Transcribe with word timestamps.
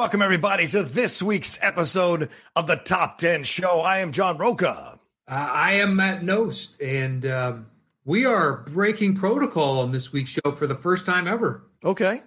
Welcome, 0.00 0.22
everybody, 0.22 0.66
to 0.68 0.82
this 0.82 1.22
week's 1.22 1.58
episode 1.60 2.30
of 2.56 2.66
the 2.66 2.76
Top 2.76 3.18
10 3.18 3.44
Show. 3.44 3.82
I 3.82 3.98
am 3.98 4.12
John 4.12 4.38
Rocha. 4.38 4.98
Uh, 5.28 5.50
I 5.52 5.72
am 5.72 5.96
Matt 5.96 6.22
Knost, 6.22 6.78
and 6.82 7.26
um, 7.26 7.66
we 8.06 8.24
are 8.24 8.62
breaking 8.62 9.16
protocol 9.16 9.80
on 9.80 9.92
this 9.92 10.10
week's 10.10 10.30
show 10.30 10.52
for 10.52 10.66
the 10.66 10.74
first 10.74 11.04
time 11.04 11.28
ever. 11.28 11.66
Okay. 11.84 12.22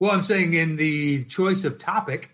Well, 0.00 0.10
I'm 0.10 0.24
saying 0.24 0.54
in 0.54 0.74
the 0.74 1.22
choice 1.26 1.62
of 1.64 1.78
topic. 1.78 2.32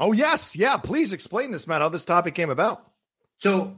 Oh, 0.00 0.12
yes. 0.12 0.56
Yeah. 0.56 0.78
Please 0.78 1.12
explain 1.12 1.50
this, 1.50 1.66
Matt, 1.66 1.82
how 1.82 1.90
this 1.90 2.06
topic 2.06 2.34
came 2.34 2.48
about. 2.48 2.90
So, 3.36 3.76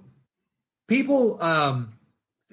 people, 0.86 1.42
um, 1.42 1.94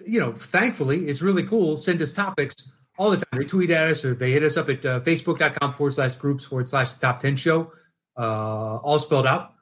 you 0.04 0.20
know, 0.20 0.32
thankfully, 0.32 1.06
it's 1.06 1.22
really 1.22 1.44
cool, 1.44 1.78
send 1.78 2.02
us 2.02 2.14
topics 2.14 2.56
all 2.98 3.12
the 3.12 3.18
time. 3.18 3.40
They 3.40 3.46
tweet 3.46 3.70
at 3.72 3.88
us 3.88 4.06
or 4.06 4.14
they 4.14 4.32
hit 4.32 4.44
us 4.44 4.58
up 4.58 4.70
at 4.70 4.86
uh, 4.86 5.00
facebook.com 5.02 5.74
forward 5.74 5.94
slash 5.94 6.16
groups 6.16 6.46
forward 6.46 6.70
slash 6.70 6.94
top 6.94 7.20
10 7.20 7.36
show, 7.36 7.72
uh, 8.18 8.78
all 8.78 9.00
spelled 9.00 9.28
out. 9.28 9.54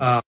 Um, 0.00 0.22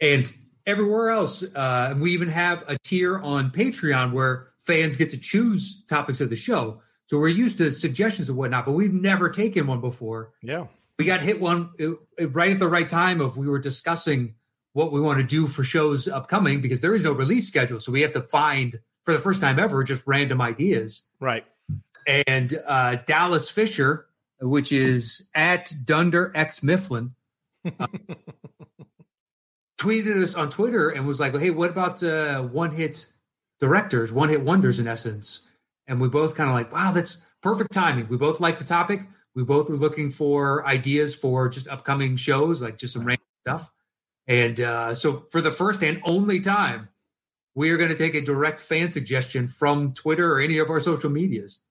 and 0.00 0.32
everywhere 0.66 1.10
else. 1.10 1.42
Uh, 1.42 1.88
and 1.90 2.00
we 2.00 2.12
even 2.12 2.28
have 2.28 2.64
a 2.68 2.78
tier 2.78 3.18
on 3.18 3.50
Patreon 3.50 4.12
where 4.12 4.48
fans 4.58 4.96
get 4.96 5.10
to 5.10 5.18
choose 5.18 5.84
topics 5.84 6.20
of 6.20 6.30
the 6.30 6.36
show. 6.36 6.80
So 7.06 7.18
we're 7.18 7.28
used 7.28 7.58
to 7.58 7.70
suggestions 7.70 8.28
and 8.28 8.38
whatnot, 8.38 8.64
but 8.64 8.72
we've 8.72 8.92
never 8.92 9.28
taken 9.28 9.66
one 9.66 9.80
before. 9.80 10.32
Yeah. 10.42 10.66
We 10.98 11.04
got 11.04 11.20
hit 11.20 11.40
one 11.40 11.70
uh, 11.80 12.28
right 12.28 12.52
at 12.52 12.58
the 12.58 12.68
right 12.68 12.88
time 12.88 13.20
of 13.20 13.36
we 13.36 13.46
were 13.46 13.58
discussing 13.58 14.36
what 14.72 14.90
we 14.90 15.00
want 15.00 15.18
to 15.18 15.24
do 15.24 15.46
for 15.46 15.64
shows 15.64 16.08
upcoming 16.08 16.60
because 16.60 16.80
there 16.80 16.94
is 16.94 17.04
no 17.04 17.12
release 17.12 17.46
schedule. 17.46 17.78
So 17.78 17.92
we 17.92 18.02
have 18.02 18.12
to 18.12 18.22
find 18.22 18.80
for 19.04 19.12
the 19.12 19.18
first 19.18 19.40
time 19.40 19.58
ever 19.58 19.84
just 19.84 20.06
random 20.06 20.40
ideas. 20.40 21.08
Right 21.20 21.44
and 22.06 22.58
uh, 22.66 22.96
Dallas 23.06 23.50
Fisher, 23.50 24.06
which 24.40 24.72
is 24.72 25.30
at 25.34 25.72
Dunder 25.84 26.32
X 26.34 26.62
Mifflin, 26.62 27.14
uh, 27.78 27.86
tweeted 29.80 30.22
us 30.22 30.34
on 30.34 30.50
Twitter 30.50 30.88
and 30.88 31.06
was 31.06 31.20
like, 31.20 31.36
"Hey, 31.38 31.50
what 31.50 31.70
about 31.70 32.02
uh, 32.02 32.42
one 32.42 32.72
hit 32.72 33.06
directors, 33.60 34.12
one 34.12 34.28
hit 34.28 34.40
wonders 34.40 34.78
in 34.78 34.86
essence?" 34.86 35.50
And 35.86 36.00
we 36.00 36.08
both 36.08 36.34
kind 36.34 36.48
of 36.48 36.54
like, 36.54 36.72
"Wow, 36.72 36.92
that's 36.92 37.24
perfect 37.42 37.72
timing." 37.72 38.08
We 38.08 38.16
both 38.16 38.40
like 38.40 38.58
the 38.58 38.64
topic. 38.64 39.00
We 39.34 39.44
both 39.44 39.68
were 39.68 39.76
looking 39.76 40.10
for 40.10 40.66
ideas 40.66 41.14
for 41.14 41.48
just 41.48 41.68
upcoming 41.68 42.16
shows, 42.16 42.62
like 42.62 42.78
just 42.78 42.94
some 42.94 43.04
random 43.04 43.26
stuff. 43.42 43.72
And 44.26 44.60
uh, 44.60 44.94
so, 44.94 45.24
for 45.30 45.40
the 45.40 45.50
first 45.50 45.82
and 45.82 46.00
only 46.04 46.40
time, 46.40 46.88
we 47.54 47.70
are 47.70 47.76
going 47.76 47.90
to 47.90 47.96
take 47.96 48.14
a 48.14 48.20
direct 48.20 48.60
fan 48.60 48.90
suggestion 48.90 49.48
from 49.48 49.92
Twitter 49.92 50.32
or 50.32 50.40
any 50.40 50.58
of 50.58 50.70
our 50.70 50.80
social 50.80 51.10
medias. 51.10 51.63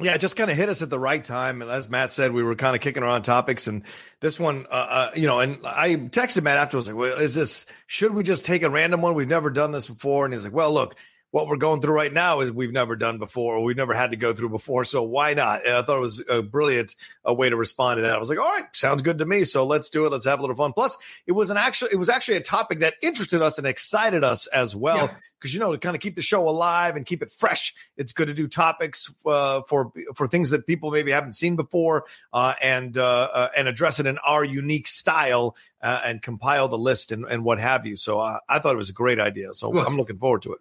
Yeah, 0.00 0.14
it 0.14 0.18
just 0.22 0.36
kind 0.36 0.50
of 0.50 0.56
hit 0.56 0.70
us 0.70 0.80
at 0.80 0.88
the 0.88 0.98
right 0.98 1.22
time. 1.22 1.60
And 1.60 1.70
as 1.70 1.88
Matt 1.88 2.12
said, 2.12 2.32
we 2.32 2.42
were 2.42 2.54
kind 2.54 2.74
of 2.74 2.80
kicking 2.80 3.02
around 3.02 3.22
topics, 3.22 3.66
and 3.66 3.82
this 4.20 4.40
one, 4.40 4.66
uh, 4.70 4.74
uh, 4.74 5.10
you 5.14 5.26
know, 5.26 5.38
and 5.38 5.58
I 5.66 5.96
texted 5.96 6.42
Matt 6.42 6.56
afterwards, 6.56 6.88
like, 6.88 6.96
well, 6.96 7.18
is 7.18 7.34
this, 7.34 7.66
should 7.86 8.14
we 8.14 8.22
just 8.22 8.46
take 8.46 8.62
a 8.62 8.70
random 8.70 9.02
one? 9.02 9.14
We've 9.14 9.28
never 9.28 9.50
done 9.50 9.70
this 9.70 9.88
before. 9.88 10.24
And 10.24 10.32
he's 10.32 10.44
like, 10.44 10.54
well, 10.54 10.72
look, 10.72 10.96
what 11.32 11.48
we're 11.48 11.56
going 11.56 11.80
through 11.80 11.94
right 11.94 12.12
now 12.12 12.40
is 12.40 12.52
we've 12.52 12.72
never 12.72 12.94
done 12.94 13.18
before, 13.18 13.56
or 13.56 13.64
we've 13.64 13.76
never 13.76 13.94
had 13.94 14.12
to 14.12 14.16
go 14.18 14.34
through 14.34 14.50
before. 14.50 14.84
So 14.84 15.02
why 15.02 15.32
not? 15.32 15.66
And 15.66 15.74
I 15.74 15.82
thought 15.82 15.96
it 15.96 16.00
was 16.00 16.22
a 16.28 16.42
brilliant 16.42 16.94
uh, 17.26 17.32
way 17.32 17.48
to 17.48 17.56
respond 17.56 17.98
to 17.98 18.02
that. 18.02 18.14
I 18.14 18.18
was 18.18 18.28
like, 18.28 18.38
all 18.38 18.52
right, 18.52 18.64
sounds 18.72 19.00
good 19.00 19.18
to 19.18 19.26
me. 19.26 19.44
So 19.44 19.66
let's 19.66 19.88
do 19.88 20.04
it. 20.04 20.12
Let's 20.12 20.26
have 20.26 20.38
a 20.38 20.42
little 20.42 20.54
fun. 20.54 20.74
Plus, 20.74 20.96
it 21.26 21.32
was 21.32 21.48
an 21.48 21.56
actual, 21.56 21.88
it 21.90 21.96
was 21.96 22.10
actually 22.10 22.36
a 22.36 22.42
topic 22.42 22.80
that 22.80 22.94
interested 23.02 23.40
us 23.40 23.56
and 23.56 23.66
excited 23.66 24.22
us 24.22 24.46
as 24.46 24.76
well. 24.76 25.06
Yeah 25.06 25.14
because 25.42 25.52
you 25.52 25.58
know 25.58 25.72
to 25.72 25.78
kind 25.78 25.96
of 25.96 26.00
keep 26.00 26.14
the 26.14 26.22
show 26.22 26.48
alive 26.48 26.94
and 26.94 27.04
keep 27.04 27.20
it 27.20 27.28
fresh 27.32 27.74
it's 27.96 28.12
good 28.12 28.28
to 28.28 28.34
do 28.34 28.46
topics 28.46 29.12
uh, 29.26 29.62
for 29.62 29.92
for 30.14 30.28
things 30.28 30.50
that 30.50 30.68
people 30.68 30.92
maybe 30.92 31.10
haven't 31.10 31.32
seen 31.32 31.56
before 31.56 32.04
uh, 32.32 32.54
and 32.62 32.96
uh, 32.96 33.28
uh 33.34 33.48
and 33.56 33.66
address 33.66 33.98
it 33.98 34.06
in 34.06 34.18
our 34.18 34.44
unique 34.44 34.86
style 34.86 35.56
uh, 35.82 36.00
and 36.04 36.22
compile 36.22 36.68
the 36.68 36.78
list 36.78 37.10
and, 37.10 37.24
and 37.24 37.42
what 37.42 37.58
have 37.58 37.84
you 37.86 37.96
so 37.96 38.20
i 38.20 38.58
thought 38.60 38.72
it 38.72 38.78
was 38.78 38.90
a 38.90 38.92
great 38.92 39.18
idea 39.18 39.52
so 39.52 39.76
i'm 39.84 39.96
looking 39.96 40.16
forward 40.16 40.42
to 40.42 40.52
it 40.52 40.60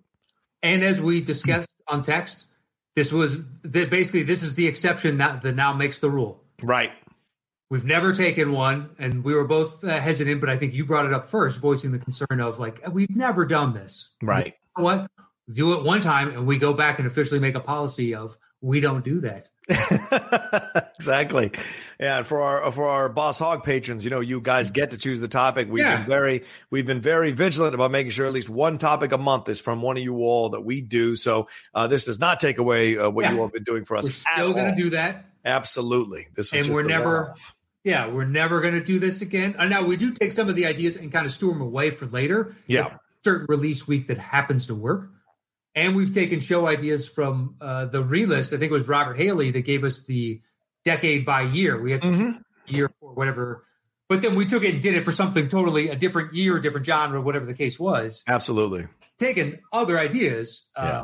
and 0.64 0.84
as 0.84 1.02
we 1.02 1.22
discussed 1.22 1.76
on 1.88 2.02
text, 2.02 2.48
this 2.96 3.12
was 3.12 3.48
the, 3.62 3.86
basically 3.86 4.24
this 4.24 4.44
is 4.44 4.56
the 4.56 4.68
exception 4.68 5.18
that, 5.18 5.42
that 5.42 5.56
now 5.56 5.74
makes 5.74 6.00
the 6.00 6.10
rule. 6.10 6.44
Right. 6.62 6.92
We've 7.70 7.86
never 7.86 8.12
taken 8.12 8.52
one, 8.52 8.90
and 9.00 9.24
we 9.24 9.34
were 9.34 9.46
both 9.46 9.84
uh, 9.86 9.98
hesitant. 9.98 10.42
But 10.42 10.50
I 10.50 10.58
think 10.58 10.74
you 10.74 10.86
brought 10.86 11.06
it 11.06 11.14
up 11.14 11.26
first, 11.26 11.60
voicing 11.60 11.94
the 11.94 12.00
concern 12.00 12.42
of 12.42 12.60
like 12.60 12.82
we've 12.92 13.16
never 13.16 13.46
done 13.46 13.74
this. 13.74 14.16
Right. 14.22 14.48
You 14.48 14.52
know 14.78 14.84
what? 14.84 15.12
Do 15.50 15.74
it 15.74 15.84
one 15.84 16.02
time, 16.02 16.32
and 16.32 16.46
we 16.46 16.58
go 16.58 16.74
back 16.74 17.00
and 17.00 17.08
officially 17.08 17.40
make 17.40 17.56
a 17.56 17.62
policy 17.62 18.14
of 18.14 18.36
we 18.60 18.82
don't 18.82 19.06
do 19.06 19.22
that. 19.22 19.50
exactly. 21.00 21.52
Yeah, 22.02 22.18
and 22.18 22.28
for 22.28 22.42
our 22.42 22.72
for 22.72 22.86
our 22.86 23.10
Boss 23.10 23.38
Hog 23.38 23.64
patrons, 23.64 24.04
you 24.04 24.10
know, 24.10 24.22
you 24.22 24.42
guys 24.42 24.72
get 24.72 24.90
to 24.90 24.98
choose 24.98 25.20
the 25.20 25.28
topic. 25.28 25.68
We've 25.70 25.84
yeah. 25.84 25.98
been 25.98 26.08
very 26.08 26.44
we've 26.72 26.88
been 26.88 27.00
very 27.00 27.32
vigilant 27.32 27.76
about 27.76 27.92
making 27.92 28.10
sure 28.10 28.26
at 28.26 28.34
least 28.34 28.50
one 28.50 28.80
topic 28.80 29.12
a 29.12 29.20
month 29.20 29.48
is 29.50 29.62
from 29.62 29.84
one 29.84 29.98
of 29.98 30.04
you 30.04 30.16
all 30.16 30.50
that 30.50 30.62
we 30.62 30.82
do. 30.82 31.16
So 31.16 31.48
uh, 31.76 31.86
this 31.86 32.06
does 32.06 32.20
not 32.20 32.40
take 32.40 32.58
away 32.58 32.98
uh, 32.98 33.12
what 33.12 33.26
yeah. 33.26 33.34
you 33.34 33.38
all 33.38 33.46
have 33.46 33.54
been 33.54 33.64
doing 33.64 33.86
for 33.86 33.98
us. 33.98 34.06
We're 34.06 34.10
still 34.10 34.54
going 34.54 34.76
to 34.76 34.82
do 34.82 34.90
that. 34.92 35.26
Absolutely. 35.46 36.26
This 36.34 36.52
and 36.52 36.74
we're 36.74 36.82
never. 36.82 37.36
Yeah, 37.84 38.08
we're 38.08 38.26
never 38.26 38.62
going 38.62 38.76
to 38.76 38.84
do 38.84 39.00
this 39.00 39.22
again. 39.22 39.56
And 39.58 39.70
now 39.70 39.84
we 39.84 39.96
do 39.96 40.12
take 40.12 40.32
some 40.32 40.50
of 40.50 40.56
the 40.56 40.66
ideas 40.66 40.96
and 40.96 41.12
kind 41.12 41.26
of 41.26 41.32
store 41.32 41.54
them 41.54 41.62
away 41.62 41.92
for 41.92 42.08
later. 42.08 42.56
Yeah, 42.66 42.98
certain 43.24 43.46
release 43.48 43.88
week 43.88 44.08
that 44.08 44.18
happens 44.18 44.68
to 44.68 44.76
work. 44.76 45.12
And 45.76 45.96
we've 45.96 46.14
taken 46.14 46.40
show 46.40 46.68
ideas 46.68 47.08
from 47.08 47.56
uh, 47.62 47.86
the 47.86 48.04
relist. 48.04 48.54
I 48.54 48.58
think 48.58 48.72
it 48.72 48.74
was 48.74 48.88
Robert 48.88 49.18
Haley 49.18 49.52
that 49.52 49.62
gave 49.62 49.84
us 49.84 50.04
the 50.06 50.42
decade 50.84 51.26
by 51.26 51.42
year. 51.42 51.80
We 51.80 51.92
had 51.92 52.02
mm-hmm. 52.02 52.38
year 52.68 52.92
for 53.00 53.14
whatever, 53.14 53.64
but 54.10 54.22
then 54.22 54.36
we 54.36 54.46
took 54.46 54.64
it 54.64 54.74
and 54.74 54.82
did 54.82 54.96
it 54.96 55.02
for 55.02 55.12
something 55.12 55.48
totally 55.48 55.90
a 55.90 55.96
different 55.96 56.34
year, 56.34 56.60
different 56.60 56.86
genre, 56.86 57.22
whatever 57.22 57.46
the 57.46 57.54
case 57.54 57.80
was. 57.80 58.24
Absolutely. 58.28 58.88
Taking 59.18 59.60
other 59.72 59.98
ideas. 59.98 60.70
Uh, 60.76 61.04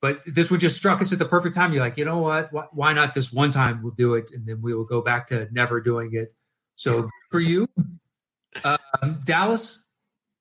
but 0.00 0.20
this 0.26 0.50
one 0.50 0.60
just 0.60 0.76
struck 0.76 1.00
us 1.00 1.12
at 1.12 1.18
the 1.18 1.24
perfect 1.24 1.54
time. 1.54 1.72
You're 1.72 1.82
like, 1.82 1.96
you 1.96 2.04
know 2.04 2.18
what? 2.18 2.52
Why, 2.52 2.64
why 2.72 2.92
not 2.92 3.14
this 3.14 3.32
one 3.32 3.50
time 3.50 3.82
we'll 3.82 3.92
do 3.92 4.14
it 4.14 4.30
and 4.32 4.46
then 4.46 4.60
we 4.60 4.74
will 4.74 4.84
go 4.84 5.00
back 5.00 5.28
to 5.28 5.48
never 5.52 5.80
doing 5.80 6.10
it. 6.12 6.34
So 6.76 7.08
for 7.30 7.40
you, 7.40 7.68
um, 8.64 9.20
Dallas, 9.24 9.84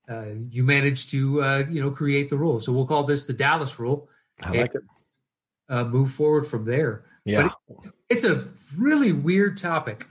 uh, 0.09 0.25
you 0.51 0.63
managed 0.63 1.11
to 1.11 1.41
uh, 1.41 1.63
you 1.69 1.81
know 1.81 1.91
create 1.91 2.29
the 2.29 2.37
rule. 2.37 2.59
So 2.61 2.71
we'll 2.71 2.85
call 2.85 3.03
this 3.03 3.25
the 3.25 3.33
Dallas 3.33 3.79
rule. 3.79 4.09
I 4.41 4.51
like 4.51 4.75
and, 4.75 4.83
it. 4.83 4.89
Uh, 5.69 5.83
move 5.83 6.11
forward 6.11 6.47
from 6.47 6.65
there. 6.65 7.03
Yeah, 7.25 7.47
it, 7.47 7.91
it's 8.09 8.23
a 8.23 8.47
really 8.77 9.11
weird 9.11 9.57
topic. 9.57 10.05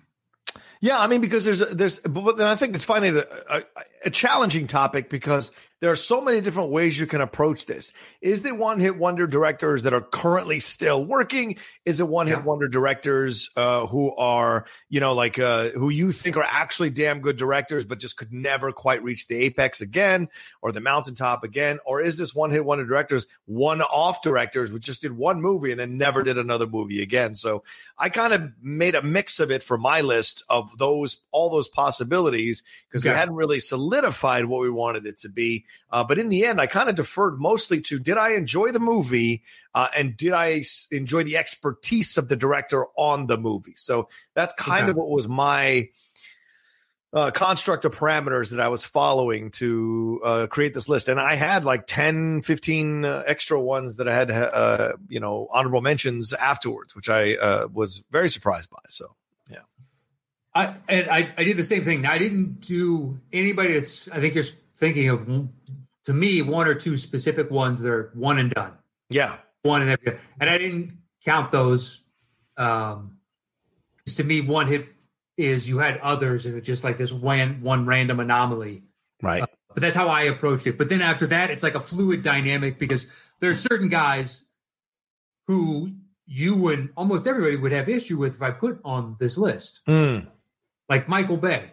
Yeah, 0.80 0.98
I 0.98 1.06
mean 1.06 1.20
because 1.20 1.44
there's 1.44 1.60
there's 1.70 1.98
but 2.00 2.36
then 2.36 2.48
I 2.48 2.54
think 2.54 2.74
it's 2.74 2.84
finding 2.84 3.16
a, 3.16 3.24
a, 3.50 3.62
a 4.06 4.10
challenging 4.10 4.66
topic 4.66 5.08
because 5.08 5.50
there 5.80 5.92
are 5.92 5.96
so 5.96 6.22
many 6.22 6.40
different 6.40 6.70
ways 6.70 6.98
you 6.98 7.06
can 7.06 7.20
approach 7.20 7.66
this. 7.66 7.92
Is 8.22 8.42
there 8.42 8.54
one 8.54 8.80
hit 8.80 8.96
wonder 8.96 9.26
directors 9.26 9.82
that 9.82 9.92
are 9.92 10.00
currently 10.00 10.58
still 10.58 11.04
working? 11.04 11.56
Is 11.84 12.00
it 12.00 12.08
one 12.08 12.26
hit 12.26 12.38
yeah. 12.38 12.44
wonder 12.44 12.66
directors 12.66 13.50
uh, 13.56 13.86
who 13.86 14.14
are, 14.16 14.66
you 14.88 15.00
know, 15.00 15.12
like 15.12 15.38
uh, 15.38 15.68
who 15.70 15.90
you 15.90 16.12
think 16.12 16.38
are 16.38 16.46
actually 16.48 16.90
damn 16.90 17.20
good 17.20 17.36
directors, 17.36 17.84
but 17.84 17.98
just 17.98 18.16
could 18.16 18.32
never 18.32 18.72
quite 18.72 19.02
reach 19.02 19.26
the 19.26 19.36
apex 19.36 19.82
again 19.82 20.28
or 20.62 20.72
the 20.72 20.80
mountaintop 20.80 21.44
again? 21.44 21.78
Or 21.84 22.00
is 22.00 22.16
this 22.16 22.34
one 22.34 22.50
hit 22.50 22.64
wonder 22.64 22.86
directors, 22.86 23.26
one 23.44 23.82
off 23.82 24.22
directors 24.22 24.70
who 24.70 24.78
just 24.78 25.02
did 25.02 25.12
one 25.12 25.42
movie 25.42 25.72
and 25.72 25.80
then 25.80 25.98
never 25.98 26.22
did 26.22 26.38
another 26.38 26.66
movie 26.66 27.02
again? 27.02 27.34
So 27.34 27.64
I 27.98 28.10
kind 28.10 28.34
of 28.34 28.52
made 28.60 28.94
a 28.94 29.02
mix 29.02 29.40
of 29.40 29.50
it 29.50 29.62
for 29.62 29.78
my 29.78 30.02
list 30.02 30.44
of 30.50 30.76
those, 30.76 31.24
all 31.30 31.48
those 31.48 31.68
possibilities 31.68 32.62
because 32.88 33.02
okay. 33.02 33.10
we 33.10 33.16
hadn't 33.16 33.34
really 33.34 33.60
solidified 33.60 34.44
what 34.44 34.60
we 34.60 34.70
wanted 34.70 35.06
it 35.06 35.18
to 35.18 35.30
be. 35.30 35.64
Uh, 35.90 36.04
but 36.04 36.18
in 36.18 36.28
the 36.28 36.44
end, 36.44 36.60
I 36.60 36.66
kind 36.66 36.90
of 36.90 36.94
deferred 36.94 37.40
mostly 37.40 37.80
to 37.82 37.98
did 37.98 38.18
I 38.18 38.32
enjoy 38.32 38.70
the 38.70 38.80
movie 38.80 39.42
uh, 39.74 39.88
and 39.96 40.16
did 40.16 40.32
I 40.32 40.58
s- 40.58 40.86
enjoy 40.90 41.22
the 41.22 41.38
expertise 41.38 42.18
of 42.18 42.28
the 42.28 42.36
director 42.36 42.86
on 42.96 43.28
the 43.28 43.38
movie? 43.38 43.74
So 43.76 44.08
that's 44.34 44.52
kind 44.54 44.82
okay. 44.82 44.90
of 44.90 44.96
what 44.96 45.08
was 45.08 45.26
my 45.26 45.88
uh, 47.16 47.30
construct 47.30 47.86
of 47.86 47.96
parameters 47.96 48.50
that 48.50 48.60
I 48.60 48.68
was 48.68 48.84
following 48.84 49.50
to 49.52 50.20
uh, 50.22 50.46
create 50.48 50.74
this 50.74 50.86
list. 50.86 51.08
And 51.08 51.18
I 51.18 51.34
had 51.34 51.64
like 51.64 51.86
10, 51.86 52.42
15 52.42 53.06
uh, 53.06 53.22
extra 53.26 53.58
ones 53.58 53.96
that 53.96 54.06
I 54.06 54.14
had, 54.14 54.30
uh, 54.30 54.92
you 55.08 55.18
know, 55.18 55.48
honorable 55.50 55.80
mentions 55.80 56.34
afterwards, 56.34 56.94
which 56.94 57.08
I 57.08 57.36
uh, 57.36 57.68
was 57.72 58.04
very 58.10 58.28
surprised 58.28 58.68
by. 58.68 58.80
So, 58.86 59.16
yeah. 59.50 59.60
I, 60.54 60.76
and 60.90 61.08
I, 61.08 61.32
I 61.38 61.44
did 61.44 61.56
the 61.56 61.62
same 61.62 61.84
thing. 61.84 62.04
I 62.04 62.18
didn't 62.18 62.60
do 62.60 63.18
anybody 63.32 63.72
that's, 63.72 64.10
I 64.10 64.20
think 64.20 64.34
you're 64.34 64.44
thinking 64.76 65.08
of, 65.08 65.48
to 66.04 66.12
me, 66.12 66.42
one 66.42 66.68
or 66.68 66.74
two 66.74 66.98
specific 66.98 67.50
ones 67.50 67.80
that 67.80 67.90
are 67.90 68.10
one 68.12 68.38
and 68.38 68.50
done. 68.50 68.72
Yeah. 69.08 69.36
One 69.62 69.80
and 69.80 69.90
every, 69.90 70.18
and 70.38 70.50
I 70.50 70.58
didn't 70.58 70.92
count 71.24 71.50
those. 71.50 72.02
Um, 72.58 73.16
to 74.04 74.22
me, 74.22 74.42
one 74.42 74.66
hit 74.66 74.95
is 75.36 75.68
you 75.68 75.78
had 75.78 75.98
others 75.98 76.46
and 76.46 76.56
it's 76.56 76.66
just 76.66 76.84
like 76.84 76.96
this 76.96 77.12
one 77.12 77.60
one 77.62 77.86
random 77.86 78.20
anomaly. 78.20 78.84
Right. 79.22 79.42
Uh, 79.42 79.46
but 79.74 79.82
that's 79.82 79.96
how 79.96 80.08
I 80.08 80.22
approached 80.22 80.66
it. 80.66 80.78
But 80.78 80.88
then 80.88 81.02
after 81.02 81.26
that, 81.26 81.50
it's 81.50 81.62
like 81.62 81.74
a 81.74 81.80
fluid 81.80 82.22
dynamic 82.22 82.78
because 82.78 83.10
there's 83.40 83.58
certain 83.58 83.88
guys 83.88 84.46
who 85.46 85.92
you 86.26 86.68
and 86.68 86.90
almost 86.96 87.26
everybody 87.26 87.56
would 87.56 87.72
have 87.72 87.88
issue 87.88 88.18
with 88.18 88.36
if 88.36 88.42
I 88.42 88.50
put 88.50 88.80
on 88.84 89.16
this 89.18 89.38
list. 89.38 89.82
Mm. 89.86 90.26
Like 90.88 91.08
Michael 91.08 91.36
Bay. 91.36 91.64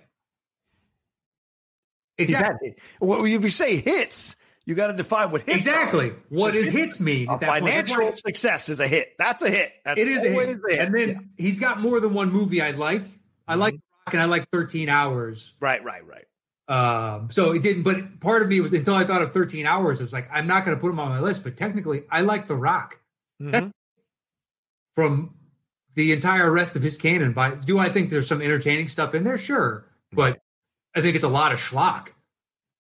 Exactly. 2.18 2.76
Well, 3.00 3.26
if 3.26 3.44
you 3.44 3.50
say 3.50 3.78
hits, 3.78 4.36
you 4.66 4.76
got 4.76 4.88
to 4.88 4.94
define 4.94 5.32
what 5.32 5.42
hits. 5.42 5.58
Exactly. 5.58 6.12
Are. 6.12 6.16
What 6.30 6.54
does 6.54 6.72
hits 6.72 7.00
mean? 7.00 7.30
A 7.30 7.40
financial 7.40 8.02
point? 8.02 8.18
success 8.18 8.70
is 8.70 8.80
a 8.80 8.88
hit. 8.88 9.14
That's 9.18 9.42
a 9.42 9.50
hit. 9.50 9.74
That's 9.84 10.00
it 10.00 10.08
is 10.08 10.24
a 10.24 10.30
hit. 10.30 10.50
a 10.50 10.70
hit. 10.70 10.80
And 10.80 10.96
then 10.96 11.10
yeah. 11.10 11.20
he's 11.38 11.60
got 11.60 11.80
more 11.80 12.00
than 12.00 12.14
one 12.14 12.32
movie 12.32 12.62
I 12.62 12.72
like. 12.72 13.04
I 13.48 13.56
like 13.56 13.76
mm-hmm. 13.76 14.08
Rock 14.08 14.14
and 14.14 14.22
I 14.22 14.26
like 14.26 14.50
13 14.52 14.90
Hours. 14.90 15.54
Right, 15.60 15.84
right, 15.84 16.04
right. 16.06 16.26
Um, 16.68 17.30
so 17.30 17.52
it 17.52 17.62
didn't, 17.62 17.84
but 17.84 18.20
part 18.20 18.42
of 18.42 18.48
me 18.48 18.62
was 18.62 18.74
until 18.74 18.96
I 18.96 19.04
thought 19.04 19.22
of 19.22 19.34
13 19.34 19.66
Hours, 19.66 20.00
it 20.00 20.04
was 20.04 20.14
like, 20.14 20.30
I'm 20.32 20.48
not 20.48 20.66
going 20.66 20.78
to 20.78 20.82
put 20.82 20.88
them 20.88 21.00
on 21.00 21.10
my 21.10 21.20
list, 21.20 21.44
but 21.44 21.58
technically 21.58 22.04
I 22.10 22.22
like 22.22 22.48
The 22.48 22.56
Rock. 22.56 23.00
Mm-hmm. 23.42 23.70
From 24.94 25.34
the 25.96 26.12
entire 26.12 26.52
rest 26.52 26.76
of 26.76 26.82
his 26.82 26.98
canon. 26.98 27.34
By 27.34 27.56
do 27.56 27.80
I 27.80 27.90
think 27.90 28.10
there's 28.10 28.28
some 28.28 28.42
entertaining 28.42 28.88
stuff 28.88 29.14
in 29.14 29.24
there? 29.24 29.38
Sure, 29.38 29.86
but 30.12 30.40
I 30.96 31.02
think 31.02 31.16
it's 31.16 31.24
a 31.24 31.30
lot 31.30 31.52
of 31.52 31.60
schlock. 31.60 32.10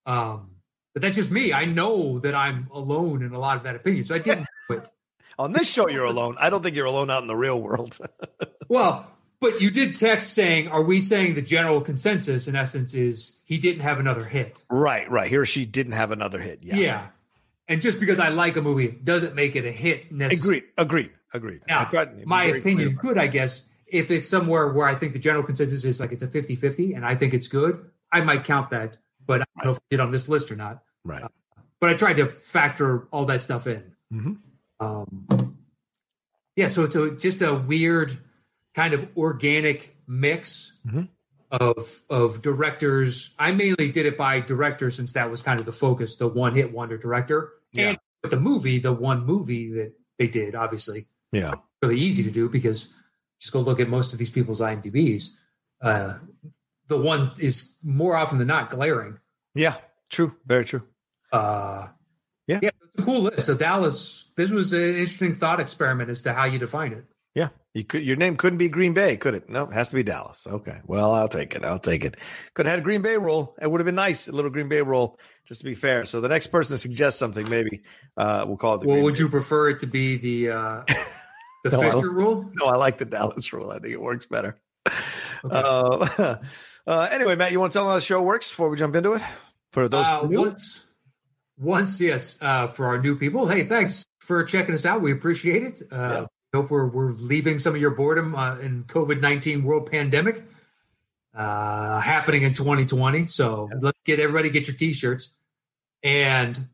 Um, 0.05 0.51
but 0.93 1.01
that's 1.01 1.15
just 1.15 1.31
me. 1.31 1.53
I 1.53 1.65
know 1.65 2.19
that 2.19 2.35
I'm 2.35 2.67
alone 2.71 3.23
in 3.23 3.33
a 3.33 3.39
lot 3.39 3.57
of 3.57 3.63
that 3.63 3.75
opinion, 3.75 4.05
so 4.05 4.15
I 4.15 4.19
didn't. 4.19 4.47
But 4.67 4.91
on 5.39 5.53
this 5.53 5.71
show, 5.71 5.89
you're 5.89 6.05
alone. 6.05 6.35
I 6.39 6.49
don't 6.49 6.61
think 6.61 6.75
you're 6.75 6.85
alone 6.85 7.09
out 7.09 7.21
in 7.21 7.27
the 7.27 7.35
real 7.35 7.59
world. 7.59 7.97
well, 8.69 9.09
but 9.43 9.59
you 9.59 9.69
did 9.69 9.93
text 9.93 10.33
saying, 10.33 10.69
"Are 10.69 10.81
we 10.81 11.01
saying 11.01 11.35
the 11.35 11.41
general 11.41 11.81
consensus 11.81 12.47
in 12.47 12.55
essence 12.55 12.93
is 12.93 13.39
he 13.43 13.57
didn't 13.57 13.81
have 13.81 13.99
another 13.99 14.23
hit?" 14.23 14.63
Right, 14.69 15.09
right. 15.11 15.29
He 15.29 15.35
or 15.35 15.45
she 15.45 15.65
didn't 15.65 15.91
have 15.91 16.11
another 16.11 16.39
hit. 16.39 16.59
Yes. 16.61 16.77
Yeah. 16.77 17.07
And 17.67 17.81
just 17.81 17.99
because 17.99 18.19
I 18.19 18.29
like 18.29 18.55
a 18.55 18.61
movie 18.61 18.87
doesn't 18.87 19.35
make 19.35 19.57
it 19.57 19.65
a 19.65 19.71
hit 19.71 20.13
necessarily. 20.13 20.59
Agreed. 20.77 21.11
Agreed. 21.33 21.59
Agreed. 21.59 21.61
Now, 21.67 22.07
my 22.25 22.45
opinion 22.45 22.95
could, 22.95 23.17
I 23.17 23.27
guess, 23.27 23.67
if 23.85 24.11
it's 24.11 24.29
somewhere 24.29 24.71
where 24.71 24.87
I 24.87 24.95
think 24.95 25.11
the 25.11 25.19
general 25.19 25.43
consensus 25.43 25.83
is 25.83 25.99
like 25.99 26.13
it's 26.13 26.23
a 26.23 26.27
50 26.27 26.55
50 26.55 26.93
and 26.93 27.05
I 27.05 27.15
think 27.15 27.33
it's 27.33 27.49
good, 27.49 27.89
I 28.11 28.21
might 28.21 28.45
count 28.45 28.69
that. 28.69 28.97
But 29.25 29.41
I 29.41 29.45
don't 29.57 29.65
know 29.65 29.71
if 29.71 29.77
I 29.77 29.87
did 29.89 29.99
on 29.99 30.09
this 30.09 30.29
list 30.29 30.51
or 30.51 30.55
not. 30.55 30.83
Right. 31.03 31.21
Uh, 31.21 31.27
but 31.81 31.89
I 31.89 31.95
tried 31.95 32.15
to 32.17 32.27
factor 32.27 33.09
all 33.11 33.25
that 33.25 33.41
stuff 33.41 33.67
in. 33.67 33.93
Mm-hmm. 34.13 34.33
Um, 34.79 35.57
yeah. 36.55 36.69
So 36.69 36.83
it's 36.83 36.95
a, 36.95 37.11
just 37.11 37.41
a 37.41 37.53
weird 37.55 38.17
kind 38.73 38.93
of 38.93 39.07
organic 39.17 39.95
mix 40.07 40.77
mm-hmm. 40.85 41.03
of 41.51 41.99
of 42.09 42.41
directors. 42.41 43.33
I 43.37 43.51
mainly 43.51 43.91
did 43.91 44.05
it 44.05 44.17
by 44.17 44.39
director 44.39 44.91
since 44.91 45.13
that 45.13 45.29
was 45.29 45.41
kind 45.41 45.59
of 45.59 45.65
the 45.65 45.71
focus, 45.71 46.17
the 46.17 46.27
one 46.27 46.53
hit 46.53 46.71
wonder 46.73 46.97
director. 46.97 47.53
Yeah. 47.73 47.89
And 47.89 48.31
the 48.31 48.39
movie, 48.39 48.79
the 48.79 48.93
one 48.93 49.25
movie 49.25 49.71
that 49.73 49.93
they 50.17 50.27
did, 50.27 50.55
obviously. 50.55 51.05
Yeah. 51.31 51.55
Really 51.81 51.97
easy 51.97 52.23
to 52.23 52.31
do 52.31 52.49
because 52.49 52.93
just 53.39 53.51
go 53.51 53.59
look 53.59 53.79
at 53.79 53.89
most 53.89 54.13
of 54.13 54.19
these 54.19 54.29
people's 54.29 54.61
IMDb's. 54.61 55.39
Uh, 55.81 56.17
the 56.87 56.97
one 56.97 57.31
is 57.39 57.75
more 57.83 58.15
often 58.15 58.37
than 58.37 58.47
not 58.47 58.69
glaring. 58.69 59.19
Yeah, 59.55 59.75
true. 60.09 60.35
Very 60.45 60.65
true. 60.65 60.83
Uh, 61.31 61.87
yeah. 62.47 62.59
Yeah, 62.61 62.69
it's 62.83 63.01
a 63.01 63.05
cool 63.05 63.21
list. 63.21 63.47
So 63.47 63.57
Dallas, 63.57 64.31
this 64.37 64.51
was 64.51 64.73
an 64.73 64.81
interesting 64.81 65.35
thought 65.35 65.59
experiment 65.59 66.09
as 66.09 66.21
to 66.21 66.33
how 66.33 66.45
you 66.45 66.59
define 66.59 66.93
it. 66.93 67.05
Yeah, 67.35 67.49
you 67.73 67.83
could. 67.83 68.03
Your 68.03 68.15
name 68.15 68.37
couldn't 68.37 68.59
be 68.59 68.69
Green 68.69 68.93
Bay, 68.93 69.17
could 69.17 69.33
it? 69.33 69.49
No, 69.49 69.63
it 69.63 69.73
has 69.73 69.89
to 69.89 69.95
be 69.95 70.03
Dallas. 70.03 70.45
Okay, 70.45 70.77
well, 70.85 71.11
I'll 71.11 71.27
take 71.27 71.55
it. 71.55 71.65
I'll 71.65 71.79
take 71.79 72.05
it. 72.05 72.17
Could 72.53 72.67
have 72.67 72.73
had 72.73 72.79
a 72.79 72.83
Green 72.83 73.01
Bay 73.01 73.17
roll. 73.17 73.55
It 73.59 73.69
would 73.69 73.79
have 73.79 73.85
been 73.85 73.95
nice, 73.95 74.27
a 74.27 74.31
little 74.31 74.51
Green 74.51 74.69
Bay 74.69 74.81
roll, 74.81 75.19
just 75.45 75.61
to 75.61 75.65
be 75.65 75.73
fair. 75.73 76.05
So 76.05 76.21
the 76.21 76.27
next 76.27 76.47
person 76.47 76.77
suggests 76.77 77.19
something, 77.19 77.49
maybe 77.49 77.81
uh, 78.15 78.45
we'll 78.47 78.57
call 78.57 78.75
it. 78.75 78.81
The 78.81 78.87
well, 78.87 78.95
Green 78.97 79.05
would 79.05 79.15
Bay. 79.15 79.21
you 79.21 79.29
prefer 79.29 79.69
it 79.69 79.79
to 79.79 79.87
be 79.87 80.17
the 80.17 80.51
uh, 80.51 80.83
the 81.63 81.71
no, 81.71 81.79
Fisher 81.79 82.11
rule? 82.11 82.51
No, 82.53 82.67
I 82.67 82.77
like 82.77 82.99
the 82.99 83.05
Dallas 83.05 83.51
rule. 83.51 83.71
I 83.71 83.79
think 83.79 83.93
it 83.93 84.01
works 84.01 84.27
better. 84.27 84.59
Okay. 84.87 84.93
Uh, 85.43 86.35
uh, 86.87 87.07
anyway, 87.11 87.35
Matt, 87.35 87.51
you 87.51 87.59
want 87.59 87.71
to 87.71 87.77
tell 87.77 87.85
them 87.85 87.91
how 87.91 87.95
the 87.95 88.01
show 88.01 88.21
works 88.21 88.49
before 88.49 88.69
we 88.69 88.77
jump 88.77 88.95
into 88.95 89.13
it? 89.13 89.21
For 89.71 89.89
those 89.89 90.05
uh, 90.05 90.21
once, 90.25 90.87
once, 91.57 91.99
yes, 91.99 92.37
uh, 92.39 92.67
for 92.67 92.85
our 92.85 92.99
new 92.99 93.17
people. 93.17 93.47
Hey, 93.47 93.63
thanks 93.63 94.05
for 94.19 94.43
checking 94.43 94.75
us 94.75 94.85
out. 94.85 95.01
We 95.01 95.11
appreciate 95.11 95.63
it. 95.63 95.81
Uh, 95.91 95.95
yeah 95.97 96.25
hope 96.53 96.69
we're, 96.69 96.85
we're 96.85 97.13
leaving 97.13 97.57
some 97.57 97.73
of 97.73 97.81
your 97.81 97.91
boredom 97.91 98.35
uh, 98.35 98.57
in 98.59 98.83
COVID-19 98.83 99.63
world 99.63 99.89
pandemic 99.89 100.43
uh, 101.33 101.99
happening 101.99 102.43
in 102.43 102.53
2020. 102.53 103.25
So 103.25 103.69
let's 103.79 103.97
get 104.05 104.19
everybody 104.19 104.51
get 104.51 104.67
your 104.67 104.75
t-shirts. 104.75 105.39
And 106.03 106.67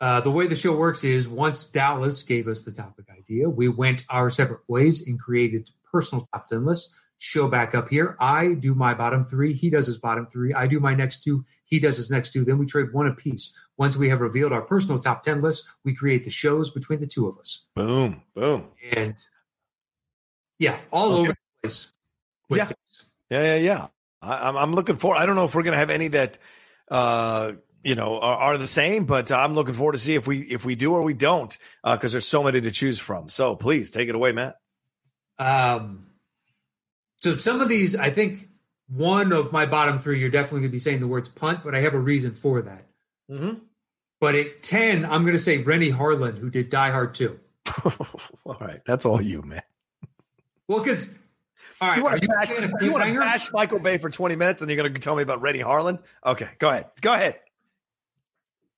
uh, 0.00 0.20
the 0.20 0.32
way 0.32 0.48
the 0.48 0.56
show 0.56 0.76
works 0.76 1.04
is 1.04 1.28
once 1.28 1.70
Dallas 1.70 2.24
gave 2.24 2.48
us 2.48 2.64
the 2.64 2.72
topic 2.72 3.06
idea, 3.16 3.48
we 3.48 3.68
went 3.68 4.02
our 4.10 4.30
separate 4.30 4.62
ways 4.66 5.06
and 5.06 5.20
created 5.20 5.70
personal 5.92 6.28
top 6.32 6.48
10 6.48 6.64
lists 6.64 6.92
show 7.18 7.48
back 7.48 7.74
up 7.74 7.88
here. 7.88 8.16
I 8.20 8.54
do 8.54 8.74
my 8.74 8.94
bottom 8.94 9.22
three. 9.24 9.52
He 9.52 9.70
does 9.70 9.86
his 9.86 9.98
bottom 9.98 10.26
three. 10.26 10.54
I 10.54 10.66
do 10.66 10.80
my 10.80 10.94
next 10.94 11.22
two. 11.22 11.44
He 11.64 11.78
does 11.78 11.96
his 11.96 12.10
next 12.10 12.32
two. 12.32 12.44
Then 12.44 12.58
we 12.58 12.66
trade 12.66 12.92
one 12.92 13.06
apiece. 13.06 13.54
Once 13.76 13.96
we 13.96 14.08
have 14.08 14.20
revealed 14.20 14.52
our 14.52 14.62
personal 14.62 15.00
top 15.00 15.22
10 15.22 15.40
list, 15.40 15.68
we 15.84 15.94
create 15.94 16.24
the 16.24 16.30
shows 16.30 16.70
between 16.70 17.00
the 17.00 17.06
two 17.06 17.28
of 17.28 17.36
us. 17.38 17.68
Boom, 17.74 18.22
boom. 18.34 18.68
And 18.92 19.16
yeah, 20.58 20.78
all 20.90 21.12
okay. 21.12 21.20
over 21.20 21.28
the 21.28 21.36
place. 21.62 21.92
Yeah. 22.50 22.64
This. 22.64 22.76
yeah. 23.30 23.42
Yeah, 23.42 23.56
yeah, 23.56 23.86
I, 24.22 24.48
am 24.48 24.56
I'm 24.56 24.72
looking 24.72 24.96
for, 24.96 25.14
I 25.14 25.26
don't 25.26 25.36
know 25.36 25.44
if 25.44 25.54
we're 25.54 25.62
going 25.62 25.72
to 25.72 25.78
have 25.78 25.90
any 25.90 26.08
that, 26.08 26.38
uh, 26.90 27.52
you 27.84 27.94
know, 27.94 28.18
are, 28.18 28.36
are, 28.38 28.58
the 28.58 28.66
same, 28.66 29.04
but 29.04 29.30
I'm 29.30 29.54
looking 29.54 29.74
forward 29.74 29.92
to 29.92 29.98
see 29.98 30.14
if 30.14 30.26
we, 30.26 30.40
if 30.40 30.64
we 30.64 30.74
do 30.74 30.94
or 30.94 31.02
we 31.02 31.12
don't, 31.12 31.56
because 31.84 32.12
uh, 32.12 32.14
there's 32.14 32.26
so 32.26 32.42
many 32.42 32.62
to 32.62 32.70
choose 32.70 32.98
from. 32.98 33.28
So 33.28 33.54
please 33.54 33.90
take 33.90 34.08
it 34.08 34.14
away, 34.14 34.32
Matt. 34.32 34.56
Um, 35.38 36.07
so 37.20 37.36
some 37.36 37.60
of 37.60 37.68
these, 37.68 37.96
I 37.96 38.10
think 38.10 38.48
one 38.88 39.32
of 39.32 39.52
my 39.52 39.66
bottom 39.66 39.98
three, 39.98 40.20
you're 40.20 40.30
definitely 40.30 40.60
going 40.60 40.70
to 40.70 40.72
be 40.72 40.78
saying 40.78 41.00
the 41.00 41.08
words 41.08 41.28
punt, 41.28 41.60
but 41.64 41.74
I 41.74 41.80
have 41.80 41.94
a 41.94 42.00
reason 42.00 42.32
for 42.32 42.62
that. 42.62 42.86
Mm-hmm. 43.30 43.58
But 44.20 44.34
at 44.34 44.62
10, 44.62 45.04
I'm 45.04 45.22
going 45.22 45.34
to 45.34 45.38
say 45.38 45.58
Renny 45.58 45.90
Harlin, 45.90 46.38
who 46.38 46.50
did 46.50 46.70
Die 46.70 46.90
Hard 46.90 47.14
2. 47.14 47.38
all 48.44 48.56
right. 48.60 48.80
That's 48.86 49.04
all 49.04 49.20
you, 49.20 49.42
man. 49.42 49.62
Well, 50.66 50.80
because, 50.80 51.18
all 51.80 51.88
right. 51.88 51.98
You 51.98 52.04
want, 52.04 52.22
to 52.22 52.28
bash, 52.28 52.50
you 52.50 52.92
want 52.92 53.04
to 53.04 53.18
bash 53.20 53.52
Michael 53.52 53.78
Bay 53.78 53.98
for 53.98 54.10
20 54.10 54.36
minutes 54.36 54.60
and 54.60 54.70
you're 54.70 54.76
going 54.76 54.92
to 54.92 55.00
tell 55.00 55.14
me 55.14 55.22
about 55.22 55.40
Renny 55.40 55.60
Harlin? 55.60 56.00
Okay. 56.24 56.48
Go 56.58 56.70
ahead. 56.70 56.86
Go 57.00 57.12
ahead. 57.12 57.38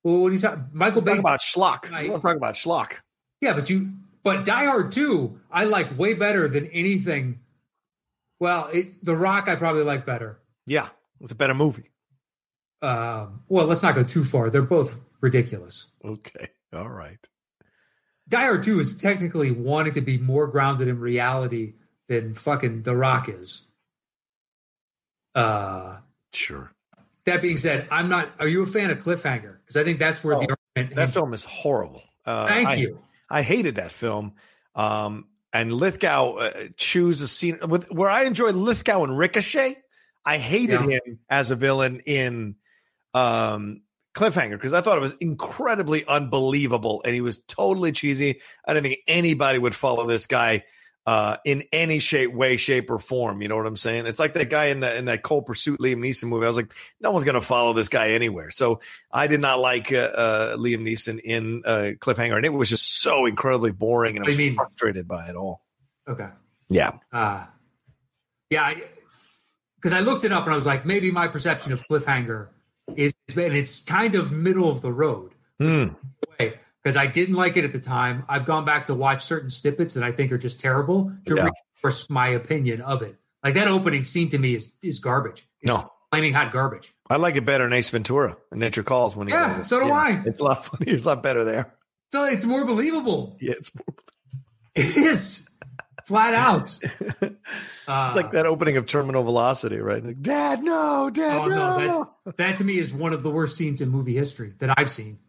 Well, 0.03 0.21
what 0.21 0.29
are 0.29 0.33
you 0.33 0.39
talking 0.39 0.67
Michael 0.73 1.01
Bay. 1.01 1.11
Talk 1.11 1.19
about 1.19 1.39
schlock. 1.41 1.91
I, 1.91 2.01
you 2.01 2.11
want 2.11 2.23
to 2.23 2.27
talk 2.27 2.37
about 2.37 2.55
schlock. 2.55 2.93
Yeah, 3.39 3.53
but 3.53 3.69
you, 3.69 3.91
but 4.23 4.45
Die 4.45 4.65
Hard 4.65 4.91
2, 4.91 5.39
I 5.51 5.65
like 5.65 5.97
way 5.97 6.13
better 6.13 6.47
than 6.47 6.67
anything 6.67 7.39
well, 8.41 8.69
it, 8.73 9.05
The 9.05 9.15
Rock 9.15 9.47
I 9.47 9.55
probably 9.55 9.83
like 9.83 10.03
better. 10.03 10.39
Yeah, 10.65 10.89
it's 11.19 11.31
a 11.31 11.35
better 11.35 11.53
movie. 11.53 11.91
Um, 12.81 13.43
well, 13.47 13.67
let's 13.67 13.83
not 13.83 13.93
go 13.93 14.03
too 14.03 14.23
far. 14.23 14.49
They're 14.49 14.63
both 14.63 14.99
ridiculous. 15.21 15.91
Okay, 16.03 16.49
all 16.73 16.89
right. 16.89 17.19
Die 18.27 18.41
Hard 18.41 18.63
2 18.63 18.79
is 18.79 18.97
technically 18.97 19.51
wanting 19.51 19.93
to 19.93 20.01
be 20.01 20.17
more 20.17 20.47
grounded 20.47 20.87
in 20.87 20.99
reality 20.99 21.75
than 22.09 22.33
fucking 22.33 22.81
The 22.81 22.97
Rock 22.97 23.29
is. 23.29 23.69
Uh, 25.35 25.97
sure. 26.33 26.71
That 27.25 27.43
being 27.43 27.59
said, 27.59 27.87
I'm 27.91 28.09
not. 28.09 28.27
Are 28.39 28.47
you 28.47 28.63
a 28.63 28.65
fan 28.65 28.89
of 28.89 28.97
Cliffhanger? 28.97 29.59
Because 29.59 29.77
I 29.77 29.83
think 29.83 29.99
that's 29.99 30.23
where 30.23 30.37
oh, 30.37 30.39
the 30.39 30.55
argument. 30.75 30.95
That 30.95 31.13
film 31.13 31.35
is 31.35 31.43
horrible. 31.43 32.01
Uh, 32.25 32.47
Thank 32.47 32.67
I, 32.67 32.73
you. 32.75 32.99
I 33.29 33.43
hated 33.43 33.75
that 33.75 33.91
film. 33.91 34.33
Um, 34.73 35.27
and 35.53 35.73
Lithgow 35.73 36.33
uh, 36.33 36.51
choose 36.77 37.21
a 37.21 37.27
scene 37.27 37.59
with 37.67 37.91
where 37.91 38.09
I 38.09 38.23
enjoy 38.23 38.51
Lithgow 38.51 39.03
and 39.03 39.17
Ricochet. 39.17 39.77
I 40.25 40.37
hated 40.37 40.81
yeah. 40.81 40.99
him 41.05 41.19
as 41.29 41.51
a 41.51 41.55
villain 41.55 42.01
in 42.05 42.55
um, 43.13 43.81
Cliffhanger 44.13 44.51
because 44.51 44.73
I 44.73 44.81
thought 44.81 44.97
it 44.97 45.01
was 45.01 45.15
incredibly 45.19 46.05
unbelievable 46.05 47.01
and 47.03 47.13
he 47.13 47.21
was 47.21 47.39
totally 47.39 47.91
cheesy. 47.91 48.41
I 48.65 48.73
didn't 48.73 48.85
think 48.85 48.99
anybody 49.07 49.59
would 49.59 49.75
follow 49.75 50.05
this 50.05 50.27
guy 50.27 50.63
uh, 51.05 51.37
in 51.45 51.63
any 51.71 51.99
shape, 51.99 52.31
way, 52.33 52.57
shape, 52.57 52.89
or 52.89 52.99
form. 52.99 53.41
You 53.41 53.47
know 53.47 53.55
what 53.57 53.65
I'm 53.65 53.75
saying? 53.75 54.05
It's 54.05 54.19
like 54.19 54.33
that 54.33 54.49
guy 54.49 54.65
in 54.65 54.81
the, 54.81 54.95
in 54.95 55.05
that 55.05 55.23
Cold 55.23 55.45
Pursuit 55.45 55.79
Liam 55.79 55.97
Neeson 55.97 56.25
movie. 56.25 56.45
I 56.45 56.47
was 56.47 56.57
like, 56.57 56.73
no 56.99 57.11
one's 57.11 57.23
going 57.25 57.35
to 57.35 57.41
follow 57.41 57.73
this 57.73 57.89
guy 57.89 58.11
anywhere. 58.11 58.51
So 58.51 58.81
I 59.11 59.27
did 59.27 59.41
not 59.41 59.59
like 59.59 59.91
uh, 59.91 59.97
uh, 59.97 60.57
Liam 60.57 60.87
Neeson 60.87 61.19
in 61.23 61.63
uh, 61.65 61.91
Cliffhanger, 61.99 62.35
and 62.37 62.45
it 62.45 62.53
was 62.53 62.69
just 62.69 63.01
so 63.01 63.25
incredibly 63.25 63.71
boring, 63.71 64.15
and 64.17 64.25
I 64.25 64.29
was 64.29 64.37
mean- 64.37 64.55
frustrated 64.55 65.07
by 65.07 65.27
it 65.29 65.35
all. 65.35 65.63
Okay. 66.07 66.29
Yeah, 66.69 66.91
Uh, 67.11 67.45
yeah, 68.49 68.73
because 69.75 69.91
I, 69.91 69.99
looked 69.99 70.23
it 70.23 70.31
up 70.31 70.43
and 70.43 70.51
I 70.53 70.55
was 70.55 70.65
like, 70.65 70.85
maybe 70.85 71.11
my 71.11 71.27
perception 71.27 71.73
of 71.73 71.83
Cliffhanger 71.89 72.47
is, 72.95 73.13
and 73.35 73.53
it's 73.53 73.83
kind 73.83 74.15
of 74.15 74.31
middle 74.31 74.69
of 74.69 74.81
the 74.81 74.91
road. 74.93 75.33
Hmm. 75.59 75.89
Because 76.83 76.97
I 76.97 77.05
didn't 77.07 77.35
like 77.35 77.57
it 77.57 77.63
at 77.63 77.71
the 77.73 77.79
time. 77.79 78.23
I've 78.27 78.45
gone 78.45 78.65
back 78.65 78.85
to 78.85 78.93
watch 78.95 79.21
certain 79.23 79.49
snippets 79.51 79.93
that 79.93 80.03
I 80.03 80.11
think 80.11 80.31
are 80.31 80.37
just 80.37 80.59
terrible 80.59 81.11
to 81.25 81.35
Yeah. 81.35 81.49
reinforce 81.83 82.09
my 82.09 82.29
opinion 82.29 82.81
of 82.81 83.01
it. 83.03 83.17
Like 83.43 83.53
that 83.53 83.67
opening 83.67 84.03
scene 84.03 84.29
to 84.29 84.37
me 84.39 84.55
is 84.55 84.71
is 84.81 84.99
garbage. 84.99 85.45
It's 85.61 85.71
No. 85.71 85.91
flaming 86.11 86.33
hot 86.33 86.51
garbage. 86.51 86.93
I 87.09 87.17
like 87.17 87.35
it 87.35 87.45
better 87.45 87.65
in 87.65 87.73
Ace 87.73 87.89
Ventura 87.89 88.37
and 88.51 88.59
Nature 88.59 88.83
Calls 88.83 89.15
when 89.15 89.27
he. 89.27 89.33
Yeah, 89.33 89.61
so 89.61 89.79
do 89.79 89.91
I. 89.91 90.23
It's 90.25 90.39
a 90.39 90.43
lot 90.43 90.65
funnier. 90.65 90.95
It's 90.95 91.05
a 91.05 91.09
lot 91.09 91.21
better 91.23 91.43
there. 91.43 91.73
So 92.11 92.25
it's 92.25 92.45
more 92.45 92.65
believable. 92.65 93.37
Yeah, 93.39 93.53
it's, 93.57 93.71
more. 93.75 93.85
It 94.75 94.95
is 94.97 95.47
flat 96.05 96.33
out. 96.33 96.77
it's 97.21 97.35
Uh, 97.87 98.13
like 98.15 98.31
that 98.31 98.45
opening 98.45 98.77
of 98.77 98.85
Terminal 98.85 99.21
Velocity, 99.23 99.77
right? 99.79 100.03
Like, 100.05 100.21
Dad, 100.21 100.63
no, 100.63 101.09
Dad, 101.09 101.37
Oh 101.37 101.45
no. 101.47 101.77
no, 101.77 102.09
that 102.25 102.37
that 102.37 102.57
to 102.57 102.63
me 102.63 102.77
is 102.77 102.93
one 102.93 103.11
of 103.13 103.21
the 103.21 103.29
worst 103.29 103.57
scenes 103.57 103.81
in 103.81 103.89
movie 103.89 104.13
history 104.15 104.53
that 104.59 104.73
I've 104.79 104.89
seen. 104.89 105.19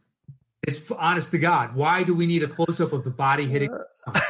It's 0.66 0.90
honest 0.92 1.31
to 1.33 1.38
God. 1.38 1.75
Why 1.75 2.02
do 2.04 2.14
we 2.14 2.26
need 2.26 2.42
a 2.42 2.49
close 2.49 2.81
up 2.81 2.92
of 2.92 3.04
the 3.04 3.11
body 3.11 3.47
hitting? 3.47 3.71
Uh. 4.07 4.21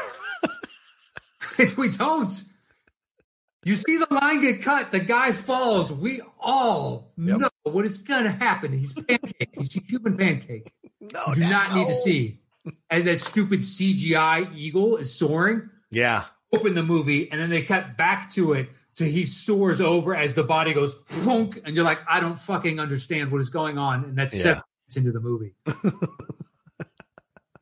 we 1.76 1.90
don't. 1.90 2.32
You 3.64 3.76
see 3.76 3.98
the 3.98 4.08
line 4.10 4.40
get 4.40 4.62
cut. 4.62 4.90
The 4.90 4.98
guy 5.00 5.32
falls. 5.32 5.92
We 5.92 6.20
all 6.40 7.12
Yep. 7.16 7.38
know 7.38 7.48
what 7.64 7.84
is 7.84 7.98
going 7.98 8.24
to 8.24 8.30
happen. 8.30 8.72
He's 8.72 8.92
pancake. 8.92 9.50
He's 9.56 9.76
a 9.76 9.80
human 9.86 10.16
pancake. 10.16 10.72
no, 11.00 11.20
You 11.28 11.34
do 11.36 11.40
Dad, 11.42 11.50
not 11.50 11.74
need 11.74 11.86
to 11.86 11.92
see. 11.94 12.40
And 12.90 13.06
that 13.06 13.20
stupid 13.20 13.60
CGI 13.60 14.48
eagle 14.56 14.96
is 14.96 15.14
soaring. 15.14 15.68
Yeah, 15.90 16.24
Open 16.54 16.74
the 16.74 16.82
movie, 16.82 17.30
and 17.30 17.40
then 17.40 17.48
they 17.50 17.62
cut 17.62 17.96
back 17.96 18.30
to 18.32 18.52
it 18.54 18.68
So 18.94 19.04
he 19.04 19.24
soars 19.24 19.80
over 19.80 20.14
as 20.14 20.34
the 20.34 20.42
body 20.42 20.72
goes 20.74 20.94
funk, 21.06 21.60
and 21.64 21.74
you're 21.74 21.84
like, 21.84 21.98
I 22.08 22.20
don't 22.20 22.38
fucking 22.38 22.78
understand 22.80 23.30
what 23.32 23.40
is 23.40 23.48
going 23.48 23.78
on, 23.78 24.04
and 24.04 24.16
that's 24.18 24.34
Yeah. 24.36 24.42
seven 24.42 24.62
minutes 24.96 24.96
into 24.96 25.12
the 25.12 25.20
movie. 25.20 25.54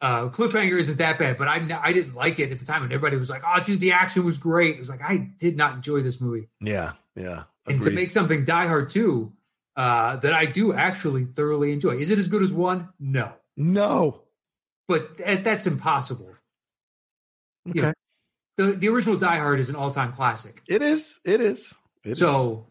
uh, 0.00 0.28
Cliffhanger 0.28 0.78
isn't 0.78 0.99
that 0.99 1.18
bad, 1.18 1.37
but 1.37 1.49
I 1.49 1.56
I 1.82 1.92
didn't 1.92 2.14
like 2.14 2.38
it 2.38 2.50
at 2.50 2.58
the 2.58 2.64
time, 2.64 2.82
and 2.82 2.92
everybody 2.92 3.16
was 3.16 3.30
like, 3.30 3.42
"Oh, 3.46 3.60
dude, 3.62 3.80
the 3.80 3.92
action 3.92 4.25
was 4.25 4.38
great." 4.38 4.76
It 4.76 4.78
was 4.78 4.88
like 4.88 5.02
I 5.02 5.16
did 5.38 5.56
not 5.56 5.75
enjoy 5.75 6.00
this 6.00 6.20
movie, 6.20 6.49
yeah, 6.60 6.92
yeah. 7.16 7.44
and 7.66 7.82
to 7.82 7.90
make 7.90 8.10
something 8.10 8.44
Die 8.44 8.66
Hard 8.66 8.88
two 8.88 9.32
uh, 9.76 10.16
that 10.16 10.32
I 10.32 10.46
do 10.46 10.72
actually 10.72 11.25
thoroughly 11.25 11.72
enjoy. 11.72 11.96
Is 11.96 12.10
it 12.10 12.18
as 12.18 12.28
good 12.28 12.42
as 12.42 12.52
one? 12.52 12.88
No, 12.99 13.32
no. 13.56 14.22
but 14.88 15.18
that, 15.18 15.44
that's 15.44 15.66
impossible. 15.66 16.34
Okay. 17.68 17.80
Yeah. 17.80 17.92
The 18.56 18.72
the 18.72 18.88
original 18.88 19.16
Die 19.16 19.37
Hard 19.38 19.60
is 19.60 19.70
an 19.70 19.76
all 19.76 19.90
time 19.90 20.12
classic. 20.12 20.62
It 20.68 20.82
is. 20.82 21.20
It 21.25 21.40
is. 21.40 21.75
It 22.04 22.12
is. 22.12 22.18
So 22.18 22.66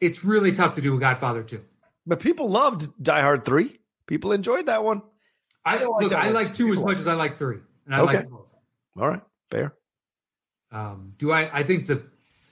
it's 0.00 0.24
really 0.24 0.52
tough 0.52 0.74
to 0.74 0.80
do 0.80 0.96
a 0.96 0.98
Godfather 0.98 1.42
2. 1.42 1.62
But 2.10 2.18
people 2.18 2.50
loved 2.50 2.88
Die 3.00 3.20
Hard 3.20 3.44
3. 3.44 3.78
People 4.08 4.32
enjoyed 4.32 4.66
that 4.66 4.82
one. 4.82 5.02
I 5.64 5.78
don't 5.78 5.92
like 5.92 6.02
look, 6.02 6.12
I 6.12 6.30
like 6.30 6.52
two 6.54 6.72
as 6.72 6.80
much 6.80 6.86
like 6.88 6.96
as 6.98 7.06
I 7.06 7.14
like 7.14 7.36
three. 7.36 7.58
And 7.86 7.94
I 7.94 8.00
Okay. 8.00 8.16
like 8.16 8.28
both. 8.28 8.48
All 8.98 9.08
right. 9.08 9.22
Fair. 9.52 9.74
Um, 10.72 11.12
do 11.18 11.30
I 11.30 11.48
I 11.60 11.62
think 11.62 11.86
the 11.86 12.02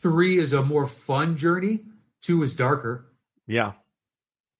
three 0.00 0.36
is 0.36 0.52
a 0.52 0.62
more 0.62 0.86
fun 0.86 1.36
journey. 1.36 1.80
Two 2.22 2.44
is 2.44 2.54
darker 2.54 3.10
Yeah. 3.48 3.72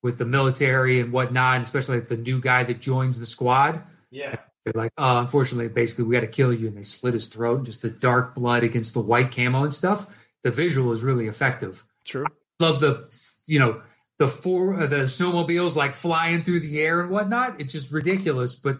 with 0.02 0.18
the 0.18 0.24
military 0.24 0.98
and 0.98 1.12
whatnot, 1.12 1.54
and 1.56 1.62
especially 1.64 2.00
like 2.00 2.08
the 2.08 2.16
new 2.16 2.40
guy 2.40 2.64
that 2.64 2.80
joins 2.80 3.20
the 3.20 3.26
squad. 3.26 3.84
Yeah. 4.10 4.34
They're 4.64 4.72
like, 4.74 4.92
oh, 4.98 5.18
unfortunately, 5.20 5.68
basically, 5.68 6.04
we 6.06 6.14
got 6.14 6.20
to 6.22 6.26
kill 6.26 6.52
you. 6.52 6.66
And 6.66 6.76
they 6.76 6.82
slit 6.82 7.14
his 7.14 7.28
throat, 7.28 7.58
and 7.58 7.66
just 7.66 7.82
the 7.82 7.90
dark 7.90 8.34
blood 8.34 8.64
against 8.64 8.94
the 8.94 9.00
white 9.00 9.30
camo 9.30 9.62
and 9.62 9.72
stuff. 9.72 10.28
The 10.42 10.50
visual 10.50 10.90
is 10.90 11.04
really 11.04 11.28
effective. 11.28 11.84
True. 12.04 12.26
love 12.58 12.80
the 12.80 13.06
you 13.46 13.60
know 13.60 13.80
the 14.18 14.28
four 14.28 14.74
uh, 14.80 14.86
the 14.86 14.96
snowmobiles 15.04 15.76
like 15.76 15.94
flying 15.94 16.42
through 16.42 16.60
the 16.60 16.80
air 16.80 17.00
and 17.00 17.10
whatnot. 17.10 17.60
It's 17.60 17.72
just 17.72 17.90
ridiculous. 17.92 18.56
But 18.56 18.78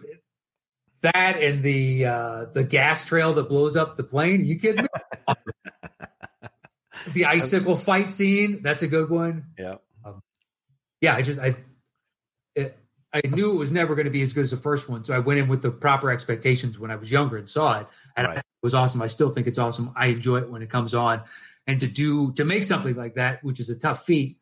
that 1.01 1.37
and 1.37 1.63
the 1.63 2.05
uh, 2.05 2.45
the 2.53 2.63
gas 2.63 3.05
trail 3.05 3.33
that 3.33 3.49
blows 3.49 3.75
up 3.75 3.95
the 3.95 4.03
plane. 4.03 4.45
you 4.45 4.59
kidding 4.59 4.83
me? 4.83 5.33
the 7.13 7.25
icicle 7.25 7.75
fight 7.77 8.11
scene. 8.11 8.61
That's 8.61 8.81
a 8.83 8.87
good 8.87 9.09
one. 9.09 9.45
Yeah. 9.57 9.75
Yeah, 11.01 11.15
I 11.15 11.21
just 11.21 11.39
I 11.39 11.55
it, 12.55 12.77
I 13.13 13.21
knew 13.25 13.53
it 13.53 13.57
was 13.57 13.71
never 13.71 13.95
going 13.95 14.05
to 14.05 14.11
be 14.11 14.21
as 14.21 14.33
good 14.33 14.43
as 14.43 14.51
the 14.51 14.57
first 14.57 14.89
one, 14.89 15.05
so 15.05 15.15
I 15.15 15.19
went 15.19 15.39
in 15.39 15.47
with 15.47 15.61
the 15.61 15.71
proper 15.71 16.11
expectations 16.11 16.77
when 16.77 16.91
I 16.91 16.97
was 16.97 17.09
younger 17.09 17.37
and 17.37 17.49
saw 17.49 17.79
it, 17.79 17.87
and 18.17 18.27
Right. 18.27 18.37
it 18.39 18.43
was 18.61 18.73
awesome. 18.73 19.01
I 19.01 19.07
still 19.07 19.29
think 19.29 19.47
it's 19.47 19.57
awesome. 19.57 19.93
I 19.95 20.07
enjoy 20.07 20.39
it 20.39 20.49
when 20.49 20.61
it 20.61 20.69
comes 20.69 20.93
on, 20.93 21.21
and 21.65 21.79
to 21.79 21.87
do 21.87 22.33
to 22.33 22.43
make 22.43 22.65
something 22.65 22.95
like 22.97 23.15
that, 23.15 23.41
which 23.45 23.61
is 23.61 23.69
a 23.69 23.79
tough 23.79 24.03
feat, 24.03 24.39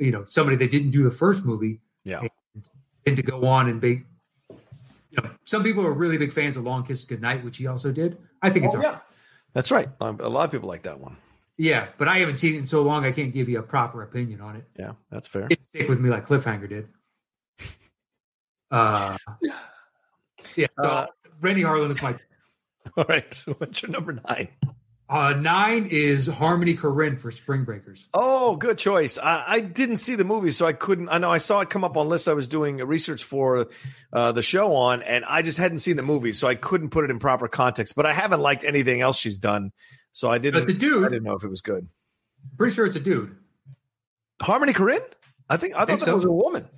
you 0.00 0.10
know, 0.10 0.24
somebody 0.28 0.56
that 0.56 0.70
didn't 0.70 0.90
do 0.90 1.04
the 1.04 1.10
first 1.10 1.44
movie, 1.44 1.80
Yeah. 2.04 2.22
and 3.06 3.16
to 3.16 3.22
go 3.22 3.46
on 3.46 3.68
and 3.68 3.80
be, 3.80 4.02
you 4.48 5.22
know, 5.22 5.30
some 5.44 5.62
people 5.62 5.84
are 5.86 5.92
really 5.92 6.18
big 6.18 6.32
fans 6.32 6.56
of 6.56 6.64
Long 6.64 6.84
Kiss 6.84 7.04
Goodnight, 7.04 7.44
which 7.44 7.58
he 7.58 7.66
also 7.66 7.92
did. 7.92 8.18
I 8.42 8.50
think 8.50 8.64
it's 8.64 8.74
Oh, 8.74 8.80
yeah. 8.82 8.98
That's 9.52 9.70
right. 9.70 9.88
Um, 10.00 10.18
a 10.20 10.28
lot 10.28 10.44
of 10.44 10.50
people 10.52 10.68
like 10.68 10.82
that 10.84 10.98
one. 10.98 11.16
yeah, 11.58 11.88
but 11.98 12.08
I 12.08 12.18
haven't 12.18 12.36
seen 12.38 12.54
it 12.54 12.58
in 12.58 12.66
so 12.66 12.82
long, 12.82 13.04
I 13.04 13.12
can't 13.12 13.32
give 13.34 13.48
you 13.48 13.58
a 13.58 13.62
proper 13.62 14.02
opinion 14.02 14.40
on 14.40 14.56
it. 14.56 14.64
Yeah. 14.78 14.92
That's 15.10 15.28
fair. 15.28 15.42
It 15.44 15.48
didn't 15.50 15.66
stick 15.66 15.88
with 15.88 16.00
me 16.00 16.08
like 16.08 16.26
Cliffhanger 16.26 16.68
did. 16.68 16.88
Uh, 18.70 19.16
yeah. 20.56 20.66
So 20.78 20.84
Uh, 20.84 21.06
Renny 21.40 21.62
Harlin 21.62 21.90
is 21.90 22.00
my 22.00 22.14
All 22.96 23.04
right. 23.08 23.44
What's 23.58 23.82
your 23.82 23.90
number 23.90 24.12
nine? 24.28 24.48
Uh, 25.10 25.34
nine 25.34 25.88
is 25.90 26.26
Harmony 26.28 26.74
Korine 26.74 27.18
for 27.20 27.30
Spring 27.30 27.64
Breakers. 27.64 28.08
Oh, 28.14 28.54
good 28.56 28.78
choice. 28.78 29.18
I, 29.18 29.44
I 29.46 29.60
didn't 29.60 29.96
see 29.96 30.14
the 30.14 30.24
movie, 30.24 30.52
so 30.52 30.64
I 30.64 30.72
couldn't. 30.72 31.08
I 31.08 31.18
know 31.18 31.30
I 31.30 31.38
saw 31.38 31.60
it 31.60 31.68
come 31.68 31.82
up 31.84 31.96
on 31.96 32.08
lists 32.08 32.28
I 32.28 32.32
was 32.32 32.46
doing 32.48 32.76
research 32.78 33.24
for 33.24 33.66
uh, 34.12 34.32
the 34.32 34.42
show 34.42 34.74
on, 34.76 35.02
and 35.02 35.24
I 35.24 35.42
just 35.42 35.58
hadn't 35.58 35.78
seen 35.78 35.96
the 35.96 36.02
movie, 36.04 36.32
so 36.32 36.46
I 36.46 36.54
couldn't 36.54 36.90
put 36.90 37.04
it 37.04 37.10
in 37.10 37.18
proper 37.18 37.48
context. 37.48 37.96
But 37.96 38.06
I 38.06 38.12
haven't 38.12 38.40
liked 38.40 38.62
anything 38.64 39.00
else 39.00 39.18
she's 39.18 39.38
done, 39.40 39.72
so 40.12 40.30
I 40.30 40.38
didn't. 40.38 40.60
But 40.60 40.66
the 40.68 40.78
dude, 40.78 41.04
I 41.06 41.08
didn't 41.08 41.24
know 41.24 41.34
if 41.34 41.42
it 41.44 41.50
was 41.50 41.60
good. 41.62 41.88
pretty 42.56 42.74
sure 42.74 42.86
it's 42.86 42.96
a 42.96 43.00
dude. 43.00 43.36
Harmony 44.40 44.72
Korine? 44.72 45.02
I 45.48 45.56
think 45.56 45.74
I 45.74 45.78
thought 45.80 45.86
Think 45.88 46.00
that 46.00 46.06
so. 46.06 46.14
was 46.14 46.24
a 46.24 46.30
woman. 46.32 46.68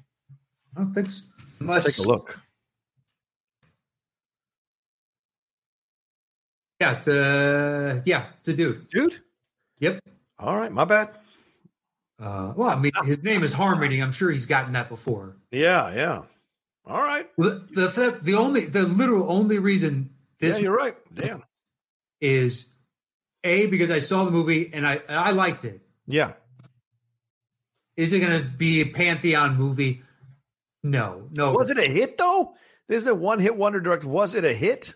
I 0.76 0.80
don't 0.80 0.94
think 0.94 1.10
so. 1.10 1.24
Let's 1.60 1.96
take 1.96 2.06
a 2.06 2.10
look. 2.10 2.40
Yeah, 6.82 6.96
it's 6.96 7.06
a, 7.06 8.02
yeah, 8.04 8.24
it's 8.40 8.48
a 8.48 8.52
dude. 8.54 8.88
Dude. 8.88 9.20
Yep. 9.78 10.00
All 10.40 10.56
right, 10.56 10.72
my 10.72 10.84
bad. 10.84 11.10
Uh, 12.20 12.52
well, 12.56 12.70
I 12.70 12.76
mean, 12.76 12.90
his 13.04 13.22
name 13.22 13.44
is 13.44 13.52
Harmony. 13.52 14.02
I'm 14.02 14.10
sure 14.10 14.32
he's 14.32 14.46
gotten 14.46 14.72
that 14.72 14.88
before. 14.88 15.36
Yeah, 15.52 15.94
yeah. 15.94 16.22
All 16.84 17.00
right. 17.00 17.28
The, 17.38 17.64
the, 17.70 18.18
the 18.20 18.34
only, 18.34 18.66
the 18.66 18.82
literal 18.82 19.30
only 19.30 19.58
reason 19.58 20.10
this 20.40 20.56
yeah, 20.56 20.62
you're 20.64 20.76
right. 20.76 20.96
Damn. 21.14 21.44
is 22.20 22.66
a 23.44 23.66
because 23.66 23.92
I 23.92 24.00
saw 24.00 24.24
the 24.24 24.32
movie 24.32 24.70
and 24.72 24.84
I 24.84 24.94
and 25.06 25.16
I 25.16 25.30
liked 25.30 25.64
it. 25.64 25.82
Yeah. 26.08 26.32
Is 27.96 28.12
it 28.12 28.18
going 28.18 28.42
to 28.42 28.44
be 28.44 28.80
a 28.80 28.86
pantheon 28.86 29.56
movie? 29.56 30.02
No, 30.82 31.28
no. 31.30 31.52
Was 31.52 31.70
it 31.70 31.78
a 31.78 31.82
hit 31.82 32.18
though? 32.18 32.54
This 32.88 33.02
is 33.02 33.08
a 33.08 33.14
one 33.14 33.38
hit 33.38 33.56
wonder 33.56 33.80
director. 33.80 34.08
Was 34.08 34.34
it 34.34 34.44
a 34.44 34.52
hit? 34.52 34.94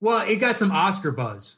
Well, 0.00 0.28
it 0.28 0.36
got 0.36 0.58
some 0.58 0.72
Oscar 0.72 1.10
buzz. 1.12 1.56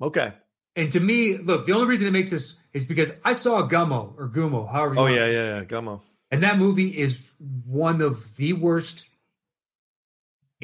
Okay. 0.00 0.32
And 0.76 0.90
to 0.92 1.00
me, 1.00 1.36
look, 1.36 1.66
the 1.66 1.72
only 1.72 1.86
reason 1.86 2.06
it 2.08 2.12
makes 2.12 2.30
this 2.30 2.56
is 2.72 2.84
because 2.84 3.12
I 3.24 3.32
saw 3.32 3.68
Gummo 3.68 4.14
or 4.18 4.28
Gumo, 4.28 4.70
however 4.70 4.94
you 4.94 5.00
Oh 5.00 5.06
yeah, 5.06 5.26
yeah, 5.26 5.58
yeah. 5.58 5.64
Gummo. 5.64 6.00
And 6.30 6.42
that 6.42 6.58
movie 6.58 6.88
is 6.88 7.32
one 7.64 8.00
of 8.00 8.36
the 8.36 8.54
worst. 8.54 9.08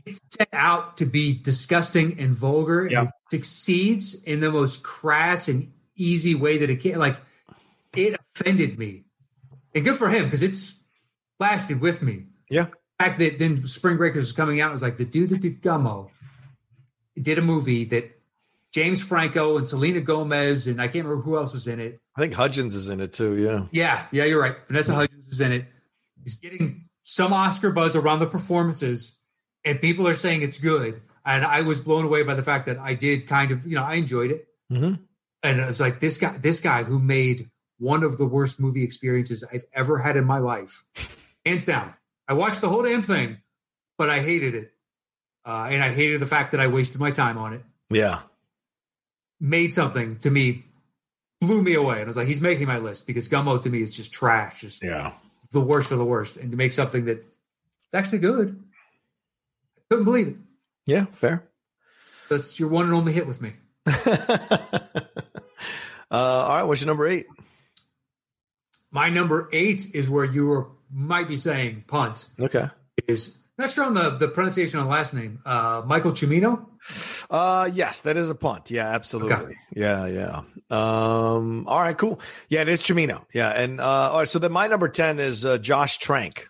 It's 0.06 0.20
set 0.30 0.48
out 0.52 0.96
to 0.98 1.06
be 1.06 1.38
disgusting 1.38 2.18
and 2.18 2.34
vulgar. 2.34 2.82
and 2.82 2.90
Yeah. 2.90 3.02
it 3.04 3.10
succeeds 3.30 4.14
in 4.24 4.40
the 4.40 4.50
most 4.50 4.82
crass 4.82 5.48
and 5.48 5.72
easy 5.94 6.34
way 6.34 6.58
that 6.58 6.70
it 6.70 6.80
can. 6.80 6.98
Like, 6.98 7.16
it 7.94 8.18
offended 8.34 8.78
me. 8.78 9.04
And 9.74 9.84
good 9.84 9.96
for 9.96 10.08
him 10.08 10.24
because 10.24 10.42
it's 10.42 10.74
lasted 11.38 11.80
with 11.80 12.02
me. 12.02 12.26
Yeah. 12.48 12.64
The 12.98 13.04
fact 13.04 13.18
that 13.20 13.38
then 13.38 13.66
Spring 13.66 13.96
Breakers 13.96 14.22
was 14.24 14.32
coming 14.32 14.60
out 14.60 14.72
was 14.72 14.82
like 14.82 14.96
the 14.96 15.04
dude 15.04 15.30
that 15.30 15.40
did 15.40 15.62
Gummo 15.62 16.10
did 17.20 17.38
a 17.38 17.42
movie 17.42 17.84
that 17.84 18.10
James 18.72 19.02
Franco 19.02 19.56
and 19.58 19.66
Selena 19.66 20.00
Gomez 20.00 20.66
and 20.66 20.80
I 20.80 20.86
can't 20.88 21.04
remember 21.04 21.22
who 21.24 21.36
else 21.36 21.54
is 21.54 21.66
in 21.66 21.80
it. 21.80 22.00
I 22.16 22.20
think 22.20 22.34
Hudgens 22.34 22.74
is 22.74 22.88
in 22.88 23.00
it 23.00 23.12
too. 23.12 23.36
Yeah. 23.36 23.66
Yeah, 23.72 24.06
yeah, 24.12 24.24
you're 24.24 24.40
right. 24.40 24.56
Vanessa 24.66 24.94
Hudgens 24.94 25.28
is 25.28 25.40
in 25.40 25.52
it. 25.52 25.64
He's 26.22 26.38
getting 26.38 26.88
some 27.02 27.32
Oscar 27.32 27.70
buzz 27.72 27.96
around 27.96 28.20
the 28.20 28.26
performances, 28.26 29.18
and 29.64 29.80
people 29.80 30.06
are 30.06 30.14
saying 30.14 30.42
it's 30.42 30.58
good. 30.60 31.00
and 31.24 31.44
I 31.44 31.62
was 31.62 31.80
blown 31.80 32.04
away 32.04 32.22
by 32.22 32.34
the 32.34 32.42
fact 32.42 32.66
that 32.66 32.78
I 32.78 32.94
did 32.94 33.26
kind 33.26 33.50
of, 33.50 33.66
you 33.66 33.74
know, 33.74 33.82
I 33.84 33.94
enjoyed 33.94 34.30
it, 34.30 34.46
Mm-hmm. 34.70 35.02
and 35.42 35.60
it 35.60 35.66
was 35.66 35.80
like 35.80 35.98
this 35.98 36.16
guy, 36.18 36.36
this 36.38 36.60
guy 36.60 36.84
who 36.84 36.98
made 37.00 37.50
one 37.78 38.04
of 38.04 38.18
the 38.18 38.24
worst 38.26 38.60
movie 38.60 38.84
experiences 38.84 39.42
I've 39.52 39.64
ever 39.74 39.98
had 39.98 40.16
in 40.16 40.24
my 40.24 40.38
life, 40.38 40.84
hands 41.44 41.64
down. 41.64 41.94
I 42.28 42.34
watched 42.34 42.60
the 42.60 42.68
whole 42.68 42.82
damn 42.84 43.02
thing, 43.02 43.38
but 43.98 44.08
I 44.10 44.20
hated 44.20 44.54
it, 44.54 44.72
uh, 45.44 45.68
and 45.70 45.82
I 45.82 45.88
hated 45.90 46.20
the 46.20 46.26
fact 46.26 46.52
that 46.52 46.60
I 46.60 46.66
wasted 46.66 47.00
my 47.00 47.10
time 47.10 47.38
on 47.38 47.52
it. 47.54 47.62
Yeah. 47.90 48.20
Made 49.40 49.72
something 49.72 50.16
to 50.18 50.30
me, 50.30 50.64
blew 51.40 51.62
me 51.62 51.74
away, 51.74 51.96
and 51.96 52.04
I 52.04 52.06
was 52.06 52.16
like, 52.16 52.26
he's 52.28 52.40
making 52.40 52.66
my 52.66 52.78
list 52.78 53.06
because 53.06 53.28
Gummo 53.28 53.60
to 53.62 53.70
me 53.70 53.82
is 53.82 53.94
just 53.94 54.12
trash, 54.12 54.60
just 54.60 54.82
Yeah. 54.82 55.12
the 55.52 55.60
worst 55.60 55.90
of 55.92 55.98
the 55.98 56.04
worst, 56.04 56.36
and 56.36 56.50
to 56.50 56.56
make 56.56 56.72
something 56.72 57.06
that 57.06 57.18
it's 57.86 57.94
actually 57.94 58.18
good, 58.18 58.62
I 59.76 59.80
couldn't 59.90 60.04
believe 60.04 60.28
it. 60.28 60.36
Yeah. 60.86 61.06
Fair. 61.12 61.44
So 62.26 62.36
that's 62.36 62.60
your 62.60 62.68
one 62.68 62.84
and 62.86 62.94
only 62.94 63.12
hit 63.12 63.26
with 63.26 63.40
me. 63.42 63.52
uh, 63.86 64.80
all 66.10 66.48
right. 66.56 66.62
What's 66.64 66.80
your 66.80 66.86
number 66.86 67.06
eight? 67.08 67.26
My 68.92 69.08
number 69.08 69.48
eight 69.52 69.94
is 69.94 70.08
where 70.08 70.24
you 70.24 70.46
were 70.46 70.66
might 70.92 71.28
be 71.28 71.36
saying 71.36 71.84
punt 71.86 72.28
Okay. 72.40 72.68
is 73.06 73.38
not 73.60 73.70
sure 73.70 73.84
on 73.84 73.94
the, 73.94 74.10
the 74.10 74.28
pronunciation 74.28 74.80
on 74.80 74.86
the 74.86 74.92
last 74.92 75.14
name. 75.14 75.40
Uh, 75.46 75.82
Michael 75.86 76.12
Cimino. 76.12 76.66
Uh, 77.30 77.70
yes, 77.72 78.00
that 78.02 78.16
is 78.16 78.28
a 78.30 78.34
punt. 78.34 78.70
Yeah, 78.70 78.88
absolutely. 78.88 79.34
Okay. 79.34 79.54
Yeah, 79.74 80.06
yeah. 80.06 80.42
Um, 80.70 81.66
all 81.68 81.80
right, 81.80 81.96
cool. 81.96 82.20
Yeah, 82.48 82.62
it 82.62 82.68
is 82.68 82.82
Chimino. 82.82 83.24
Yeah, 83.32 83.50
and 83.50 83.80
uh, 83.80 83.84
all 84.10 84.18
right. 84.18 84.28
So 84.28 84.38
then 84.38 84.52
my 84.52 84.66
number 84.66 84.88
ten 84.88 85.18
is 85.20 85.44
uh, 85.46 85.58
Josh 85.58 85.98
Trank. 85.98 86.48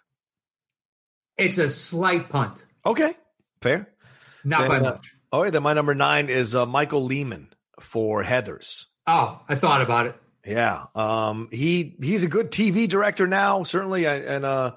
It's 1.37 1.59
a 1.59 1.69
slight 1.69 2.29
punt, 2.29 2.67
Okay, 2.85 3.13
fair. 3.63 3.89
not 4.45 4.61
Then, 4.61 4.69
by 4.69 4.77
uh, 4.79 4.83
much. 4.93 5.15
All 5.33 5.43
right, 5.43 5.53
then 5.53 5.63
my 5.63 5.73
number 5.73 5.95
nine 5.95 6.29
is 6.29 6.55
uh, 6.55 6.67
Michael 6.67 7.05
Lehmann 7.05 7.49
for 7.81 8.23
Heathers. 8.23 8.85
Oh, 9.07 9.41
I 9.49 9.55
thought 9.55 9.81
about 9.81 10.07
it. 10.07 10.17
Yeah, 10.45 10.85
um, 10.95 11.49
he 11.51 11.97
he's 12.03 12.25
a 12.25 12.29
good 12.29 12.51
TV 12.51 12.89
director 12.89 13.27
now, 13.27 13.63
certainly, 13.63 14.07
and, 14.07 14.45
uh, 14.45 14.73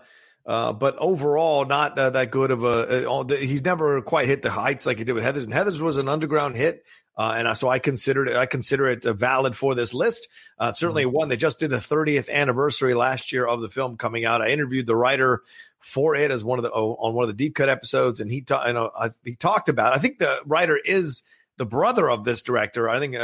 uh, 0.46 0.74
but 0.74 0.98
overall 0.98 1.66
not 1.66 1.98
uh, 1.98 2.10
that 2.12 2.32
good 2.32 2.52
of 2.52 2.64
a. 2.64 3.04
Uh, 3.06 3.10
all 3.10 3.24
the- 3.24 3.38
he's 3.38 3.64
never 3.64 4.02
quite 4.02 4.28
hit 4.28 4.42
the 4.42 4.50
heights 4.52 4.86
like 4.86 4.98
he 4.98 5.04
did 5.04 5.14
with 5.14 5.24
Heathers, 5.24 5.46
and 5.46 5.54
Heathers 5.54 5.82
was 5.82 5.98
an 5.98 6.10
underground 6.10 6.56
hit, 6.56 6.84
uh, 7.18 7.36
and 7.38 7.58
so 7.58 7.70
I 7.70 7.80
considered 7.80 8.28
it, 8.28 8.36
I 8.36 8.46
consider 8.46 8.88
it 8.90 9.06
uh, 9.06 9.14
valid 9.14 9.56
for 9.56 9.74
this 9.76 9.94
list. 9.94 10.28
Uh, 10.60 10.74
certainly 10.74 11.06
one. 11.06 11.30
They 11.30 11.38
just 11.38 11.60
did 11.60 11.70
the 11.70 11.78
30th 11.78 12.30
anniversary 12.30 12.94
last 12.94 13.32
year 13.32 13.46
of 13.48 13.62
the 13.62 13.70
film 13.70 13.98
coming 13.98 14.26
out. 14.26 14.42
I 14.42 14.50
interviewed 14.50 14.86
the 14.88 14.96
writer 14.96 15.42
for 15.80 16.16
it 16.16 16.32
as 16.32 16.44
one 16.44 16.60
of 16.60 16.64
the 16.64 16.72
oh, 16.72 16.96
on 17.00 17.14
one 17.14 17.24
of 17.24 17.28
the 17.30 17.34
deep 17.34 17.56
cut 17.56 17.70
episodes, 17.70 18.20
and 18.20 18.30
he 18.32 18.42
ta- 18.42 18.68
you 18.68 18.74
know 18.74 18.92
I, 18.98 19.12
he 19.24 19.36
talked 19.36 19.70
about. 19.70 19.94
I 19.94 19.98
think 19.98 20.20
the 20.20 20.40
writer 20.46 20.78
is 20.84 21.24
the 21.58 21.66
brother 21.66 22.10
of 22.10 22.24
this 22.24 22.42
director. 22.42 22.90
I 22.90 23.00
think 23.00 23.16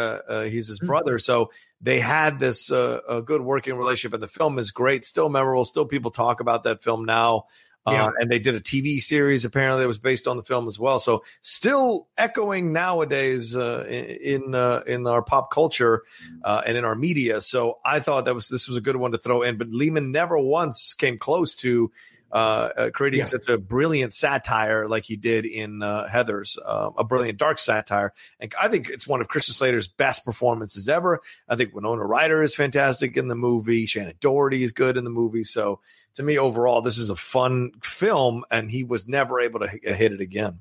he's 0.52 0.68
his 0.68 0.80
Hmm. 0.80 0.86
brother. 0.88 1.20
So 1.20 1.52
they 1.82 2.00
had 2.00 2.40
this 2.40 2.72
uh, 2.72 3.00
a 3.08 3.22
good 3.22 3.42
working 3.42 3.76
relationship, 3.76 4.14
and 4.14 4.24
the 4.24 4.28
film 4.28 4.60
is 4.60 4.72
great, 4.72 5.06
still 5.06 5.30
memorable. 5.30 5.66
Still, 5.66 5.86
people 5.86 6.12
talk 6.12 6.40
about 6.40 6.64
that 6.64 6.84
film 6.84 7.06
now. 7.06 7.46
Uh, 7.86 8.12
and 8.20 8.30
they 8.30 8.38
did 8.38 8.54
a 8.54 8.60
TV 8.60 9.00
series 9.00 9.46
apparently 9.46 9.82
that 9.82 9.88
was 9.88 9.98
based 9.98 10.28
on 10.28 10.38
the 10.38 10.44
film 10.44 10.68
as 10.68 10.78
well. 10.78 11.00
So 11.00 11.24
still 11.42 12.08
echoing 12.18 12.72
nowadays 12.72 13.56
uh, 13.56 13.86
in 13.88 14.44
in, 14.44 14.56
uh, 14.56 14.84
in 14.86 15.08
our 15.08 15.24
pop 15.24 15.52
culture 15.52 16.04
uh, 16.44 16.62
and 16.66 16.78
in 16.78 16.86
our 16.86 16.96
media. 16.96 17.42
So 17.42 17.80
I 17.84 18.00
thought 18.00 18.26
that 18.26 18.36
was 18.36 18.48
this 18.48 18.68
was 18.68 18.78
a 18.78 18.82
good 18.82 18.96
one 18.96 19.12
to 19.14 19.18
throw 19.18 19.42
in. 19.42 19.58
But 19.58 19.70
Lehmann 19.70 20.12
never 20.12 20.38
once 20.38 20.94
came 20.94 21.18
close 21.18 21.56
to 21.56 21.92
uh, 22.32 22.70
uh, 22.78 22.90
creating 22.92 23.20
Yeah. 23.20 23.26
such 23.26 23.48
a 23.50 23.58
brilliant 23.58 24.14
satire 24.14 24.88
like 24.88 25.06
he 25.06 25.16
did 25.16 25.46
in 25.46 25.82
uh, 25.82 26.08
Heathers, 26.08 26.58
uh, 26.64 26.92
a 26.98 27.04
brilliant 27.04 27.38
dark 27.40 27.60
satire. 27.60 28.14
And 28.40 28.54
I 28.62 28.68
think 28.68 28.90
it's 28.90 29.08
one 29.08 29.22
of 29.22 29.28
Christian 29.28 29.54
Slater's 29.54 29.88
best 29.88 30.24
performances 30.26 30.88
ever. 30.88 31.20
I 31.48 31.56
think 31.56 31.74
Winona 31.74 32.04
Ryder 32.06 32.44
is 32.44 32.56
fantastic 32.56 33.18
in 33.18 33.28
the 33.28 33.36
movie. 33.36 33.86
Shannen 33.86 34.20
Doherty 34.20 34.64
is 34.64 34.72
good 34.72 34.98
in 34.98 35.04
the 35.04 35.10
movie. 35.10 35.44
So 35.44 35.80
to 36.16 36.24
me, 36.24 36.38
overall, 36.38 36.82
this 36.82 36.98
is 36.98 37.10
a 37.10 37.16
fun 37.16 37.72
film, 37.82 38.44
and 38.52 38.70
he 38.70 38.84
was 38.84 39.08
never 39.08 39.40
able 39.40 39.60
to 39.62 39.70
h- 39.72 39.96
hit 39.96 40.12
it 40.12 40.22
again. 40.22 40.60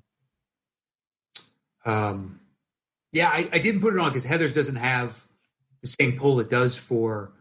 Um, 1.84 2.40
yeah, 3.12 3.28
I, 3.28 3.48
I 3.52 3.58
didn't 3.58 3.80
put 3.80 3.94
it 3.94 4.00
on 4.00 4.10
because 4.10 4.26
Heathers 4.26 4.54
doesn't 4.54 4.76
have 4.76 5.22
the 5.80 5.86
same 5.88 6.16
pull 6.16 6.40
it 6.40 6.50
does 6.50 6.76
for 6.76 7.32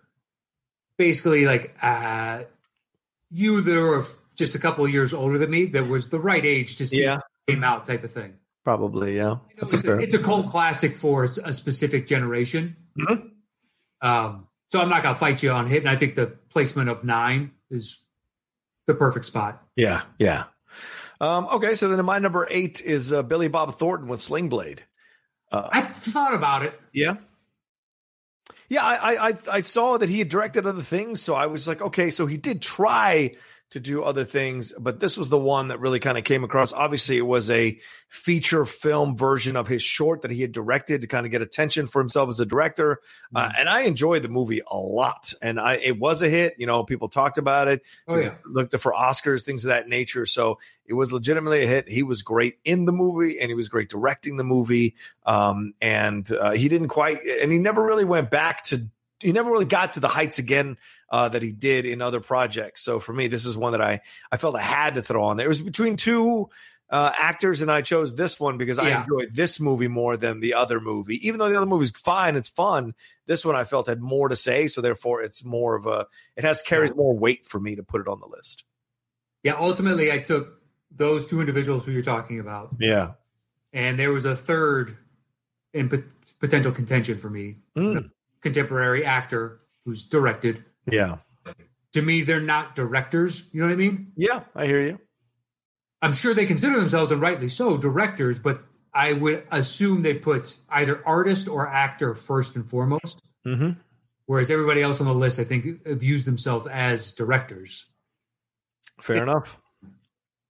basically 0.97 1.45
like 1.45 1.75
uh, 1.81 2.43
you 3.29 3.61
that 3.61 3.77
are 3.77 4.03
just 4.35 4.55
a 4.55 4.59
couple 4.59 4.85
of 4.85 4.91
years 4.91 5.13
older 5.13 5.37
than 5.37 5.49
me 5.51 5.65
that 5.65 5.87
was 5.87 6.09
the 6.09 6.19
right 6.19 6.45
age 6.45 6.75
to 6.77 6.85
see 6.85 7.03
Yeah. 7.03 7.17
it 7.47 7.53
came 7.53 7.63
out 7.63 7.85
type 7.85 8.03
of 8.03 8.11
thing. 8.11 8.35
Probably, 8.63 9.15
yeah. 9.15 9.23
You 9.23 9.61
know, 9.61 9.67
it's, 9.71 9.85
a, 9.85 9.97
it's 9.99 10.13
a 10.13 10.19
cult 10.19 10.47
classic 10.47 10.93
for 10.95 11.23
a 11.23 11.53
specific 11.53 12.05
generation. 12.07 12.75
Mhm. 12.99 13.31
Um, 14.01 14.47
so 14.69 14.81
I'm 14.81 14.89
not 14.89 15.03
going 15.03 15.15
to 15.15 15.19
fight 15.19 15.41
you 15.41 15.51
on 15.51 15.67
hit. 15.67 15.79
And 15.79 15.89
I 15.89 15.95
think 15.95 16.15
the 16.15 16.27
placement 16.49 16.89
of 16.89 17.03
nine 17.03 17.51
is 17.71 18.03
the 18.85 18.93
perfect 18.93 19.25
spot. 19.25 19.63
Yeah, 19.75 20.01
yeah. 20.19 20.45
Um, 21.19 21.47
okay, 21.47 21.75
so 21.75 21.87
then 21.87 22.03
my 22.05 22.19
number 22.19 22.47
eight 22.51 22.81
is 22.81 23.11
uh, 23.11 23.23
Billy 23.23 23.47
Bob 23.47 23.79
Thornton 23.79 24.07
with 24.07 24.21
Sling 24.21 24.49
Blade. 24.49 24.83
Uh, 25.51 25.69
I 25.71 25.81
thought 25.81 26.33
about 26.33 26.63
it. 26.63 26.79
Yeah. 26.93 27.15
Yeah, 28.69 28.83
I, 28.83 29.29
I 29.29 29.33
I 29.51 29.61
saw 29.61 29.97
that 29.97 30.09
he 30.09 30.19
had 30.19 30.29
directed 30.29 30.67
other 30.67 30.81
things, 30.81 31.21
so 31.21 31.35
I 31.35 31.45
was 31.45 31.67
like, 31.67 31.81
okay, 31.81 32.09
so 32.09 32.25
he 32.25 32.37
did 32.37 32.61
try 32.61 33.31
to 33.71 33.81
do 33.81 34.01
other 34.01 34.23
things, 34.23 34.73
but 34.79 35.01
this 35.01 35.17
was 35.17 35.27
the 35.27 35.37
one 35.37 35.67
that 35.67 35.79
really 35.81 35.99
kind 35.99 36.17
of 36.17 36.23
came 36.23 36.45
across. 36.45 36.71
Obviously, 36.71 37.17
it 37.17 37.25
was 37.27 37.49
a 37.51 37.77
feature 38.07 38.63
film 38.65 39.17
version 39.17 39.57
of 39.57 39.67
his 39.67 39.83
short 39.83 40.21
that 40.21 40.31
he 40.31 40.41
had 40.41 40.53
directed 40.53 41.01
to 41.01 41.07
kind 41.07 41.25
of 41.25 41.33
get 41.33 41.41
attention 41.41 41.85
for 41.85 41.99
himself 42.01 42.29
as 42.29 42.39
a 42.39 42.45
director, 42.45 43.01
uh, 43.35 43.51
and 43.59 43.67
I 43.67 43.81
enjoyed 43.81 44.23
the 44.23 44.29
movie 44.29 44.61
a 44.65 44.77
lot. 44.77 45.33
And 45.41 45.59
I 45.59 45.73
it 45.75 45.99
was 45.99 46.21
a 46.21 46.29
hit. 46.29 46.55
You 46.57 46.65
know, 46.65 46.85
people 46.85 47.09
talked 47.09 47.37
about 47.37 47.67
it 47.67 47.81
Oh, 48.07 48.15
yeah. 48.15 48.35
looked 48.45 48.79
for 48.79 48.93
Oscars, 48.93 49.43
things 49.43 49.65
of 49.65 49.69
that 49.69 49.89
nature. 49.89 50.25
So 50.25 50.59
it 50.85 50.93
was 50.93 51.11
legitimately 51.11 51.63
a 51.63 51.67
hit. 51.67 51.89
He 51.89 52.03
was 52.03 52.21
great 52.21 52.59
in 52.63 52.85
the 52.85 52.93
movie, 52.93 53.37
and 53.39 53.49
he 53.49 53.53
was 53.53 53.67
great 53.67 53.89
directing 53.89 54.37
the 54.37 54.45
movie. 54.45 54.95
Um, 55.25 55.73
and 55.81 56.31
uh, 56.31 56.51
he 56.51 56.69
didn't 56.69 56.87
quite, 56.87 57.19
and 57.41 57.51
he 57.51 57.59
never 57.59 57.83
really 57.83 58.05
went 58.05 58.29
back 58.31 58.63
to. 58.65 58.87
He 59.19 59.31
never 59.31 59.51
really 59.51 59.65
got 59.65 59.93
to 59.93 59.99
the 59.99 60.07
heights 60.07 60.37
again 60.37 60.77
uh, 61.09 61.29
that 61.29 61.41
he 61.41 61.51
did 61.51 61.85
in 61.85 62.01
other 62.01 62.19
projects. 62.19 62.83
So 62.83 62.99
for 62.99 63.13
me, 63.13 63.27
this 63.27 63.45
is 63.45 63.55
one 63.57 63.71
that 63.71 63.81
I 63.81 64.01
I 64.31 64.37
felt 64.37 64.55
I 64.55 64.61
had 64.61 64.95
to 64.95 65.01
throw 65.01 65.23
on 65.25 65.37
there. 65.37 65.45
It 65.45 65.49
was 65.49 65.61
between 65.61 65.95
two 65.95 66.49
uh, 66.89 67.11
actors, 67.17 67.61
and 67.61 67.69
I 67.71 67.81
chose 67.81 68.15
this 68.15 68.39
one 68.39 68.57
because 68.57 68.79
I 68.79 69.01
enjoyed 69.01 69.33
this 69.33 69.59
movie 69.59 69.89
more 69.89 70.15
than 70.15 70.39
the 70.39 70.53
other 70.53 70.79
movie. 70.79 71.15
Even 71.27 71.39
though 71.39 71.49
the 71.49 71.57
other 71.57 71.65
movie's 71.65 71.91
fine, 71.91 72.35
it's 72.37 72.47
fun. 72.49 72.93
This 73.25 73.43
one 73.43 73.55
I 73.57 73.65
felt 73.65 73.87
had 73.87 74.01
more 74.01 74.29
to 74.29 74.35
say, 74.37 74.67
so 74.67 74.79
therefore 74.81 75.21
it's 75.21 75.43
more 75.43 75.75
of 75.75 75.85
a. 75.85 76.07
It 76.37 76.43
has 76.45 76.61
carries 76.61 76.95
more 76.95 77.17
weight 77.17 77.45
for 77.45 77.59
me 77.59 77.75
to 77.75 77.83
put 77.83 77.99
it 78.01 78.07
on 78.07 78.19
the 78.21 78.27
list. 78.27 78.63
Yeah. 79.43 79.55
Ultimately, 79.59 80.11
I 80.11 80.19
took 80.19 80.61
those 80.91 81.25
two 81.25 81.41
individuals 81.41 81.85
who 81.85 81.91
you're 81.91 82.01
talking 82.01 82.39
about, 82.39 82.75
Yeah. 82.79 83.11
and 83.73 83.99
there 83.99 84.11
was 84.13 84.23
a 84.25 84.35
third 84.35 84.97
in 85.73 85.89
pot- 85.89 86.03
potential 86.39 86.71
contention 86.71 87.17
for 87.17 87.29
me 87.29 87.57
Mm. 87.75 88.09
contemporary 88.41 89.03
actor 89.05 89.59
who's 89.85 90.07
directed. 90.07 90.63
Yeah. 90.89 91.17
To 91.93 92.01
me, 92.01 92.21
they're 92.21 92.39
not 92.41 92.75
directors. 92.75 93.49
You 93.51 93.61
know 93.61 93.67
what 93.67 93.73
I 93.73 93.77
mean? 93.77 94.11
Yeah, 94.15 94.41
I 94.55 94.65
hear 94.65 94.81
you. 94.81 94.99
I'm 96.01 96.13
sure 96.13 96.33
they 96.33 96.45
consider 96.45 96.79
themselves, 96.79 97.11
and 97.11 97.19
rightly 97.21 97.49
so, 97.49 97.77
directors, 97.77 98.37
but 98.39 98.61
I 98.93 99.13
would 99.13 99.45
assume 99.51 100.03
they 100.03 100.13
put 100.13 100.55
either 100.69 101.01
artist 101.07 101.47
or 101.47 101.67
actor 101.67 102.13
first 102.13 102.55
and 102.55 102.69
foremost. 102.69 103.23
Mm-hmm. 103.45 103.79
Whereas 104.27 104.51
everybody 104.51 104.81
else 104.81 104.99
on 104.99 105.07
the 105.07 105.13
list, 105.13 105.39
I 105.39 105.43
think, 105.43 105.85
views 105.85 106.25
themselves 106.25 106.67
as 106.67 107.13
directors. 107.13 107.89
Fair 108.99 109.23
enough. 109.23 109.57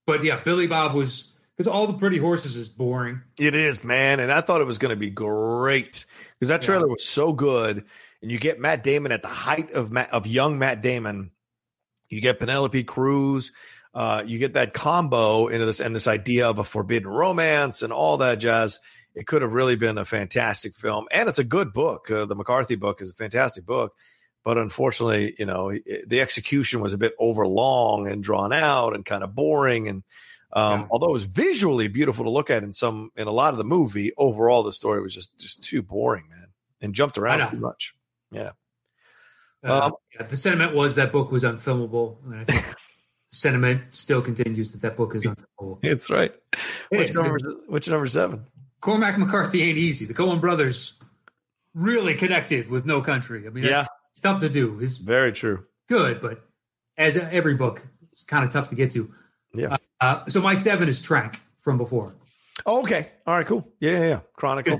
But 0.06 0.24
yeah, 0.24 0.40
Billy 0.40 0.66
Bob 0.66 0.94
was 0.94 1.32
because 1.56 1.68
all 1.68 1.86
the 1.86 1.92
pretty 1.94 2.18
horses 2.18 2.56
is 2.56 2.68
boring. 2.68 3.20
It 3.38 3.54
is, 3.54 3.84
man. 3.84 4.20
And 4.20 4.32
I 4.32 4.40
thought 4.40 4.60
it 4.60 4.66
was 4.66 4.78
going 4.78 4.90
to 4.90 4.96
be 4.96 5.10
great 5.10 6.04
because 6.38 6.48
that 6.48 6.62
Yeah. 6.62 6.66
trailer 6.66 6.88
was 6.88 7.04
so 7.06 7.32
good. 7.32 7.84
And 8.22 8.30
you 8.30 8.38
get 8.38 8.58
Matt 8.58 8.82
Damon 8.82 9.12
at 9.12 9.22
the 9.22 9.28
height 9.28 9.70
of 9.72 9.90
Matt, 9.92 10.10
of 10.12 10.26
young 10.26 10.58
Matt 10.58 10.82
Damon. 10.82 11.30
You 12.10 12.20
get 12.20 12.38
Penelope 12.40 12.82
Cruz. 12.84 13.52
Uh, 13.94 14.22
you 14.26 14.38
get 14.38 14.54
that 14.54 14.74
combo 14.74 15.46
into 15.48 15.66
this 15.66 15.80
and 15.80 15.94
this 15.94 16.08
idea 16.08 16.48
of 16.48 16.58
a 16.58 16.64
forbidden 16.64 17.08
romance 17.08 17.82
and 17.82 17.92
all 17.92 18.18
that 18.18 18.36
jazz. 18.36 18.80
It 19.14 19.26
could 19.26 19.42
have 19.42 19.52
really 19.52 19.76
been 19.76 19.98
a 19.98 20.04
fantastic 20.04 20.76
film, 20.76 21.06
and 21.10 21.28
it's 21.28 21.38
a 21.40 21.44
good 21.44 21.72
book. 21.72 22.10
Uh, 22.10 22.24
the 22.26 22.36
McCarthy 22.36 22.76
book 22.76 23.00
is 23.02 23.10
a 23.10 23.14
fantastic 23.14 23.66
book, 23.66 23.94
but 24.44 24.58
unfortunately, 24.58 25.34
you 25.38 25.46
know, 25.46 25.70
it- 25.70 26.08
the 26.08 26.20
execution 26.20 26.80
was 26.80 26.92
a 26.92 26.98
bit 26.98 27.14
overlong 27.18 28.06
and 28.08 28.22
drawn 28.22 28.52
out 28.52 28.94
and 28.94 29.04
kind 29.04 29.24
of 29.24 29.34
boring. 29.34 29.88
And 29.88 30.02
um, 30.52 30.80
Yeah. 30.82 30.86
although 30.90 31.08
it 31.08 31.12
was 31.12 31.24
visually 31.24 31.88
beautiful 31.88 32.24
to 32.24 32.30
look 32.30 32.50
at 32.50 32.62
in 32.62 32.72
some 32.72 33.10
in 33.16 33.26
a 33.26 33.32
lot 33.32 33.52
of 33.52 33.58
the 33.58 33.64
movie, 33.64 34.12
overall 34.16 34.62
the 34.62 34.72
story 34.72 35.02
was 35.02 35.14
just 35.14 35.36
just 35.38 35.62
too 35.64 35.82
boring, 35.82 36.28
man, 36.28 36.46
and 36.80 36.94
jumped 36.94 37.18
around 37.18 37.50
too 37.50 37.56
much. 37.58 37.94
Uh, 38.34 38.50
Um, 39.64 39.92
yeah, 40.14 40.26
the 40.26 40.36
sentiment 40.36 40.74
was 40.74 40.94
that 40.94 41.10
book 41.12 41.32
was 41.32 41.42
unfilmable, 41.44 42.24
and 42.24 42.36
I 42.40 42.44
think 42.44 42.64
the 42.64 42.76
sentiment 43.36 43.92
still 43.94 44.22
continues 44.22 44.72
that 44.72 44.82
that 44.82 44.96
book 44.96 45.14
is 45.14 45.24
unfilmable. 45.24 45.78
It's 45.82 46.08
right. 46.10 46.32
Which 46.90 47.12
number? 47.14 47.38
Which 47.66 47.88
number 47.88 48.06
seven? 48.06 48.46
Cormac 48.80 49.18
McCarthy 49.18 49.62
ain't 49.62 49.78
easy. 49.78 50.04
The 50.06 50.14
Coen 50.14 50.40
brothers 50.40 50.94
really 51.74 52.14
connected 52.14 52.70
with 52.70 52.86
No 52.86 53.00
Country. 53.02 53.46
I 53.46 53.50
mean, 53.50 53.64
that's 53.64 53.72
Yeah. 53.82 53.86
it's 54.12 54.20
tough 54.20 54.40
to 54.40 54.48
do. 54.48 54.78
It's 54.80 54.96
Very 54.98 55.32
true. 55.32 55.64
good, 55.88 56.20
but 56.20 56.44
as 56.96 57.16
every 57.16 57.54
book, 57.54 57.84
it's 58.02 58.22
kind 58.22 58.44
of 58.44 58.52
tough 58.52 58.68
to 58.68 58.74
get 58.76 58.92
to. 58.92 59.12
Yeah. 59.54 59.76
Uh, 60.00 60.24
so 60.26 60.40
my 60.40 60.54
seven 60.54 60.88
is 60.88 61.00
Trank 61.02 61.40
from 61.56 61.76
before. 61.78 62.14
Oh, 62.66 62.82
okay. 62.82 63.10
All 63.26 63.34
right. 63.36 63.46
Cool. 63.46 63.68
Yeah. 63.80 63.92
Yeah. 64.00 64.06
yeah. 64.06 64.20
Chronicle. 64.34 64.78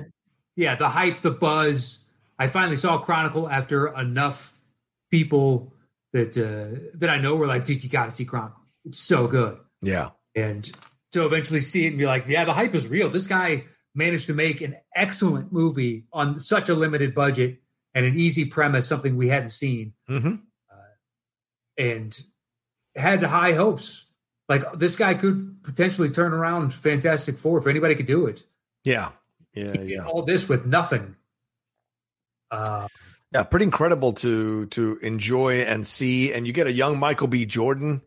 Yeah, 0.54 0.74
the 0.76 0.88
hype, 0.88 1.20
the 1.22 1.30
buzz. 1.30 2.04
I 2.38 2.46
finally 2.46 2.76
saw 2.76 2.98
Chronicle 2.98 3.48
after 3.48 3.88
enough 3.96 4.58
people 5.10 5.72
that 6.12 6.36
uh, 6.38 6.90
that 6.98 7.10
I 7.10 7.18
know 7.18 7.36
were 7.36 7.46
like, 7.46 7.64
"Dude, 7.64 7.82
you 7.82 7.90
got 7.90 8.06
to 8.06 8.10
see 8.10 8.24
Chronicle. 8.24 8.62
It's 8.84 8.98
so 8.98 9.26
good." 9.26 9.58
Yeah. 9.82 10.10
And 10.34 10.70
to 11.12 11.24
eventually 11.26 11.60
see 11.60 11.84
it 11.86 11.88
and 11.90 11.98
be 11.98 12.06
like, 12.06 12.26
"Yeah, 12.26 12.44
the 12.44 12.52
hype 12.52 12.74
is 12.74 12.86
real. 12.88 13.08
This 13.08 13.26
guy 13.26 13.64
managed 13.94 14.26
to 14.28 14.34
make 14.34 14.60
an 14.60 14.76
excellent 14.94 15.52
movie 15.52 16.04
on 16.12 16.38
such 16.40 16.68
a 16.68 16.74
limited 16.74 17.14
budget 17.14 17.60
and 17.94 18.06
an 18.06 18.14
easy 18.16 18.44
premise, 18.44 18.86
something 18.86 19.16
we 19.16 19.28
hadn't 19.28 19.48
seen, 19.50 19.94
Mm-hmm. 20.08 20.36
and 21.76 22.22
had 22.94 23.22
high 23.22 23.52
hopes. 23.52 24.06
Like 24.48 24.72
this 24.74 24.96
guy 24.96 25.14
could 25.14 25.62
potentially 25.62 26.08
turn 26.10 26.32
around 26.32 26.72
Fantastic 26.72 27.36
Four 27.36 27.58
if 27.58 27.66
anybody 27.66 27.94
could 27.94 28.06
do 28.06 28.26
it. 28.26 28.42
Yeah. 28.84 29.10
Yeah. 29.54 29.72
Yeah. 29.80 30.06
all 30.06 30.22
this 30.22 30.48
with 30.48 30.64
nothing. 30.66 31.16
Uh, 32.50 32.88
Yeah. 33.32 33.42
Pretty 33.44 33.64
incredible 33.64 34.14
to 34.14 34.66
to 34.66 34.96
enjoy 35.02 35.60
and 35.62 35.86
see. 35.86 36.32
And 36.32 36.46
you 36.46 36.52
get 36.52 36.66
a 36.66 36.72
young 36.72 36.98
Michael 36.98 37.28
B. 37.28 37.44
Jordan, 37.46 38.02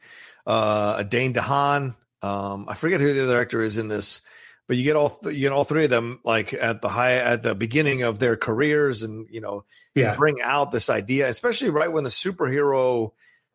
uh, 0.48 0.96
a 1.00 1.04
Dane 1.04 1.34
DeHaan. 1.34 1.96
Um, 2.24 2.66
I 2.68 2.74
forget 2.76 3.02
who 3.02 3.14
the 3.14 3.24
other 3.24 3.40
actor 3.42 3.62
is 3.62 3.78
in 3.78 3.88
this, 3.88 4.22
but 4.68 4.78
you 4.78 4.84
get 4.84 4.96
all 4.96 5.10
th- 5.10 5.36
you 5.36 5.42
get 5.42 5.52
all 5.52 5.64
three 5.64 5.86
of 5.86 5.90
them 5.90 6.20
like 6.24 6.54
at 6.54 6.82
the 6.82 6.90
high 6.90 7.16
at 7.18 7.44
the 7.44 7.56
beginning 7.56 8.02
of 8.04 8.20
their 8.20 8.36
careers, 8.36 9.04
and 9.04 9.28
you 9.30 9.42
know 9.42 9.66
yeah, 9.96 10.16
bring 10.16 10.42
out 10.42 10.72
this 10.72 10.90
idea, 10.90 11.28
especially 11.30 11.70
right 11.70 11.92
when 11.92 12.04
the 12.04 12.10
superhero 12.10 13.12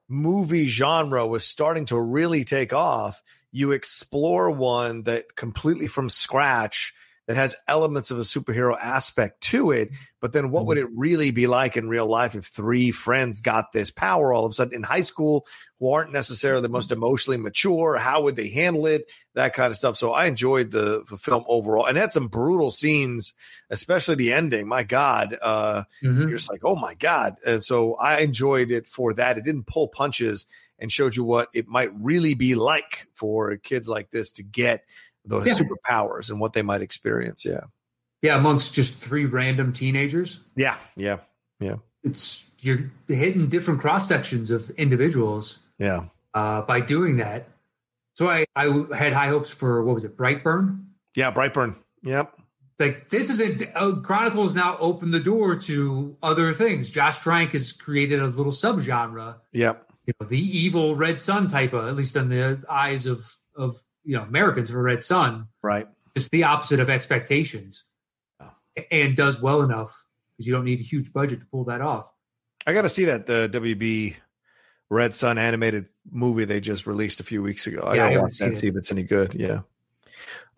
movie 0.09 0.67
genre 0.69 1.27
was 1.27 1.45
starting 1.45 1.87
to 1.87 2.01
really 2.01 2.45
take 2.45 2.73
off. 2.73 3.23
You 3.53 3.73
explore 3.73 4.51
one 4.51 5.03
that 5.05 5.35
completely 5.35 5.87
from 5.89 6.09
scratch 6.09 6.93
that 7.27 7.37
has 7.37 7.57
elements 7.67 8.11
of 8.11 8.19
a 8.19 8.23
superhero 8.23 8.77
aspect 8.81 9.41
to 9.41 9.73
it. 9.73 9.91
But 10.21 10.33
then 10.33 10.51
what 10.51 10.67
would 10.67 10.79
it 10.79 10.89
really 10.95 11.31
be 11.33 11.47
like 11.47 11.77
in 11.77 11.89
real 11.89 12.07
life 12.07 12.35
if 12.35 12.47
three 12.47 12.91
friends 12.93 13.41
got 13.41 13.73
this 13.73 13.91
power 13.91 14.33
all 14.33 14.45
of 14.45 14.51
a 14.51 14.55
sudden 14.55 14.75
in 14.75 14.83
high 14.85 15.01
school 15.01 15.47
who 15.79 15.91
aren't 15.91 16.13
necessarily 16.13 16.63
the 16.63 16.69
most 16.69 16.93
emotionally 16.93 17.37
mature? 17.37 17.97
How 17.97 18.23
would 18.23 18.37
they 18.37 18.49
handle 18.49 18.87
it? 18.87 19.07
That 19.35 19.55
kind 19.55 19.71
of 19.71 19.77
stuff. 19.77 19.97
So 19.97 20.13
I 20.13 20.27
enjoyed 20.27 20.71
the, 20.71 21.05
the 21.11 21.17
film 21.17 21.45
overall 21.49 21.87
and 21.87 21.99
had 21.99 22.13
some 22.13 22.29
brutal 22.29 22.71
scenes, 22.71 23.35
especially 23.71 24.15
the 24.15 24.33
ending. 24.33 24.67
My 24.69 24.85
God. 24.85 25.37
Uh, 25.43 25.83
Mhm. 26.05 26.21
you're 26.29 26.39
just 26.39 26.51
like, 26.51 26.63
oh 26.65 26.77
my 26.77 26.95
God. 26.95 27.37
And 27.47 27.63
so 27.63 27.95
I 27.97 28.19
enjoyed 28.21 28.71
it 28.71 28.87
for 28.87 29.13
that. 29.15 29.37
It 29.39 29.45
didn't 29.45 29.67
pull 29.67 29.89
punches 29.89 30.47
and 30.79 30.93
showed 30.93 31.17
you 31.17 31.25
what 31.25 31.49
it 31.55 31.67
might 31.67 31.91
really 31.95 32.35
be 32.35 32.55
like 32.55 33.09
for 33.15 33.57
kids 33.57 33.89
like 33.89 34.11
this 34.11 34.31
to 34.33 34.43
get 34.43 34.85
those 35.27 35.47
Yeah. 35.47 35.55
superpowers 35.55 36.31
and 36.31 36.41
what 36.41 36.53
they 36.53 36.63
might 36.63 36.83
experience. 36.83 37.45
Yeah. 37.45 37.61
yeah, 38.23 38.37
amongst 38.37 38.75
just 38.75 38.97
three 38.99 39.25
random 39.27 39.73
teenagers, 39.73 40.43
Yeah. 40.57 40.79
Yeah. 40.97 41.19
Yeah. 41.61 41.77
It's 42.03 42.51
you're 42.61 42.91
hitting 43.09 43.49
different 43.49 43.81
cross 43.81 44.09
sections 44.09 44.51
of 44.51 44.71
individuals 44.71 45.65
Yeah. 45.79 46.07
uh, 46.35 46.63
by 46.63 46.81
doing 46.81 47.19
that. 47.19 47.49
So 48.15 48.29
I, 48.29 48.47
I 48.57 48.87
had 48.97 49.13
high 49.13 49.29
hopes 49.29 49.51
for 49.53 49.83
what 49.85 49.95
was 49.95 50.05
it, 50.05 50.17
Brightburn? 50.17 50.85
Yeah. 51.15 51.31
Brightburn. 51.33 51.77
Yep. 52.03 52.33
Like 52.79 53.09
this 53.11 53.31
is 53.31 53.41
a 53.41 53.79
uh, 53.79 53.97
Chronicles 54.01 54.55
now 54.55 54.77
opened 54.79 55.15
the 55.15 55.21
door 55.21 55.57
to 55.57 56.17
other 56.23 56.53
things. 56.53 56.91
Josh 56.91 57.19
Trank 57.19 57.53
has 57.53 57.73
created 57.73 58.21
a 58.21 58.27
little 58.27 58.53
subgenre, 58.53 59.37
Yep. 59.53 59.87
you 60.07 60.13
know, 60.21 60.27
the 60.27 60.39
evil 60.39 60.95
Red 60.95 61.19
Son 61.19 61.47
type 61.47 61.73
of, 61.73 61.87
at 61.89 61.97
least 61.97 62.17
in 62.17 62.29
the 62.29 62.63
eyes 62.69 63.07
of 63.07 63.27
of 63.57 63.77
you 64.07 64.17
know 64.17 64.23
Americans 64.23 64.71
for 64.71 64.81
Red 64.83 65.05
Son, 65.05 65.49
Right. 65.63 65.87
just 66.17 66.31
the 66.31 66.45
opposite 66.45 66.81
of 66.81 66.89
expectations, 66.89 67.85
Oh. 68.41 68.51
and 68.91 69.15
does 69.17 69.43
well 69.43 69.61
enough 69.63 70.07
because 70.37 70.47
you 70.47 70.55
don't 70.55 70.65
need 70.65 70.81
a 70.81 70.85
huge 70.85 71.13
budget 71.13 71.41
to 71.41 71.47
pull 71.47 71.65
that 71.65 71.81
off. 71.83 72.11
I 72.67 72.73
got 72.73 72.83
to 72.83 72.89
see 72.89 73.05
that 73.07 73.27
the 73.27 73.49
WB 73.53 74.17
Red 74.91 75.15
Son 75.15 75.37
animated 75.39 75.87
movie 76.11 76.45
they 76.45 76.61
just 76.61 76.87
released 76.87 77.21
a 77.21 77.25
few 77.25 77.43
weeks 77.43 77.67
ago. 77.67 77.81
I 77.85 77.95
Yeah, 77.95 77.97
got 77.97 77.97
to 77.97 78.03
haven't 78.11 78.23
watch 78.23 78.39
that 78.39 78.47
and 78.49 78.59
see 78.59 78.69
if 78.69 78.77
it's 78.77 78.93
any 78.93 79.03
good. 79.03 79.35
Yeah. 79.35 79.61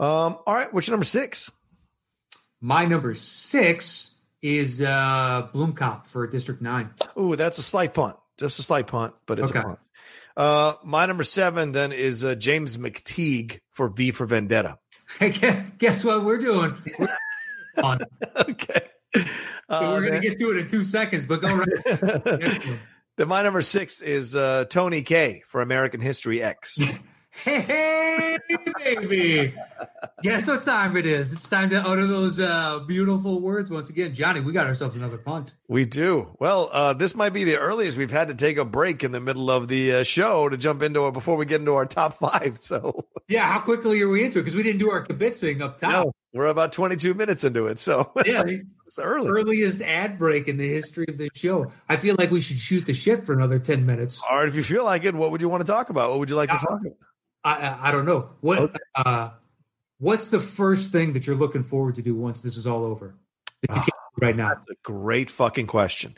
Um, 0.01 0.39
all 0.47 0.55
right. 0.55 0.73
What's 0.73 0.87
your 0.87 0.93
number 0.93 1.05
six? 1.05 1.51
My 2.61 2.85
number 2.87 3.15
six 3.15 4.17
is 4.43 4.81
uh 4.83 5.49
Blomkamp 5.55 6.07
for 6.07 6.27
District 6.27 6.61
Nine. 6.63 6.91
Ooh, 7.19 7.37
that's 7.37 7.59
a 7.59 7.63
slight 7.63 7.95
punt. 7.95 8.17
Just 8.39 8.59
a 8.59 8.63
slight 8.63 8.87
punt, 8.87 9.15
but 9.27 9.39
it's 9.39 9.51
Okay. 9.51 9.61
a 9.61 9.63
punt. 9.63 9.79
Uh, 10.39 10.75
my 10.85 11.05
number 11.07 11.25
seven 11.25 11.73
then 11.73 11.91
is 11.91 12.25
uh, 12.25 12.35
James 12.37 12.77
McTeigue 12.77 13.59
for 13.73 13.89
V 13.89 14.13
for 14.13 14.25
Vendetta. 14.25 14.79
Guess 15.79 16.05
what 16.05 16.25
we're 16.25 16.39
doing? 16.39 16.75
We're 16.99 17.09
on. 17.83 18.01
okay. 18.37 18.83
So 19.17 19.23
Uh, 19.69 19.81
we're 19.95 20.01
gonna 20.01 20.11
then- 20.13 20.23
get 20.23 20.39
to 20.39 20.51
it 20.53 20.59
in 20.59 20.69
two 20.69 20.83
seconds, 20.85 21.27
but 21.27 21.41
go 21.41 21.55
right. 21.55 22.63
then 23.17 23.27
my 23.29 23.43
number 23.43 23.63
six 23.63 24.01
is 24.01 24.35
uh, 24.37 24.65
Tony 24.71 25.03
Kaye 25.03 25.43
for 25.49 25.61
American 25.61 26.01
History 26.01 26.41
X. 26.43 26.79
hey, 27.45 28.39
baby! 28.79 29.55
Guess 30.23 30.47
what 30.49 30.63
time 30.65 30.97
it 30.97 31.07
is? 31.07 31.33
It's 31.33 31.49
time 31.49 31.71
to 31.71 31.81
utter 31.81 32.07
those 32.07 32.41
uh, 32.41 32.81
beautiful 32.87 33.41
words 33.41 33.71
once 33.71 33.91
again, 33.91 34.15
Johnny. 34.15 34.41
We 34.41 34.53
got 34.53 34.67
ourselves 34.67 34.97
another 34.97 35.19
punt. 35.19 35.55
we 35.69 35.85
do. 35.85 36.37
Well, 36.39 36.69
uh, 36.73 36.93
this 36.95 37.15
might 37.15 37.31
be 37.31 37.45
the 37.45 37.57
earliest 37.59 37.97
we've 37.97 38.11
had 38.11 38.29
to 38.29 38.35
take 38.35 38.59
a 38.59 38.65
break 38.65 39.05
in 39.05 39.13
the 39.13 39.21
middle 39.21 39.51
of 39.51 39.69
the 39.69 39.95
uh, 39.97 40.03
show 40.05 40.49
to 40.49 40.57
jump 40.57 40.83
into 40.83 41.07
it 41.07 41.13
before 41.13 41.37
we 41.37 41.47
get 41.47 41.61
into 41.61 41.75
our 41.75 41.87
top 41.87 42.19
five. 42.19 42.59
So 42.69 43.07
Yeah, 43.29 43.47
how 43.51 43.61
quickly 43.61 44.01
are 44.03 44.09
we 44.09 44.25
into 44.25 44.39
it? 44.41 44.43
Because 44.43 44.55
we 44.55 44.63
didn't 44.63 44.81
do 44.81 44.91
our 44.91 45.05
kibitzing 45.07 45.61
up 45.63 45.79
top. 45.79 45.91
no, 46.07 46.13
we're 46.35 46.47
about 46.47 46.73
22 46.73 47.15
minutes 47.15 47.45
into 47.45 47.67
it. 47.67 47.79
So 47.79 48.13
Yeah, 48.27 48.43
it's 48.47 48.99
early. 48.99 49.29
earliest 49.31 49.81
ad 49.81 50.19
break 50.19 50.49
in 50.49 50.57
the 50.59 50.69
history 50.69 51.07
of 51.09 51.17
the 51.19 51.31
show. 51.35 51.71
I 51.89 51.97
feel 51.97 52.17
like 52.19 52.31
we 52.31 52.41
should 52.41 52.59
shoot 52.59 52.85
the 52.85 52.93
shit 52.95 53.25
for 53.25 53.33
another 53.33 53.59
ten 53.59 53.87
minutes. 53.87 54.23
All 54.29 54.37
right. 54.39 54.49
If 54.49 54.55
you 54.57 54.63
feel 54.65 54.85
like 54.85 55.05
it, 55.05 55.15
what 55.15 55.31
would 55.31 55.41
you 55.41 55.49
want 55.49 55.65
to 55.65 55.71
talk 55.73 55.89
about? 55.91 56.11
What 56.11 56.19
would 56.19 56.31
you 56.31 56.37
like 56.37 56.51
to 56.51 56.57
talk 56.57 56.81
about? 56.81 56.93
I, 57.45 57.89
I 57.89 57.93
don't 57.93 58.05
know 58.05 58.31
what. 58.41 58.59
Okay. 58.59 58.79
Uh, 58.95 59.31
what's 59.99 60.31
the 60.31 60.41
first 60.41 60.93
thing 60.93 61.13
that 61.13 61.27
you're 61.27 61.37
looking 61.37 61.63
forward 61.63 61.95
to 61.97 62.03
do 62.03 62.15
once 62.15 62.41
this 62.41 62.57
is 62.57 62.67
all 62.67 62.85
over? 62.85 63.15
Ah. 63.71 63.87
right 64.21 64.37
now. 64.37 64.49
That's 64.49 64.71
a 64.71 64.75
great 64.83 65.31
fucking 65.31 65.67
question. 65.67 66.17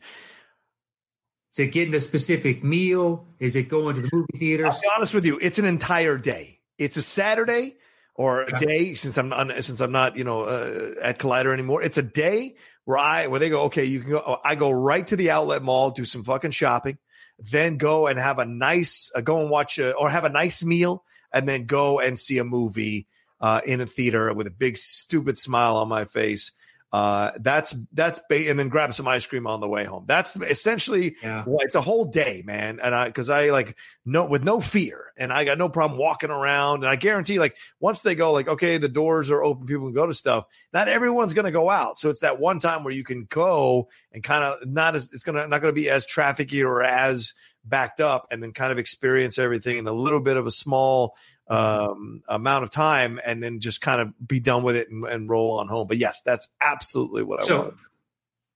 Is 1.53 1.59
it 1.59 1.73
getting 1.73 1.95
a 1.95 2.01
specific 2.01 2.63
meal? 2.63 3.27
Is 3.39 3.57
it 3.57 3.69
going 3.69 3.97
to 3.97 4.03
the 4.03 4.11
movie 4.13 4.63
I'll 4.63 4.71
be 4.71 4.89
honest 4.95 5.15
with 5.15 5.25
you. 5.25 5.39
It's 5.41 5.59
an 5.59 5.65
entire 5.65 6.17
day. 6.17 6.61
It's 6.79 6.97
a 6.97 7.03
Saturday 7.03 7.77
or 8.15 8.43
a 8.43 8.53
Yeah. 8.53 8.59
day 8.59 8.95
since 8.95 9.19
I'm 9.19 9.29
not, 9.29 9.53
since 9.65 9.81
I'm 9.81 9.93
not, 9.93 10.17
you 10.17 10.25
know, 10.25 10.43
uh, 10.43 10.93
at 11.03 11.19
Collider 11.19 11.53
anymore. 11.53 11.83
It's 11.83 11.99
a 11.99 12.03
day 12.03 12.57
where 12.85 12.99
I, 12.99 13.27
where 13.27 13.41
they 13.41 13.49
go, 13.51 13.63
okay, 13.63 13.85
you 13.85 14.01
can 14.01 14.11
go, 14.11 14.39
I 14.45 14.55
go 14.55 14.71
right 14.71 15.07
to 15.09 15.17
the 15.17 15.31
outlet 15.31 15.63
mall, 15.63 15.91
do 15.91 16.05
some 16.05 16.25
fucking 16.25 16.53
shopping, 16.53 16.99
then 17.39 17.79
go 17.79 18.07
and 18.07 18.19
have 18.19 18.39
a 18.39 18.45
nice, 18.45 19.11
uh, 19.15 19.21
go 19.21 19.41
and 19.41 19.51
watch 19.51 19.79
a, 19.79 19.95
or 19.95 20.09
have 20.09 20.25
a 20.25 20.31
nice 20.31 20.65
meal 20.65 21.05
and 21.33 21.49
then 21.49 21.67
go 21.67 22.01
and 22.01 22.19
see 22.19 22.39
a 22.39 22.45
movie, 22.45 23.07
uh, 23.41 23.61
in 23.67 23.81
a 23.81 23.87
theater 23.87 24.33
with 24.35 24.47
a 24.47 24.51
big 24.51 24.77
stupid 24.77 25.39
smile 25.39 25.77
on 25.77 25.89
my 25.89 26.05
face. 26.05 26.53
Uh, 26.93 27.31
that's, 27.39 27.73
that's, 27.93 28.21
ba- 28.29 28.51
and 28.51 28.59
then 28.59 28.69
grab 28.69 28.93
some 28.93 29.07
ice 29.07 29.25
cream 29.25 29.47
on 29.47 29.61
the 29.61 29.69
way 29.69 29.85
home. 29.85 30.05
That's 30.09 30.35
essentially 30.35 31.15
Yeah. 31.23 31.45
well, 31.47 31.61
it's 31.61 31.77
a 31.77 31.81
whole 31.81 32.07
day, 32.07 32.43
man. 32.45 32.81
And 32.83 32.93
I, 32.93 33.09
cause 33.13 33.31
I 33.31 33.51
like 33.51 33.79
no, 34.05 34.25
with 34.25 34.43
no 34.43 34.61
fear 34.61 35.01
and 35.17 35.33
I 35.33 35.45
got 35.45 35.57
no 35.57 35.69
problem 35.69 36.01
walking 36.01 36.31
around. 36.31 36.83
And 36.83 36.89
I 36.89 36.97
guarantee 36.97 37.39
like 37.39 37.57
once 37.79 38.03
they 38.03 38.17
go 38.17 38.33
like, 38.33 38.49
okay, 38.49 38.77
the 38.79 38.89
doors 38.89 39.31
are 39.31 39.41
open, 39.41 39.67
people 39.67 39.87
can 39.87 39.95
go 39.95 40.07
to 40.09 40.13
stuff. 40.15 40.47
Not 40.73 40.89
everyone's 40.89 41.33
going 41.33 41.45
to 41.45 41.53
go 41.53 41.71
out. 41.71 42.01
So 42.01 42.11
it's 42.11 42.21
that 42.21 42.41
one 42.41 42.59
time 42.59 42.83
where 42.83 42.93
you 42.93 43.05
can 43.05 43.25
go 43.31 43.89
and 44.11 44.21
kind 44.25 44.43
of 44.43 44.67
not 44.67 44.97
as, 44.97 45.13
it's 45.13 45.23
to, 45.23 45.33
not 45.33 45.49
going 45.49 45.73
to 45.73 45.81
be 45.81 45.89
as 45.89 46.07
trafficky 46.09 46.67
or 46.67 46.83
as 46.83 47.35
backed 47.65 48.01
up 48.01 48.27
and 48.31 48.43
then 48.43 48.53
kind 48.53 48.73
of 48.73 48.79
experience 48.79 49.39
everything 49.39 49.77
in 49.79 49.87
a 49.87 49.93
little 49.93 50.21
bit 50.21 50.37
of 50.37 50.47
a 50.47 50.51
small, 50.51 51.17
um, 51.49 52.23
amount 52.29 52.63
of 52.65 52.71
time 52.71 53.21
and 53.25 53.43
then 53.43 53.61
just 53.61 53.81
kind 53.81 54.01
of 54.01 54.13
be 54.27 54.39
done 54.41 54.63
with 54.63 54.77
it 54.77 54.89
and, 54.91 55.05
and 55.05 55.29
roll 55.29 55.59
on 55.59 55.67
home. 55.69 55.87
But 55.89 55.99
yes, 55.99 56.23
that's 56.23 56.47
absolutely 56.61 57.23
what 57.23 57.43
I 57.43 57.47
So, 57.47 57.61
want. 57.63 57.75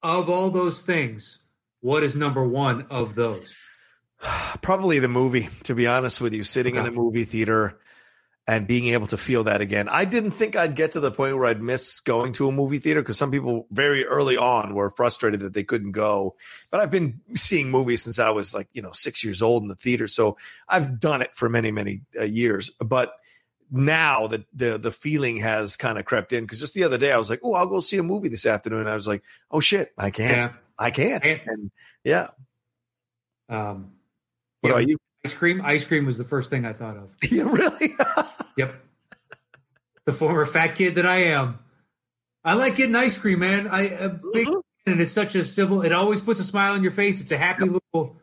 of 0.02 0.30
all 0.30 0.50
those 0.50 0.80
things, 0.80 1.40
what 1.80 2.02
is 2.02 2.14
number 2.16 2.46
one 2.46 2.86
of 2.90 3.14
those? 3.14 3.56
Probably 4.62 5.00
the 5.00 5.08
movie, 5.08 5.48
to 5.64 5.74
be 5.74 5.86
honest 5.86 6.20
with 6.20 6.32
you, 6.34 6.44
sitting 6.44 6.76
in 6.76 6.86
a 6.86 6.90
movie 6.90 7.24
theater 7.24 7.78
and 8.46 8.66
being 8.66 8.88
able 8.88 9.06
to 9.06 9.16
feel 9.16 9.44
that 9.44 9.62
again. 9.62 9.88
I 9.88 10.04
didn't 10.04 10.32
think 10.32 10.54
I'd 10.54 10.76
get 10.76 10.92
to 10.92 11.00
the 11.00 11.10
point 11.10 11.36
where 11.36 11.46
I'd 11.46 11.62
miss 11.62 12.00
going 12.00 12.32
to 12.34 12.48
a 12.48 12.52
movie 12.52 12.78
theater 12.78 13.00
because 13.00 13.16
some 13.16 13.30
people 13.30 13.66
very 13.70 14.04
early 14.04 14.36
on 14.36 14.74
were 14.74 14.90
frustrated 14.90 15.40
that 15.40 15.54
they 15.54 15.64
couldn't 15.64 15.92
go. 15.92 16.36
But 16.70 16.80
I've 16.80 16.90
been 16.90 17.20
seeing 17.34 17.70
movies 17.70 18.02
since 18.02 18.18
I 18.18 18.30
was 18.30 18.54
like, 18.54 18.68
you 18.74 18.82
know, 18.82 18.92
six 18.92 19.24
years 19.24 19.40
old 19.40 19.62
in 19.62 19.68
the 19.68 19.74
theater. 19.74 20.08
So 20.08 20.36
I've 20.68 21.00
done 21.00 21.22
it 21.22 21.30
for 21.34 21.48
many, 21.48 21.72
many 21.72 22.02
uh, 22.18 22.24
years. 22.24 22.70
But 22.80 23.14
now 23.70 24.26
the, 24.26 24.44
the 24.52 24.76
the 24.76 24.92
feeling 24.92 25.38
has 25.38 25.76
kind 25.76 25.98
of 25.98 26.04
crept 26.04 26.34
in 26.34 26.44
because 26.44 26.60
just 26.60 26.74
the 26.74 26.84
other 26.84 26.98
day 26.98 27.12
I 27.12 27.16
was 27.16 27.30
like, 27.30 27.40
oh, 27.42 27.54
I'll 27.54 27.66
go 27.66 27.80
see 27.80 27.96
a 27.96 28.02
movie 28.02 28.28
this 28.28 28.44
afternoon. 28.44 28.80
And 28.80 28.90
I 28.90 28.94
was 28.94 29.08
like, 29.08 29.22
oh 29.50 29.60
shit, 29.60 29.92
I 29.96 30.10
can't. 30.10 30.42
Yeah. 30.42 30.52
I 30.78 30.90
can't. 30.90 31.24
And 31.24 31.70
yeah. 32.04 32.28
Um, 33.48 33.92
What 34.60 34.68
yeah, 34.68 34.74
about 34.76 34.88
you? 34.88 34.98
Ice 35.24 35.34
cream. 35.34 35.62
Ice 35.64 35.84
cream 35.84 36.06
was 36.06 36.18
the 36.18 36.24
first 36.24 36.50
thing 36.50 36.64
I 36.64 36.72
thought 36.72 36.96
of. 36.96 37.14
Yeah, 37.30 37.44
really? 37.44 37.94
Yep. 38.56 38.72
the 40.04 40.12
former 40.12 40.44
fat 40.46 40.76
kid 40.76 40.94
that 40.94 41.06
I 41.06 41.24
am. 41.24 41.58
I 42.44 42.54
like 42.54 42.76
getting 42.76 42.94
ice 42.94 43.18
cream, 43.18 43.40
man. 43.40 43.66
I 43.66 43.82
a 43.88 44.08
big 44.10 44.46
Mhm. 44.46 44.62
and 44.86 45.00
it's 45.00 45.12
such 45.12 45.34
a 45.34 45.42
simple. 45.42 45.82
It 45.82 45.92
always 45.92 46.20
puts 46.20 46.38
a 46.40 46.44
smile 46.44 46.74
on 46.74 46.82
your 46.82 46.92
face. 46.92 47.20
It's 47.20 47.32
a 47.32 47.36
happy 47.36 47.64
little 47.64 48.16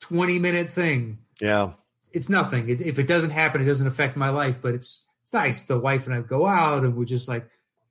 twenty 0.00 0.38
minute 0.38 0.70
thing. 0.70 1.18
yeah. 1.40 1.72
It's 2.12 2.28
nothing. 2.30 2.68
It, 2.70 2.80
if 2.80 2.98
it 2.98 3.06
doesn't 3.06 3.30
happen, 3.30 3.60
it 3.60 3.66
doesn't 3.66 3.86
affect 3.86 4.16
my 4.16 4.30
life. 4.30 4.60
But 4.62 4.74
it's 4.74 5.04
it's 5.22 5.32
nice. 5.34 5.62
The 5.62 5.78
wife 5.78 6.06
and 6.06 6.14
I 6.16 6.22
go 6.22 6.46
out 6.46 6.82
and 6.84 6.96
we 6.96 7.04
just 7.04 7.28
like 7.28 7.46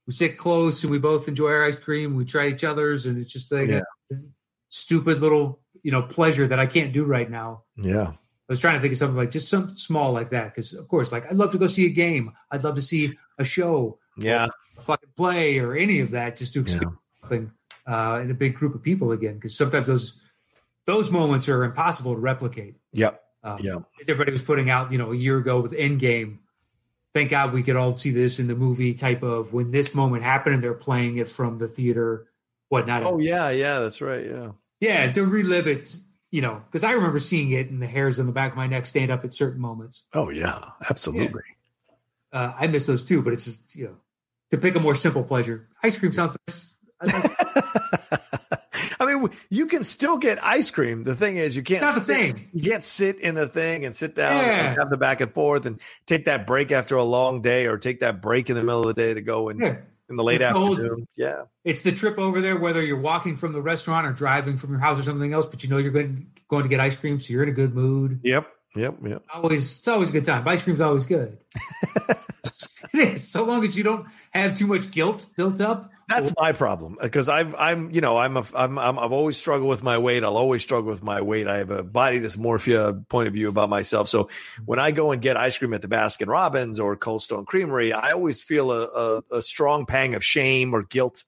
we 0.08 0.12
sit 0.14 0.36
close 0.38 0.84
and 0.84 0.90
we 0.92 0.98
both 0.98 1.28
enjoy 1.30 1.50
our 1.52 1.66
ice 1.66 1.78
cream. 1.80 2.16
We 2.16 2.26
try 2.26 2.48
each 2.48 2.64
other's 2.64 3.06
and 3.06 3.18
it's 3.20 3.32
just 3.32 3.52
like 3.54 3.70
Yeah. 3.70 3.82
a 4.12 4.16
stupid 4.70 5.22
little 5.22 5.62
you 5.84 5.92
know 5.92 6.02
pleasure 6.02 6.48
that 6.48 6.60
I 6.60 6.66
can't 6.66 6.92
do 6.92 7.06
right 7.06 7.30
now. 7.30 7.64
Yeah. 7.78 8.14
I 8.48 8.52
was 8.54 8.60
trying 8.60 8.76
to 8.76 8.80
think 8.82 8.92
of 8.92 8.98
something 9.00 9.18
like 9.18 9.32
just 9.32 9.50
something 9.50 9.76
small 9.76 10.12
like 10.12 10.30
that 10.30 10.54
because, 10.54 10.74
of 10.74 10.88
course, 10.88 11.12
like 11.12 11.26
I'd 11.30 11.36
love 11.38 11.52
to 11.54 11.58
go 11.58 11.68
see 11.68 11.86
a 11.88 11.90
game. 11.90 12.32
I'd 12.52 12.64
love 12.64 12.76
to 12.76 12.82
see 12.82 13.14
a 13.40 13.44
show, 13.44 13.98
Yeah. 14.18 14.48
a 14.78 14.82
fucking 14.82 15.10
play, 15.18 15.58
or 15.60 15.74
any 15.74 16.00
of 16.00 16.12
that, 16.12 16.38
just 16.38 16.54
to 16.54 16.60
experience 16.62 16.98
something 17.22 17.52
uh, 17.88 18.20
in 18.24 18.30
a 18.30 18.36
big 18.36 18.56
group 18.56 18.76
of 18.76 18.84
people 18.84 19.12
again. 19.12 19.36
Because 19.36 19.58
sometimes 19.58 19.88
those 19.88 20.22
those 20.86 21.10
moments 21.10 21.50
are 21.50 21.64
impossible 21.64 22.14
to 22.14 22.22
replicate. 22.22 22.76
Yep. 22.94 23.20
Um, 23.44 23.58
Yeah. 23.62 23.78
as 24.00 24.08
everybody 24.10 24.32
was 24.32 24.44
putting 24.44 24.70
out, 24.70 24.92
you 24.92 25.00
know, 25.00 25.12
a 25.12 25.16
year 25.16 25.38
ago 25.38 25.60
with 25.60 25.72
Endgame. 25.72 26.38
Thank 27.14 27.32
God 27.32 27.54
we 27.54 27.64
could 27.64 27.76
all 27.76 27.96
see 27.98 28.12
this 28.12 28.40
in 28.40 28.48
the 28.48 28.56
movie 28.56 28.94
type 28.94 29.24
of 29.24 29.54
when 29.54 29.72
this 29.72 29.96
moment 29.96 30.22
happened 30.24 30.56
and 30.56 30.64
they're 30.64 30.74
playing 30.76 31.18
it 31.18 31.30
from 31.30 31.58
the 31.58 31.68
theater, 31.68 32.28
whatnot. 32.70 33.04
Oh 33.06 33.20
yeah, 33.20 33.50
yeah, 33.50 33.80
that's 33.80 34.02
right. 34.02 34.26
Yeah. 34.26 34.52
Yeah, 34.82 35.12
to 35.14 35.26
relive 35.26 35.68
it, 35.68 35.96
you 36.36 36.42
know, 36.42 36.62
because 36.70 36.84
I 36.84 36.92
remember 36.92 37.18
seeing 37.20 37.52
it 37.52 37.70
and 37.70 37.82
the 37.82 37.88
hairs 37.88 38.20
on 38.20 38.26
the 38.26 38.34
back 38.34 38.52
of 38.52 38.58
my 38.58 38.68
neck 38.68 38.86
stand 38.86 39.10
up 39.10 39.24
at 39.24 39.34
certain 39.34 39.62
moments. 39.62 40.06
Oh 40.14 40.30
yeah, 40.30 40.60
absolutely. 40.90 41.44
Uh, 42.34 42.52
I 42.60 42.68
miss 42.68 42.86
those 42.86 43.04
too, 43.04 43.22
but 43.22 43.32
it's 43.32 43.46
just, 43.46 43.74
you 43.74 43.86
know, 43.86 43.96
to 44.50 44.58
pick 44.58 44.76
a 44.76 44.82
more 44.82 44.96
simple 44.96 45.24
pleasure. 45.24 45.70
Ice 45.82 45.98
cream 45.98 46.12
sounds 46.12 46.36
nice. 46.46 46.76
I 47.00 47.06
like- 47.06 48.20
I 49.00 49.06
mean, 49.14 49.30
you 49.50 49.68
can 49.68 49.84
still 49.86 50.18
get 50.18 50.44
ice 50.44 50.72
cream. 50.72 51.04
The 51.06 51.16
thing 51.16 51.38
is, 51.38 51.56
you 51.56 51.64
can't. 51.64 51.78
It's 51.84 51.86
not 51.86 51.96
the 51.96 52.02
sit- 52.02 52.16
same. 52.36 52.50
You 52.54 52.70
can't 52.70 52.84
sit 52.84 53.20
in 53.20 53.36
the 53.36 53.48
thing 53.48 53.86
and 53.86 53.96
sit 53.96 54.16
down 54.16 54.36
Yeah. 54.44 54.70
and 54.70 54.78
have 54.80 54.90
the 54.90 54.98
back 54.98 55.22
and 55.22 55.34
forth 55.34 55.66
and 55.66 55.80
take 56.06 56.26
that 56.26 56.46
break 56.46 56.72
after 56.74 56.96
a 56.98 57.04
long 57.04 57.42
day, 57.42 57.68
or 57.68 57.78
take 57.78 58.02
that 58.02 58.22
break 58.22 58.50
in 58.50 58.56
the 58.56 58.64
middle 58.64 58.82
of 58.82 58.88
the 58.88 59.02
day 59.02 59.14
to 59.14 59.22
go 59.22 59.48
and 59.50 59.62
Yeah. 59.62 59.78
In 60.10 60.16
the 60.18 60.24
late 60.24 60.42
It's 60.42 60.54
the 60.54 60.60
whole- 60.60 60.72
afternoon. 60.74 61.08
yeah, 61.16 61.44
It's 61.64 61.82
the 61.82 61.92
trip 61.92 62.18
over 62.20 62.42
there, 62.42 62.58
whether 62.58 62.84
you're 62.84 63.00
walking 63.00 63.36
from 63.38 63.54
the 63.54 63.62
restaurant 63.62 64.06
or 64.06 64.12
driving 64.14 64.56
from 64.58 64.72
your 64.72 64.80
house 64.80 65.00
or 65.00 65.02
something 65.02 65.34
else, 65.34 65.46
but 65.46 65.64
you 65.64 65.70
know 65.70 65.78
you're 65.78 65.92
going, 65.92 66.28
going 66.48 66.64
to 66.64 66.70
get 66.70 66.80
ice 66.80 66.96
cream, 66.96 67.20
so 67.20 67.34
you're 67.34 67.44
in 67.44 67.50
a 67.50 67.54
good 67.54 67.74
mood. 67.74 68.20
yep, 68.24 68.48
yep, 68.76 68.96
yep. 69.04 69.24
Always, 69.34 69.80
it's 69.80 69.88
always 69.88 70.10
a 70.10 70.14
good 70.14 70.26
time. 70.26 70.48
Ice 70.48 70.62
cream's 70.62 70.82
always 70.82 71.06
good. 71.06 71.38
it 72.94 73.00
is, 73.14 73.28
so 73.32 73.46
long 73.46 73.64
as 73.64 73.78
you 73.78 73.84
don't 73.84 74.06
have 74.32 74.56
too 74.56 74.68
much 74.68 74.92
guilt 74.92 75.26
built 75.36 75.60
up. 75.62 75.92
That's 76.08 76.34
my 76.40 76.52
problem 76.52 76.98
uh, 77.00 77.04
because 77.04 77.30
I've 77.30 77.56
I'm 77.56 77.90
you 77.92 78.02
know 78.02 78.18
I'm 78.18 78.38
a 78.38 78.46
I'm, 78.54 78.78
I'm 78.78 79.00
I've 79.00 79.12
always 79.12 79.38
struggled 79.38 79.70
with 79.70 79.82
my 79.82 79.98
weight. 79.98 80.24
I'll 80.24 80.38
always 80.38 80.62
struggle 80.62 80.92
with 80.92 81.04
my 81.04 81.22
weight. 81.22 81.48
I 81.48 81.58
have 81.58 81.72
a 81.72 81.84
body 81.84 82.20
dysmorphia 82.20 83.08
point 83.10 83.28
of 83.28 83.34
view 83.34 83.50
about 83.50 83.70
myself. 83.70 84.08
So 84.08 84.30
when 84.66 84.78
I 84.78 84.92
go 84.92 85.12
and 85.12 85.22
get 85.22 85.36
ice 85.36 85.58
cream 85.58 85.74
at 85.74 85.82
the 85.82 85.88
Baskin 85.88 86.28
Robbins 86.28 86.80
or 86.80 86.96
Cold 86.96 87.24
Stone 87.24 87.46
Creamery, 87.46 87.92
I 87.92 88.12
always 88.12 88.42
feel 88.42 88.72
a, 88.72 88.84
a, 88.84 89.38
a 89.38 89.42
strong 89.42 89.88
pang 89.88 90.14
of 90.14 90.24
shame 90.24 90.76
or 90.76 90.84
guilt 90.84 91.24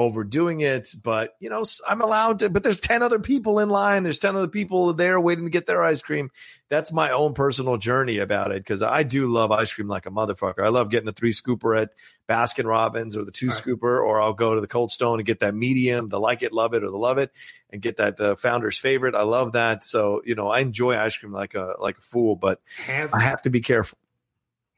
over 0.00 0.24
doing 0.24 0.60
it. 0.60 0.94
But 1.02 1.36
you 1.40 1.50
know 1.50 1.64
I'm 1.88 2.00
allowed 2.00 2.38
to. 2.40 2.50
But 2.50 2.62
there's 2.62 2.80
ten 2.80 3.02
other 3.02 3.18
people 3.18 3.58
in 3.60 3.68
line. 3.68 4.02
There's 4.02 4.18
ten 4.18 4.34
other 4.34 4.48
people 4.48 4.94
there 4.94 5.20
waiting 5.20 5.44
to 5.44 5.50
get 5.50 5.66
their 5.66 5.84
ice 5.84 6.00
cream. 6.02 6.30
That's 6.68 6.92
my 6.92 7.10
own 7.10 7.34
personal 7.34 7.76
journey 7.76 8.18
about 8.18 8.52
it 8.52 8.62
because 8.62 8.82
I 8.82 9.02
do 9.02 9.30
love 9.30 9.50
ice 9.50 9.72
cream 9.72 9.88
like 9.88 10.06
a 10.06 10.10
motherfucker. 10.10 10.64
I 10.64 10.68
love 10.68 10.90
getting 10.90 11.08
a 11.08 11.12
three 11.12 11.32
scooper 11.32 11.80
at 11.80 11.92
Baskin 12.28 12.64
Robbins 12.64 13.16
or 13.16 13.24
the 13.24 13.32
two 13.32 13.48
scooper, 13.48 14.00
or 14.00 14.20
I'll 14.20 14.32
go 14.32 14.54
to 14.54 14.60
the 14.60 14.68
Cold 14.68 14.90
Stone 14.90 15.18
and 15.18 15.26
get 15.26 15.40
that 15.40 15.54
medium, 15.54 16.08
the 16.08 16.20
like 16.20 16.42
it, 16.42 16.52
love 16.52 16.74
it, 16.74 16.82
or 16.82 16.90
the 16.90 16.96
love 16.96 17.18
it, 17.18 17.30
and 17.70 17.82
get 17.82 17.98
that 17.98 18.18
uh, 18.20 18.36
founder's 18.36 18.78
favorite. 18.78 19.14
I 19.14 19.22
love 19.22 19.52
that. 19.52 19.84
So 19.84 20.22
you 20.24 20.34
know, 20.34 20.48
I 20.48 20.60
enjoy 20.60 20.96
ice 20.96 21.16
cream 21.16 21.32
like 21.32 21.54
a 21.54 21.74
like 21.78 21.98
a 21.98 22.02
fool, 22.02 22.36
but 22.36 22.60
Have 22.78 23.12
I 23.12 23.20
have 23.20 23.42
to 23.42 23.50
be 23.50 23.60
careful. 23.60 23.98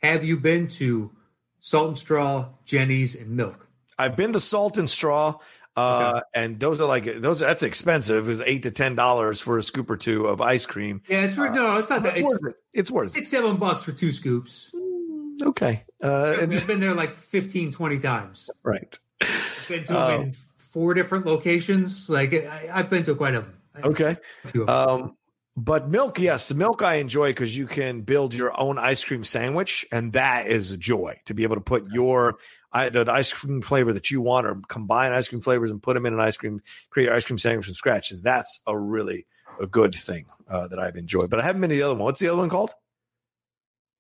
Have 0.03 0.25
you 0.25 0.37
been 0.37 0.67
to 0.69 1.13
Salt 1.61 1.89
and 1.89 1.99
Straw, 1.99 2.49
Jeni's, 2.65 3.15
and 3.15 3.31
Milk? 3.31 3.69
I've 4.03 4.17
been 4.17 4.33
to 4.33 4.41
Salt 4.41 4.79
and 4.79 4.89
Straw. 4.91 5.39
Uh, 5.75 6.21
and 6.35 6.61
those 6.61 6.81
are 6.83 6.87
like 6.87 7.05
those. 7.23 7.39
That's 7.41 7.63
expensive. 7.63 8.29
It's 8.29 8.43
eight 8.45 8.65
to 8.65 8.71
ten 8.71 8.95
dollars 8.95 9.41
for 9.41 9.57
a 9.57 9.63
scoop 9.63 9.89
or 9.89 9.97
two 9.97 10.27
of 10.27 10.43
ice 10.43 10.67
cream. 10.67 11.01
Yeah, 11.09 11.23
it's 11.23 11.37
worth 11.37 11.55
no, 11.55 11.79
it's 11.79 11.89
not 11.89 12.03
that. 12.03 12.19
It's 12.19 12.21
It's 12.31 12.43
worth 12.43 12.51
it. 12.53 12.57
It's 12.75 12.91
worth 12.91 13.05
it. 13.07 13.09
six, 13.11 13.31
seven 13.31 13.57
bucks 13.57 13.83
for 13.83 13.93
two 13.93 14.13
scoops. 14.13 14.71
Mm, 14.75 15.43
Okay. 15.47 15.83
Uh, 16.03 16.35
it's 16.41 16.59
I've 16.61 16.67
been 16.67 16.79
there 16.81 16.95
like 16.95 17.15
15, 17.15 17.71
20 17.73 17.99
times. 18.01 18.51
right. 18.63 18.99
I've 19.23 19.65
been 19.69 19.85
to 19.85 19.93
them 19.95 20.21
in 20.25 20.33
four 20.59 20.93
different 20.93 21.25
locations. 21.25 22.11
Like 22.11 22.35
I, 22.35 22.69
I've 22.75 22.91
been 22.91 23.03
to 23.05 23.15
quite 23.15 23.35
a, 23.35 23.47
a 23.77 23.87
Okay. 23.89 24.17
them. 24.53 24.69
Um, 24.69 25.17
but 25.57 25.89
milk, 25.89 26.19
yes, 26.21 26.53
milk 26.53 26.83
I 26.83 26.97
enjoy 26.97 27.31
because 27.31 27.57
you 27.57 27.67
can 27.67 28.03
build 28.03 28.35
your 28.35 28.59
own 28.61 28.79
ice 28.79 29.03
cream 29.05 29.25
sandwich, 29.25 29.87
and 29.91 30.13
that 30.13 30.47
is 30.49 30.71
a 30.73 30.77
joy 30.77 31.15
to 31.27 31.35
be 31.35 31.43
able 31.45 31.57
to 31.57 31.61
put 31.63 31.87
your 31.91 32.37
I, 32.73 32.89
the, 32.89 33.05
the 33.05 33.13
ice 33.13 33.33
cream 33.33 33.61
flavor 33.63 33.93
that 33.93 34.11
you 34.11 34.21
want, 34.23 34.47
or 34.47 34.61
combine 34.69 35.13
ice 35.13 35.29
cream 35.29 35.41
flavors 35.43 35.71
and 35.71 35.83
put 35.83 35.95
them 35.95 36.07
in 36.07 36.15
an 36.15 36.21
ice 36.21 36.37
cream, 36.37 36.61
create 36.91 37.07
your 37.07 37.15
ice 37.15 37.25
cream 37.25 37.39
sandwich 37.39 37.67
from 37.67 37.75
scratch. 37.75 38.11
That's 38.23 38.61
a 38.67 38.79
really 38.79 39.27
a 39.61 39.67
good 39.67 39.95
thing 39.95 40.27
uh, 40.49 40.69
that 40.69 40.79
I've 40.79 40.97
enjoyed. 40.97 41.29
But 41.29 41.41
I 41.41 41.45
haven't 41.45 41.61
been 41.61 41.71
to 41.71 41.77
the 41.77 41.83
other 41.83 41.95
one. 41.95 42.05
What's 42.05 42.21
the 42.21 42.29
other 42.29 42.39
one 42.39 42.49
called? 42.49 42.71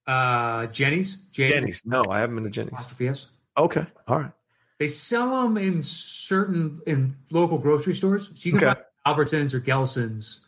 uh, 0.06 0.66
Jeni's. 0.68 1.16
J- 1.30 1.50
Jeni's. 1.52 1.82
No, 1.87 2.04
I 2.11 2.18
haven't 2.20 2.35
been 2.37 2.44
to 2.44 2.50
Jeni's. 2.50 2.72
Apostrophe 2.72 3.08
S. 3.08 3.30
Okay, 3.56 3.87
all 4.08 4.18
right. 4.20 4.32
They 4.78 4.88
sell 4.88 5.42
them 5.44 5.56
in 5.58 5.82
certain 5.82 6.80
in 6.87 7.14
local 7.30 7.58
grocery 7.58 7.94
stores. 7.94 8.28
So 8.35 8.48
you 8.48 8.52
can 8.58 8.64
Okay. 8.68 8.80
find 9.04 9.16
Albertsons 9.16 9.54
or 9.54 9.61
Gelson's 9.61 10.40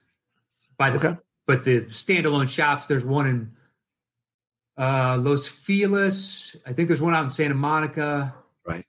by 0.77 0.91
the 0.91 0.97
Okay. 0.97 1.17
but 1.47 1.63
the 1.65 1.83
standalone 1.83 2.49
shops. 2.49 2.87
There's 2.87 3.05
one 3.05 3.27
in 3.27 3.53
uh, 4.77 5.19
Los 5.21 5.47
Feliz. 5.47 6.57
I 6.67 6.73
think 6.73 6.89
there's 6.89 7.03
one 7.03 7.15
out 7.15 7.25
in 7.25 7.31
Santa 7.31 7.55
Monica. 7.55 8.35
Right. 8.67 8.85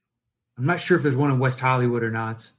I'm 0.58 0.66
not 0.66 0.80
sure 0.80 0.98
if 0.98 1.04
there's 1.04 1.16
one 1.16 1.32
in 1.32 1.40
West 1.40 1.60
Hollywood 1.60 2.04
or 2.04 2.12
not. 2.12 2.50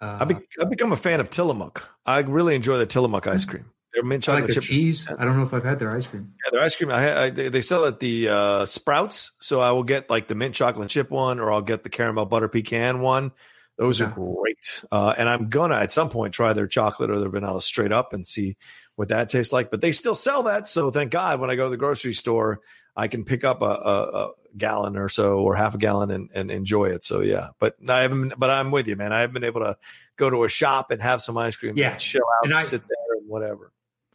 Uh, 0.00 0.18
I've, 0.20 0.28
be, 0.28 0.36
I've 0.60 0.70
become 0.70 0.92
a 0.92 0.96
fan 0.96 1.20
of 1.20 1.30
Tillamook. 1.30 1.88
I 2.04 2.20
really 2.20 2.54
enjoy 2.54 2.76
the 2.76 2.86
Tillamook 2.86 3.26
ice 3.26 3.44
cream. 3.44 3.64
Their 3.94 4.04
mint 4.04 4.28
I 4.28 4.32
like 4.32 4.42
chocolate 4.42 4.54
their 4.54 4.60
chip 4.60 4.70
cheese. 4.70 5.10
I 5.10 5.24
don't 5.24 5.38
know 5.38 5.42
if 5.42 5.54
I've 5.54 5.64
had 5.64 5.78
their 5.78 5.96
ice 5.96 6.06
cream. 6.06 6.34
Yeah, 6.44 6.50
their 6.52 6.60
ice 6.60 6.76
cream. 6.76 6.90
I, 6.90 7.22
I 7.22 7.30
they 7.30 7.48
they 7.48 7.62
sell 7.62 7.86
at 7.86 7.98
the 7.98 8.28
uh, 8.28 8.66
Sprouts, 8.66 9.32
so 9.40 9.60
I 9.60 9.70
will 9.70 9.84
get 9.84 10.10
like 10.10 10.28
the 10.28 10.34
mint 10.34 10.54
chocolate 10.54 10.90
chip 10.90 11.10
one, 11.10 11.40
or 11.40 11.50
I'll 11.50 11.62
get 11.62 11.82
the 11.82 11.88
caramel 11.88 12.26
butter 12.26 12.48
pecan 12.48 13.00
one. 13.00 13.32
Those 13.78 14.02
are 14.02 14.08
great, 14.08 14.84
uh, 14.92 15.14
and 15.16 15.30
I'm 15.30 15.48
gonna 15.48 15.76
at 15.76 15.92
some 15.92 16.10
point 16.10 16.34
try 16.34 16.52
their 16.52 16.66
chocolate 16.66 17.10
or 17.10 17.18
their 17.18 17.30
vanilla 17.30 17.62
straight 17.62 17.92
up 17.92 18.12
and 18.12 18.26
see 18.26 18.56
what 18.96 19.08
that 19.08 19.28
tastes 19.30 19.52
like. 19.52 19.70
But 19.70 19.80
they 19.80 19.92
still 19.92 20.14
sell 20.14 20.42
that, 20.44 20.68
so 20.68 20.90
thank 20.90 21.10
God 21.12 21.40
when 21.40 21.48
I 21.50 21.54
go 21.56 21.64
to 21.64 21.70
the 21.70 21.76
grocery 21.76 22.12
store, 22.12 22.60
I 22.96 23.08
can 23.08 23.24
pick 23.24 23.44
up 23.44 23.62
a, 23.62 23.64
a, 23.64 24.02
a 24.02 24.30
gallon 24.56 24.96
or 24.96 25.08
so 25.08 25.38
or 25.38 25.54
half 25.54 25.74
a 25.74 25.78
gallon 25.78 26.10
and, 26.10 26.30
and 26.34 26.50
enjoy 26.50 26.86
it. 26.86 27.04
So 27.04 27.20
yeah, 27.20 27.50
but 27.60 27.76
I 27.88 28.00
haven't. 28.02 28.34
But 28.38 28.50
I'm 28.50 28.70
with 28.70 28.88
you, 28.88 28.96
man. 28.96 29.12
I 29.12 29.20
haven't 29.20 29.34
been 29.34 29.44
able 29.44 29.60
to 29.60 29.76
go 30.16 30.28
to 30.30 30.44
a 30.44 30.48
shop 30.48 30.90
and 30.90 31.00
have 31.02 31.20
some 31.22 31.36
ice 31.38 31.56
cream, 31.56 31.74
Yeah. 31.76 31.92
and 31.92 32.00
chill 32.00 32.22
out, 32.38 32.44
And 32.46 32.54
I- 32.54 32.62
sit 32.64 32.82
there 32.88 33.16
and 33.18 33.28
whatever. 33.28 33.72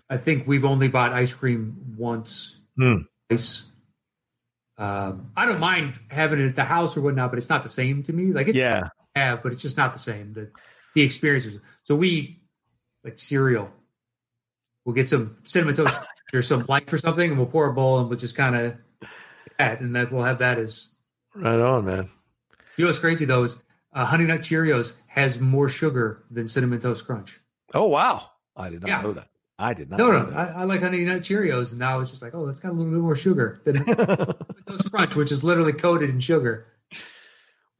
I 0.09 0.17
think 0.17 0.45
we've 0.45 0.65
only 0.65 0.89
bought 0.89 1.13
ice 1.13 1.33
cream 1.33 1.95
once. 1.97 2.59
Twice. 3.29 3.63
Um, 4.77 5.31
I 5.37 5.45
don't 5.45 5.59
mind 5.59 5.97
having 6.09 6.39
it 6.41 6.47
at 6.47 6.55
the 6.55 6.63
house 6.63 6.97
or 6.97 7.01
whatnot, 7.01 7.29
but 7.31 7.37
it's 7.37 7.49
not 7.49 7.63
the 7.63 7.69
same 7.69 8.03
to 8.03 8.13
me. 8.13 8.33
Like 8.33 8.47
it's 8.47 8.57
Yeah, 8.57 8.89
have, 9.15 9.43
but 9.43 9.51
it's 9.51 9.61
just 9.61 9.77
not 9.77 9.93
the 9.93 9.99
same. 9.99 10.31
The 10.31 10.49
the 10.95 11.01
experiences. 11.03 11.59
So 11.83 11.95
we 11.95 12.41
like 13.03 13.19
cereal. 13.19 13.71
We'll 14.85 14.95
get 14.95 15.09
some 15.09 15.37
cinnamon 15.43 15.75
toast 15.75 15.99
or 16.33 16.41
some 16.41 16.65
life 16.67 16.91
or 16.91 16.97
something, 16.97 17.29
and 17.29 17.37
we'll 17.37 17.47
pour 17.47 17.67
a 17.69 17.73
bowl 17.73 17.99
and 17.99 18.09
we'll 18.09 18.17
just 18.19 18.35
kind 18.35 18.55
of 18.55 18.77
that, 19.57 19.79
and 19.81 19.95
that 19.95 20.11
we'll 20.11 20.23
have 20.23 20.39
that 20.39 20.57
as. 20.57 20.95
right 21.35 21.59
on, 21.59 21.85
man. 21.85 22.09
You 22.77 22.85
know 22.85 22.89
what's 22.89 22.99
crazy 22.99 23.25
though 23.25 23.43
is 23.43 23.61
uh, 23.93 24.05
Honey 24.05 24.25
Nut 24.25 24.41
Cheerios 24.41 24.97
has 25.07 25.39
more 25.39 25.69
sugar 25.69 26.23
than 26.31 26.47
Cinnamon 26.47 26.79
Toast 26.79 27.05
Crunch. 27.05 27.39
Oh 27.73 27.87
wow! 27.87 28.29
I 28.55 28.69
did 28.69 28.81
not 28.81 28.87
Yeah. 28.89 29.01
know 29.01 29.13
that. 29.13 29.27
I 29.59 29.75
did 29.75 29.91
not. 29.91 29.99
No, 29.99 30.11
know 30.11 30.23
no, 30.23 30.31
that. 30.31 30.55
I, 30.55 30.61
I 30.61 30.63
like 30.63 30.81
Honey 30.81 31.01
Nut 31.05 31.21
Cheerios, 31.21 31.71
and 31.71 31.79
now 31.79 31.99
it's 31.99 32.09
just 32.09 32.23
like, 32.23 32.33
oh, 32.33 32.47
that's 32.47 32.59
got 32.59 32.69
a 32.69 32.73
little 32.73 32.91
bit 32.91 32.99
more 33.01 33.15
sugar 33.15 33.61
than 33.63 33.85
Toast 34.67 34.91
Crunch, 34.91 35.15
which 35.15 35.31
is 35.31 35.43
literally 35.43 35.73
coated 35.73 36.09
in 36.09 36.19
sugar. 36.19 36.65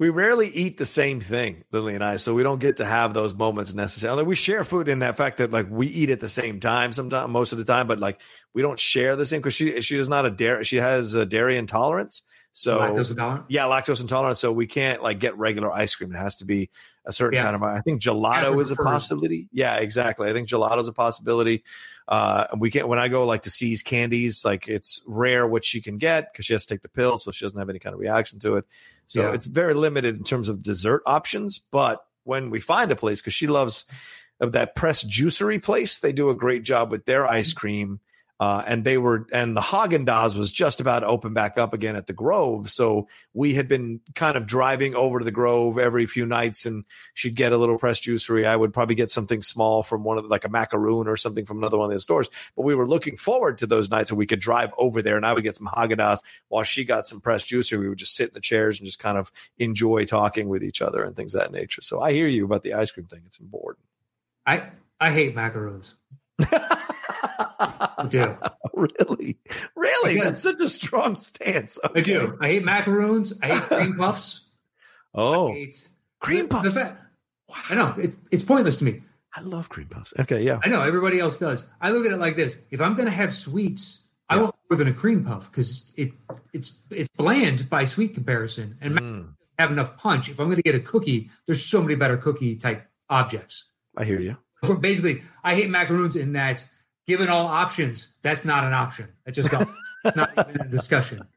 We 0.02 0.10
rarely 0.10 0.48
eat 0.48 0.80
the 0.80 0.86
same 0.88 1.20
thing, 1.20 1.64
Lily 1.72 1.94
and 1.94 2.04
I, 2.04 2.16
so 2.16 2.34
we 2.34 2.42
don't 2.42 2.58
get 2.58 2.78
to 2.78 2.86
have 2.86 3.14
those 3.14 3.36
moments 3.36 3.76
necessarily. 3.76 4.24
We 4.24 4.36
share 4.36 4.64
food 4.64 4.88
in 4.88 4.98
that 5.00 5.16
fact 5.16 5.38
that 5.38 5.52
like 5.52 5.68
we 5.70 5.86
eat 5.86 6.10
at 6.10 6.20
the 6.20 6.28
same 6.28 6.60
time 6.60 6.92
sometimes, 6.92 7.32
most 7.32 7.52
of 7.52 7.60
the 7.60 7.66
time, 7.66 7.86
but 7.86 8.00
like 8.00 8.20
we 8.52 8.64
don't 8.64 8.80
share 8.80 9.16
the 9.16 9.28
same 9.28 9.42
because 9.42 9.54
she 9.54 9.80
she 9.82 10.00
is 10.00 10.10
not 10.10 10.26
a 10.26 10.32
dairy. 10.32 10.64
She 10.64 10.78
has 10.78 11.14
a 11.14 11.24
dairy 11.24 11.56
intolerance, 11.56 12.24
so 12.52 12.80
Lactose 12.80 13.12
intolerant. 13.12 13.46
yeah, 13.50 13.66
lactose 13.66 14.02
intolerant. 14.02 14.40
So 14.40 14.52
we 14.52 14.66
can't 14.66 15.04
like 15.04 15.20
get 15.20 15.38
regular 15.38 15.72
ice 15.72 15.94
cream. 15.94 16.12
It 16.16 16.18
has 16.18 16.38
to 16.38 16.46
be 16.46 16.72
a 17.06 17.12
certain 17.14 17.38
Yeah. 17.38 17.44
kind 17.44 17.56
of. 17.56 17.62
I 17.62 17.82
think 17.82 18.02
gelato 18.02 18.60
is 18.60 18.72
a 18.72 18.76
possibility. 18.78 19.50
Yeah, 19.52 19.76
exactly. 19.76 20.28
I 20.28 20.34
think 20.34 20.48
gelato 20.50 20.80
is 20.80 20.88
a 20.88 20.94
possibility. 20.94 21.64
Uh, 22.08 22.48
and 22.52 22.60
we 22.60 22.72
can't. 22.72 22.88
When 22.88 22.98
I 22.98 23.08
go 23.08 23.28
like 23.28 23.44
to 23.44 23.52
See's 23.52 23.84
Candies, 23.84 24.44
like 24.44 24.68
it's 24.68 25.04
rare 25.06 25.46
what 25.46 25.64
she 25.64 25.80
can 25.80 26.00
get 26.00 26.34
because 26.34 26.48
she 26.48 26.54
has 26.54 26.66
to 26.66 26.74
take 26.74 26.82
the 26.82 26.90
pill, 26.90 27.20
so 27.20 27.32
she 27.32 27.46
doesn't 27.46 27.60
have 27.60 27.70
any 27.70 27.78
kind 27.78 27.94
of 27.94 28.00
reaction 28.00 28.40
to 28.40 28.56
it. 28.56 28.66
So 29.12 29.24
Yeah. 29.24 29.34
it's 29.34 29.46
very 29.46 29.74
limited 29.74 30.16
in 30.16 30.24
terms 30.24 30.48
of 30.48 30.64
dessert 30.64 31.04
options. 31.06 31.60
But 31.60 32.00
when 32.24 32.50
we 32.50 32.62
find 32.62 32.94
a 32.94 32.96
place, 32.96 33.20
because 33.20 33.34
she 33.34 33.46
loves 33.46 33.84
of 34.40 34.54
that 34.54 34.74
press 34.74 35.04
juicery 35.04 35.62
place, 35.62 36.00
they 36.00 36.14
do 36.14 36.30
a 36.30 36.36
great 36.36 36.64
job 36.64 36.92
with 36.92 37.04
their 37.04 37.28
ice 37.28 37.52
mm. 37.52 37.58
cream. 37.58 38.00
Uh, 38.42 38.64
and 38.66 38.84
they 38.84 38.98
were, 38.98 39.28
and 39.32 39.56
the 39.56 39.62
Haagen 39.62 40.04
Dazs 40.04 40.36
was 40.36 40.52
just 40.52 40.82
about 40.82 41.02
to 41.02 41.06
open 41.06 41.32
back 41.32 41.60
up 41.60 41.76
again 41.76 41.96
at 41.96 42.08
the 42.08 42.14
Grove. 42.14 42.72
So 42.72 43.08
we 43.36 43.54
had 43.54 43.68
been 43.68 44.00
kind 44.16 44.36
of 44.36 44.48
driving 44.48 44.96
over 44.96 45.20
to 45.20 45.26
the 45.26 45.30
Grove 45.30 45.78
every 45.78 46.08
few 46.08 46.26
nights, 46.26 46.66
and 46.66 46.84
she'd 47.14 47.36
get 47.36 47.52
a 47.52 47.58
little 47.58 47.78
press 47.78 48.02
juicery. 48.02 48.48
I 48.48 48.56
would 48.56 48.74
probably 48.74 48.96
get 48.96 49.12
something 49.12 49.44
small 49.44 49.84
from 49.84 50.04
one 50.04 50.18
of 50.18 50.24
the, 50.24 50.30
like 50.30 50.44
a 50.44 50.50
macaroon 50.50 51.08
or 51.08 51.18
something 51.18 51.46
from 51.46 51.60
another 51.60 51.78
one 51.78 51.86
of 51.86 51.92
the 51.92 52.00
stores. 52.00 52.32
But 52.56 52.64
we 52.64 52.74
were 52.74 52.88
looking 52.88 53.16
forward 53.16 53.60
to 53.60 53.68
those 53.68 53.92
nights 53.92 54.12
where 54.12 54.18
we 54.18 54.26
could 54.26 54.40
drive 54.40 54.72
over 54.80 55.04
there, 55.04 55.18
and 55.18 55.26
I 55.26 55.34
would 55.34 55.44
get 55.44 55.56
some 55.56 55.68
Haagen 55.68 55.98
Dazs 55.98 56.22
while 56.48 56.64
she 56.64 56.84
got 56.84 57.06
some 57.06 57.22
press 57.22 57.46
juicery. 57.46 57.78
We 57.78 57.90
would 57.90 58.00
just 58.00 58.16
sit 58.16 58.30
in 58.30 58.34
the 58.34 58.42
chairs 58.42 58.80
and 58.80 58.88
just 58.88 58.98
kind 58.98 59.20
of 59.20 59.32
enjoy 59.60 60.06
talking 60.06 60.50
with 60.50 60.64
each 60.64 60.82
other 60.82 61.04
and 61.04 61.16
things 61.16 61.36
of 61.36 61.42
that 61.42 61.52
nature. 61.52 61.84
So 61.84 62.02
I 62.02 62.12
hear 62.12 62.28
you 62.28 62.46
about 62.46 62.64
the 62.64 62.74
ice 62.74 62.90
cream 62.90 63.06
thing; 63.06 63.22
it's 63.28 63.40
important. 63.40 63.86
I 64.48 64.64
I 65.00 65.12
hate 65.12 65.36
macaroons. 65.36 65.94
I 67.60 68.08
do. 68.10 68.38
really, 68.74 69.38
really, 69.76 70.14
Because- 70.16 70.24
that's 70.24 70.42
such 70.44 70.60
a 70.62 70.70
strong 70.70 71.18
stance. 71.18 71.80
I 71.96 72.02
do. 72.02 72.38
I 72.42 72.48
hate 72.48 72.64
macaroons. 72.64 73.34
I 73.42 73.48
hate 73.48 73.64
cream 73.64 73.96
puffs. 73.96 74.42
Oh, 75.14 75.50
I 75.50 75.56
hate 75.56 75.90
cream 76.22 76.48
the- 76.48 76.60
the 76.62 76.70
puffs. 76.72 77.70
I 77.70 77.76
know 77.76 77.94
it, 77.98 78.16
it's 78.32 78.44
pointless 78.44 78.78
to 78.78 78.86
me. 78.86 79.02
I 79.36 79.42
love 79.42 79.68
cream 79.68 79.88
puffs. 79.88 80.14
Okay, 80.18 80.42
yeah. 80.44 80.60
I 80.64 80.70
know 80.70 80.82
everybody 80.84 81.20
else 81.20 81.36
does. 81.38 81.68
I 81.82 81.92
look 81.92 82.06
at 82.06 82.14
it 82.14 82.18
like 82.18 82.38
this: 82.38 82.58
if 82.70 82.80
I'm 82.80 82.94
going 82.96 83.08
to 83.10 83.14
have 83.14 83.34
sweets, 83.34 84.02
I 84.30 84.42
want 84.42 84.56
more 84.70 84.78
than 84.78 84.88
a 84.88 84.94
cream 84.94 85.26
puff 85.26 85.52
because 85.52 85.94
it 85.98 86.14
it's 86.54 86.80
it's 86.92 87.10
bland 87.18 87.70
by 87.70 87.84
sweet 87.84 88.14
comparison, 88.14 88.78
and 88.80 88.96
Mm, 88.98 89.34
have 89.60 89.70
enough 89.74 89.98
punch. 89.98 90.30
If 90.30 90.40
I'm 90.40 90.46
going 90.48 90.56
to 90.56 90.64
get 90.64 90.76
a 90.76 90.80
cookie, 90.80 91.30
there's 91.46 91.66
so 91.66 91.82
many 91.82 91.96
better 91.96 92.16
cookie 92.16 92.56
type 92.56 92.88
objects. 93.10 93.70
I 93.98 94.06
hear 94.06 94.22
you. 94.22 94.38
Basically, 94.80 95.24
I 95.44 95.56
hate 95.56 95.70
macaroons 95.70 96.16
in 96.16 96.34
that, 96.34 96.64
given 97.12 97.28
all 97.28 97.46
options, 97.46 98.16
that's 98.22 98.46
not 98.46 98.64
an 98.64 98.72
option. 98.72 99.10
I 99.28 99.32
just 99.32 99.52
don't. 99.52 99.68
not 100.16 100.32
even 100.38 100.62
a 100.62 100.70
discussion. 100.70 101.28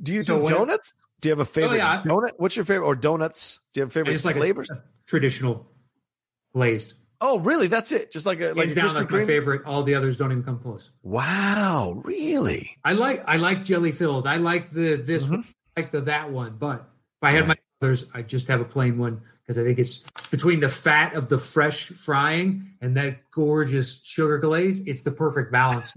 Do 0.00 0.12
you 0.12 0.22
So 0.22 0.46
do 0.46 0.54
donuts? 0.54 0.94
Do 1.20 1.28
you 1.28 1.32
have 1.32 1.40
a 1.40 1.44
favorite 1.44 1.78
yeah. 1.78 2.02
donut? 2.04 2.34
What's 2.36 2.54
your 2.54 2.64
favorite 2.64 2.86
or 2.86 2.94
donuts? 2.94 3.58
Do 3.74 3.80
you 3.80 3.82
have 3.82 3.92
favorite 3.92 4.12
just 4.12 4.24
like 4.24 4.36
flavors? 4.36 4.70
A, 4.70 4.74
a 4.74 4.82
traditional 5.06 5.66
glazed. 6.54 6.94
oh, 7.20 7.40
really? 7.40 7.66
That's 7.66 7.90
it. 7.90 8.12
Just 8.12 8.26
like 8.26 8.40
a 8.40 8.50
like 8.52 8.58
Hands 8.58 8.74
down, 8.74 8.94
that's 8.94 9.10
my 9.10 9.24
favorite. 9.24 9.62
All 9.66 9.82
the 9.82 9.96
others 9.96 10.16
don't 10.16 10.30
even 10.30 10.44
come 10.44 10.60
close. 10.60 10.92
Wow, 11.02 12.00
really? 12.04 12.78
I 12.84 12.92
like 12.92 13.24
I 13.26 13.38
like 13.38 13.64
jelly 13.64 13.90
filled. 13.90 14.28
I 14.28 14.36
like 14.36 14.70
the 14.70 14.94
this 14.94 15.24
Mm-hmm. 15.24 15.34
one, 15.34 15.44
I 15.76 15.80
like 15.80 15.90
the 15.90 16.02
that 16.02 16.30
one. 16.30 16.56
But 16.56 16.76
if 16.76 17.24
I 17.24 17.32
had 17.32 17.48
my 17.48 17.56
others, 17.82 18.08
I 18.14 18.22
just 18.22 18.46
have 18.46 18.60
a 18.60 18.64
plain 18.64 18.96
one 18.98 19.22
because 19.50 19.60
I 19.60 19.66
think 19.66 19.80
it's 19.80 20.04
between 20.30 20.60
the 20.60 20.68
fat 20.68 21.16
of 21.16 21.28
the 21.28 21.36
fresh 21.36 21.86
frying 21.86 22.70
and 22.80 22.96
that 22.96 23.28
gorgeous 23.32 24.00
sugar 24.04 24.38
glaze. 24.38 24.86
It's 24.86 25.02
the 25.02 25.10
perfect 25.10 25.50
balance. 25.50 25.92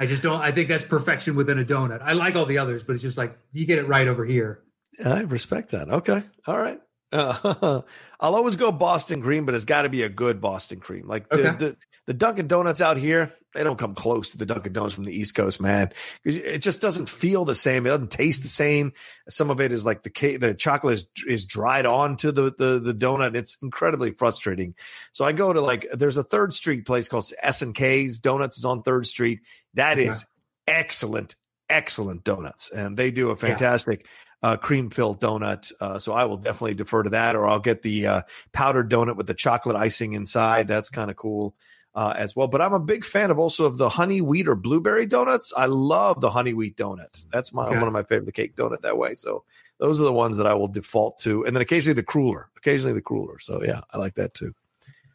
I 0.00 0.06
just 0.06 0.20
don't. 0.20 0.40
I 0.40 0.50
think 0.50 0.68
that's 0.68 0.82
perfection 0.82 1.36
within 1.36 1.60
a 1.60 1.64
donut. 1.64 2.02
I 2.02 2.14
like 2.14 2.34
all 2.34 2.44
the 2.44 2.58
others, 2.58 2.82
but 2.82 2.94
it's 2.94 3.02
just 3.02 3.16
like 3.16 3.38
you 3.52 3.66
get 3.66 3.78
it 3.78 3.86
right 3.86 4.08
over 4.08 4.24
here. 4.24 4.64
I 5.04 5.20
respect 5.20 5.70
that. 5.70 5.88
Okay, 5.90 6.24
all 6.44 6.58
right. 6.58 6.80
Uh, 7.12 7.82
I'll 8.20 8.34
always 8.34 8.56
go 8.56 8.72
Boston 8.72 9.22
cream, 9.22 9.46
but 9.46 9.54
it's 9.54 9.64
got 9.64 9.82
to 9.82 9.88
be 9.88 10.02
a 10.02 10.08
good 10.08 10.40
Boston 10.40 10.80
cream. 10.80 11.06
Like 11.06 11.28
the, 11.28 11.50
Okay. 11.50 11.56
the 11.56 11.76
the 12.06 12.14
Dunkin' 12.14 12.48
Donuts 12.48 12.80
out 12.80 12.96
here, 12.96 13.32
they 13.54 13.62
don't 13.62 13.78
come 13.78 13.94
close 13.94 14.32
to 14.32 14.38
the 14.38 14.46
Dunkin' 14.46 14.72
Donuts 14.72 14.94
from 14.94 15.04
the 15.04 15.16
East 15.16 15.34
Coast, 15.34 15.60
man. 15.60 15.90
It 16.24 16.58
just 16.58 16.80
doesn't 16.80 17.08
feel 17.08 17.44
the 17.44 17.54
same. 17.54 17.86
It 17.86 17.90
doesn't 17.90 18.10
taste 18.10 18.42
the 18.42 18.48
same. 18.48 18.92
Some 19.28 19.50
of 19.50 19.60
it 19.60 19.72
is 19.72 19.84
like 19.84 20.02
the 20.02 20.10
cake, 20.10 20.40
the 20.40 20.54
chocolate 20.54 20.94
is, 20.94 21.06
is 21.26 21.44
dried 21.44 21.86
onto 21.86 22.32
the, 22.32 22.52
the 22.58 22.80
the 22.80 22.94
donut. 22.94 23.36
It's 23.36 23.56
incredibly 23.62 24.12
frustrating. 24.12 24.74
So 25.12 25.24
I 25.24 25.32
go 25.32 25.52
to 25.52 25.60
like 25.60 25.86
there's 25.92 26.16
a 26.16 26.24
Third 26.24 26.54
Street 26.54 26.86
place 26.86 27.08
called 27.08 27.30
S 27.42 27.62
and 27.62 27.74
K's 27.74 28.18
Donuts 28.18 28.58
is 28.58 28.64
on 28.64 28.82
Third 28.82 29.06
Street. 29.06 29.40
That 29.74 29.98
is 29.98 30.26
excellent, 30.66 31.36
excellent 31.68 32.24
donuts, 32.24 32.70
and 32.70 32.96
they 32.96 33.10
do 33.10 33.30
a 33.30 33.36
fantastic 33.36 34.06
uh, 34.42 34.56
cream 34.56 34.90
filled 34.90 35.20
donut. 35.20 35.70
Uh, 35.80 35.98
so 35.98 36.12
I 36.12 36.24
will 36.24 36.36
definitely 36.36 36.74
defer 36.74 37.04
to 37.04 37.10
that, 37.10 37.36
or 37.36 37.46
I'll 37.46 37.60
get 37.60 37.82
the 37.82 38.06
uh, 38.06 38.22
powdered 38.52 38.90
donut 38.90 39.16
with 39.16 39.26
the 39.26 39.34
chocolate 39.34 39.76
icing 39.76 40.14
inside. 40.14 40.66
That's 40.68 40.90
kind 40.90 41.10
of 41.10 41.16
cool 41.16 41.54
uh, 41.94 42.14
as 42.16 42.34
well. 42.36 42.48
But 42.48 42.60
I'm 42.60 42.72
a 42.72 42.80
big 42.80 43.04
fan 43.04 43.30
of 43.30 43.38
also 43.38 43.66
of 43.66 43.76
the 43.78 43.88
honey 43.88 44.20
wheat 44.20 44.48
or 44.48 44.56
blueberry 44.56 45.06
donuts. 45.06 45.52
I 45.56 45.66
love 45.66 46.20
the 46.20 46.30
honey 46.30 46.54
wheat 46.54 46.76
donut. 46.76 47.26
That's 47.30 47.52
my 47.52 47.66
Okay. 47.66 47.76
one 47.78 47.86
of 47.86 47.92
my 47.92 48.02
favorite 48.02 48.34
cake 48.34 48.56
donut 48.56 48.82
that 48.82 48.96
way. 48.98 49.14
So 49.14 49.44
those 49.78 50.00
are 50.00 50.04
the 50.04 50.12
ones 50.12 50.36
that 50.36 50.46
I 50.46 50.54
will 50.54 50.68
default 50.68 51.18
to, 51.20 51.44
and 51.44 51.54
then 51.56 51.60
occasionally 51.62 51.94
the 51.94 52.02
cruller, 52.02 52.48
occasionally 52.56 52.94
the 52.94 53.02
cruller. 53.02 53.38
So 53.40 53.62
yeah, 53.64 53.80
I 53.90 53.98
like 53.98 54.14
that 54.14 54.32
too. 54.34 54.54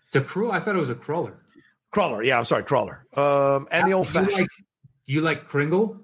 It's 0.08 0.16
a 0.16 0.22
cruel. 0.22 0.52
I 0.52 0.60
thought 0.60 0.76
it 0.76 0.80
was 0.80 0.90
a 0.90 0.96
crawler. 0.96 1.40
Crawler, 1.92 2.22
yeah, 2.22 2.38
I'm 2.38 2.46
sorry, 2.46 2.64
crawler, 2.64 3.06
um, 3.16 3.68
and 3.72 3.88
the 3.88 3.94
old 3.94 4.08
fashioned. 4.10 4.34
like, 4.34 4.48
do 5.06 5.14
you 5.14 5.22
like 5.22 5.48
Kringle? 5.48 6.00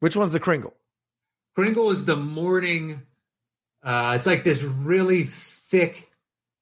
Which 0.00 0.16
one's 0.16 0.32
the 0.32 0.40
Kringle? 0.40 0.74
Kringle 1.54 1.90
is 1.90 2.04
the 2.04 2.16
morning. 2.16 3.02
Uh, 3.82 4.14
it's 4.16 4.26
like 4.26 4.42
this 4.44 4.62
really 4.64 5.22
thick 5.22 6.10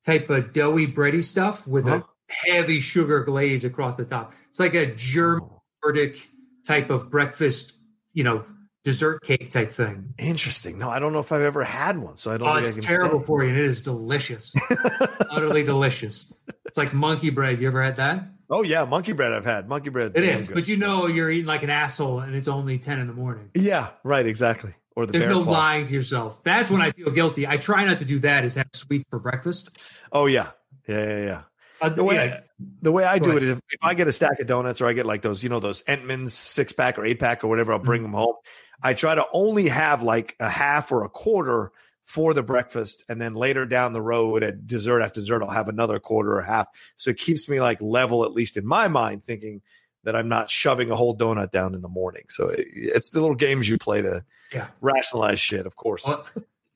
type 0.05 0.29
of 0.31 0.53
doughy 0.53 0.87
bready 0.87 1.23
stuff 1.23 1.67
with 1.67 1.87
Uh-huh. 1.87 1.97
a 1.97 2.05
heavy 2.29 2.81
sugar 2.81 3.25
glaze 3.25 3.65
across 3.65 3.97
the 3.97 4.05
top. 4.05 4.33
It's 4.49 4.61
like 4.61 4.75
a 4.75 4.95
German 4.95 5.49
Oh, 5.51 5.63
Nordic 5.85 6.29
type 6.67 6.91
of 6.91 7.11
breakfast, 7.11 7.79
you 8.13 8.25
know, 8.25 8.45
dessert 8.83 9.23
cake 9.23 9.51
type 9.51 9.71
thing. 9.71 10.15
interesting. 10.19 10.79
No, 10.79 10.89
I 10.91 10.99
don't 10.99 11.13
know 11.13 11.19
if 11.21 11.31
I've 11.33 11.43
ever 11.43 11.63
had 11.65 11.99
one, 11.99 12.17
so 12.17 12.33
I 12.33 12.39
don't. 12.39 12.49
Oh, 12.49 12.55
it's 12.57 12.73
terrible 12.85 13.21
for 13.21 13.43
you, 13.43 13.51
and 13.51 13.59
it 13.59 13.65
is 13.65 13.83
delicious, 13.83 14.53
utterly 15.31 15.63
delicious. 15.63 16.33
It's 16.65 16.79
like 16.79 16.93
monkey 16.93 17.31
bread. 17.31 17.61
You 17.61 17.67
ever 17.69 17.83
had 17.83 17.97
that? 17.97 18.25
Oh 18.49 18.63
yeah, 18.63 18.85
monkey 18.85 19.13
bread 19.13 19.33
I've 19.33 19.45
had. 19.45 19.69
Monkey 19.69 19.91
bread. 19.91 20.13
It 20.15 20.25
is, 20.25 20.49
good. 20.49 20.55
but 20.55 20.69
you 20.69 20.77
know 20.77 21.07
you're 21.09 21.31
eating 21.31 21.47
like 21.47 21.63
an 21.63 21.71
asshole, 21.71 22.21
and 22.21 22.35
it's 22.35 22.49
only 22.49 22.79
ten 22.79 22.99
in 23.01 23.07
the 23.07 23.13
morning. 23.13 23.51
yeah, 23.55 23.91
right, 24.05 24.27
exactly. 24.27 24.75
Or 24.95 25.05
the 25.05 25.13
There's 25.13 25.27
no 25.27 25.41
lying 25.41 25.85
to 25.87 25.93
yourself. 25.93 26.43
That's 26.43 26.71
when 26.71 26.81
I 26.81 26.91
feel 26.91 27.11
guilty. 27.11 27.47
I 27.47 27.59
try 27.59 27.85
not 27.85 27.99
to 27.99 28.05
do 28.05 28.19
that. 28.21 28.45
Is 28.45 28.55
have 28.55 28.69
sweets 28.73 29.05
for 29.11 29.19
breakfast. 29.19 29.77
Oh 30.11 30.27
yeah, 30.27 30.51
yeah, 30.89 31.05
yeah, 31.07 31.25
yeah. 31.25 31.43
Uh, 31.81 31.89
The 31.91 32.05
way 32.05 32.15
yeah, 32.15 32.41
the 32.81 32.93
way 32.93 33.05
I 33.05 33.19
Go 33.19 33.27
do 33.33 33.37
it 33.37 33.43
is 33.43 33.51
if, 33.51 33.59
if 33.71 33.79
I 33.83 33.95
get 33.95 34.09
a 34.09 34.13
stack 34.13 34.41
of 34.41 34.47
donuts 34.47 34.81
or 34.81 34.87
I 34.87 34.93
get 34.93 35.07
like 35.07 35.23
those, 35.23 35.43
you 35.43 35.49
know, 35.49 35.61
those 35.61 35.83
Entenmann's 35.83 36.35
six 36.35 36.73
pack 36.73 36.99
or 36.99 37.05
eight 37.05 37.19
pack 37.21 37.45
or 37.45 37.49
whatever, 37.49 37.73
I'll 37.73 37.79
bring 37.79 38.03
Mm-hmm. 38.03 38.13
them 38.13 38.21
home. 38.21 38.35
I 38.83 38.95
try 38.95 39.15
to 39.15 39.27
only 39.33 39.69
have 39.69 40.03
like 40.03 40.37
a 40.41 40.49
half 40.49 40.93
or 40.93 41.05
a 41.05 41.09
quarter 41.09 41.73
for 42.05 42.35
the 42.35 42.43
breakfast, 42.43 43.05
and 43.09 43.21
then 43.21 43.35
later 43.35 43.67
down 43.67 43.93
the 43.93 44.01
road 44.01 44.43
at 44.45 44.67
dessert 44.67 45.03
after 45.03 45.21
dessert, 45.21 45.43
I'll 45.43 45.51
have 45.51 45.69
another 45.69 45.99
quarter 45.99 46.37
or 46.37 46.43
half. 46.43 46.69
So 46.97 47.11
it 47.11 47.19
keeps 47.19 47.49
me 47.49 47.61
like 47.61 47.81
level, 47.83 48.25
at 48.25 48.33
least 48.33 48.57
in 48.57 48.65
my 48.65 48.87
mind, 48.87 49.25
thinking 49.25 49.61
that 50.05 50.15
I'm 50.15 50.29
not 50.29 50.49
shoving 50.49 50.93
a 50.93 50.97
whole 50.97 51.17
donut 51.17 51.51
down 51.51 51.75
in 51.75 51.83
the 51.83 51.89
morning. 51.89 52.23
So 52.29 52.49
it, 52.49 52.69
it's 52.73 53.11
the 53.11 53.21
little 53.21 53.35
games 53.35 53.69
you 53.69 53.77
play 53.77 54.03
to 54.03 54.25
Yeah. 54.55 54.69
rationalize 54.81 55.41
shit, 55.41 55.67
of 55.67 55.75
course. 55.75 56.07
Well, 56.07 56.25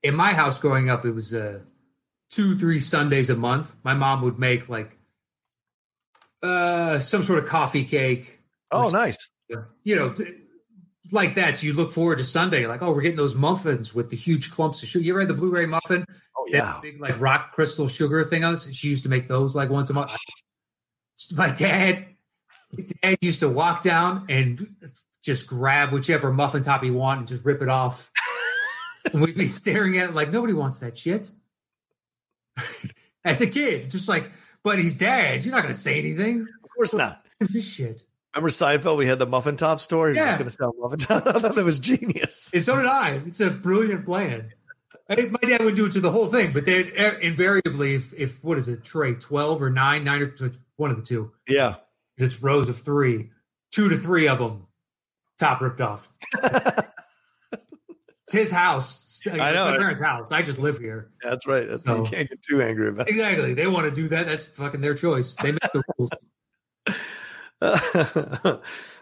in 0.03 0.17
my 0.17 0.33
house 0.33 0.59
growing 0.59 0.91
up, 0.91 1.05
it 1.05 1.13
was 1.13 1.33
uh, 1.33 1.61
two, 2.31 2.59
three 2.59 2.79
Sundays 2.79 3.31
a 3.31 3.37
month. 3.37 3.75
My 3.83 3.95
mom 3.95 4.23
would 4.23 4.39
make 4.39 4.69
like 4.69 4.97
uh, 6.43 6.99
some 7.01 7.23
sort 7.23 7.43
of 7.43 7.49
coffee 7.49 7.85
cake. 7.85 8.41
oh, 8.73 8.91
nice. 8.91 9.29
You 9.85 9.97
know, 9.97 10.15
like 11.13 11.35
that. 11.35 11.59
So 11.59 11.67
you 11.67 11.73
look 11.73 11.93
forward 11.93 12.19
to 12.19 12.25
Sunday, 12.25 12.67
like, 12.67 12.83
oh, 12.83 12.93
we're 12.93 13.03
getting 13.03 13.17
those 13.17 13.35
muffins 13.35 13.95
with 13.95 14.11
the 14.11 14.17
huge 14.17 14.51
clumps 14.51 14.83
of 14.83 14.89
sugar. 14.89 15.05
You 15.05 15.13
ever 15.13 15.21
had 15.21 15.29
the 15.29 15.35
blueberry 15.35 15.67
muffin? 15.67 16.05
Oh 16.39 16.47
That 16.51 16.57
yeah. 16.57 16.79
big 16.81 17.01
like 17.01 17.21
rock 17.21 17.53
crystal 17.53 17.89
sugar 17.89 18.25
thing 18.25 18.45
on 18.45 18.53
this. 18.53 18.73
She 18.75 18.89
used 18.89 19.03
to 19.03 19.09
make 19.09 19.29
those 19.29 19.57
like 19.57 19.71
once 19.71 19.91
a 19.91 19.95
month. 19.95 20.13
My 21.37 21.51
dad, 21.51 22.07
my 22.73 22.85
dad 23.03 23.19
used 23.21 23.41
to 23.41 23.49
walk 23.49 23.83
down 23.83 24.25
and 24.31 24.67
just 25.23 25.47
grab 25.47 25.93
whichever 25.93 26.33
muffin 26.33 26.63
top 26.63 26.83
he 26.83 26.91
wanted 26.91 27.19
and 27.19 27.29
just 27.29 27.45
rip 27.45 27.61
it 27.61 27.69
off. 27.69 28.11
and 29.13 29.21
we'd 29.21 29.37
be 29.37 29.45
staring 29.45 29.99
at 29.99 30.09
it 30.09 30.15
like 30.15 30.31
nobody 30.31 30.55
wants 30.55 30.79
that 30.79 30.97
shit. 30.97 31.31
As 33.25 33.41
a 33.41 33.47
kid, 33.47 33.91
just 33.91 34.09
like 34.09 34.31
but 34.63 34.79
he's 34.79 34.97
dad. 34.99 35.45
You're 35.45 35.53
not 35.55 35.63
going 35.63 35.73
to 35.75 35.79
say 35.79 35.99
anything. 35.99 36.43
Of 36.65 36.71
course 36.77 36.95
not. 36.95 37.25
This 37.41 37.73
shit. 37.75 38.05
Remember 38.35 38.51
Seinfeld? 38.51 38.97
We 38.99 39.07
had 39.07 39.19
the 39.19 39.27
muffin 39.27 39.57
top 39.57 39.81
store. 39.81 40.09
He 40.09 40.11
was 40.11 40.19
Yeah. 40.19 40.27
just 40.27 40.39
going 40.39 40.51
to 40.51 40.57
sell 40.57 40.75
muffin 40.79 40.99
top. 40.99 41.27
I 41.37 41.41
thought 41.41 41.55
that 41.55 41.65
was 41.65 41.79
genius. 41.79 42.51
And 42.53 42.63
so 42.63 42.77
did 42.77 42.87
I. 42.87 43.21
It's 43.27 43.41
a 43.41 43.51
brilliant 43.51 44.05
plan. 44.05 44.53
I 45.09 45.17
think 45.17 45.33
my 45.33 45.49
dad 45.49 45.65
would 45.65 45.75
do 45.75 45.87
it 45.87 45.93
to 45.93 46.01
the 46.01 46.11
whole 46.13 46.27
thing, 46.27 46.53
but 46.53 46.65
they 46.67 46.85
eh, 46.93 47.15
invariably, 47.23 47.95
if, 47.95 48.15
if 48.15 48.45
what 48.45 48.59
is 48.59 48.69
it, 48.69 48.85
Trey, 48.85 49.15
twelve 49.15 49.61
or 49.61 49.69
nine, 49.69 50.05
nine 50.05 50.23
or 50.23 50.53
one 50.77 50.91
of 50.93 50.97
the 50.97 51.03
two, 51.03 51.33
Yeah, 51.49 51.77
it's 52.17 52.41
rows 52.43 52.69
of 52.69 52.77
three, 52.79 53.31
two 53.73 53.89
to 53.89 53.97
three 53.99 54.29
of 54.29 54.39
them, 54.39 54.67
top 55.39 55.61
ripped 55.61 55.81
off. 55.81 56.09
It's 58.33 58.51
his 58.51 58.53
house. 58.53 59.21
I 59.27 59.51
know. 59.51 59.65
my 59.65 59.77
parents' 59.77 60.01
house. 60.01 60.31
I 60.31 60.43
just 60.43 60.61
live 60.61 60.79
here. 60.79 61.11
That's 61.21 61.49
right. 61.49 61.69
That's 61.69 61.85
So- 61.85 62.05
you 62.05 62.11
can't 62.11 62.29
get 62.29 62.41
too 62.43 62.63
angry 62.63 62.89
about. 62.89 63.09
Exactly. 63.09 63.55
They 63.55 63.67
want 63.67 63.87
to 63.87 63.91
do 63.91 64.07
that. 64.09 64.27
That's 64.27 64.47
fucking 64.57 64.81
their 64.81 64.95
choice. 64.95 65.35
They 65.35 65.51
make 65.51 65.61
the 65.73 65.83
rules. 65.99 66.11
uh, 67.61 68.59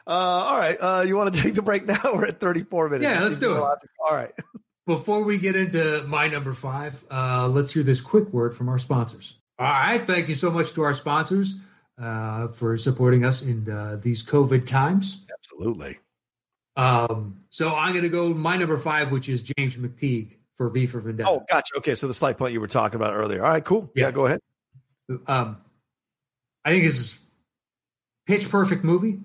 all 0.06 0.58
right. 0.58 0.78
Uh, 0.80 1.04
you 1.06 1.14
want 1.14 1.34
to 1.34 1.42
take 1.42 1.54
the 1.54 1.60
break 1.60 1.84
now? 1.84 2.00
We're 2.04 2.26
at 2.26 2.40
34 2.40 2.88
minutes. 2.88 3.04
Yeah, 3.06 3.22
let's 3.22 3.36
do 3.36 3.54
it. 3.56 3.60
All 3.60 3.78
right. 4.10 4.32
Before 4.86 5.22
we 5.24 5.36
get 5.36 5.54
into 5.54 6.02
my 6.08 6.28
number 6.28 6.54
five, 6.54 7.04
uh, 7.10 7.48
let's 7.48 7.72
hear 7.72 7.82
this 7.82 8.00
quick 8.00 8.32
word 8.32 8.54
from 8.54 8.70
our 8.70 8.78
sponsors. 8.78 9.34
All 9.58 9.66
right. 9.66 10.02
Thank 10.02 10.28
you 10.28 10.34
so 10.34 10.50
much 10.50 10.72
to 10.72 10.82
our 10.82 10.94
sponsors 10.94 11.56
uh, 12.02 12.48
for 12.48 12.78
supporting 12.78 13.26
us 13.26 13.44
in 13.44 13.70
uh, 13.70 13.98
these 14.02 14.24
COVID 14.24 14.64
times. 14.66 15.26
Absolutely. 15.30 15.98
Um, 16.78 17.40
so 17.50 17.74
I'm 17.74 17.90
going 17.90 18.04
to 18.04 18.08
go 18.08 18.32
my 18.32 18.56
number 18.56 18.78
five, 18.78 19.10
which 19.10 19.28
is 19.28 19.42
James 19.42 19.76
McTeigue 19.76 20.36
for 20.54 20.70
V 20.70 20.86
for 20.86 21.00
Vendetta. 21.00 21.28
Oh, 21.28 21.44
gotcha. 21.48 21.76
Okay. 21.78 21.96
So 21.96 22.06
the 22.06 22.14
slight 22.14 22.38
point 22.38 22.52
you 22.52 22.60
were 22.60 22.68
talking 22.68 22.96
about 22.96 23.14
earlier. 23.14 23.44
All 23.44 23.50
right. 23.50 23.64
Cool. 23.64 23.90
Yeah. 23.94 24.06
Yeah. 24.06 24.10
go 24.12 24.26
ahead. 24.26 24.40
Um, 25.26 25.58
I 26.64 26.70
think 26.70 26.84
this 26.84 26.98
is 26.98 27.20
pitch 28.26 28.48
perfect 28.48 28.84
movie. 28.84 29.18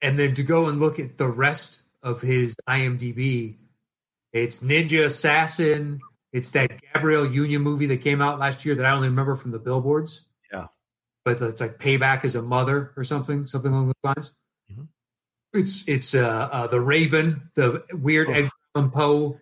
And 0.00 0.18
then 0.18 0.34
to 0.34 0.44
go 0.44 0.68
and 0.68 0.78
look 0.78 1.00
at 1.00 1.18
the 1.18 1.26
rest 1.26 1.82
of 2.02 2.20
his 2.20 2.54
IMDb, 2.68 3.56
it's 4.32 4.62
Ninja 4.62 5.04
Assassin. 5.04 6.00
It's 6.32 6.50
that 6.50 6.80
Gabrielle 6.92 7.26
Union 7.26 7.62
movie 7.62 7.86
that 7.86 8.02
came 8.02 8.20
out 8.20 8.38
last 8.38 8.64
year 8.64 8.74
that 8.76 8.84
I 8.84 8.90
only 8.90 9.08
remember 9.08 9.34
from 9.34 9.50
the 9.50 9.58
billboards. 9.58 10.22
Yeah. 10.52 10.66
But 11.24 11.40
it's 11.42 11.60
like 11.60 11.78
Payback 11.78 12.24
as 12.24 12.36
a 12.36 12.42
Mother 12.42 12.92
or 12.96 13.02
something, 13.02 13.46
something 13.46 13.72
along 13.72 13.86
those 13.86 13.94
lines. 14.04 14.34
It's 15.52 15.88
it's 15.88 16.14
uh, 16.14 16.48
uh 16.52 16.66
the 16.66 16.80
Raven, 16.80 17.42
the 17.54 17.84
weird 17.92 18.28
Oof. 18.28 18.36
Edgar 18.36 18.50
Allan 18.74 18.90
Poe 18.90 19.40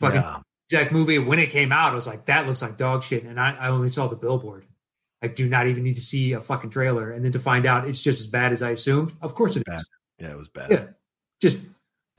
fucking 0.00 0.20
Yeah. 0.20 0.40
Jack 0.70 0.92
movie. 0.92 1.18
When 1.18 1.38
it 1.38 1.50
came 1.50 1.72
out, 1.72 1.92
I 1.92 1.94
was 1.94 2.06
like, 2.06 2.26
that 2.26 2.46
looks 2.46 2.62
like 2.62 2.76
dog 2.76 3.02
shit. 3.02 3.24
And 3.24 3.38
I, 3.38 3.52
I 3.54 3.68
only 3.68 3.88
saw 3.88 4.06
the 4.06 4.16
billboard. 4.16 4.64
I 5.22 5.28
do 5.28 5.48
not 5.48 5.66
even 5.66 5.84
need 5.84 5.94
to 5.96 6.00
see 6.02 6.32
a 6.32 6.40
fucking 6.40 6.70
trailer. 6.70 7.10
And 7.10 7.24
then 7.24 7.32
to 7.32 7.38
find 7.38 7.64
out 7.66 7.86
it's 7.88 8.02
just 8.02 8.20
as 8.20 8.26
bad 8.26 8.52
as 8.52 8.62
I 8.62 8.70
assumed. 8.70 9.12
Of 9.22 9.34
course 9.34 9.56
it 9.56 9.62
is. 9.68 9.76
Bad. 9.76 9.82
Yeah. 10.18 10.30
It 10.32 10.36
was 10.38 10.48
bad. 10.48 10.70
Yeah. 10.70 10.84
Just 11.40 11.58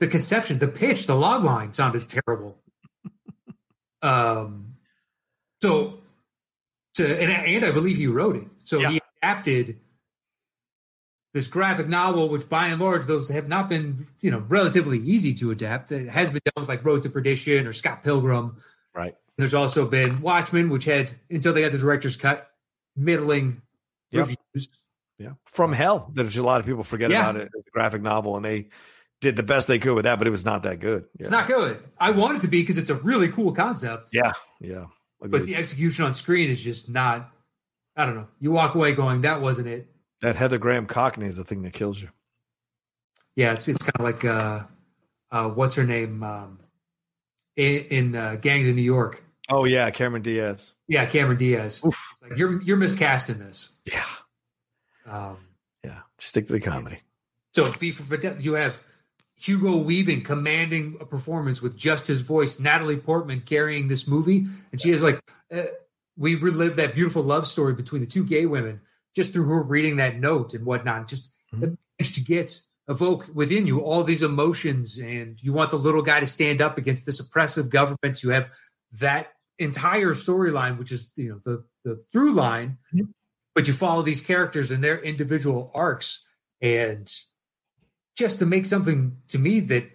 the 0.00 0.06
conception, 0.06 0.58
the 0.58 0.68
pitch, 0.68 1.06
the 1.06 1.14
log 1.14 1.44
line 1.44 1.72
sounded 1.72 2.08
terrible. 2.08 2.58
um, 4.02 4.74
so 5.62 5.94
to 6.94 7.04
and, 7.20 7.30
and 7.30 7.64
I 7.64 7.70
believe 7.72 7.96
he 7.96 8.06
wrote 8.06 8.36
it. 8.36 8.44
So 8.64 8.78
Yeah. 8.80 8.90
he 8.90 9.00
adapted 9.22 9.78
this 11.36 11.46
graphic 11.48 11.86
novel, 11.86 12.28
which 12.30 12.48
by 12.48 12.68
and 12.68 12.80
large 12.80 13.04
those 13.04 13.28
have 13.28 13.46
not 13.46 13.68
been, 13.68 14.06
you 14.20 14.30
know, 14.30 14.38
relatively 14.48 14.98
easy 14.98 15.34
to 15.34 15.50
adapt. 15.50 15.92
It 15.92 16.08
has 16.08 16.30
been 16.30 16.40
done 16.44 16.62
with 16.62 16.68
like 16.68 16.84
Road 16.84 17.02
to 17.02 17.10
Perdition 17.10 17.66
or 17.66 17.72
Scott 17.72 18.02
Pilgrim. 18.02 18.56
Right. 18.94 19.14
There's 19.36 19.52
also 19.54 19.86
been 19.86 20.22
Watchmen, 20.22 20.70
which 20.70 20.86
had 20.86 21.12
until 21.30 21.52
they 21.52 21.60
got 21.60 21.72
the 21.72 21.78
director's 21.78 22.16
cut, 22.16 22.50
middling 22.96 23.60
Yep. 24.12 24.28
reviews. 24.54 24.68
Yeah. 25.18 25.32
From 25.44 25.72
uh, 25.72 25.76
Hell. 25.76 26.10
There's 26.14 26.36
a 26.36 26.42
lot 26.42 26.60
of 26.60 26.66
people 26.66 26.84
forget 26.84 27.10
Yeah. 27.10 27.20
about 27.20 27.36
it 27.36 27.50
as 27.56 27.66
a 27.66 27.70
graphic 27.70 28.00
novel, 28.02 28.36
and 28.36 28.44
they 28.44 28.68
did 29.20 29.36
the 29.36 29.42
best 29.42 29.68
they 29.68 29.78
could 29.78 29.94
with 29.94 30.04
that, 30.04 30.18
but 30.18 30.26
it 30.26 30.30
was 30.30 30.44
not 30.44 30.62
that 30.62 30.80
good. 30.80 31.04
It's 31.18 31.30
not 31.30 31.46
good. 31.46 31.82
I 31.98 32.12
want 32.12 32.36
it 32.38 32.40
to 32.42 32.48
be 32.48 32.62
because 32.62 32.78
it's 32.78 32.90
a 32.90 32.94
really 32.94 33.28
cool 33.28 33.52
concept. 33.52 34.10
Yeah. 34.12 34.32
Yeah. 34.60 34.86
but 35.20 35.44
the 35.44 35.56
execution 35.56 36.04
on 36.04 36.14
screen 36.14 36.48
is 36.50 36.62
just 36.62 36.88
not 36.88 37.30
i 37.96 38.04
don't 38.04 38.14
know 38.14 38.26
you 38.38 38.52
walk 38.52 38.74
away 38.74 38.92
going 38.92 39.22
that 39.22 39.40
wasn't 39.40 39.66
it 39.66 39.88
that 40.22 40.36
Heather 40.36 40.58
Graham 40.58 40.86
Cockney 40.86 41.26
is 41.26 41.36
the 41.36 41.44
thing 41.44 41.62
that 41.62 41.72
kills 41.72 42.00
you. 42.00 42.08
yeah 43.34 43.52
it's, 43.52 43.68
it's 43.68 43.82
kind 43.84 43.96
of 43.98 44.02
like 44.04 44.24
uh 44.24 44.60
uh 45.30 45.48
what's 45.48 45.76
her 45.76 45.84
name 45.84 46.22
um 46.22 46.58
in, 47.56 47.84
in 47.90 48.14
uh, 48.16 48.36
gangs 48.36 48.66
in 48.66 48.76
new 48.76 48.82
york 48.82 49.22
Oh 49.48 49.64
yeah, 49.64 49.88
Cameron 49.90 50.22
Diaz. 50.22 50.72
yeah 50.88 51.06
cameron 51.06 51.36
diaz. 51.38 51.80
Like 52.20 52.36
you're 52.36 52.60
you're 52.62 52.76
miscasting 52.76 53.38
this 53.38 53.74
Yeah. 53.84 54.04
um 55.06 55.38
Yeah. 55.84 56.00
Stick 56.18 56.46
to 56.48 56.52
the 56.54 56.60
comedy. 56.60 56.98
so 57.54 57.64
V 57.64 57.92
for 57.92 58.02
Vendetta, 58.02 58.42
you 58.42 58.54
have 58.54 58.82
Hugo 59.38 59.76
Weaving 59.76 60.22
commanding 60.22 60.96
a 61.00 61.04
performance 61.04 61.60
with 61.62 61.76
just 61.76 62.06
his 62.06 62.22
voice, 62.22 62.58
Natalie 62.58 62.96
Portman 62.96 63.42
carrying 63.42 63.86
this 63.86 64.08
movie, 64.08 64.46
and 64.72 64.80
she 64.80 64.90
is 64.90 65.02
like, 65.02 65.20
uh, 65.54 65.64
we 66.16 66.34
relive 66.36 66.76
that 66.76 66.94
beautiful 66.94 67.22
love 67.22 67.46
story 67.46 67.74
between 67.74 68.00
the 68.00 68.06
two 68.06 68.24
gay 68.24 68.46
women 68.46 68.80
just 69.16 69.32
through 69.32 69.48
her 69.48 69.62
reading 69.62 69.96
that 69.96 70.20
note 70.20 70.52
and 70.52 70.64
whatnot. 70.66 71.08
Just 71.08 71.32
Mhm. 71.52 71.78
to 71.98 72.20
get 72.22 72.60
evoke 72.88 73.28
within 73.34 73.66
you 73.66 73.80
all 73.80 74.04
these 74.04 74.22
emotions, 74.22 74.98
and 74.98 75.42
you 75.42 75.52
want 75.52 75.70
the 75.70 75.78
little 75.78 76.02
guy 76.02 76.20
to 76.20 76.26
stand 76.26 76.60
up 76.60 76.76
against 76.78 77.06
this 77.06 77.18
oppressive 77.18 77.70
government. 77.70 78.22
You 78.22 78.30
have 78.30 78.52
that 79.00 79.32
entire 79.58 80.12
storyline, 80.12 80.78
which 80.78 80.92
is 80.92 81.10
you 81.16 81.30
know 81.30 81.40
the 81.44 81.64
the 81.84 81.96
through 82.12 82.32
line, 82.34 82.78
Mhm. 82.92 83.12
but 83.54 83.66
you 83.66 83.72
follow 83.72 84.02
these 84.02 84.20
characters 84.20 84.70
and 84.70 84.84
their 84.84 85.00
individual 85.02 85.70
arcs 85.74 86.28
and 86.60 87.10
just 88.16 88.38
to 88.40 88.46
make 88.46 88.66
something 88.66 89.22
to 89.28 89.38
me 89.38 89.60
that 89.60 89.90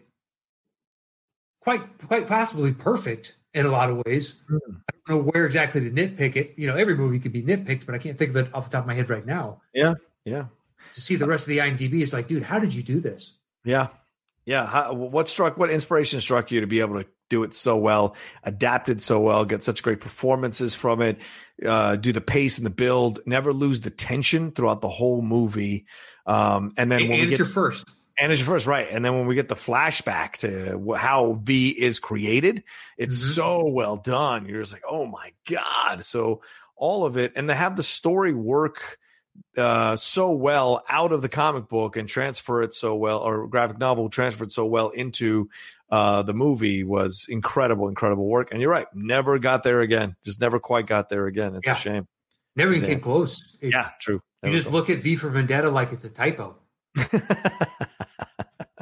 quite 1.62 1.98
quite 2.00 2.28
possibly 2.28 2.74
perfect 2.74 3.36
in 3.54 3.66
a 3.66 3.70
lot 3.70 3.90
of 3.90 4.02
ways. 4.06 4.42
Mhm. 4.50 4.60
I 4.90 4.94
don't 5.08 5.10
know 5.10 5.32
where 5.32 5.46
exactly 5.46 5.82
to 5.82 5.92
nitpick 5.92 6.36
it. 6.36 6.54
You 6.58 6.68
know, 6.68 6.76
every 6.76 6.96
movie 6.96 7.20
could 7.20 7.34
be 7.34 7.44
nitpicked, 7.44 7.86
but 7.86 7.96
I 7.96 7.98
can't 7.98 8.18
think 8.18 8.30
of 8.32 8.38
it 8.38 8.54
off 8.54 8.70
the 8.70 8.78
top 8.78 8.84
of 8.84 8.88
my 8.88 8.94
head 8.94 9.10
right 9.10 9.26
now. 9.26 9.62
Yeah. 9.74 9.96
Yeah. 10.26 10.46
To 10.94 11.02
see 11.02 11.16
the 11.16 11.26
rest 11.26 11.46
of 11.48 11.50
the 11.50 11.60
IMDb, 11.60 12.02
it's 12.02 12.14
like, 12.14 12.28
dude, 12.28 12.44
how 12.44 12.60
did 12.60 12.74
you 12.74 12.84
do 12.84 13.00
this? 13.00 13.38
Yeah. 13.66 13.88
Yeah. 14.46 14.66
How, 14.66 14.94
what 14.94 15.28
struck, 15.30 15.58
what 15.58 15.70
inspiration 15.70 16.22
struck 16.22 16.52
you 16.52 16.62
to 16.62 16.68
be 16.68 16.80
able 16.80 17.02
to 17.02 17.08
do 17.30 17.44
it 17.44 17.54
so 17.54 17.78
well, 17.78 18.16
adapted 18.44 19.02
so 19.02 19.20
well, 19.20 19.46
get 19.46 19.64
such 19.64 19.84
great 19.84 20.02
performances 20.02 20.76
from 20.76 21.02
it, 21.02 21.20
uh, 21.66 21.96
do 21.96 22.12
the 22.12 22.20
pace 22.22 22.58
and 22.58 22.66
the 22.66 22.72
build, 22.72 23.20
never 23.26 23.54
lose 23.54 23.82
the 23.82 23.90
tension 23.90 24.52
throughout 24.52 24.82
the 24.82 24.90
whole 24.90 25.22
movie. 25.22 25.86
Um, 26.26 26.74
and 26.78 26.92
then 26.92 27.02
And, 27.02 27.10
when 27.10 27.20
we 27.20 27.24
it's 27.24 27.30
get, 27.32 27.40
your 27.40 27.48
first. 27.48 27.90
And 28.22 28.32
it's 28.32 28.40
your 28.40 28.48
first, 28.48 28.68
right. 28.68 28.88
And 28.90 29.04
then 29.04 29.16
when 29.18 29.26
we 29.28 29.36
get 29.36 29.50
the 29.50 29.56
flashback 29.56 30.34
to 30.38 30.94
how 30.96 31.34
V 31.42 31.70
is 31.70 32.00
created, 32.00 32.64
it's 32.98 33.22
Mhm. 33.22 33.36
so 33.36 33.70
well 33.70 33.98
done. 33.98 34.46
You're 34.46 34.62
just 34.62 34.72
like, 34.74 34.84
oh 34.90 35.06
my 35.08 35.34
God. 35.50 36.04
So 36.04 36.42
all 36.78 37.06
of 37.06 37.18
it, 37.18 37.34
and 37.36 37.48
to 37.50 37.54
have 37.54 37.76
the 37.76 37.84
story 37.84 38.34
work 38.34 38.98
uh, 39.58 39.96
so 39.96 40.32
well 40.32 40.84
out 40.90 41.12
of 41.14 41.22
the 41.22 41.30
comic 41.30 41.68
book 41.70 41.96
and 41.98 42.08
transfer 42.08 42.62
it 42.64 42.74
so 42.74 42.96
well, 42.96 43.20
or 43.20 43.48
graphic 43.48 43.80
novel 43.80 44.10
transferred 44.10 44.52
so 44.52 44.66
well 44.66 44.90
into 44.90 45.50
uh, 45.90 46.22
the 46.22 46.34
movie 46.34 46.84
was 46.84 47.26
incredible, 47.30 47.88
incredible 47.88 48.28
work. 48.28 48.50
And 48.52 48.62
you're 48.62 48.70
right, 48.70 48.88
never 48.94 49.40
got 49.40 49.64
there 49.64 49.82
again. 49.82 50.16
Just 50.26 50.40
never 50.42 50.60
quite 50.60 50.86
got 50.86 51.10
there 51.10 51.28
again. 51.28 51.56
It's 51.56 51.66
Yeah. 51.66 51.74
a 51.74 51.78
shame. 51.78 52.08
Never 52.56 52.74
even 52.74 52.88
came 52.88 53.00
close. 53.00 53.58
It- 53.62 53.72
Yeah, 53.74 53.90
true. 54.00 54.16
You 54.16 54.22
Never 54.50 54.56
just 54.56 54.72
look 54.72 54.90
at 54.90 55.00
V 55.00 55.16
for 55.16 55.30
Vendetta 55.30 55.70
like 55.70 55.92
it's 55.94 56.06
a 56.06 56.10
typo. 56.10 56.58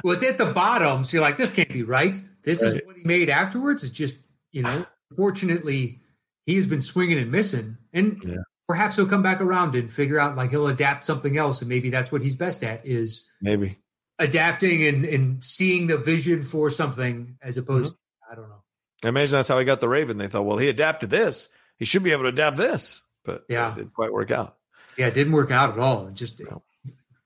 Well, 0.04 0.14
it's 0.14 0.24
at 0.24 0.38
the 0.38 0.52
bottom, 0.52 1.04
so 1.04 1.16
you're 1.16 1.22
like, 1.22 1.36
this 1.36 1.52
can't 1.54 1.72
be 1.72 1.82
right. 1.82 2.20
This 2.42 2.62
is 2.62 2.80
what 2.86 2.96
he 2.96 3.02
made 3.04 3.28
afterwards. 3.30 3.84
It's 3.84 3.92
just, 3.92 4.16
you 4.52 4.62
know, 4.62 4.86
fortunately, 5.16 6.00
he 6.46 6.56
has 6.56 6.66
been 6.66 6.80
swinging 6.80 7.18
and 7.18 7.30
missing. 7.30 7.76
And 7.92 8.22
Yeah. 8.24 8.36
perhaps 8.66 8.96
he'll 8.96 9.06
come 9.06 9.22
back 9.22 9.40
around 9.40 9.74
and 9.76 9.92
figure 9.92 10.18
out 10.18 10.36
like 10.36 10.50
he'll 10.50 10.66
adapt 10.68 11.04
something 11.04 11.36
else. 11.36 11.60
And 11.60 11.68
maybe 11.68 11.90
that's 11.90 12.10
what 12.10 12.22
he's 12.22 12.34
best 12.36 12.64
at 12.64 12.86
is 12.86 13.28
Maybe. 13.42 13.78
adapting 14.18 14.86
and, 14.86 15.04
and 15.04 15.44
seeing 15.44 15.86
the 15.88 15.98
vision 15.98 16.42
for 16.42 16.70
something 16.70 17.36
as 17.42 17.56
opposed 17.58 17.94
Mm-hmm. 17.94 18.32
to, 18.32 18.32
I 18.32 18.34
don't 18.36 18.48
know. 18.48 18.62
I 19.04 19.08
imagine 19.08 19.32
that's 19.36 19.48
how 19.48 19.58
he 19.58 19.64
got 19.64 19.80
the 19.80 19.88
Raven. 19.88 20.18
They 20.18 20.28
thought, 20.28 20.44
well, 20.44 20.58
he 20.58 20.68
adapted 20.68 21.10
this. 21.10 21.48
He 21.78 21.84
should 21.84 22.02
be 22.02 22.12
able 22.12 22.22
to 22.24 22.28
adapt 22.28 22.56
this. 22.56 23.02
But 23.24 23.44
Yeah. 23.48 23.72
it 23.72 23.76
didn't 23.76 23.94
quite 23.94 24.12
work 24.12 24.30
out. 24.30 24.56
Yeah, 24.96 25.06
it 25.08 25.14
didn't 25.14 25.32
work 25.32 25.50
out 25.50 25.72
at 25.74 25.78
all. 25.78 26.06
And 26.06 26.16
just 26.16 26.40
No. 26.40 26.62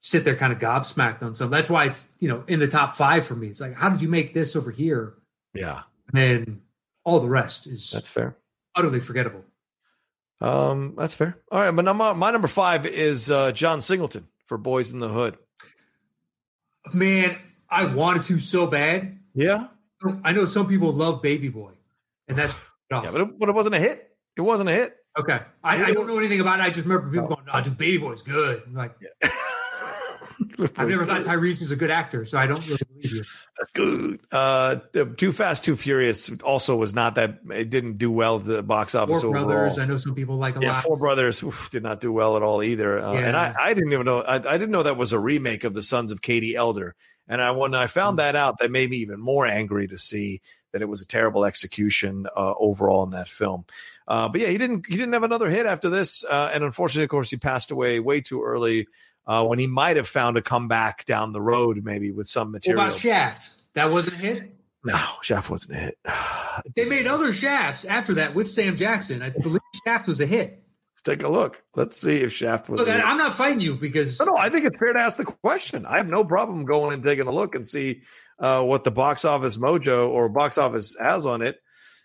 Sit 0.04 0.22
there 0.22 0.36
kind 0.36 0.52
of 0.52 0.58
gobsmacked 0.58 1.22
on 1.22 1.34
something. 1.34 1.50
That's 1.56 1.70
why 1.70 1.86
it's, 1.86 2.06
you 2.20 2.28
know, 2.28 2.44
in 2.46 2.60
the 2.60 2.68
top 2.68 2.94
five 2.94 3.24
for 3.26 3.34
me. 3.34 3.46
It's 3.48 3.60
like, 3.60 3.74
how 3.74 3.88
did 3.88 4.02
you 4.02 4.08
make 4.08 4.34
this 4.34 4.54
over 4.54 4.70
here? 4.70 5.14
Yeah, 5.54 5.80
And 6.12 6.16
then 6.20 6.60
all 7.04 7.20
the 7.20 7.28
rest 7.28 7.66
is 7.66 7.90
that's 7.90 8.08
fair. 8.08 8.36
utterly 8.76 9.00
forgettable. 9.00 9.44
Um, 10.42 10.94
that's 10.98 11.14
fair. 11.14 11.38
All 11.50 11.58
right, 11.60 11.70
but 11.70 11.86
number, 11.86 12.12
my 12.14 12.30
number 12.30 12.48
five 12.48 12.84
is 12.84 13.30
uh, 13.30 13.52
John 13.52 13.80
Singleton 13.80 14.28
for 14.46 14.58
Boys 14.58 14.92
in 14.92 14.98
the 14.98 15.08
Hood. 15.08 15.38
Man, 16.92 17.38
I 17.70 17.86
wanted 17.86 18.24
to 18.24 18.38
so 18.38 18.66
bad. 18.66 19.18
Yeah, 19.34 19.68
I 20.22 20.32
know 20.32 20.44
some 20.44 20.68
people 20.68 20.92
love 20.92 21.22
Baby 21.22 21.48
Boy, 21.48 21.72
and 22.28 22.36
that's 22.36 22.54
yeah, 22.90 23.00
but 23.10 23.20
it, 23.22 23.38
but 23.38 23.48
it 23.48 23.54
wasn't 23.54 23.74
a 23.74 23.78
hit. 23.78 24.10
It 24.36 24.42
wasn't 24.42 24.68
a 24.68 24.72
hit. 24.72 24.96
Okay, 25.18 25.40
I, 25.62 25.82
I 25.84 25.92
don't 25.92 26.06
know 26.06 26.18
anything 26.18 26.40
about 26.40 26.58
it. 26.58 26.62
I 26.64 26.70
just 26.70 26.86
remember 26.86 27.10
people 27.10 27.28
going, 27.28 27.46
"No, 27.46 27.60
dude, 27.62 27.78
Baby 27.78 27.98
Boy's 27.98 28.20
good." 28.22 28.62
I'm 28.66 28.74
like, 28.74 28.96
I've 30.76 30.88
never 30.88 31.04
thought 31.04 31.22
Tyrese 31.22 31.62
is 31.62 31.70
a 31.70 31.76
good 31.76 31.90
actor, 31.90 32.24
so 32.24 32.38
I 32.38 32.46
don't 32.46 32.64
really 32.66 32.78
believe 32.88 33.14
you. 33.14 33.22
That's 33.58 33.70
good. 33.70 34.20
Uh, 34.32 34.76
Too 35.16 35.32
Fast, 35.32 35.64
Too 35.64 35.76
Furious 35.76 36.30
also 36.42 36.76
was 36.76 36.94
not 36.94 37.14
that. 37.16 37.38
It 37.50 37.70
didn't 37.70 37.98
do 37.98 38.10
well 38.10 38.36
at 38.36 38.44
the 38.44 38.62
box 38.62 38.94
office. 38.94 39.22
Four 39.22 39.36
overall. 39.36 39.46
Brothers, 39.46 39.78
I 39.78 39.86
know 39.86 39.96
some 39.96 40.14
people 40.14 40.36
like 40.36 40.56
a 40.56 40.60
Yeah, 40.60 40.72
lot. 40.72 40.84
Four 40.84 40.98
Brothers 40.98 41.42
oof, 41.42 41.70
did 41.70 41.82
not 41.82 42.00
do 42.00 42.12
well 42.12 42.36
at 42.36 42.42
all 42.42 42.62
either. 42.62 42.98
Uh, 42.98 43.14
And 43.14 43.36
I, 43.36 43.54
I 43.58 43.74
didn't 43.74 43.92
even 43.92 44.06
know. 44.06 44.22
I, 44.22 44.36
I 44.36 44.58
didn't 44.58 44.70
know 44.70 44.82
that 44.82 44.96
was 44.96 45.12
a 45.12 45.18
remake 45.18 45.64
of 45.64 45.74
the 45.74 45.82
Sons 45.82 46.10
of 46.12 46.22
Katie 46.22 46.56
Elder. 46.56 46.94
And 47.28 47.40
I 47.40 47.52
when 47.52 47.74
I 47.74 47.86
found 47.86 48.18
that 48.18 48.36
out, 48.36 48.58
that 48.58 48.70
made 48.70 48.90
me 48.90 48.98
even 48.98 49.20
more 49.20 49.46
angry 49.46 49.86
to 49.88 49.96
see 49.98 50.40
that 50.72 50.82
it 50.82 50.88
was 50.88 51.00
a 51.00 51.06
terrible 51.06 51.44
execution 51.44 52.26
uh, 52.36 52.54
overall 52.58 53.04
in 53.04 53.10
that 53.10 53.28
film. 53.28 53.64
Uh, 54.06 54.28
but 54.28 54.40
yeah, 54.40 54.48
he 54.48 54.58
didn't 54.58 54.86
he 54.86 54.96
didn't 54.96 55.14
have 55.14 55.22
another 55.22 55.48
hit 55.48 55.64
after 55.64 55.88
this, 55.88 56.24
uh, 56.24 56.50
and 56.52 56.62
unfortunately, 56.62 57.04
of 57.04 57.10
course, 57.10 57.30
he 57.30 57.36
passed 57.36 57.70
away 57.70 58.00
way 58.00 58.20
too 58.20 58.42
early. 58.42 58.86
Uh, 59.26 59.44
when 59.46 59.58
he 59.58 59.66
might 59.66 59.96
have 59.96 60.06
found 60.08 60.36
a 60.36 60.42
comeback 60.42 61.04
down 61.06 61.32
the 61.32 61.40
road, 61.40 61.80
maybe 61.82 62.10
with 62.12 62.28
some 62.28 62.48
What 62.48 62.52
material. 62.64 62.84
about 62.84 62.94
Shaft? 62.96 63.50
That 63.74 63.90
wasn't 63.90 64.16
a 64.22 64.26
hit. 64.26 64.56
no, 64.84 65.00
Shaft 65.22 65.48
wasn't 65.50 65.78
a 65.78 65.80
hit. 65.80 65.94
They 66.76 66.84
made 66.88 67.08
other 67.08 67.32
Shafts 67.32 67.84
after 67.84 68.14
that 68.14 68.34
with 68.36 68.48
Sam 68.48 68.76
Jackson. 68.76 69.22
I 69.22 69.30
believe 69.30 69.60
Shaft 69.84 70.06
was 70.06 70.20
a 70.20 70.26
hit. 70.26 70.62
Let's 70.92 71.02
take 71.02 71.24
a 71.24 71.28
look. 71.28 71.60
Let's 71.74 72.00
see 72.00 72.18
if 72.18 72.32
Shaft 72.32 72.68
was. 72.68 72.78
Look, 72.78 72.88
a 72.88 72.92
hit. 72.92 73.04
I, 73.04 73.10
I'm 73.10 73.18
not 73.18 73.32
fighting 73.34 73.60
you 73.60 73.74
because 73.74 74.20
No, 74.20 74.26
no, 74.26 74.36
I 74.36 74.50
think 74.50 74.64
it's 74.64 74.78
fair 74.78 74.92
to 74.92 75.00
ask 75.00 75.16
the 75.18 75.24
question. 75.24 75.84
I 75.84 75.96
have 75.96 76.06
no 76.06 76.24
problem 76.24 76.64
going 76.64 76.94
and 76.94 77.02
taking 77.02 77.26
a 77.26 77.32
look 77.32 77.56
and 77.56 77.66
see 77.66 78.02
uh, 78.38 78.62
what 78.62 78.84
the 78.84 78.92
box 78.92 79.24
office 79.24 79.56
mojo 79.56 80.08
or 80.10 80.28
box 80.28 80.56
office 80.58 80.94
has 81.00 81.26
on 81.26 81.42
it. 81.42 81.56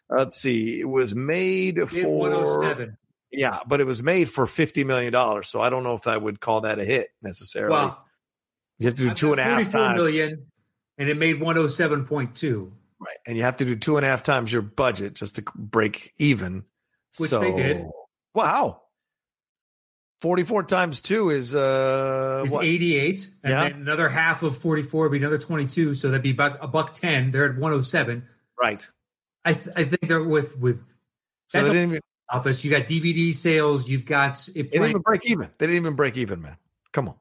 Let's 0.09 0.37
see. 0.41 0.79
It 0.79 0.89
was 0.89 1.13
made 1.13 1.75
for 1.91 2.07
107. 2.09 2.97
Yeah, 3.31 3.59
but 3.67 3.79
it 3.81 3.85
was 3.85 4.01
made 4.01 4.29
for 4.29 4.47
fifty 4.47 4.83
million 4.83 5.13
dollars. 5.13 5.49
So 5.49 5.61
I 5.61 5.69
don't 5.69 5.83
know 5.83 5.95
if 5.95 6.07
I 6.07 6.17
would 6.17 6.39
call 6.39 6.61
that 6.61 6.79
a 6.79 6.85
hit 6.85 7.09
necessarily. 7.21 7.73
Well, 7.73 8.05
you 8.79 8.87
have 8.87 8.95
to 8.95 9.03
do 9.03 9.09
I've 9.09 9.31
and 9.31 9.39
a 9.39 9.43
half 9.43 9.61
44 9.71 9.81
times, 9.81 9.97
million, 9.97 10.45
and 10.97 11.09
it 11.09 11.17
made 11.17 11.39
107.2, 11.39 12.71
right? 12.99 13.17
And 13.27 13.35
you 13.37 13.43
have 13.43 13.57
to 13.57 13.65
do 13.65 13.75
two 13.75 13.97
and 13.97 14.05
a 14.05 14.09
half 14.09 14.23
times 14.23 14.51
your 14.53 14.61
budget 14.61 15.15
just 15.15 15.35
to 15.35 15.43
break 15.55 16.13
even. 16.17 16.63
Which 17.17 17.31
they 17.31 17.51
did. 17.55 17.85
Wow. 18.33 18.83
Forty-four 20.21 20.63
times 20.63 20.99
two 21.01 21.29
is 21.29 21.55
uh 21.55 22.43
is 22.45 22.53
what? 22.53 22.65
88, 22.65 23.29
and 23.43 23.51
Yeah. 23.51 23.63
then 23.69 23.81
another 23.81 24.09
half 24.09 24.43
of 24.43 24.57
44 24.57 25.03
would 25.03 25.11
be 25.13 25.17
another 25.17 25.37
22, 25.37 25.95
so 25.95 26.09
that'd 26.09 26.21
be 26.21 26.31
about 26.31 26.57
a 26.61 26.67
buck 26.67 26.93
10. 26.93 27.31
They're 27.31 27.45
at 27.45 27.57
107. 27.57 28.27
right. 28.61 28.85
I, 29.45 29.53
th- 29.53 29.69
I 29.77 29.85
think 29.85 30.01
they're 30.09 30.21
with 30.23 30.57
with 30.57 30.83
So 31.47 31.61
they 31.61 31.67
didn't 31.69 31.89
even, 31.91 32.01
office. 32.31 32.63
You 32.63 32.71
got 32.71 32.83
DVD 32.83 33.33
sales. 33.33 33.87
You've 33.89 34.05
got 34.05 34.47
it 34.49 34.53
they 34.55 34.63
didn't 34.63 34.89
even 34.89 35.01
break 35.01 35.25
even. 35.25 35.49
They 35.57 35.67
didn't 35.67 35.81
even 35.81 35.95
break 35.95 36.17
even, 36.17 36.41
man. 36.41 36.57
Come 36.91 37.09
on. 37.09 37.15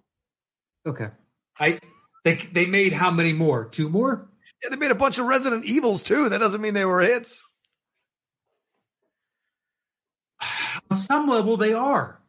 Okay, 0.87 1.09
I 1.59 1.81
they 2.25 2.35
they 2.35 2.67
made 2.67 2.93
how 2.93 3.11
many 3.11 3.33
more? 3.33 3.65
Two 3.67 3.89
more? 3.89 4.29
Yeah, 4.63 4.71
they 4.71 4.77
made 4.77 4.91
a 4.91 4.95
bunch 4.97 5.19
of 5.19 5.27
Resident 5.27 5.65
Evils 5.65 6.03
too. 6.03 6.29
That 6.29 6.39
doesn't 6.39 6.61
mean 6.61 6.75
they 6.75 6.85
were 6.85 7.01
hits. 7.01 7.45
On 10.91 10.97
some 10.97 11.27
level, 11.29 11.57
they 11.57 11.73
are 11.75 12.21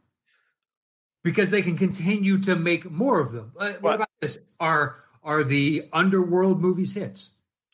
because 1.24 1.50
they 1.50 1.62
can 1.62 1.78
continue 1.78 2.38
to 2.40 2.56
make 2.56 2.90
more 2.90 3.20
of 3.20 3.32
them. 3.32 3.52
Uh, 3.58 3.72
What, 3.74 3.82
What? 3.82 3.96
about 3.96 4.10
this? 4.22 4.38
Are 4.60 4.98
are 5.24 5.44
the 5.44 5.84
underworld 5.94 6.62
movies 6.62 6.94
hits? 6.94 7.32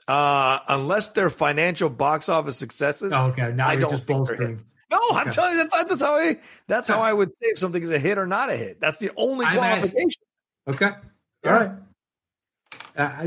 Uh, 0.07 0.59
unless 0.67 1.09
they're 1.09 1.29
financial 1.31 1.89
box 1.89 2.29
office 2.29 2.57
successes. 2.57 3.11
Oh, 3.13 3.27
okay, 3.27 3.51
now 3.53 3.67
I 3.69 3.73
you're 3.73 3.89
just 3.89 4.05
bolstering. 4.05 4.59
No, 4.91 4.99
I'm 5.13 5.31
telling 5.31 5.53
you 5.53 5.57
that's 5.63 5.83
that's 5.85 6.01
how 6.01 6.15
I 6.15 6.39
that's 6.67 6.87
how 6.87 7.01
I 7.01 7.11
would 7.11 7.31
say 7.31 7.47
if 7.47 7.59
something 7.59 7.81
is 7.81 7.89
a 7.89 7.97
hit 7.99 8.17
or 8.17 8.27
not 8.27 8.49
a 8.49 8.55
hit. 8.55 8.79
That's 8.79 8.99
the 8.99 9.11
only 9.17 9.45
I'm 9.45 9.57
asking- 9.57 9.91
qualification. 9.91 10.21
Okay, 10.67 10.89
Yeah. 11.43 11.53
all 11.53 11.59
right. 11.59 11.71
Uh, 12.97 13.01
I, 13.01 13.23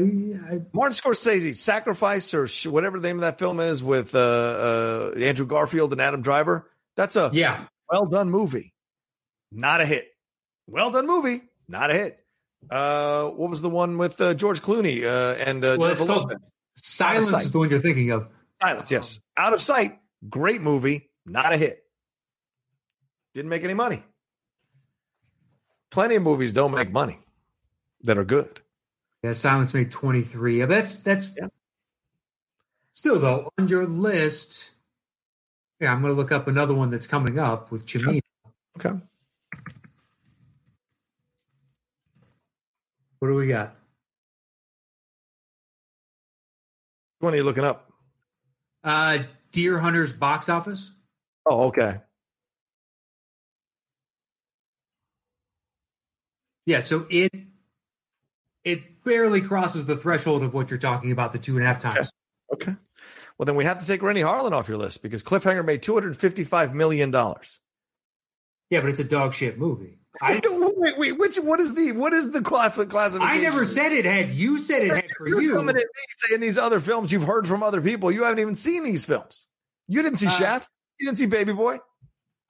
I, 0.54 0.60
Martin 0.72 0.94
Scorsese, 0.94 1.54
Sacrifice 1.56 2.32
or 2.32 2.48
sh- 2.48 2.66
whatever 2.66 2.98
the 2.98 3.06
name 3.06 3.18
of 3.18 3.20
that 3.22 3.38
film 3.38 3.60
is 3.60 3.82
with 3.82 4.14
uh, 4.14 4.18
uh, 5.14 5.18
Andrew 5.18 5.44
Garfield 5.46 5.92
and 5.92 6.00
Adam 6.00 6.22
Driver. 6.22 6.70
That's 6.96 7.16
a 7.16 7.30
yeah, 7.34 7.66
well 7.90 8.06
done 8.06 8.30
movie, 8.30 8.72
not 9.52 9.80
a 9.82 9.86
hit. 9.86 10.08
Well 10.68 10.90
done 10.90 11.06
movie, 11.06 11.42
not 11.68 11.90
a 11.90 11.94
hit. 11.94 12.18
Uh, 12.70 13.28
what 13.28 13.50
was 13.50 13.60
the 13.60 13.68
one 13.70 13.98
with 13.98 14.20
uh, 14.20 14.34
George 14.34 14.62
Clooney 14.62 15.04
uh, 15.04 15.34
and 15.38 15.64
uh, 15.64 15.76
Well, 15.78 15.96
silence 16.74 17.28
is 17.42 17.52
the 17.52 17.58
one 17.58 17.68
you're 17.70 17.78
thinking 17.78 18.10
of. 18.10 18.26
Silence, 18.62 18.90
yes. 18.90 19.20
Out 19.36 19.52
of 19.52 19.60
sight, 19.62 19.98
great 20.28 20.60
movie, 20.62 21.07
not 21.28 21.52
a 21.52 21.56
hit. 21.56 21.84
Didn't 23.34 23.48
make 23.50 23.64
any 23.64 23.74
money. 23.74 24.02
Plenty 25.90 26.16
of 26.16 26.22
movies 26.22 26.52
don't 26.52 26.72
make 26.72 26.90
money 26.90 27.18
that 28.02 28.18
are 28.18 28.24
good. 28.24 28.60
Yeah, 29.22 29.32
silence 29.32 29.74
made 29.74 29.90
23. 29.90 30.58
Yeah, 30.60 30.66
that's 30.66 30.98
that's 30.98 31.34
Yeah. 31.36 31.48
still 32.92 33.18
though 33.18 33.48
on 33.58 33.68
your 33.68 33.86
list. 33.86 34.70
Yeah, 35.80 35.92
I'm 35.92 36.02
going 36.02 36.12
to 36.12 36.16
look 36.20 36.32
up 36.32 36.48
another 36.48 36.74
one 36.74 36.90
that's 36.90 37.06
coming 37.06 37.38
up 37.38 37.70
with 37.70 37.86
Cimino. 37.86 38.20
Okay. 38.78 38.98
What 43.18 43.28
do 43.28 43.34
we 43.34 43.46
got? 43.48 43.74
What 47.20 47.34
are 47.34 47.36
you 47.36 47.44
looking 47.44 47.64
up? 47.64 47.90
Uh 48.84 49.20
Deer 49.50 49.78
Hunter's 49.78 50.12
box 50.12 50.48
office. 50.48 50.92
Oh, 51.48 51.68
okay. 51.68 52.00
Yeah, 56.66 56.80
so 56.80 57.06
it 57.08 57.32
it 58.64 59.02
barely 59.04 59.40
crosses 59.40 59.86
the 59.86 59.96
threshold 59.96 60.42
of 60.42 60.52
what 60.52 60.70
you're 60.70 60.78
talking 60.78 61.12
about, 61.12 61.32
the 61.32 61.38
two 61.38 61.54
and 61.54 61.64
a 61.64 61.66
half 61.66 61.78
times. 61.78 62.12
Okay. 62.52 62.76
Well, 63.38 63.46
then 63.46 63.54
we 63.56 63.64
have 63.64 63.80
to 63.80 63.86
take 63.86 64.02
Renny 64.02 64.20
Harlin 64.20 64.52
off 64.52 64.68
your 64.68 64.76
list 64.76 65.02
because 65.02 65.22
Cliffhanger 65.22 65.64
made 65.64 65.82
$255 65.82 66.74
million. 66.74 67.10
Yeah, 67.10 68.80
but 68.80 68.90
it's 68.90 69.00
a 69.00 69.04
dog 69.04 69.32
shit 69.32 69.58
movie. 69.58 69.98
I 70.20 70.40
wait, 70.44 70.98
wait, 70.98 71.12
which, 71.12 71.36
what 71.38 71.60
is 71.60 71.74
the, 71.74 71.92
what 71.92 72.12
is 72.12 72.32
the 72.32 72.42
class, 72.42 72.74
classification? 72.74 73.22
I 73.22 73.40
never 73.40 73.64
said 73.64 73.92
it 73.92 74.04
had. 74.04 74.32
You 74.32 74.58
said 74.58 74.82
it 74.82 74.92
had 74.92 75.04
for 75.16 75.28
You're 75.28 75.40
you. 75.40 75.54
coming 75.54 75.76
at 75.76 75.82
me 75.82 76.04
saying 76.26 76.40
these 76.40 76.58
other 76.58 76.80
films 76.80 77.12
you've 77.12 77.22
heard 77.22 77.46
from 77.46 77.62
other 77.62 77.80
people. 77.80 78.10
You 78.10 78.24
haven't 78.24 78.40
even 78.40 78.56
seen 78.56 78.82
these 78.82 79.04
films. 79.04 79.46
You 79.86 80.02
didn't 80.02 80.18
see 80.18 80.26
Uh, 80.26 80.30
Shaft. 80.30 80.70
You 80.98 81.06
didn't 81.06 81.18
see 81.18 81.26
Baby 81.26 81.52
Boy. 81.52 81.78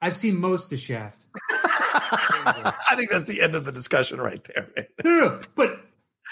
I've 0.01 0.17
seen 0.17 0.39
most 0.39 0.71
of 0.71 0.79
Shaft. 0.79 1.25
I 1.63 2.93
think 2.95 3.09
that's 3.11 3.25
the 3.25 3.41
end 3.41 3.55
of 3.55 3.65
the 3.65 3.71
discussion 3.71 4.19
right 4.19 4.43
there. 4.53 4.67
Man. 4.75 4.85
No, 5.03 5.11
no, 5.11 5.19
no, 5.35 5.39
but 5.55 5.79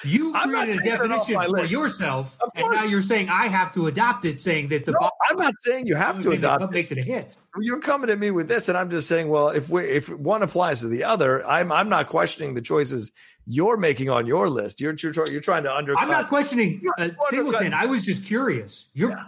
you 0.04 0.34
created 0.34 0.76
a 0.78 0.82
taking 0.82 0.92
it 0.94 1.12
off 1.12 1.28
definition 1.28 1.42
for 1.42 1.48
list. 1.50 1.72
yourself, 1.72 2.38
and 2.56 2.66
now 2.72 2.84
you're 2.84 3.02
saying 3.02 3.30
I 3.30 3.48
have 3.48 3.72
to 3.74 3.88
adopt 3.88 4.26
it, 4.26 4.40
saying 4.40 4.68
that 4.70 4.86
the 4.86 4.92
No, 4.94 5.00
box 5.00 5.16
I'm 5.30 5.38
not 5.38 5.54
saying 5.60 5.88
you 5.88 5.96
have 5.96 6.18
to 6.18 6.30
thing 6.30 6.40
adopt. 6.40 6.64
it. 6.64 6.72
makes 6.72 6.92
it 6.92 7.00
a 7.00 7.02
hit. 7.02 7.36
You're 7.60 7.80
coming 7.82 8.10
at 8.10 8.18
me 8.20 8.32
with 8.32 8.48
this, 8.48 8.70
and 8.70 8.78
I'm 8.78 8.90
just 8.90 9.08
saying, 9.08 9.28
well, 9.28 9.50
if 9.50 9.70
we 9.70 9.84
if 9.86 10.08
one 10.10 10.44
applies 10.44 10.82
to 10.82 10.88
the 10.88 11.04
other, 11.04 11.46
I'm 11.48 11.72
I'm 11.72 11.90
not 11.90 12.08
questioning 12.08 12.54
the 12.54 12.62
choices 12.62 13.12
you're 13.48 13.78
making 13.78 14.10
on 14.10 14.28
your 14.28 14.50
list. 14.50 14.80
You're 14.82 14.94
you're, 15.02 15.14
you're 15.32 15.42
trying 15.42 15.64
to 15.64 15.76
undercut. 15.76 16.04
I'm 16.04 16.10
not 16.10 16.30
questioning 16.30 16.82
uh, 17.00 17.10
Singleton. 17.30 17.74
I 17.74 17.86
was 17.88 18.06
just 18.06 18.26
curious. 18.28 18.90
You're 18.94 19.10
Yeah. 19.12 19.24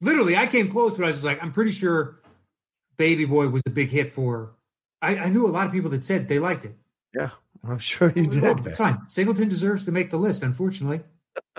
literally. 0.00 0.36
I 0.36 0.46
came 0.46 0.70
close, 0.70 0.96
but 0.96 1.04
I 1.04 1.06
was 1.08 1.16
just 1.16 1.26
like, 1.26 1.42
I'm 1.42 1.52
pretty 1.52 1.72
sure 1.72 2.20
Baby 2.96 3.24
Boy 3.24 3.48
was 3.48 3.62
a 3.66 3.70
big 3.70 3.88
hit 3.90 4.12
for. 4.12 4.52
I, 5.02 5.16
I 5.16 5.28
knew 5.28 5.46
a 5.46 5.48
lot 5.50 5.66
of 5.66 5.72
people 5.72 5.90
that 5.90 6.04
said 6.04 6.28
they 6.28 6.38
liked 6.38 6.64
it. 6.64 6.74
Yeah, 7.14 7.30
I'm 7.66 7.78
sure 7.78 8.12
you 8.14 8.26
did. 8.26 8.66
it's 8.66 8.78
fine. 8.78 9.00
Singleton 9.08 9.48
deserves 9.48 9.84
to 9.86 9.92
make 9.92 10.10
the 10.10 10.16
list. 10.16 10.42
Unfortunately, 10.42 11.02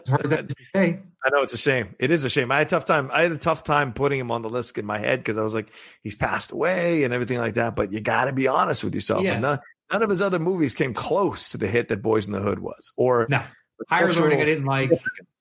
as 0.01 0.09
hard 0.09 0.23
as 0.23 0.29
that 0.31 0.45
is 0.45 0.55
to 0.55 0.65
say. 0.75 0.99
I 1.25 1.29
know 1.29 1.41
it's 1.41 1.53
a 1.53 1.57
shame. 1.57 1.93
It 1.99 2.09
is 2.11 2.23
a 2.23 2.29
shame. 2.29 2.51
I 2.51 2.59
had 2.59 2.67
a 2.67 2.69
tough 2.69 2.85
time. 2.85 3.09
I 3.11 3.23
had 3.23 3.31
a 3.31 3.38
tough 3.38 3.63
time 3.63 3.91
putting 3.91 4.19
him 4.19 4.31
on 4.31 4.41
the 4.43 4.49
list 4.49 4.77
in 4.77 4.85
my 4.85 4.97
head 4.97 5.19
because 5.19 5.38
I 5.38 5.41
was 5.41 5.53
like, 5.53 5.71
he's 6.01 6.15
passed 6.15 6.51
away 6.51 7.03
and 7.03 7.13
everything 7.13 7.38
like 7.39 7.55
that. 7.55 7.75
But 7.75 7.91
you 7.91 7.99
got 7.99 8.25
to 8.25 8.33
be 8.33 8.47
honest 8.47 8.83
with 8.83 8.95
yourself. 8.95 9.23
Yeah. 9.23 9.39
None, 9.39 9.59
none 9.91 10.03
of 10.03 10.09
his 10.09 10.21
other 10.21 10.39
movies 10.39 10.73
came 10.73 10.93
close 10.93 11.49
to 11.49 11.57
the 11.57 11.67
hit 11.67 11.89
that 11.89 12.01
Boys 12.01 12.27
in 12.27 12.31
the 12.33 12.39
Hood 12.39 12.59
was. 12.59 12.93
Or 12.95 13.25
No, 13.29 13.41
higher 13.89 14.05
cultural- 14.05 14.25
learning 14.27 14.41
I 14.41 14.45
didn't 14.45 14.65
like. 14.65 14.91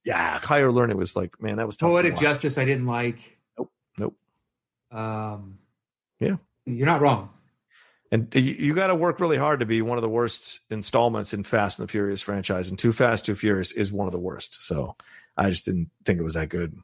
Yeah, 0.05 0.39
higher 0.41 0.73
learning 0.73 0.97
was 0.97 1.15
like, 1.15 1.41
man, 1.41 1.59
that 1.59 1.67
was 1.67 1.77
tough. 1.77 1.89
to 1.89 1.93
Poetic 1.93 2.13
watch. 2.15 2.23
Justice 2.23 2.59
I 2.59 2.65
didn't 2.65 2.87
like. 2.87 3.39
Nope. 3.59 3.71
Nope. 3.99 4.17
Um, 4.91 5.56
Yeah. 6.21 6.37
you're 6.65 6.87
not 6.87 7.01
wrong. 7.01 7.31
And 8.13 8.33
you, 8.35 8.41
you 8.41 8.75
got 8.75 8.87
to 8.87 8.95
work 8.95 9.19
really 9.21 9.37
hard 9.37 9.61
to 9.61 9.67
be 9.67 9.83
one 9.83 9.99
of 9.99 10.03
the 10.03 10.09
worst 10.09 10.61
installments 10.71 11.35
in 11.35 11.43
Fast 11.43 11.79
and 11.79 11.89
the 11.89 11.91
Furious 11.91 12.23
franchise. 12.23 12.71
And 12.71 12.79
Too 12.79 12.93
Fast, 12.93 13.27
Too 13.27 13.35
Furious 13.35 13.73
is 13.73 13.93
one 13.93 14.07
of 14.07 14.13
the 14.13 14.21
worst. 14.21 14.65
So 14.67 14.97
I 15.37 15.51
just 15.51 15.65
didn't 15.65 15.91
think 16.05 16.19
it 16.19 16.23
was 16.23 16.35
that 16.35 16.49
good. 16.49 16.79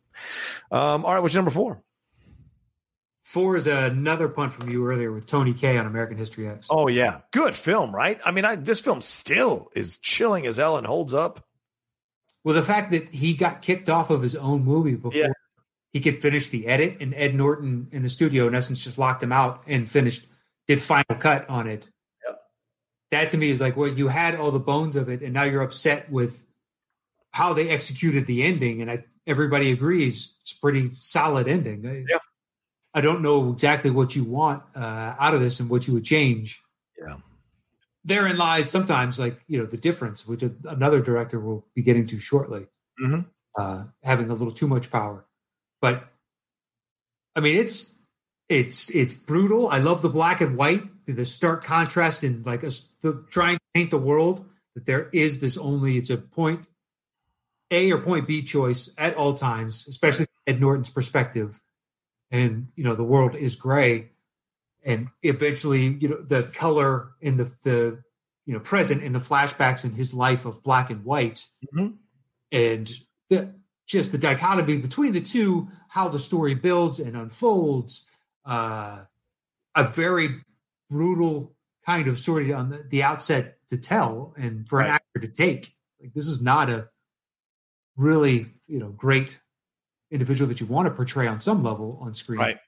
Um, 0.71 1.05
all 1.05 1.15
right, 1.15 1.21
what's 1.21 1.35
number 1.35 1.51
four? 1.51 1.83
Four 3.23 3.57
is 3.57 3.69
another 3.69 4.29
punt 4.29 4.53
from 4.53 4.69
you 4.69 4.85
earlier 4.85 5.13
with 5.13 5.27
Tony 5.27 5.55
Kaye 5.55 5.79
on 5.79 5.87
American 5.87 6.19
History 6.19 6.49
X. 6.49 6.67
Oh 6.69 6.89
yeah, 6.89 7.21
good 7.31 7.55
film, 7.55 7.95
right? 7.95 8.21
I 8.27 8.33
mean, 8.33 8.45
I, 8.45 8.57
this 8.57 8.81
film 8.81 9.01
still 9.01 9.69
is 9.77 9.99
chilling 9.99 10.45
as 10.45 10.57
hell 10.57 10.77
and 10.77 10.85
holds 10.85 11.15
up. 11.15 11.45
Well, 12.43 12.57
the 12.57 12.63
fact 12.63 12.91
that 12.91 13.05
he 13.11 13.35
got 13.35 13.63
kicked 13.63 13.89
off 13.89 14.11
of 14.11 14.23
his 14.23 14.35
own 14.35 14.65
movie 14.65 14.97
before 14.97 15.21
Yeah. 15.21 15.31
He 15.93 16.01
could 16.01 16.17
finish 16.17 16.49
the 16.49 16.67
edit, 16.67 16.99
and 17.01 17.15
Ed 17.15 17.35
Norton 17.35 17.89
in 17.93 18.03
the 18.03 18.09
studio, 18.09 18.47
in 18.47 18.55
essence, 18.55 18.83
just 18.83 18.99
locked 18.99 19.23
him 19.23 19.33
out 19.33 19.63
and 19.67 19.89
finished, 19.89 20.27
did 20.67 20.81
final 20.81 21.17
cut 21.19 21.49
on 21.51 21.67
it. 21.67 21.91
Yep. 22.27 22.41
That 23.11 23.31
to 23.31 23.37
me 23.37 23.51
is 23.51 23.61
like, 23.61 23.77
well, 23.77 23.89
you 23.89 24.09
had 24.09 24.35
all 24.37 24.51
the 24.51 24.59
bones 24.59 24.97
of 24.97 25.09
it, 25.09 25.23
and 25.23 25.35
now 25.35 25.43
you're 25.45 25.63
upset 25.63 26.11
with 26.11 26.47
how 27.33 27.53
they 27.53 27.69
executed 27.69 28.27
the 28.27 28.43
ending, 28.43 28.81
and 28.81 28.91
I, 28.91 29.05
everybody 29.27 29.71
agrees 29.71 30.37
it's 30.41 30.53
a 30.53 30.61
pretty 30.61 30.91
solid 30.93 31.47
ending. 31.49 31.85
Yeah. 32.09 32.19
I 32.95 33.01
don't 33.01 33.23
know 33.23 33.51
exactly 33.51 33.91
what 33.91 34.15
you 34.15 34.25
want 34.25 34.63
uh, 34.75 35.15
out 35.19 35.33
of 35.35 35.41
this 35.41 35.61
and 35.61 35.71
what 35.71 35.87
you 35.87 35.95
would 35.95 36.05
change. 36.05 36.61
Yeah. 36.99 37.17
Therein 38.05 38.37
lies 38.37 38.69
sometimes 38.69 39.19
like 39.19 39.43
you 39.47 39.59
know 39.59 39.65
the 39.67 39.77
difference, 39.77 40.27
which 40.27 40.43
another 40.43 41.01
director 41.01 41.39
will 41.41 41.67
be 41.75 41.83
getting 41.83 42.07
to 42.09 42.19
shortly, 42.19 42.67
Mhm. 43.01 43.27
uh, 43.59 43.85
having 44.03 44.29
a 44.29 44.35
little 44.35 44.53
too 44.53 44.67
much 44.69 44.91
power. 44.91 45.25
But 45.83 46.09
I 47.37 47.41
mean, 47.41 47.57
it's 47.57 48.01
it's 48.49 48.89
it's 48.91 49.13
brutal. 49.13 49.69
I 49.69 49.79
love 49.79 50.01
the 50.01 50.09
black 50.09 50.41
and 50.41 50.57
white, 50.57 50.85
the 51.07 51.25
stark 51.27 51.65
contrast 51.65 52.25
in 52.25 52.43
like 52.45 52.63
a, 52.63 52.71
the 53.03 53.27
trying 53.29 53.57
to 53.57 53.63
paint 53.75 53.91
the 53.91 53.99
world 53.99 54.47
that 54.75 54.87
there 54.87 55.11
is 55.13 55.41
this 55.41 55.59
only 55.59 55.99
it's 55.99 56.09
a 56.09 56.17
point 56.17 56.65
A 57.71 57.93
or 57.93 57.99
point 57.99 58.27
B 58.27 58.43
choice 58.43 58.89
at 58.97 59.17
all 59.17 59.35
times, 59.35 59.87
especially 59.89 60.27
Ed 60.47 60.61
Norton's 60.61 60.89
perspective. 60.89 61.61
And 62.31 62.69
you 62.77 62.85
know, 62.85 62.95
the 62.95 63.05
world 63.05 63.35
is 63.35 63.57
gray, 63.57 64.13
and 64.85 65.09
eventually, 65.23 65.83
you 66.01 66.09
know, 66.09 66.23
the 66.23 66.45
color 66.45 67.11
in 67.21 67.37
the 67.37 67.53
the 67.65 68.03
you 68.47 68.55
know 68.55 68.61
present 68.61 69.03
in 69.03 69.13
the 69.13 69.19
flashbacks 69.19 69.85
in 69.85 69.93
his 69.93 70.15
life 70.15 70.47
of 70.47 70.63
black 70.63 70.91
and 70.91 71.05
white, 71.05 71.45
Mhm. 71.75 71.97
and 72.53 72.91
the 73.29 73.55
just 73.93 74.11
the 74.11 74.19
dichotomy 74.19 74.79
between 74.79 75.13
the 75.13 75.21
two, 75.21 75.69
how 75.89 76.09
the 76.09 76.19
story 76.19 76.55
builds 76.55 76.99
and 76.99 77.15
unfolds. 77.15 78.07
Uh, 78.45 79.05
a 79.75 79.85
very 79.85 80.41
brutal 80.91 81.55
kind 81.85 82.09
of 82.09 82.19
story 82.19 82.53
on 82.53 82.71
the, 82.71 82.85
the 82.89 83.03
outset 83.03 83.59
to 83.69 83.77
tell, 83.77 84.35
and 84.37 84.69
for 84.69 84.81
an 84.81 84.89
actor 84.89 85.21
to 85.21 85.29
take. 85.29 85.75
Like 86.01 86.15
this 86.15 86.27
is 86.27 86.43
not 86.43 86.71
a 86.71 86.89
really 87.97 88.47
you 88.67 88.79
know 88.79 88.89
great 88.89 89.39
individual 90.11 90.49
that 90.49 90.61
you 90.61 90.67
want 90.67 90.87
to 90.87 90.95
portray 90.95 91.27
on 91.27 91.41
some 91.41 91.63
level 91.63 91.99
on 92.01 92.15
screen. 92.15 92.41
Right. 92.41 92.59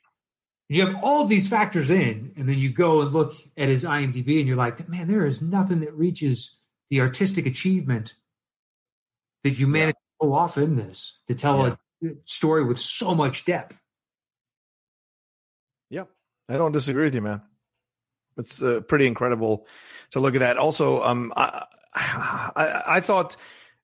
You 0.68 0.87
have 0.87 1.03
all 1.03 1.27
these 1.27 1.49
factors 1.49 1.91
in, 1.91 2.33
and 2.37 2.49
then 2.49 2.59
you 2.59 2.70
go 2.70 3.01
and 3.01 3.12
look 3.12 3.35
at 3.57 3.68
his 3.68 3.85
IMDb, 3.85 4.39
and 4.39 4.47
you're 4.47 4.57
like, 4.57 4.89
man, 4.89 5.09
there 5.09 5.27
is 5.27 5.41
nothing 5.41 5.81
that 5.81 5.95
reaches 5.95 6.61
the 6.91 7.01
artistic 7.01 7.47
achievement 7.47 8.14
that 9.43 9.59
you 9.59 9.66
managed 9.66 9.97
pull 10.21 10.35
off 10.35 10.57
in 10.59 10.77
this 10.77 11.21
to 11.27 11.35
tell 11.35 11.67
a 11.67 11.79
story 12.25 12.65
with 12.65 12.79
so 12.79 13.15
much 13.15 13.45
depth. 13.45 13.81
Yep. 15.91 16.09
I 16.49 16.57
don't 16.57 16.73
disagree 16.73 17.05
with 17.05 17.15
you, 17.15 17.23
man. 17.23 17.43
It's 18.37 18.61
uh, 18.62 18.81
pretty 18.89 19.07
incredible 19.07 19.67
to 20.11 20.21
look 20.21 20.35
at 20.35 20.41
that. 20.41 20.57
Also, 20.57 21.03
um, 21.03 21.33
I, 21.37 21.65
I, 21.95 22.83
I 22.87 23.01
thought 23.01 23.37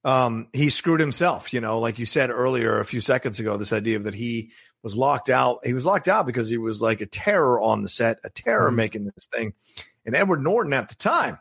um, 0.04 0.48
he 0.52 0.70
screwed 0.70 1.00
himself. 1.00 1.52
You 1.52 1.60
know, 1.60 1.78
like 1.78 1.98
you 1.98 2.06
said 2.06 2.30
earlier, 2.30 2.80
a 2.80 2.84
few 2.84 3.00
seconds 3.00 3.38
ago, 3.38 3.56
this 3.56 3.72
idea 3.72 3.96
of 3.96 4.04
that 4.04 4.14
he 4.14 4.50
was 4.82 4.96
locked 4.96 5.30
out. 5.30 5.58
He 5.64 5.72
was 5.74 5.86
locked 5.86 6.08
out 6.08 6.26
because 6.26 6.48
he 6.48 6.58
was 6.58 6.82
like 6.82 7.00
a 7.00 7.06
terror 7.06 7.60
on 7.60 7.82
the 7.82 7.88
set, 7.88 8.18
a 8.24 8.30
terror 8.30 8.70
Mhm. 8.70 8.76
making 8.76 9.04
this 9.04 9.28
thing. 9.32 9.54
And 10.04 10.16
Edward 10.16 10.42
Norton 10.42 10.72
at 10.72 10.88
the 10.88 10.94
time, 10.96 11.38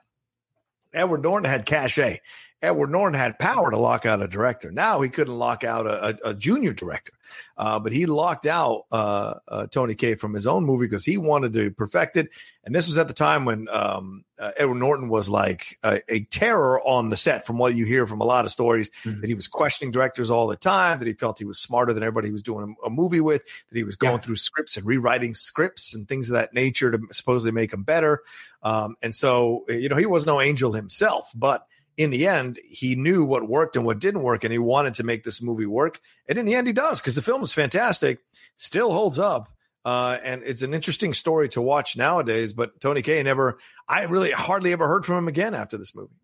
Edward 0.94 1.24
Norton 1.24 1.50
had 1.50 1.66
cachet. 1.66 2.20
Edward 2.62 2.92
Norton 2.92 3.18
had 3.18 3.40
power 3.40 3.72
to 3.72 3.78
lock 3.78 4.06
out 4.06 4.22
a 4.22 4.28
director. 4.28 4.70
Now 4.72 5.00
he 5.02 5.10
couldn't 5.10 5.38
lock 5.38 5.64
out 5.64 5.88
a, 5.88 6.08
a, 6.26 6.30
a 6.32 6.34
junior 6.36 6.74
director, 6.74 7.14
uh, 7.58 7.80
but 7.80 7.94
he 7.94 8.06
locked 8.06 8.46
out 8.46 8.84
uh, 8.92 9.36
uh, 9.48 9.68
Tony 9.68 9.96
Kaye 9.96 10.16
from 10.16 10.34
his 10.34 10.46
own 10.46 10.66
movie 10.66 10.86
because 10.86 11.06
he 11.06 11.18
wanted 11.18 11.54
to 11.54 11.72
perfect 11.72 12.18
it. 12.18 12.28
And 12.66 12.76
this 12.76 12.88
was 12.88 12.98
at 12.98 13.08
the 13.08 13.14
time 13.14 13.46
when 13.46 13.68
um, 13.72 14.26
uh, 14.38 14.52
Edward 14.58 14.76
Norton 14.76 15.08
was 15.08 15.30
like 15.30 15.80
a, 15.84 16.02
a 16.10 16.26
terror 16.26 16.82
on 16.82 17.10
the 17.10 17.16
set. 17.18 17.46
From 17.48 17.58
what 17.58 17.76
you 17.76 17.86
hear 17.86 18.06
from 18.06 18.20
a 18.20 18.26
lot 18.26 18.44
of 18.44 18.52
stories, 18.52 18.92
Mhm. 19.06 19.22
that 19.22 19.28
he 19.30 19.34
was 19.36 19.48
questioning 19.48 19.92
directors 19.92 20.30
all 20.30 20.48
the 20.48 20.58
time, 20.58 21.00
that 21.00 21.08
he 21.08 21.14
felt 21.14 21.40
he 21.40 21.46
was 21.46 21.60
smarter 21.60 21.94
than 21.94 22.04
everybody 22.04 22.28
he 22.28 22.34
was 22.34 22.44
doing 22.44 22.76
a, 22.86 22.90
movie 22.90 23.22
with, 23.22 23.42
that 23.70 23.78
he 23.78 23.84
was 23.86 23.96
going 23.96 24.16
Yeah. 24.16 24.20
through 24.20 24.36
scripts 24.36 24.76
and 24.76 24.86
rewriting 24.86 25.34
scripts 25.34 25.96
and 25.96 26.08
things 26.10 26.30
of 26.30 26.34
that 26.34 26.54
nature 26.54 26.92
to 26.92 27.00
supposedly 27.12 27.54
make 27.54 27.72
them 27.72 27.84
better. 27.84 28.22
Um, 28.62 28.98
and 29.02 29.16
so, 29.16 29.64
you 29.70 29.88
know, 29.88 29.96
he 29.96 30.06
was 30.06 30.26
no 30.26 30.42
angel 30.42 30.74
himself, 30.74 31.32
but 31.34 31.66
in 32.00 32.12
the 32.12 32.28
end, 32.28 32.60
he 32.66 32.96
knew 32.96 33.26
what 33.26 33.50
worked 33.50 33.76
and 33.76 33.84
what 33.86 34.00
didn't 34.00 34.22
work, 34.22 34.46
and 34.46 34.54
he 34.54 34.58
wanted 34.58 34.94
to 34.96 35.04
make 35.04 35.26
this 35.26 35.42
movie 35.42 35.66
work. 35.66 36.00
And 36.30 36.40
in 36.40 36.46
the 36.46 36.56
end, 36.56 36.66
he 36.66 36.72
does 36.72 37.02
because 37.02 37.16
the 37.16 37.22
film 37.22 37.44
is 37.44 37.52
fantastic, 37.52 38.20
still 38.56 38.94
holds 38.94 39.20
up. 39.20 39.50
Uh, 39.84 40.18
and 40.24 40.42
it's 40.46 40.62
an 40.62 40.74
interesting 40.74 41.14
story 41.14 41.50
to 41.50 41.62
watch 41.62 41.98
nowadays. 41.98 42.54
But 42.54 42.80
Tony 42.80 43.02
Kaye 43.02 43.22
never, 43.22 43.58
I 43.86 44.04
really 44.04 44.32
hardly 44.32 44.72
ever 44.72 44.88
heard 44.88 45.06
from 45.06 45.18
him 45.18 45.28
again 45.28 45.54
after 45.54 45.78
this 45.78 45.94
movie. 45.94 46.16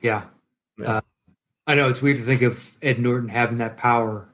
Yeah. 0.00 0.22
Yeah. 0.78 0.98
Uh, 0.98 1.00
I 1.66 1.74
know 1.74 1.88
it's 1.88 2.00
weird 2.00 2.18
to 2.18 2.22
think 2.22 2.42
of 2.42 2.70
Ed 2.82 3.00
Norton 3.00 3.28
having 3.28 3.58
that 3.58 3.78
power 3.78 4.28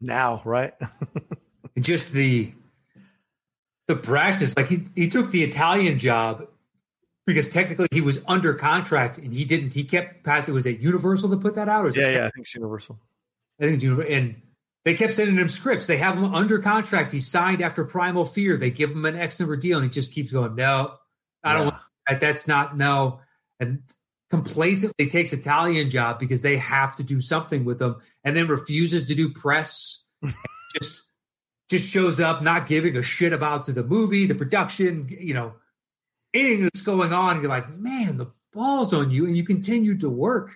Now, 0.00 0.42
right? 0.44 0.74
just 1.80 2.12
the 2.12 2.52
the 3.88 3.96
brashness. 3.96 4.56
Like 4.56 4.68
he, 4.68 4.84
he 4.94 5.08
took 5.08 5.32
the 5.32 5.42
Italian 5.42 5.98
job 5.98 6.46
because 7.28 7.46
technically 7.46 7.88
he 7.92 8.00
was 8.00 8.22
under 8.26 8.54
contract 8.54 9.18
and 9.18 9.34
he 9.34 9.44
didn't. 9.44 9.74
He 9.74 9.84
kept 9.84 10.24
passing. 10.24 10.54
Was 10.54 10.64
it 10.64 10.80
Universal 10.80 11.28
to 11.28 11.36
put 11.36 11.56
that 11.56 11.68
out? 11.68 11.84
Or 11.84 11.88
is 11.88 11.96
it 11.96 12.00
yeah, 12.00 12.08
yeah. 12.08 12.18
I 12.20 12.30
think 12.30 12.46
it's 12.46 12.54
Universal. 12.54 12.98
I 13.60 13.64
think 13.64 13.74
it's 13.74 13.84
Universal. 13.84 14.14
And 14.14 14.42
they 14.86 14.94
kept 14.94 15.12
sending 15.12 15.36
him 15.36 15.50
scripts. 15.50 15.84
They 15.84 15.98
have 15.98 16.16
him 16.16 16.24
under 16.34 16.58
contract. 16.58 17.12
He 17.12 17.18
signed 17.18 17.60
after 17.60 17.84
Primal 17.84 18.24
Fear. 18.24 18.56
They 18.56 18.70
give 18.70 18.92
him 18.92 19.04
an 19.04 19.14
X 19.14 19.38
number 19.38 19.56
deal, 19.56 19.76
and 19.76 19.84
he 19.84 19.90
just 19.90 20.14
keeps 20.14 20.32
going. 20.32 20.54
No, 20.54 20.94
I 21.44 21.52
don't. 21.52 21.66
Yeah. 21.66 21.70
want 21.72 21.82
that. 22.08 22.20
That's 22.22 22.48
not 22.48 22.78
no. 22.78 23.20
And 23.60 23.82
complacently 24.30 25.06
takes 25.08 25.34
Italian 25.34 25.90
job 25.90 26.18
because 26.18 26.40
they 26.40 26.56
have 26.56 26.96
to 26.96 27.02
do 27.02 27.20
something 27.20 27.66
with 27.66 27.82
him, 27.82 27.96
and 28.24 28.34
then 28.34 28.48
refuses 28.48 29.06
to 29.08 29.14
do 29.14 29.28
press. 29.34 30.02
just 30.80 31.02
just 31.68 31.90
shows 31.90 32.20
up, 32.20 32.40
not 32.40 32.66
giving 32.66 32.96
a 32.96 33.02
shit 33.02 33.34
about 33.34 33.64
to 33.64 33.72
the 33.72 33.84
movie, 33.84 34.24
the 34.24 34.34
production. 34.34 35.06
You 35.10 35.34
know, 35.34 35.52
anything 36.38 36.62
that's 36.62 36.80
going 36.80 37.12
on. 37.12 37.40
You're 37.40 37.50
like, 37.50 37.70
man, 37.70 38.16
the 38.18 38.30
balls 38.52 38.92
on 38.94 39.10
you, 39.10 39.26
and 39.26 39.36
you 39.36 39.44
continue 39.44 39.98
to 39.98 40.08
work. 40.10 40.50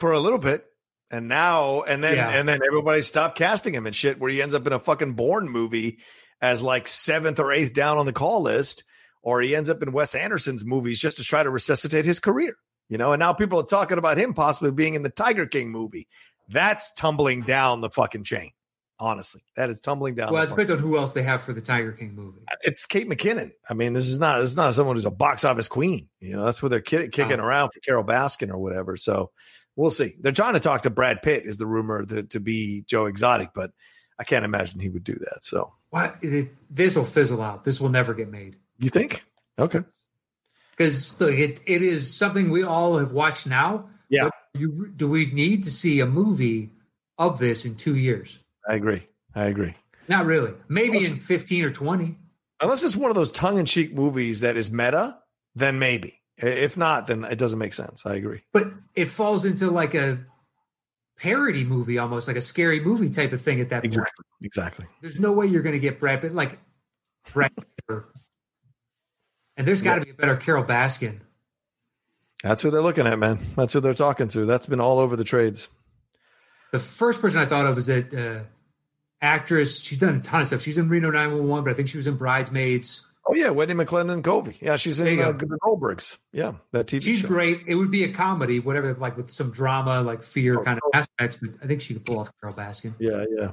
for 0.00 0.10
a 0.12 0.18
little 0.18 0.40
bit. 0.40 0.64
And 1.12 1.28
now, 1.28 1.82
and 1.82 2.02
then, 2.02 2.16
Yeah. 2.16 2.30
and 2.30 2.48
then 2.48 2.60
everybody 2.66 3.00
stopped 3.00 3.38
casting 3.38 3.72
him 3.74 3.86
and 3.86 3.94
shit, 3.94 4.18
where 4.18 4.30
he 4.30 4.42
ends 4.42 4.54
up 4.54 4.66
in 4.66 4.72
a 4.72 4.80
fucking 4.80 5.12
Bourne 5.12 5.48
movie 5.48 6.00
as 6.40 6.62
like 6.62 6.88
seventh 6.88 7.38
or 7.38 7.52
eighth 7.52 7.72
down 7.74 7.98
on 7.98 8.06
the 8.06 8.12
call 8.12 8.42
list, 8.42 8.82
or 9.22 9.40
he 9.40 9.54
ends 9.54 9.70
up 9.70 9.82
in 9.84 9.92
Wes 9.92 10.16
Anderson's 10.16 10.64
movies 10.64 10.98
just 10.98 11.18
to 11.18 11.22
try 11.22 11.44
to 11.44 11.50
resuscitate 11.50 12.06
his 12.06 12.18
career, 12.18 12.54
you 12.88 12.98
know. 12.98 13.12
And 13.12 13.20
now 13.20 13.32
people 13.32 13.60
are 13.60 13.66
talking 13.66 13.98
about 13.98 14.18
him 14.18 14.34
possibly 14.34 14.72
being 14.72 14.94
in 14.94 15.04
the 15.04 15.10
Tiger 15.10 15.46
King 15.46 15.70
movie. 15.70 16.08
That's 16.48 16.92
tumbling 16.94 17.42
down 17.42 17.80
the 17.80 17.90
fucking 17.90 18.24
chain. 18.24 18.50
Honestly, 19.04 19.42
that 19.56 19.68
is 19.68 19.80
tumbling 19.82 20.14
down. 20.14 20.32
Well, 20.32 20.42
it 20.44 20.48
depends 20.48 20.70
on 20.70 20.78
who 20.78 20.96
else 20.96 21.12
they 21.12 21.22
have 21.22 21.42
for 21.42 21.52
the 21.52 21.60
Tiger 21.60 21.92
King 21.92 22.14
movie. 22.14 22.40
it's 22.62 22.86
Kate 22.86 23.06
McKinnon. 23.08 23.52
I 23.68 23.74
mean, 23.74 23.92
this 23.92 24.08
is 24.08 24.18
not 24.18 24.40
this 24.40 24.50
is 24.50 24.56
not 24.56 24.72
someone 24.72 24.96
who's 24.96 25.04
a 25.04 25.10
box 25.10 25.44
office 25.44 25.68
queen. 25.68 26.08
You 26.20 26.36
know, 26.36 26.44
that's 26.46 26.62
where 26.62 26.70
they're 26.70 26.80
kid, 26.80 27.12
kicking 27.12 27.32
Uh-huh. 27.38 27.46
around 27.46 27.70
for 27.74 27.80
Carole 27.80 28.02
Baskin 28.04 28.50
or 28.50 28.56
whatever. 28.58 28.96
So 28.96 29.30
we'll 29.76 29.90
see. 29.90 30.14
They're 30.20 30.32
trying 30.32 30.54
to 30.54 30.60
talk 30.60 30.82
to 30.82 30.90
Brad 30.90 31.20
Pitt, 31.22 31.44
is 31.44 31.58
the 31.58 31.66
rumor 31.66 32.04
to, 32.06 32.22
to 32.22 32.40
be 32.40 32.82
Joe 32.86 33.04
Exotic, 33.06 33.50
but 33.54 33.72
I 34.18 34.24
can't 34.24 34.44
imagine 34.46 34.80
he 34.80 34.88
would 34.88 35.04
do 35.04 35.16
that. 35.20 35.44
So 35.44 35.74
What 35.90 36.16
this 36.70 36.96
will 36.96 37.04
fizzle 37.04 37.42
out. 37.42 37.64
This 37.64 37.80
will 37.80 37.90
never 37.90 38.14
get 38.14 38.30
made 38.30 38.56
you 38.78 38.88
think? 38.88 39.22
Okay. 39.58 39.80
because 40.70 41.20
it 41.20 41.60
it 41.66 41.82
is 41.82 42.12
something 42.14 42.50
we 42.50 42.62
all 42.64 42.96
have 42.98 43.12
watched 43.12 43.46
now. 43.46 43.88
Yeah. 44.08 44.30
You 44.54 44.88
do 44.96 45.08
we 45.08 45.26
need 45.26 45.64
to 45.64 45.70
see 45.70 46.00
a 46.00 46.06
movie 46.06 46.70
of 47.18 47.38
this 47.38 47.64
in 47.64 47.74
two 47.76 47.96
years? 47.96 48.38
I 48.68 48.74
agree. 48.74 49.06
I 49.34 49.46
agree. 49.46 49.74
Not 50.08 50.26
really. 50.26 50.52
Maybe 50.68 50.98
Well, 50.98 51.12
in 51.12 51.20
fifteen 51.20 51.64
or 51.64 51.70
twenty. 51.70 52.18
Unless 52.60 52.84
it's 52.84 52.96
one 52.96 53.10
of 53.10 53.16
those 53.16 53.30
tongue 53.30 53.58
in 53.58 53.66
cheek 53.66 53.94
movies 53.94 54.40
that 54.40 54.56
is 54.56 54.70
meta, 54.70 55.18
then 55.54 55.78
maybe. 55.78 56.20
If 56.36 56.76
not, 56.76 57.06
then 57.06 57.24
it 57.24 57.38
doesn't 57.38 57.58
make 57.58 57.74
sense. 57.74 58.04
I 58.06 58.14
agree. 58.14 58.42
But 58.52 58.68
it 58.94 59.08
falls 59.08 59.44
into 59.44 59.70
like 59.70 59.94
a 59.94 60.18
parody 61.16 61.64
movie, 61.64 61.98
almost 61.98 62.26
like 62.26 62.36
a 62.36 62.40
scary 62.40 62.80
movie 62.80 63.10
type 63.10 63.32
of 63.32 63.40
thing. 63.40 63.60
At 63.60 63.68
that 63.68 63.82
point, 63.82 63.86
Exactly. 63.86 64.24
Exactly. 64.42 64.86
there's 65.00 65.20
no 65.20 65.32
way 65.32 65.46
you're 65.46 65.62
going 65.62 65.74
to 65.74 65.80
get 65.80 66.00
Brad 66.00 66.20
Pitt 66.20 66.34
like 66.34 66.58
Brad 67.32 67.52
Pitt 67.56 67.66
and 69.56 69.66
there's 69.66 69.82
got 69.82 69.96
to 69.96 70.00
be 70.00 70.10
a 70.10 70.14
better 70.14 70.36
Carole 70.36 70.64
Baskin. 70.64 71.20
That's 72.42 72.60
who 72.60 72.70
they're 72.70 72.82
looking 72.82 73.06
at, 73.06 73.18
man. 73.18 73.38
That's 73.56 73.72
who 73.72 73.80
they're 73.80 73.94
talking 73.94 74.28
to. 74.28 74.44
That's 74.44 74.66
been 74.66 74.80
all 74.80 74.98
over 74.98 75.16
the 75.16 75.24
trades. 75.24 75.68
The 76.72 76.78
first 76.78 77.20
person 77.22 77.40
I 77.40 77.46
thought 77.46 77.64
of 77.64 77.76
was 77.76 77.86
that 77.86 78.12
uh, 78.12 78.44
actress. 79.20 79.80
She's 79.80 79.98
done 79.98 80.16
a 80.16 80.20
ton 80.20 80.42
of 80.42 80.46
stuff. 80.46 80.62
She's 80.62 80.78
in 80.78 80.88
Reno 80.88 81.10
911, 81.10 81.64
but 81.64 81.70
I 81.70 81.74
think 81.74 81.88
she 81.88 81.96
was 81.96 82.06
in 82.06 82.16
Bridesmaids. 82.16 83.06
Oh 83.26 83.34
yeah, 83.34 83.48
Wendi 83.48 83.72
McLendon-Covey. 83.72 84.58
Yeah, 84.60 84.76
she's 84.76 85.00
in 85.00 85.18
uh, 85.18 85.32
the 85.32 85.46
Goldbergs. 85.46 86.18
Yeah, 86.32 86.54
that 86.72 86.86
TV. 86.86 87.02
She's 87.02 87.20
show. 87.20 87.28
great. 87.28 87.62
It 87.66 87.74
would 87.74 87.90
be 87.90 88.04
a 88.04 88.12
comedy, 88.12 88.60
whatever, 88.60 88.92
like 88.94 89.16
with 89.16 89.30
some 89.30 89.50
drama, 89.50 90.02
like 90.02 90.22
fear 90.22 90.60
oh, 90.60 90.64
kind 90.64 90.78
of 90.78 90.90
aspects. 90.92 91.38
But 91.40 91.50
I 91.62 91.66
think 91.66 91.80
she 91.80 91.94
could 91.94 92.04
pull 92.04 92.18
off 92.18 92.30
Carole 92.40 92.54
Baskin. 92.54 92.94
Yeah, 92.98 93.24
yeah. 93.30 93.52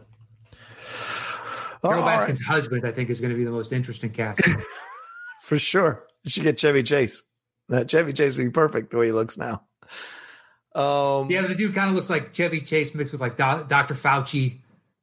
Carole 1.82 2.04
oh, 2.04 2.06
Baskin's 2.06 2.42
right. 2.42 2.54
husband, 2.54 2.86
I 2.86 2.92
think, 2.92 3.10
is 3.10 3.22
going 3.22 3.32
to 3.32 3.38
be 3.38 3.46
the 3.46 3.52
most 3.52 3.72
interesting 3.72 4.10
cast. 4.10 4.42
For 5.44 5.58
sure, 5.58 6.06
you 6.24 6.32
should 6.32 6.44
get 6.44 6.58
Chevy 6.58 6.84
Chase. 6.84 7.24
That 7.70 7.88
Chevy 7.88 8.12
Chase 8.12 8.38
would 8.38 8.44
be 8.44 8.52
perfect 8.52 8.92
the 8.92 8.98
way 8.98 9.06
he 9.06 9.12
looks 9.14 9.38
now. 9.38 9.64
Um, 10.74 11.30
yeah, 11.30 11.42
the 11.42 11.56
dude 11.56 11.76
kind 11.76 11.90
of 11.90 11.96
looks 11.96 12.10
like 12.10 12.34
Chevy 12.34 12.62
Chase 12.62 12.94
mixed 12.94 13.14
with 13.14 13.22
like 13.22 13.38
Do- 13.38 13.66
Dr. 13.68 13.94
Fauci. 13.94 14.61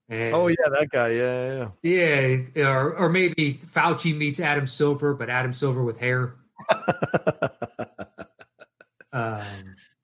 And, 0.08 0.34
oh 0.34 0.48
yeah, 0.48 0.56
that 0.78 0.88
guy. 0.90 1.08
Yeah, 1.10 1.68
yeah. 1.82 2.42
Yeah, 2.54 2.66
or 2.66 2.94
or 2.94 3.08
maybe 3.08 3.54
Fauci 3.54 4.16
meets 4.16 4.40
Adam 4.40 4.66
Silver, 4.66 5.14
but 5.14 5.28
Adam 5.28 5.52
Silver 5.52 5.82
with 5.84 6.00
hair. 6.00 6.34
um, 9.12 9.42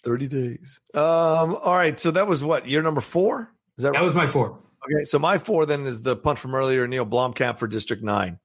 Thirty 0.02 0.28
days. 0.28 0.80
Um. 0.92 1.56
All 1.56 1.74
right. 1.74 1.98
So 1.98 2.10
that 2.10 2.26
was 2.26 2.44
what 2.44 2.68
year 2.68 2.82
number 2.82 3.00
four. 3.00 3.50
Is 3.78 3.84
that 3.84 3.94
that 3.94 4.00
right? 4.00 4.04
was 4.04 4.14
my 4.14 4.26
four. 4.26 4.58
Okay. 4.84 5.04
So 5.04 5.18
my 5.18 5.38
four 5.38 5.64
then 5.64 5.86
is 5.86 6.02
the 6.02 6.14
punt 6.14 6.38
from 6.38 6.54
earlier, 6.54 6.86
Neil 6.86 7.06
Blomkamp 7.06 7.58
for 7.58 7.66
District 7.66 8.02
Nine. 8.02 8.38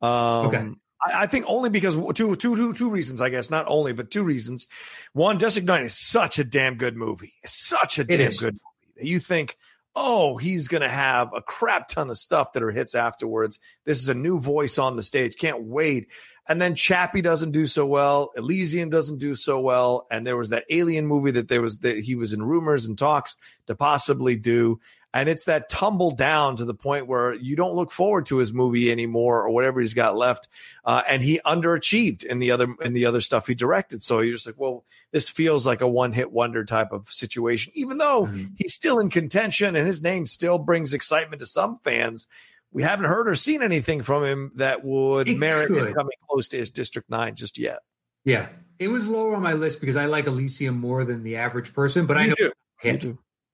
Um, 0.00 0.46
okay. 0.46 0.68
I, 1.14 1.26
think 1.26 1.44
only 1.48 1.70
because 1.70 1.94
two, 1.94 2.36
two, 2.36 2.36
two, 2.36 2.72
two 2.72 2.90
reasons, 2.90 3.20
I 3.20 3.28
guess. 3.28 3.50
Not 3.50 3.66
only, 3.68 3.92
but 3.92 4.10
two 4.10 4.22
reasons. 4.22 4.66
One, 5.12 5.38
District 5.38 5.66
9 5.66 5.84
is 5.84 5.94
such 5.94 6.38
a 6.38 6.44
damn 6.44 6.76
good 6.76 6.96
movie. 6.96 7.34
It's 7.42 7.54
such 7.54 7.98
a 7.98 8.04
damn 8.04 8.30
good 8.30 8.54
movie. 8.54 8.58
That 8.96 9.06
you 9.06 9.20
think, 9.20 9.56
oh, 9.96 10.36
he's 10.36 10.68
going 10.68 10.82
to 10.82 10.88
have 10.88 11.32
a 11.34 11.40
crap 11.40 11.88
ton 11.88 12.10
of 12.10 12.18
stuff 12.18 12.52
that 12.52 12.62
are 12.62 12.70
hits 12.70 12.94
afterwards. 12.94 13.58
This 13.84 13.98
is 13.98 14.10
a 14.10 14.14
new 14.14 14.38
voice 14.38 14.78
on 14.78 14.94
the 14.94 15.02
stage. 15.02 15.36
Can't 15.36 15.64
wait. 15.64 16.08
And 16.46 16.60
then 16.60 16.74
Chappie 16.74 17.22
doesn't 17.22 17.50
do 17.50 17.66
so 17.66 17.86
well. 17.86 18.30
Elysium 18.36 18.90
doesn't 18.90 19.18
do 19.18 19.34
so 19.34 19.58
well. 19.58 20.06
And 20.10 20.26
there 20.26 20.36
was 20.36 20.50
that 20.50 20.64
Alien 20.70 21.06
movie 21.06 21.32
that 21.32 21.48
there 21.48 21.62
was 21.62 21.78
that 21.78 21.98
he 21.98 22.14
was 22.14 22.34
in 22.34 22.42
rumors 22.42 22.86
and 22.86 22.96
talks 22.96 23.36
to 23.66 23.74
possibly 23.74 24.36
do. 24.36 24.78
And 25.14 25.28
it's 25.30 25.46
that 25.46 25.70
tumble 25.70 26.10
down 26.10 26.56
to 26.56 26.66
the 26.66 26.74
point 26.74 27.06
where 27.06 27.32
you 27.32 27.56
don't 27.56 27.74
look 27.74 27.90
forward 27.90 28.26
to 28.26 28.36
his 28.36 28.52
movie 28.52 28.90
anymore 28.90 29.42
or 29.42 29.50
whatever 29.50 29.80
he's 29.80 29.94
got 29.94 30.14
left. 30.14 30.48
Uh, 30.84 31.02
and 31.08 31.22
he 31.22 31.40
underachieved 31.46 32.22
in 32.22 32.38
the 32.38 32.50
other 32.50 32.74
in 32.82 32.92
the 32.92 33.06
other 33.06 33.22
stuff 33.22 33.46
he 33.46 33.54
directed. 33.54 34.02
So 34.02 34.20
you're 34.20 34.34
just 34.34 34.46
like, 34.46 34.60
well, 34.60 34.84
this 35.12 35.28
feels 35.28 35.66
like 35.66 35.80
a 35.80 35.88
one 35.88 36.12
hit 36.12 36.30
wonder 36.30 36.64
type 36.64 36.92
of 36.92 37.08
situation, 37.08 37.72
even 37.74 37.96
though 37.98 38.26
mm-hmm. 38.26 38.54
he's 38.56 38.74
still 38.74 38.98
in 38.98 39.08
contention 39.08 39.74
and 39.74 39.86
his 39.86 40.02
name 40.02 40.26
still 40.26 40.58
brings 40.58 40.92
excitement 40.92 41.40
to 41.40 41.46
some 41.46 41.78
fans. 41.78 42.26
We 42.72 42.82
haven't 42.82 43.06
heard 43.06 43.26
or 43.26 43.36
seen 43.36 43.62
anything 43.62 44.02
from 44.02 44.24
him 44.24 44.52
that 44.56 44.84
would 44.84 45.28
it 45.28 45.38
merit 45.38 45.70
him 45.70 45.94
coming 45.94 46.16
close 46.28 46.48
to 46.48 46.58
his 46.58 46.70
District 46.70 47.08
Nine 47.08 47.36
just 47.36 47.58
yet. 47.58 47.78
Yeah, 48.24 48.48
it 48.78 48.88
was 48.88 49.08
lower 49.08 49.36
on 49.36 49.42
my 49.42 49.54
list 49.54 49.80
because 49.80 49.96
I 49.96 50.06
like 50.06 50.26
Elysium 50.26 50.78
more 50.78 51.04
than 51.04 51.22
the 51.22 51.36
average 51.36 51.72
person, 51.72 52.06
but 52.06 52.16
you 52.18 52.22
I 52.22 52.26
know 52.26 52.34
do. 52.36 52.52
hit. 52.80 53.08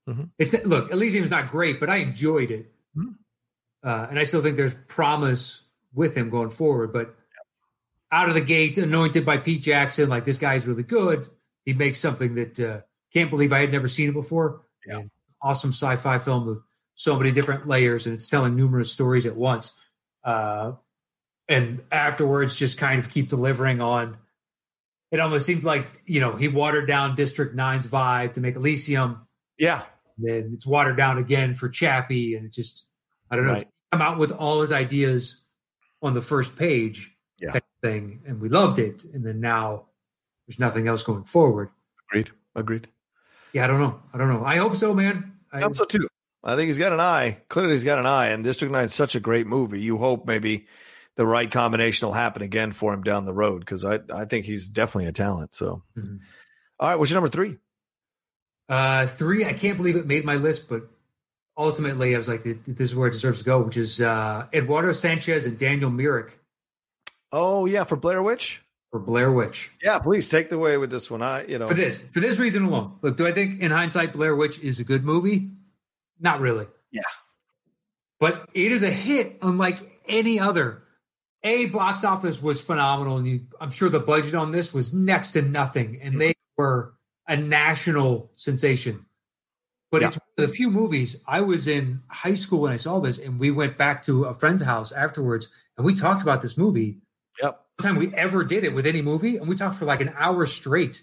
Mm-hmm. 0.09 0.25
It's 0.39 0.53
look, 0.65 0.91
Elysium 0.93 1.25
is 1.25 1.31
not 1.31 1.51
great, 1.51 1.79
but 1.79 1.89
I 1.89 1.97
enjoyed 1.97 2.51
it, 2.51 2.73
mm-hmm. 2.97 3.13
uh, 3.85 4.07
and 4.11 4.19
I 4.19 4.25
still 4.25 4.43
think 4.43 4.57
there's 4.57 4.75
promise 4.75 5.65
with 5.95 6.17
him 6.17 6.31
going 6.31 6.51
forward. 6.51 6.93
But 6.93 7.15
out 8.11 8.29
of 8.29 8.35
the 8.35 8.41
gate, 8.41 8.79
anointed 8.79 9.25
by 9.25 9.39
Pete 9.39 9.63
Jackson, 9.63 10.09
like 10.09 10.25
this 10.25 10.39
guy's 10.39 10.67
really 10.67 10.83
good. 10.83 11.29
He 11.65 11.73
makes 11.73 12.01
something 12.01 12.35
that 12.35 12.61
uh, 12.61 12.81
can't 13.13 13.31
believe 13.31 13.53
I 13.53 13.61
had 13.61 13.73
never 13.73 13.89
seen 13.89 14.11
it 14.11 14.15
before. 14.15 14.63
Yeah. 14.87 15.03
Awesome 15.41 15.71
sci-fi 15.71 16.19
film 16.19 16.47
with 16.47 16.59
so 16.95 17.17
many 17.19 17.33
different 17.33 17.67
layers, 17.67 18.07
and 18.07 18.15
it's 18.15 18.27
telling 18.27 18.57
numerous 18.57 18.93
stories 18.93 19.27
at 19.27 19.37
once. 19.37 19.79
Uh, 20.25 20.73
and 21.49 21.81
afterwards, 21.91 22.59
just 22.59 22.79
kind 22.79 22.99
of 22.99 23.11
keep 23.11 23.29
delivering 23.29 23.81
on. 23.81 24.17
It 25.11 25.21
almost 25.21 25.47
seemed 25.47 25.65
like 25.65 25.87
you 26.07 26.21
know 26.21 26.33
he 26.33 26.49
watered 26.49 26.87
down 26.87 27.15
District 27.15 27.57
9's 27.57 27.87
vibe 27.87 28.35
to 28.35 28.41
make 28.41 28.57
Elysium. 28.57 29.27
Yeah, 29.59 29.83
then 30.19 30.51
it's 30.55 30.67
watered 30.67 30.97
down 30.97 31.19
again 31.19 31.55
for 31.55 31.69
Chappie, 31.69 32.35
and 32.35 32.47
it 32.47 32.53
just 32.53 32.89
I 33.31 33.37
don't 33.37 33.47
know. 33.47 33.55
Right. 33.55 33.67
Come 33.93 34.03
out 34.03 34.19
with 34.19 34.33
all 34.33 34.61
his 34.63 34.73
ideas 34.73 35.45
on 36.03 36.15
the 36.15 36.21
first 36.21 36.59
page, 36.59 37.15
yeah. 37.41 37.59
thing, 37.83 38.23
and 38.27 38.41
we 38.41 38.49
loved 38.49 38.79
it. 38.79 39.05
And 39.05 39.25
then 39.25 39.41
now 39.41 39.87
there's 40.47 40.59
nothing 40.59 40.89
else 40.89 41.03
going 41.03 41.25
forward. 41.25 41.69
Agreed. 42.11 42.31
Agreed. 42.55 42.89
Yeah, 43.53 43.65
I 43.65 43.67
don't 43.67 43.81
know. 43.81 44.01
I 44.13 44.19
don't 44.19 44.29
know. 44.29 44.45
I 44.45 44.57
hope 44.57 44.77
so, 44.77 44.95
man. 44.95 45.33
I, 45.53 45.59
I 45.59 45.61
hope 45.61 45.77
so 45.77 45.85
too. 45.85 46.09
I 46.45 46.57
think 46.57 46.69
he's 46.69 46.79
got 46.79 46.93
an 46.93 47.01
eye. 47.01 47.39
Clearly, 47.49 47.73
he's 47.73 47.85
got 47.85 47.99
an 47.99 48.07
eye. 48.07 48.29
And 48.29 48.43
District 48.43 48.73
Nine 48.73 48.87
is 48.87 48.95
such 48.95 49.15
a 49.15 49.21
great 49.21 49.47
movie. 49.47 49.81
You 49.81 49.99
hope 49.99 50.27
maybe 50.27 50.67
the 51.17 51.27
right 51.27 51.51
combination 51.51 52.07
will 52.07 52.15
happen 52.15 52.43
again 52.43 52.73
for 52.73 52.93
him 52.93 53.03
down 53.03 53.25
the 53.25 53.35
road 53.35 53.61
because 53.61 53.85
I 53.85 54.01
I 54.13 54.25
think 54.25 54.47
he's 54.47 54.69
definitely 54.69 55.09
a 55.09 55.13
talent. 55.13 55.55
So, 55.55 55.83
mm-hmm. 55.97 56.17
All 56.81 56.89
right, 56.89 56.99
what's 56.99 57.11
your 57.11 57.17
number 57.17 57.29
three? 57.29 57.59
Uh, 58.69 59.07
three, 59.07 59.45
I 59.45 59.53
can't 59.53 59.77
believe 59.77 59.97
it 59.97 60.07
made 60.07 60.25
my 60.25 60.37
list, 60.37 60.69
but 60.69 60.89
ultimately 61.57 62.15
I 62.15 62.19
was 62.19 62.29
like, 62.29 62.43
this 62.43 62.91
is 62.91 62.97
where 62.97 63.09
it 63.09 63.13
deserves 63.13 63.41
to 63.41 63.45
go, 63.45 63.61
which 63.61 63.77
is 63.77 64.01
uh, 64.01 64.47
Eduardo 64.53 64.93
Sanchez 64.93 65.47
and 65.47 65.59
Daniel 65.59 65.91
Myrick. 65.91 66.39
Oh 67.31 67.67
yeah, 67.67 67.85
for 67.85 67.97
Blair 67.97 68.23
Witch. 68.23 68.63
For 68.91 69.01
Blair 69.01 69.33
Witch. 69.33 69.71
Yeah, 69.83 69.99
please 69.99 70.29
take 70.29 70.51
the 70.51 70.59
way 70.59 70.77
with 70.77 70.91
this 70.91 71.11
one. 71.11 71.23
I, 71.23 71.47
you 71.47 71.59
know, 71.59 71.67
for 71.67 71.75
this, 71.75 72.01
for 72.01 72.21
this 72.21 72.39
reason 72.39 72.65
alone. 72.65 72.99
Look, 73.01 73.17
do 73.17 73.27
I 73.27 73.33
think 73.33 73.61
in 73.61 73.71
hindsight 73.71 74.13
Blair 74.13 74.37
Witch 74.37 74.59
is 74.61 74.81
a 74.81 74.85
good 74.85 75.03
movie? 75.03 75.51
Not 76.21 76.41
really. 76.41 76.67
Yeah, 76.91 77.03
but 78.21 78.49
it 78.53 78.71
is 78.71 78.83
a 78.83 78.91
hit 78.91 79.39
unlike 79.43 79.79
any 80.07 80.39
other. 80.39 80.83
A 81.45 81.67
box 81.71 82.05
office 82.05 82.41
was 82.41 82.61
phenomenal, 82.61 83.17
and 83.17 83.27
you, 83.27 83.41
I'm 83.61 83.71
sure 83.71 83.89
the 83.89 83.99
budget 83.99 84.35
on 84.35 84.53
this 84.53 84.73
was 84.73 84.95
next 84.95 85.33
to 85.33 85.43
nothing, 85.43 85.99
and 86.01 86.21
they 86.21 86.35
were 86.57 86.95
a 87.33 87.37
national 87.37 88.31
sensation. 88.37 89.07
But 89.91 90.03
yeah. 90.03 90.09
it's 90.09 90.17
one 90.17 90.45
of 90.45 90.51
the 90.51 90.55
few 90.55 90.71
movies 90.71 91.17
I 91.27 91.41
was 91.41 91.67
in 91.67 92.03
high 92.09 92.35
school 92.35 92.61
when 92.61 92.73
I 92.73 92.77
saw 92.77 93.01
this, 93.01 93.19
and 93.19 93.41
we 93.41 93.51
went 93.51 93.79
back 93.79 94.03
to 94.05 94.25
a 94.25 94.35
friend's 94.35 94.63
house 94.63 94.93
afterwards, 94.93 95.49
and 95.77 95.87
we 95.87 95.95
talked 95.95 96.23
about 96.23 96.43
this 96.43 96.59
movie. 96.59 96.99
Yep. 97.43 97.59
The 97.79 97.83
time 97.85 97.97
we 97.97 98.15
ever 98.15 98.45
did 98.45 98.65
it 98.65 98.75
with 98.75 98.87
any 98.87 99.01
movie, 99.01 99.39
and 99.39 99.49
we 99.49 99.57
talked 99.57 99.77
for 99.77 99.87
like 99.87 100.03
an 100.03 100.13
hour 100.17 100.45
straight. 100.45 101.03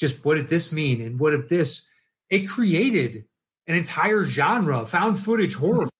Just 0.00 0.24
what 0.24 0.34
did 0.34 0.48
this 0.48 0.72
mean, 0.72 1.00
and 1.00 1.20
what 1.20 1.32
if 1.32 1.48
this? 1.48 1.88
It 2.28 2.48
created 2.48 3.24
an 3.68 3.76
entire 3.76 4.24
genre, 4.24 4.84
found 4.84 5.18
footage 5.18 5.54
horror. 5.54 5.86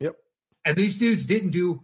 Yep. 0.00 0.16
And 0.64 0.76
these 0.78 0.98
dudes 0.98 1.26
didn't 1.26 1.50
do 1.50 1.82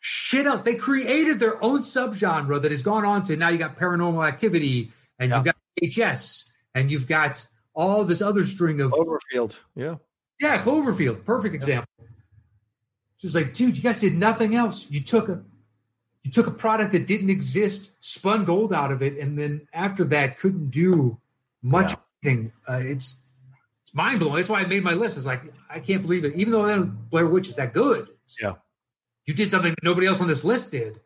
shit 0.00 0.44
else. 0.44 0.60
They 0.60 0.74
created 0.74 1.40
their 1.40 1.62
own 1.64 1.80
subgenre 1.80 2.60
that 2.60 2.70
has 2.70 2.82
gone 2.82 3.06
on 3.06 3.22
to 3.22 3.36
now. 3.36 3.48
You 3.48 3.56
got 3.56 3.76
Paranormal 3.76 4.28
Activity, 4.28 4.90
and 5.18 5.32
you've 5.32 5.44
got 5.44 5.56
HS 5.82 6.52
and 6.74 6.90
you've 6.90 7.06
got 7.06 7.46
all 7.74 8.04
this 8.04 8.22
other 8.22 8.44
string 8.44 8.80
of 8.80 8.92
Cloverfield. 8.92 9.60
Yeah. 9.74 9.96
Yeah, 10.40 10.60
Cloverfield. 10.62 11.24
Perfect 11.24 11.54
example. 11.54 11.88
Yeah. 11.98 12.06
Just 13.18 13.34
like, 13.34 13.54
dude, 13.54 13.76
you 13.76 13.82
guys 13.82 14.00
did 14.00 14.14
nothing 14.14 14.54
else. 14.54 14.90
You 14.90 15.00
took 15.00 15.28
a 15.28 15.42
you 16.22 16.30
took 16.30 16.46
a 16.46 16.50
product 16.50 16.92
that 16.92 17.06
didn't 17.06 17.30
exist, 17.30 17.92
spun 18.00 18.44
gold 18.44 18.72
out 18.72 18.90
of 18.90 19.02
it, 19.02 19.18
and 19.18 19.38
then 19.38 19.68
after 19.72 20.04
that 20.04 20.38
couldn't 20.38 20.70
do 20.70 21.18
much 21.62 21.92
yeah. 22.22 22.34
Uh, 22.66 22.80
it's 22.82 23.20
it's 23.82 23.94
mind 23.94 24.20
blowing. 24.20 24.36
That's 24.36 24.48
why 24.48 24.60
I 24.60 24.66
made 24.66 24.82
my 24.82 24.94
list. 24.94 25.18
It's 25.18 25.26
like 25.26 25.42
I 25.68 25.78
can't 25.78 26.02
believe 26.02 26.24
it. 26.24 26.34
Even 26.36 26.52
though 26.52 26.82
Blair 26.84 27.26
Witch 27.26 27.48
is 27.48 27.56
that 27.56 27.74
good. 27.74 28.08
Yeah. 28.40 28.54
You 29.26 29.34
did 29.34 29.50
something 29.50 29.72
that 29.72 29.82
nobody 29.82 30.06
else 30.06 30.20
on 30.20 30.28
this 30.28 30.44
list 30.44 30.72
did. 30.72 31.00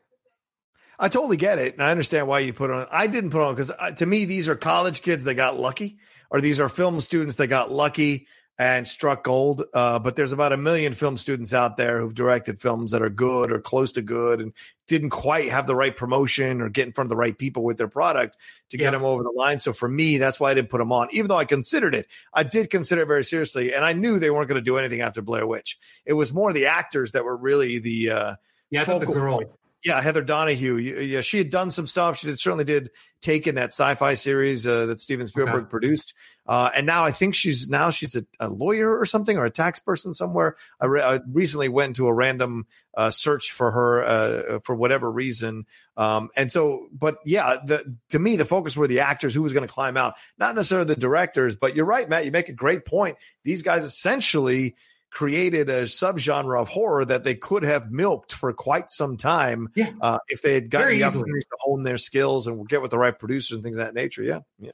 I 0.98 1.08
totally 1.08 1.36
get 1.36 1.58
it, 1.58 1.74
and 1.74 1.82
I 1.82 1.90
understand 1.90 2.26
why 2.26 2.40
you 2.40 2.52
put 2.52 2.70
on. 2.70 2.86
I 2.90 3.06
didn't 3.06 3.30
put 3.30 3.42
on 3.42 3.54
because 3.54 3.70
uh, 3.70 3.92
to 3.92 4.06
me 4.06 4.24
these 4.24 4.48
are 4.48 4.56
college 4.56 5.02
kids 5.02 5.24
that 5.24 5.34
got 5.34 5.56
lucky, 5.56 5.98
or 6.30 6.40
these 6.40 6.58
are 6.58 6.68
film 6.68 6.98
students 7.00 7.36
that 7.36 7.46
got 7.46 7.70
lucky 7.70 8.26
and 8.58 8.88
struck 8.88 9.22
gold. 9.22 9.62
Uh, 9.72 10.00
but 10.00 10.16
there's 10.16 10.32
about 10.32 10.52
a 10.52 10.56
million 10.56 10.92
film 10.92 11.16
students 11.16 11.54
out 11.54 11.76
there 11.76 12.00
who've 12.00 12.14
directed 12.14 12.60
films 12.60 12.90
that 12.90 13.00
are 13.00 13.10
good 13.10 13.52
or 13.52 13.60
close 13.60 13.92
to 13.92 14.02
good, 14.02 14.40
and 14.40 14.52
didn't 14.88 15.10
quite 15.10 15.48
have 15.50 15.68
the 15.68 15.76
right 15.76 15.96
promotion 15.96 16.60
or 16.60 16.68
get 16.68 16.88
in 16.88 16.92
front 16.92 17.06
of 17.06 17.10
the 17.10 17.16
right 17.16 17.38
people 17.38 17.62
with 17.62 17.76
their 17.76 17.86
product 17.86 18.36
to 18.70 18.76
get 18.76 18.90
them 18.90 19.04
over 19.04 19.22
the 19.22 19.30
line. 19.30 19.60
So 19.60 19.72
for 19.72 19.88
me, 19.88 20.18
that's 20.18 20.40
why 20.40 20.50
I 20.50 20.54
didn't 20.54 20.70
put 20.70 20.78
them 20.78 20.90
on, 20.90 21.06
even 21.12 21.28
though 21.28 21.38
I 21.38 21.44
considered 21.44 21.94
it. 21.94 22.08
I 22.34 22.42
did 22.42 22.70
consider 22.70 23.02
it 23.02 23.06
very 23.06 23.22
seriously, 23.22 23.72
and 23.72 23.84
I 23.84 23.92
knew 23.92 24.18
they 24.18 24.30
weren't 24.30 24.48
going 24.48 24.60
to 24.60 24.64
do 24.64 24.78
anything 24.78 25.00
after 25.00 25.22
Blair 25.22 25.46
Witch. 25.46 25.78
It 26.04 26.14
was 26.14 26.34
more 26.34 26.52
the 26.52 26.66
actors 26.66 27.12
that 27.12 27.24
were 27.24 27.36
really 27.36 27.78
the 27.78 28.10
uh, 28.10 28.34
yeah, 28.70 28.82
the 28.82 29.06
girl. 29.06 29.36
Point 29.36 29.50
yeah, 29.84 30.00
Heather 30.00 30.22
Donahue. 30.22 30.76
Yeah, 30.76 31.20
she 31.20 31.38
had 31.38 31.50
done 31.50 31.70
some 31.70 31.86
stuff. 31.86 32.18
She 32.18 32.26
did, 32.26 32.38
certainly 32.38 32.64
did 32.64 32.90
Taken 33.20 33.56
that 33.56 33.70
sci-fi 33.70 34.14
series 34.14 34.64
uh, 34.64 34.86
that 34.86 35.00
Steven 35.00 35.26
Spielberg 35.26 35.62
okay. 35.62 35.70
produced, 35.70 36.14
uh, 36.46 36.70
and 36.72 36.86
now 36.86 37.04
I 37.04 37.10
think 37.10 37.34
she's 37.34 37.68
now 37.68 37.90
she's 37.90 38.14
a, 38.14 38.24
a, 38.38 38.48
lawyer 38.48 38.96
or 38.96 39.06
something 39.06 39.36
or 39.36 39.44
a 39.44 39.50
tax 39.50 39.80
person 39.80 40.14
somewhere. 40.14 40.54
I, 40.80 40.86
re- 40.86 41.02
I 41.02 41.18
recently 41.28 41.68
went 41.68 41.96
to 41.96 42.06
a 42.06 42.14
random 42.14 42.68
uh, 42.96 43.10
search 43.10 43.50
for 43.50 43.72
her 43.72 44.04
uh, 44.04 44.58
for 44.60 44.76
whatever 44.76 45.10
reason, 45.10 45.66
um, 45.96 46.30
and 46.36 46.52
so, 46.52 46.86
but 46.92 47.18
yeah, 47.24 47.56
the, 47.66 47.92
to 48.10 48.20
me 48.20 48.36
the 48.36 48.44
focus 48.44 48.76
were 48.76 48.86
the 48.86 49.00
actors 49.00 49.34
who 49.34 49.42
was 49.42 49.52
going 49.52 49.66
to 49.66 49.74
climb 49.74 49.96
out, 49.96 50.14
not 50.38 50.54
necessarily 50.54 50.86
the 50.86 50.94
directors. 50.94 51.56
But 51.56 51.74
you're 51.74 51.86
right, 51.86 52.08
Matt. 52.08 52.24
You 52.24 52.30
make 52.30 52.48
a 52.48 52.52
great 52.52 52.84
point. 52.84 53.16
These 53.42 53.62
guys 53.62 53.84
essentially 53.84 54.76
created 55.10 55.70
a 55.70 55.82
subgenre 55.84 56.60
of 56.60 56.68
horror 56.68 57.04
that 57.04 57.22
they 57.22 57.34
could 57.34 57.62
have 57.62 57.90
milked 57.90 58.34
for 58.34 58.52
quite 58.52 58.90
some 58.90 59.16
time 59.16 59.68
Yeah. 59.74 59.90
uh, 60.00 60.18
if 60.28 60.42
they 60.42 60.54
had 60.54 60.70
gotten 60.70 60.88
Very 60.88 60.98
the 60.98 61.04
opportunity 61.04 61.40
to 61.40 61.56
hone 61.60 61.82
their 61.82 61.96
skills 61.98 62.46
and 62.46 62.68
get 62.68 62.82
with 62.82 62.90
the 62.90 62.98
right 62.98 63.18
producers 63.18 63.52
and 63.56 63.62
things 63.64 63.76
of 63.78 63.86
that 63.86 63.94
nature. 63.94 64.22
Yeah, 64.22 64.40
yeah, 64.58 64.72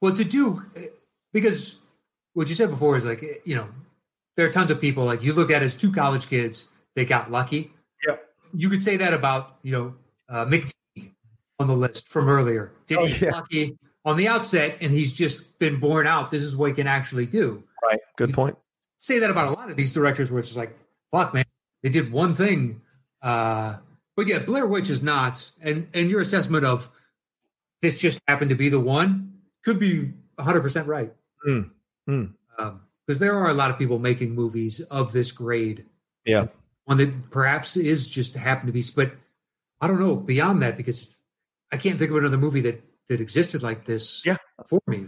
Well, 0.00 0.14
to 0.14 0.24
do 0.24 0.62
because 1.32 1.76
what 2.34 2.48
you 2.48 2.54
said 2.54 2.70
before 2.70 2.96
is 2.96 3.04
like 3.06 3.22
you 3.44 3.54
know 3.56 3.66
there 4.36 4.46
are 4.46 4.50
tons 4.50 4.70
of 4.70 4.80
people 4.80 5.04
like 5.04 5.22
you 5.22 5.32
look 5.32 5.50
at 5.50 5.62
as 5.62 5.74
two 5.74 5.92
college 5.92 6.28
kids 6.28 6.68
they 6.94 7.04
got 7.04 7.30
lucky. 7.30 7.72
yeah. 8.06 8.16
You 8.54 8.68
could 8.68 8.82
say 8.82 8.96
that 8.98 9.14
about 9.14 9.56
you 9.62 9.72
know 9.72 9.94
uh, 10.28 10.44
Mick 10.44 10.70
on 11.58 11.66
the 11.68 11.74
list 11.76 12.08
from 12.08 12.28
earlier. 12.28 12.72
Did 12.86 12.98
Oh, 12.98 13.04
he 13.06 13.24
yeah. 13.24 13.32
lucky 13.32 13.78
on 14.04 14.16
the 14.16 14.28
outset, 14.28 14.78
and 14.80 14.90
he's 14.92 15.12
just 15.12 15.58
been 15.58 15.78
born 15.78 16.06
out. 16.06 16.30
This 16.30 16.42
is 16.42 16.56
what 16.56 16.68
he 16.70 16.74
can 16.74 16.86
actually 16.86 17.26
do. 17.26 17.62
Right. 17.82 17.98
Good 18.16 18.32
point. 18.32 18.56
Say 19.00 19.18
that 19.20 19.30
about 19.30 19.48
a 19.48 19.50
lot 19.52 19.70
of 19.70 19.76
these 19.76 19.92
directors, 19.92 20.30
where 20.30 20.38
it's 20.38 20.50
just 20.50 20.58
like, 20.58 20.76
fuck, 21.10 21.34
man, 21.34 21.44
they 21.82 21.88
did 21.88 22.12
one 22.12 22.34
thing. 22.34 22.82
Uh, 23.22 23.76
but 24.16 24.26
yeah, 24.26 24.38
Blair 24.38 24.66
Witch 24.66 24.90
is 24.90 25.02
not, 25.02 25.50
and 25.60 25.88
and 25.94 26.08
your 26.08 26.20
assessment 26.20 26.64
of 26.64 26.88
this 27.82 28.00
just 28.00 28.20
happened 28.28 28.50
to 28.50 28.56
be 28.56 28.68
the 28.68 28.80
one 28.80 29.40
could 29.64 29.78
be 29.78 30.12
100 30.34 30.60
percent 30.60 30.86
right. 30.86 31.12
Mm, 31.46 31.70
mm. 32.08 32.32
because 33.06 33.18
there 33.18 33.34
are 33.34 33.48
a 33.48 33.54
lot 33.54 33.70
of 33.70 33.78
people 33.78 33.98
making 33.98 34.34
movies 34.34 34.80
of 34.80 35.12
this 35.12 35.32
grade. 35.32 35.86
Yeah. 36.24 36.46
One 36.84 36.98
that 36.98 37.30
perhaps 37.30 37.76
is 37.76 38.06
just 38.08 38.36
happened 38.36 38.68
to 38.68 38.72
be, 38.72 38.82
but 38.94 39.12
I 39.80 39.86
don't 39.86 40.00
know 40.00 40.16
beyond 40.16 40.62
that 40.62 40.76
because 40.76 41.14
I 41.72 41.78
can't 41.78 41.98
think 41.98 42.10
of 42.10 42.16
another 42.18 42.36
movie 42.36 42.60
that 42.62 42.82
that 43.08 43.20
existed 43.20 43.62
like 43.62 43.86
this. 43.86 44.24
Yeah. 44.26 44.36
for 44.66 44.80
me. 44.86 45.06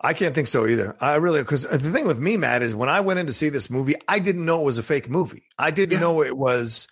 I 0.00 0.14
can't 0.14 0.34
think 0.34 0.48
so 0.48 0.66
either. 0.66 0.96
I 1.00 1.16
really 1.16 1.40
because 1.40 1.62
the 1.64 1.78
thing 1.90 2.06
with 2.06 2.18
me, 2.18 2.36
Matt, 2.36 2.62
is 2.62 2.74
when 2.74 2.88
I 2.88 3.00
went 3.00 3.18
in 3.20 3.26
to 3.26 3.32
see 3.32 3.50
this 3.50 3.68
movie, 3.70 3.94
I 4.08 4.18
didn't 4.18 4.44
know 4.46 4.62
it 4.62 4.64
was 4.64 4.78
a 4.78 4.82
fake 4.82 5.10
movie. 5.10 5.42
I 5.58 5.70
didn't 5.70 5.92
Yeah. 5.92 6.00
know 6.00 6.22
it 6.22 6.36
was. 6.36 6.88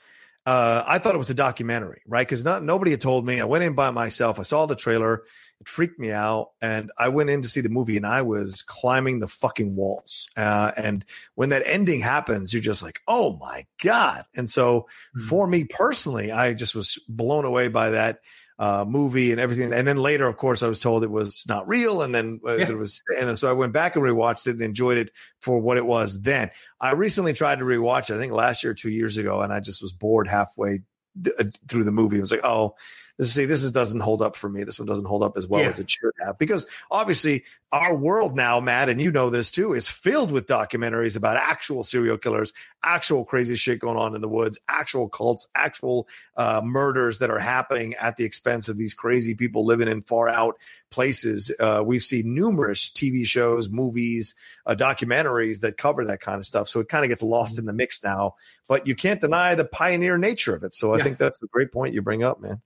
Uh, 0.46 0.82
I 0.86 0.98
thought 0.98 1.14
it 1.14 1.18
was 1.18 1.28
a 1.28 1.34
documentary, 1.34 2.00
right? 2.06 2.26
Because 2.26 2.42
not 2.44 2.62
nobody 2.62 2.90
had 2.90 3.00
told 3.02 3.26
me. 3.26 3.38
I 3.40 3.44
went 3.44 3.64
in 3.64 3.74
by 3.74 3.90
myself. 3.90 4.38
I 4.38 4.44
saw 4.44 4.64
the 4.66 4.76
trailer. 4.76 5.22
It 5.60 5.68
freaked 5.68 5.98
me 5.98 6.10
out, 6.10 6.50
and 6.62 6.90
I 6.96 7.08
went 7.08 7.28
in 7.30 7.42
to 7.42 7.48
see 7.48 7.60
the 7.60 7.68
movie, 7.68 7.96
and 7.96 8.06
I 8.06 8.22
was 8.22 8.62
climbing 8.62 9.18
the 9.18 9.28
fucking 9.28 9.74
walls. 9.76 10.30
Uh, 10.36 10.70
and 10.76 11.04
when 11.34 11.48
that 11.50 11.64
ending 11.66 12.00
happens, 12.00 12.52
you're 12.54 12.62
just 12.62 12.82
like, 12.82 13.00
"Oh 13.08 13.36
my 13.38 13.66
god!" 13.82 14.24
And 14.36 14.48
so, 14.48 14.86
Hmm. 15.14 15.20
for 15.22 15.46
me 15.46 15.64
personally, 15.64 16.30
I 16.32 16.54
just 16.54 16.74
was 16.74 16.98
blown 17.08 17.44
away 17.44 17.68
by 17.68 17.90
that 17.90 18.20
uh, 18.58 18.84
movie 18.86 19.30
and 19.30 19.40
everything. 19.40 19.72
And 19.72 19.86
then 19.86 19.96
later, 19.98 20.26
of 20.26 20.36
course, 20.36 20.62
I 20.64 20.68
was 20.68 20.80
told 20.80 21.04
it 21.04 21.10
was 21.10 21.44
not 21.48 21.68
real. 21.68 22.02
And 22.02 22.12
then 22.14 22.40
uh, 22.44 22.56
Yeah. 22.56 22.64
there 22.66 22.76
was, 22.76 23.00
and 23.20 23.38
so 23.38 23.48
I 23.48 23.52
went 23.52 23.72
back 23.72 23.94
and 23.94 24.04
rewatched 24.04 24.46
it 24.48 24.52
and 24.52 24.62
enjoyed 24.62 24.98
it 24.98 25.12
for 25.40 25.60
what 25.60 25.76
it 25.76 25.86
was 25.86 26.22
then. 26.22 26.50
I 26.80 26.92
recently 26.92 27.32
tried 27.34 27.60
to 27.60 27.64
rewatch 27.64 28.10
it, 28.10 28.16
I 28.16 28.18
think 28.18 28.32
last 28.32 28.64
year, 28.64 28.72
or 28.72 28.74
two 28.74 28.90
years 28.90 29.16
ago, 29.16 29.40
and 29.42 29.52
I 29.52 29.60
just 29.60 29.80
was 29.80 29.92
bored 29.92 30.26
halfway 30.26 30.80
th- 31.22 31.36
uh, 31.38 31.44
through 31.68 31.84
the 31.84 31.92
movie. 31.92 32.16
I 32.16 32.20
was 32.20 32.32
like, 32.32 32.44
oh, 32.44 32.74
this 33.18 33.32
see, 33.34 33.44
this 33.44 33.62
is, 33.64 33.72
doesn't 33.72 34.00
hold 34.00 34.22
up 34.22 34.36
for 34.36 34.48
me. 34.48 34.62
This 34.64 34.78
one 34.78 34.86
doesn't 34.86 35.04
hold 35.06 35.22
up 35.24 35.36
as 35.36 35.48
well 35.48 35.62
Yeah. 35.62 35.68
as 35.68 35.80
it 35.80 35.90
should 35.90 36.12
have 36.24 36.38
because 36.38 36.66
obviously 36.90 37.44
our 37.72 37.94
world 37.94 38.34
now, 38.34 38.60
Matt, 38.60 38.88
and 38.88 39.00
you 39.00 39.10
know 39.10 39.28
this 39.28 39.50
too, 39.50 39.74
is 39.74 39.86
filled 39.88 40.30
with 40.30 40.46
documentaries 40.46 41.16
about 41.16 41.36
actual 41.36 41.82
serial 41.82 42.16
killers, 42.16 42.52
actual 42.82 43.24
crazy 43.26 43.56
shit 43.56 43.80
going 43.80 43.98
on 43.98 44.14
in 44.14 44.20
the 44.22 44.28
woods, 44.28 44.58
actual 44.68 45.08
cults, 45.08 45.46
actual 45.54 46.08
uh, 46.36 46.62
murders 46.64 47.18
that 47.18 47.28
are 47.28 47.38
happening 47.40 47.94
at 47.94 48.16
the 48.16 48.24
expense 48.24 48.68
of 48.70 48.78
these 48.78 48.94
crazy 48.94 49.34
people 49.34 49.66
living 49.66 49.88
in 49.88 50.00
far 50.00 50.28
out 50.30 50.56
places. 50.90 51.52
Uh, 51.60 51.82
we've 51.84 52.02
seen 52.04 52.34
numerous 52.34 52.88
TV 52.88 53.26
shows, 53.26 53.68
movies, 53.68 54.34
uh, 54.64 54.74
documentaries 54.74 55.60
that 55.60 55.76
cover 55.76 56.04
that 56.06 56.20
kind 56.20 56.38
of 56.38 56.46
stuff. 56.46 56.68
So 56.68 56.80
it 56.80 56.88
kind 56.88 57.04
of 57.04 57.10
gets 57.10 57.22
lost 57.22 57.58
in 57.58 57.66
the 57.66 57.74
mix 57.74 58.02
now, 58.02 58.36
but 58.66 58.86
you 58.86 58.94
can't 58.94 59.20
deny 59.20 59.54
the 59.54 59.64
pioneer 59.66 60.16
nature 60.16 60.54
of 60.54 60.62
it. 60.62 60.72
So 60.72 60.94
I 60.94 60.98
Yeah. 60.98 61.02
think 61.04 61.18
that's 61.18 61.42
a 61.42 61.46
great 61.48 61.72
point 61.72 61.92
you 61.94 62.00
bring 62.00 62.22
up, 62.22 62.40
man. 62.40 62.62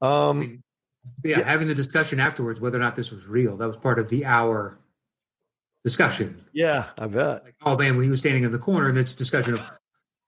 Um, 0.00 0.62
yeah, 1.24 1.38
yeah. 1.38 1.44
having 1.44 1.68
the 1.68 1.74
discussion 1.74 2.20
afterwards 2.20 2.60
whether 2.60 2.76
or 2.76 2.80
not 2.80 2.94
this 2.94 3.10
was 3.10 3.26
real 3.26 3.56
that 3.56 3.66
was 3.66 3.76
part 3.78 3.98
of 3.98 4.08
the 4.10 4.24
hour 4.26 4.78
discussion. 5.84 6.44
yeah, 6.52 6.86
I 6.98 7.06
bet. 7.06 7.44
Like, 7.44 7.54
oh 7.64 7.76
man, 7.76 7.96
when 7.96 8.04
he 8.04 8.10
was 8.10 8.20
standing 8.20 8.42
in 8.44 8.52
the 8.52 8.58
corner, 8.58 8.88
and 8.88 8.98
it's 8.98 9.14
discussion 9.14 9.54
of 9.54 9.66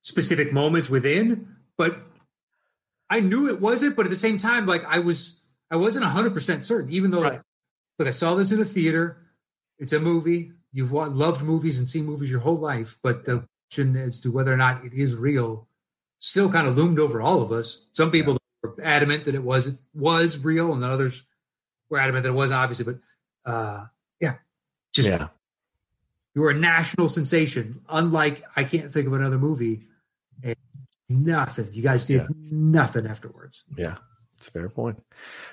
specific 0.01 0.53
moments 0.53 0.89
within. 0.89 1.57
But 1.77 1.99
I 3.11 3.21
knew 3.21 3.49
it 3.49 3.61
wasn't, 3.61 3.97
but 3.97 4.07
at 4.07 4.11
the 4.11 4.18
same 4.18 4.39
time, 4.39 4.66
like 4.66 4.85
I 4.85 5.01
was, 5.01 5.41
I 5.71 5.77
wasn't 5.77 6.05
hundred 6.05 6.33
percent 6.35 6.64
certain. 6.64 6.91
Even 6.93 7.11
though, 7.11 7.23
Right. 7.23 7.41
look, 7.99 8.09
I 8.09 8.12
saw 8.12 8.35
this 8.35 8.53
in 8.53 8.61
a 8.61 8.64
theater. 8.64 9.18
It's 9.79 9.93
a 9.93 10.01
movie. 10.01 10.53
You've 10.73 10.93
loved 10.93 11.43
movies 11.43 11.79
and 11.79 11.89
seen 11.89 12.05
movies 12.05 12.31
your 12.31 12.41
whole 12.41 12.59
life, 12.59 12.97
but 13.03 13.25
the 13.25 13.45
question 13.68 13.97
as 13.97 14.21
to 14.21 14.31
whether 14.31 14.53
or 14.53 14.57
not 14.57 14.85
it 14.85 14.93
is 14.95 15.16
real 15.16 15.66
still 16.21 16.51
kind 16.51 16.66
of 16.68 16.77
loomed 16.77 16.99
over 16.99 17.21
all 17.21 17.43
of 17.43 17.51
us. 17.51 17.87
Some 17.93 18.11
people 18.11 18.37
were 18.62 18.74
adamant 18.82 19.24
that 19.24 19.34
it 19.34 19.42
was 19.42 19.76
was 19.94 20.38
real, 20.38 20.72
and 20.72 20.82
then 20.82 20.90
others 20.90 21.22
were 21.88 21.98
adamant 21.98 22.24
that 22.24 22.30
it 22.30 22.34
wasn't. 22.34 22.58
Obviously, 22.61 22.84
but 22.84 23.50
uh, 23.50 23.86
yeah, 24.20 24.36
just 24.92 25.08
yeah. 25.08 25.28
you 26.34 26.42
were 26.42 26.50
a 26.50 26.54
national 26.54 27.08
sensation. 27.08 27.80
Unlike 27.88 28.42
I 28.56 28.64
can't 28.64 28.90
think 28.90 29.06
of 29.06 29.12
another 29.12 29.38
movie. 29.38 29.82
And 30.42 30.56
nothing. 31.08 31.68
You 31.72 31.82
guys 31.82 32.04
did 32.04 32.22
Yeah. 32.22 32.28
nothing 32.50 33.06
afterwards. 33.06 33.64
Yeah, 33.76 33.96
it's 34.36 34.48
a 34.48 34.50
fair 34.52 34.68
point. 34.68 35.02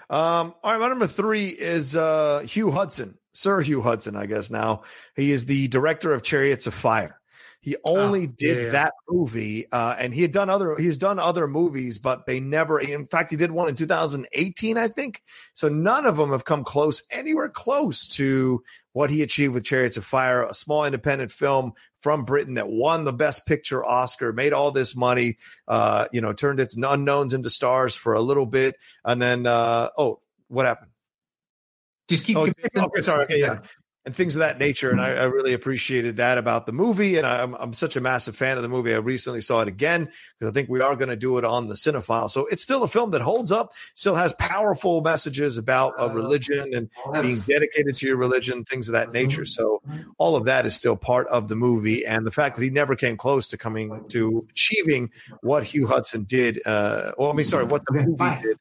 Um, 0.10 0.54
all 0.64 0.72
right, 0.72 0.80
my 0.80 0.90
number 0.90 1.08
three 1.08 1.48
is 1.48 1.96
uh, 1.96 2.40
Hugh 2.42 2.72
Hudson, 2.72 3.18
Sir 3.34 3.62
Hugh 3.62 3.82
Hudson, 3.82 4.16
I 4.16 4.26
guess 4.26 4.50
now. 4.50 4.84
He 5.16 5.32
is 5.32 5.46
the 5.46 5.68
director 5.68 6.14
of 6.14 6.24
Chariots 6.24 6.68
of 6.68 6.74
Fire. 6.74 7.20
He 7.68 7.76
only 7.84 8.28
Oh, 8.28 8.34
did 8.38 8.58
yeah, 8.58 8.64
yeah. 8.64 8.72
that 8.72 8.94
movie, 9.10 9.66
uh, 9.70 9.94
and 10.00 10.14
he 10.14 10.22
had 10.22 10.32
done 10.32 10.50
other. 10.50 10.78
He's 10.78 10.98
done 10.98 11.20
other 11.20 11.50
movies, 11.50 12.00
but 12.00 12.26
they 12.26 12.40
never. 12.40 12.80
In 12.80 13.08
fact, 13.08 13.30
he 13.30 13.36
did 13.36 13.52
one 13.52 13.68
in 13.68 13.76
2018, 13.76 14.78
I 14.78 14.88
think. 14.88 15.22
So 15.54 15.68
none 15.68 16.06
of 16.06 16.16
them 16.16 16.32
have 16.32 16.46
come 16.46 16.64
close, 16.64 17.04
anywhere 17.12 17.50
close 17.50 18.08
to 18.16 18.64
what 18.94 19.10
he 19.10 19.22
achieved 19.22 19.54
with 19.54 19.66
Chariots 19.66 19.98
of 19.98 20.06
Fire, 20.06 20.44
a 20.44 20.54
small 20.54 20.86
independent 20.86 21.30
film 21.30 21.74
from 22.00 22.24
Britain 22.24 22.54
that 22.54 22.70
won 22.70 23.04
the 23.04 23.12
Best 23.12 23.46
Picture 23.46 23.84
Oscar, 23.84 24.32
made 24.32 24.54
all 24.54 24.72
this 24.72 24.96
money, 24.96 25.38
uh, 25.68 26.06
you 26.14 26.22
know, 26.22 26.32
turned 26.32 26.62
its 26.62 26.78
unknowns 26.78 27.34
into 27.34 27.50
stars 27.50 27.96
for 27.96 28.14
a 28.14 28.22
little 28.22 28.46
bit, 28.46 28.78
and 29.04 29.22
then 29.22 29.46
uh, 29.46 29.90
oh, 29.98 30.22
what 30.48 30.66
happened? 30.66 30.92
Just 32.08 32.26
keep. 32.26 32.38
Oh, 32.38 32.48
okay, 32.78 33.02
sorry, 33.02 33.24
okay, 33.26 33.42
yeah. 33.42 33.60
And 34.08 34.16
things 34.16 34.38
of 34.38 34.40
that 34.40 34.58
nature, 34.58 34.90
and 34.90 35.02
I, 35.02 35.16
I 35.16 35.24
really 35.26 35.52
appreciated 35.52 36.16
that 36.16 36.38
about 36.38 36.66
the 36.66 36.72
movie. 36.72 37.18
And 37.18 37.28
I'm, 37.28 37.54
I'm 37.56 37.74
such 37.74 37.98
a 37.98 38.00
massive 38.00 38.38
fan 38.38 38.56
of 38.56 38.64
the 38.64 38.70
movie. 38.70 38.94
I 38.94 39.00
recently 39.00 39.42
saw 39.42 39.60
it 39.60 39.68
again 39.68 40.06
because 40.40 40.50
I 40.50 40.54
think 40.54 40.70
we 40.70 40.80
are 40.80 40.96
going 40.96 41.10
to 41.10 41.18
do 41.18 41.38
it 41.38 41.44
on 41.44 41.68
the 41.68 41.74
Cinephile. 41.74 42.30
So 42.30 42.46
it's 42.46 42.64
still 42.64 42.84
a 42.84 42.88
film 42.88 43.12
that 43.12 43.20
holds 43.20 43.52
up, 43.52 43.74
still 43.96 44.16
has 44.16 44.32
powerful 44.40 45.02
messages 45.02 45.58
about 45.58 45.98
religion 46.16 46.74
and 46.74 46.90
being 47.22 47.40
dedicated 47.40 47.98
to 47.98 48.08
your 48.08 48.16
religion, 48.16 48.64
things 48.64 48.88
of 48.88 48.94
that 48.94 49.12
nature. 49.12 49.44
So 49.44 49.82
all 50.18 50.38
of 50.38 50.46
that 50.46 50.66
is 50.66 50.74
still 50.74 50.96
part 50.96 51.28
of 51.28 51.50
the 51.50 51.58
movie, 51.58 52.06
and 52.06 52.26
the 52.26 52.32
fact 52.32 52.56
that 52.56 52.64
he 52.64 52.70
never 52.70 52.96
came 52.96 53.18
close 53.18 53.50
to 53.50 53.58
coming 53.58 54.06
to 54.08 54.48
achieving 54.52 55.12
what 55.42 55.66
Hugh 55.66 55.86
Hudson 55.86 56.24
did. 56.24 56.66
Uh, 56.66 57.12
well, 57.18 57.30
I 57.30 57.34
mean, 57.34 57.44
sorry, 57.44 57.66
what 57.66 57.84
the 57.86 57.94
movie 57.94 58.42
did. 58.42 58.58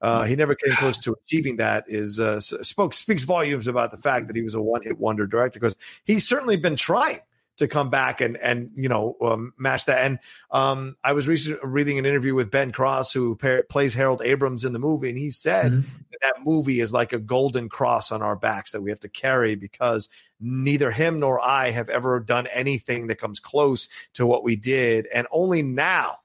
Uh, 0.00 0.24
he 0.24 0.36
never 0.36 0.54
came 0.54 0.74
close 0.74 0.98
to 0.98 1.14
achieving 1.24 1.56
that. 1.56 1.84
Is 1.88 2.20
uh, 2.20 2.40
spoke 2.40 2.94
speaks 2.94 3.24
volumes 3.24 3.66
about 3.66 3.90
the 3.90 3.96
fact 3.98 4.26
that 4.26 4.36
he 4.36 4.42
was 4.42 4.54
a 4.54 4.60
one 4.62 4.82
hit 4.82 4.98
wonder 4.98 5.26
director 5.26 5.58
because 5.58 5.76
he's 6.04 6.26
certainly 6.28 6.56
been 6.56 6.76
trying 6.76 7.20
to 7.56 7.66
come 7.66 7.88
back 7.88 8.20
and 8.20 8.36
and 8.36 8.70
you 8.74 8.88
know 8.88 9.16
um, 9.22 9.54
match 9.56 9.86
that. 9.86 10.04
And 10.04 10.18
um, 10.50 10.96
I 11.02 11.14
was 11.14 11.26
recently 11.26 11.58
reading 11.62 11.98
an 11.98 12.04
interview 12.04 12.34
with 12.34 12.50
Ben 12.50 12.70
Cross, 12.72 13.14
who 13.14 13.36
pa- 13.36 13.62
plays 13.70 13.94
Harold 13.94 14.20
Abrahams 14.22 14.66
in 14.66 14.74
the 14.74 14.78
movie, 14.78 15.08
and 15.08 15.16
he 15.18 15.30
said 15.30 15.72
Mhm. 15.72 15.84
that 16.10 16.20
that 16.20 16.34
movie 16.44 16.80
is 16.80 16.92
like 16.92 17.14
a 17.14 17.18
golden 17.18 17.70
cross 17.70 18.12
on 18.12 18.20
our 18.20 18.36
backs 18.36 18.72
that 18.72 18.82
we 18.82 18.90
have 18.90 19.00
to 19.00 19.08
carry 19.08 19.54
because 19.54 20.10
neither 20.38 20.90
him 20.90 21.18
nor 21.18 21.40
I 21.40 21.70
have 21.70 21.88
ever 21.88 22.20
done 22.20 22.46
anything 22.48 23.06
that 23.06 23.16
comes 23.16 23.40
close 23.40 23.88
to 24.12 24.26
what 24.26 24.44
we 24.44 24.56
did, 24.56 25.06
and 25.14 25.26
only 25.30 25.62
now. 25.62 26.18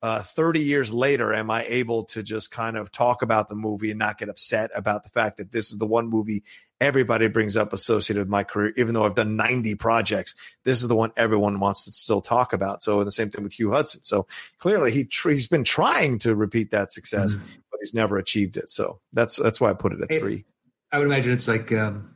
Uh, 0.00 0.22
30 0.22 0.60
years 0.60 0.92
later, 0.92 1.34
am 1.34 1.50
I 1.50 1.64
able 1.64 2.04
to 2.04 2.22
just 2.22 2.50
kind 2.52 2.76
of 2.76 2.92
talk 2.92 3.22
about 3.22 3.48
the 3.48 3.56
movie 3.56 3.90
and 3.90 3.98
not 3.98 4.16
get 4.18 4.28
upset 4.28 4.70
about 4.74 5.02
the 5.02 5.08
fact 5.08 5.38
that 5.38 5.50
this 5.50 5.72
is 5.72 5.78
the 5.78 5.86
one 5.86 6.08
movie 6.08 6.44
everybody 6.80 7.26
brings 7.26 7.56
up 7.56 7.72
associated 7.72 8.20
with 8.20 8.28
my 8.28 8.44
career, 8.44 8.72
even 8.76 8.94
though 8.94 9.04
I've 9.04 9.16
done 9.16 9.34
90 9.34 9.74
projects. 9.74 10.36
This 10.62 10.80
is 10.80 10.86
the 10.86 10.94
one 10.94 11.10
everyone 11.16 11.58
wants 11.58 11.84
to 11.86 11.92
still 11.92 12.20
talk 12.20 12.52
about. 12.52 12.84
So, 12.84 13.02
the 13.02 13.10
same 13.10 13.30
thing 13.30 13.42
with 13.42 13.54
Hugh 13.58 13.72
Hudson. 13.72 14.04
So, 14.04 14.28
clearly, 14.58 14.92
he 14.92 15.02
tr- 15.04 15.30
he's 15.30 15.48
been 15.48 15.64
trying 15.64 16.18
to 16.20 16.36
repeat 16.36 16.70
that 16.70 16.92
success, 16.92 17.34
Mhm. 17.34 17.40
but 17.72 17.80
he's 17.80 17.94
never 17.94 18.16
achieved 18.18 18.56
it. 18.56 18.70
So, 18.70 19.00
that's 19.12 19.34
that's 19.36 19.60
why 19.60 19.70
I 19.70 19.74
put 19.74 19.92
it 19.92 20.00
at 20.08 20.20
three. 20.20 20.44
I 20.92 20.98
would 20.98 21.06
imagine 21.08 21.32
it's 21.32 21.48
like 21.48 21.72
um, 21.72 22.14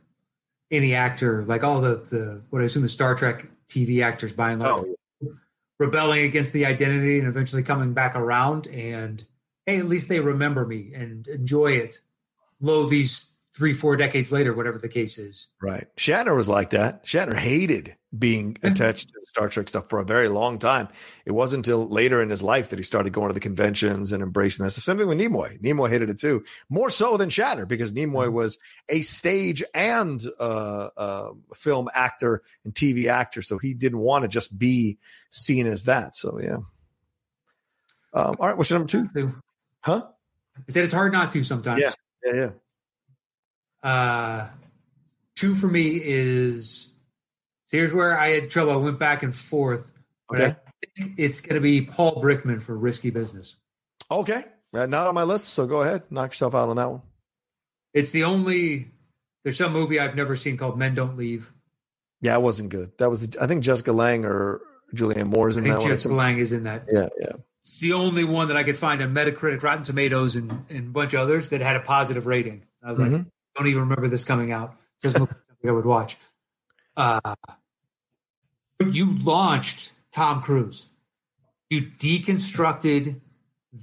any 0.71 0.93
actor, 0.95 1.43
like 1.43 1.65
all 1.65 1.81
the 1.81 1.95
the 1.95 2.41
what 2.49 2.61
I 2.61 2.65
assume 2.65 2.83
the 2.83 2.89
Star 2.89 3.15
Trek 3.15 3.45
TV 3.67 4.01
actors 4.01 4.31
by 4.31 4.51
and 4.51 4.61
large, 4.61 4.85
Oh, 4.87 4.95
rebelling 5.79 6.23
against 6.23 6.53
the 6.53 6.65
identity 6.65 7.19
and 7.19 7.27
eventually 7.27 7.63
coming 7.63 7.93
back 7.93 8.15
around. 8.15 8.67
And 8.67 9.23
hey, 9.65 9.79
at 9.79 9.85
least 9.85 10.09
they 10.09 10.19
remember 10.19 10.65
me 10.65 10.91
and 10.93 11.27
enjoy 11.27 11.71
it. 11.73 11.97
Lo, 12.61 12.87
these 12.87 13.37
three, 13.53 13.73
four 13.73 13.95
decades 13.95 14.31
later, 14.31 14.53
whatever 14.53 14.77
the 14.77 14.89
case 14.89 15.17
is. 15.17 15.47
Right. 15.61 15.87
Shatner 15.97 16.35
was 16.35 16.49
like 16.49 16.71
that. 16.71 17.05
Shatner 17.05 17.35
hated 17.35 17.95
being 18.17 18.57
attached 18.63 19.09
to 19.09 19.19
Star 19.25 19.49
Trek 19.49 19.69
stuff 19.69 19.89
for 19.89 19.99
a 19.99 20.05
very 20.05 20.27
long 20.27 20.59
time. 20.59 20.87
It 21.25 21.31
wasn't 21.31 21.65
until 21.65 21.87
later 21.87 22.21
in 22.21 22.29
his 22.29 22.43
life 22.43 22.69
that 22.69 22.79
he 22.79 22.83
started 22.83 23.13
going 23.13 23.29
to 23.29 23.33
the 23.33 23.39
conventions 23.39 24.11
and 24.11 24.21
embracing 24.21 24.63
this. 24.63 24.75
Same 24.75 24.97
thing 24.97 25.07
with 25.07 25.19
Nimoy. 25.19 25.59
Nimoy 25.61 25.89
hated 25.89 26.09
it 26.09 26.19
too, 26.19 26.43
more 26.69 26.89
so 26.89 27.17
than 27.17 27.29
Shatner, 27.29 27.67
because 27.67 27.91
Nimoy 27.91 28.25
mm-hmm. 28.25 28.33
was 28.33 28.59
a 28.89 29.01
stage 29.01 29.63
and 29.73 30.23
uh, 30.39 30.89
uh, 30.95 31.29
film 31.55 31.89
actor 31.93 32.43
and 32.63 32.73
TV 32.73 33.05
actor, 33.05 33.41
so 33.41 33.57
he 33.57 33.73
didn't 33.73 33.99
want 33.99 34.23
to 34.23 34.27
just 34.27 34.57
be 34.57 34.97
seen 35.29 35.67
as 35.67 35.83
that. 35.83 36.15
So 36.15 36.39
yeah. 36.39 36.57
Um, 38.15 38.35
all 38.39 38.47
right, 38.47 38.57
what's 38.57 38.69
your 38.69 38.77
number 38.79 38.91
two? 38.91 39.33
Huh? 39.81 40.03
I 40.55 40.71
said 40.71 40.83
it's 40.83 40.93
hard 40.93 41.11
not 41.11 41.31
to 41.31 41.43
sometimes. 41.43 41.81
Yeah, 41.81 41.91
yeah, 42.25 42.33
yeah. 42.33 42.49
Uh, 43.89 44.47
two 45.35 45.55
for 45.55 45.67
me 45.67 45.99
is 46.01 46.92
so 47.73 47.79
here's 47.79 47.91
where 47.91 48.19
I 48.19 48.27
had 48.27 48.51
trouble. 48.51 48.71
I 48.71 48.75
went 48.75 48.99
back 48.99 49.23
and 49.23 49.35
forth. 49.35 49.91
Okay. 50.31 50.55
it's 51.17 51.41
going 51.41 51.55
to 51.55 51.59
be 51.59 51.81
Paul 51.81 52.21
Brickman 52.21 52.61
for 52.61 52.77
Risky 52.77 53.09
Business. 53.09 53.55
Okay. 54.11 54.43
Not 54.71 55.07
on 55.07 55.15
my 55.15 55.23
list, 55.23 55.49
so 55.49 55.65
go 55.65 55.81
ahead. 55.81 56.03
Knock 56.11 56.33
yourself 56.33 56.53
out 56.53 56.69
on 56.69 56.75
that 56.75 56.91
one. 56.91 57.01
It's 57.95 58.11
the 58.11 58.25
only. 58.25 58.91
There's 59.43 59.57
some 59.57 59.73
movie 59.73 59.99
I've 59.99 60.15
never 60.15 60.35
seen 60.35 60.55
called 60.55 60.77
Men 60.77 60.93
Don't 60.93 61.17
Leave. 61.17 61.51
Yeah, 62.21 62.35
it 62.35 62.43
wasn't 62.43 62.69
good. 62.69 62.95
That 62.99 63.09
was 63.09 63.27
the, 63.27 63.41
I 63.41 63.47
think 63.47 63.63
Jessica 63.63 63.91
Lange 63.91 64.23
or 64.23 64.61
Julianne 64.93 65.25
Moore 65.25 65.49
is 65.49 65.57
in 65.57 65.63
I 65.63 65.69
think 65.69 65.81
that 65.81 65.89
Jessica 65.89 66.13
one. 66.13 66.17
Lange 66.25 66.37
is 66.37 66.51
in 66.51 66.65
that. 66.65 66.85
Yeah, 66.93 67.09
yeah. 67.19 67.31
It's 67.61 67.79
the 67.79 67.93
only 67.93 68.23
one 68.23 68.49
that 68.49 68.57
I 68.57 68.61
could 68.61 68.77
find 68.77 69.01
on 69.01 69.15
Metacritic, 69.15 69.63
Rotten 69.63 69.83
Tomatoes, 69.83 70.35
and, 70.35 70.51
and 70.69 70.77
a 70.77 70.91
bunch 70.91 71.15
of 71.15 71.21
others 71.21 71.49
that 71.49 71.61
had 71.61 71.75
a 71.75 71.79
positive 71.79 72.27
rating. 72.27 72.65
I 72.83 72.91
was 72.91 72.99
mm-hmm. 72.99 73.13
like, 73.15 73.25
don't 73.55 73.67
even 73.67 73.81
remember 73.81 74.09
this 74.09 74.25
coming 74.25 74.51
out. 74.51 74.75
It 74.99 75.07
doesn't 75.07 75.21
look 75.21 75.31
like 75.31 75.39
something 75.47 75.69
I 75.69 75.73
would 75.73 75.85
watch. 75.85 76.17
Uh, 76.95 77.35
you 78.91 79.17
launched 79.19 79.91
Tom 80.11 80.41
Cruise. 80.41 80.87
You 81.69 81.81
deconstructed 81.81 83.19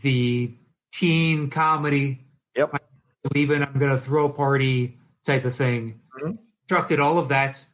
the 0.03 0.53
teen 0.92 1.51
comedy. 1.51 2.20
Yep. 2.57 2.82
Leaving, 3.34 3.62
I'm 3.62 3.78
going 3.78 3.90
to 3.90 3.98
throw 3.98 4.26
a 4.26 4.32
party 4.32 4.96
type 5.24 5.44
of 5.44 5.55
thing. 5.55 6.01
Mm-hmm. 6.16 6.32
Constructed 6.68 7.01
all 7.01 7.18
of 7.18 7.28
that. 7.28 7.64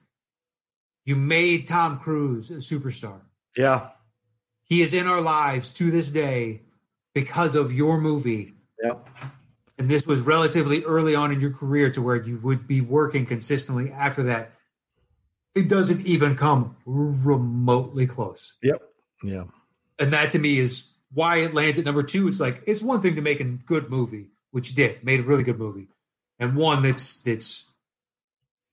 You 1.05 1.17
made 1.17 1.69
Tom 1.69 1.99
Cruise 1.99 2.51
a 2.51 2.57
superstar. 2.57 3.21
Yeah. 3.57 3.91
He 4.65 4.83
is 4.83 4.93
in 4.93 5.07
our 5.07 5.21
lives 5.21 5.71
to 5.73 5.91
this 5.91 6.11
day 6.11 6.63
because 7.15 7.55
of 7.55 7.73
your 7.73 8.01
movie. 8.01 8.55
Yep. 8.83 9.09
And 9.79 9.89
this 9.89 10.07
was 10.07 10.21
relatively 10.21 10.83
early 10.85 11.15
on 11.15 11.31
in 11.31 11.41
your 11.41 11.53
career 11.53 11.91
to 11.91 12.03
where 12.03 12.17
you 12.17 12.39
would 12.39 12.67
be 12.67 12.81
working 12.81 13.27
consistently 13.27 13.93
after 13.93 14.25
that 14.25 14.53
it 15.57 15.69
doesn't 15.69 16.07
even 16.07 16.37
come 16.37 16.77
remotely 16.85 18.07
close. 18.07 18.57
Yep. 18.63 18.83
Yeah. 19.25 19.45
And 19.99 20.13
that 20.13 20.31
to 20.33 20.39
me 20.39 20.59
is 20.59 20.93
why 21.13 21.39
it 21.39 21.55
lands 21.55 21.79
at 21.79 21.87
number 21.87 22.03
two. 22.03 22.29
It's 22.29 22.39
like 22.39 22.63
it's 22.67 22.83
one 22.83 23.01
thing 23.01 23.17
to 23.17 23.23
make 23.23 23.41
a 23.41 23.45
good 23.45 23.91
movie, 23.91 24.29
which 24.51 24.75
did 24.75 25.03
made 25.03 25.21
a 25.21 25.23
really 25.23 25.43
good 25.43 25.59
movie, 25.59 25.89
and 26.39 26.55
one 26.55 26.83
that's 26.83 27.23
that's 27.23 27.65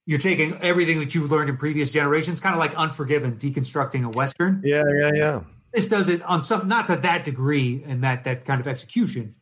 you're 0.04 0.18
taking 0.18 0.58
everything 0.60 1.00
that 1.00 1.14
you've 1.14 1.30
learned 1.30 1.48
in 1.48 1.56
previous 1.56 1.92
generations, 1.92 2.40
kind 2.40 2.54
of 2.54 2.58
like 2.58 2.76
Unforgiven, 2.76 3.36
deconstructing 3.36 4.04
a 4.04 4.10
western. 4.10 4.60
Yeah, 4.62 4.84
yeah, 4.94 5.10
yeah. 5.14 5.40
This 5.72 5.88
does 5.88 6.10
it 6.10 6.22
on 6.22 6.44
some 6.44 6.68
not 6.68 6.88
to 6.88 6.96
that 6.96 7.24
degree 7.24 7.82
and 7.86 8.04
that 8.04 8.24
that 8.24 8.44
kind 8.44 8.60
of 8.60 8.68
execution. 8.68 9.34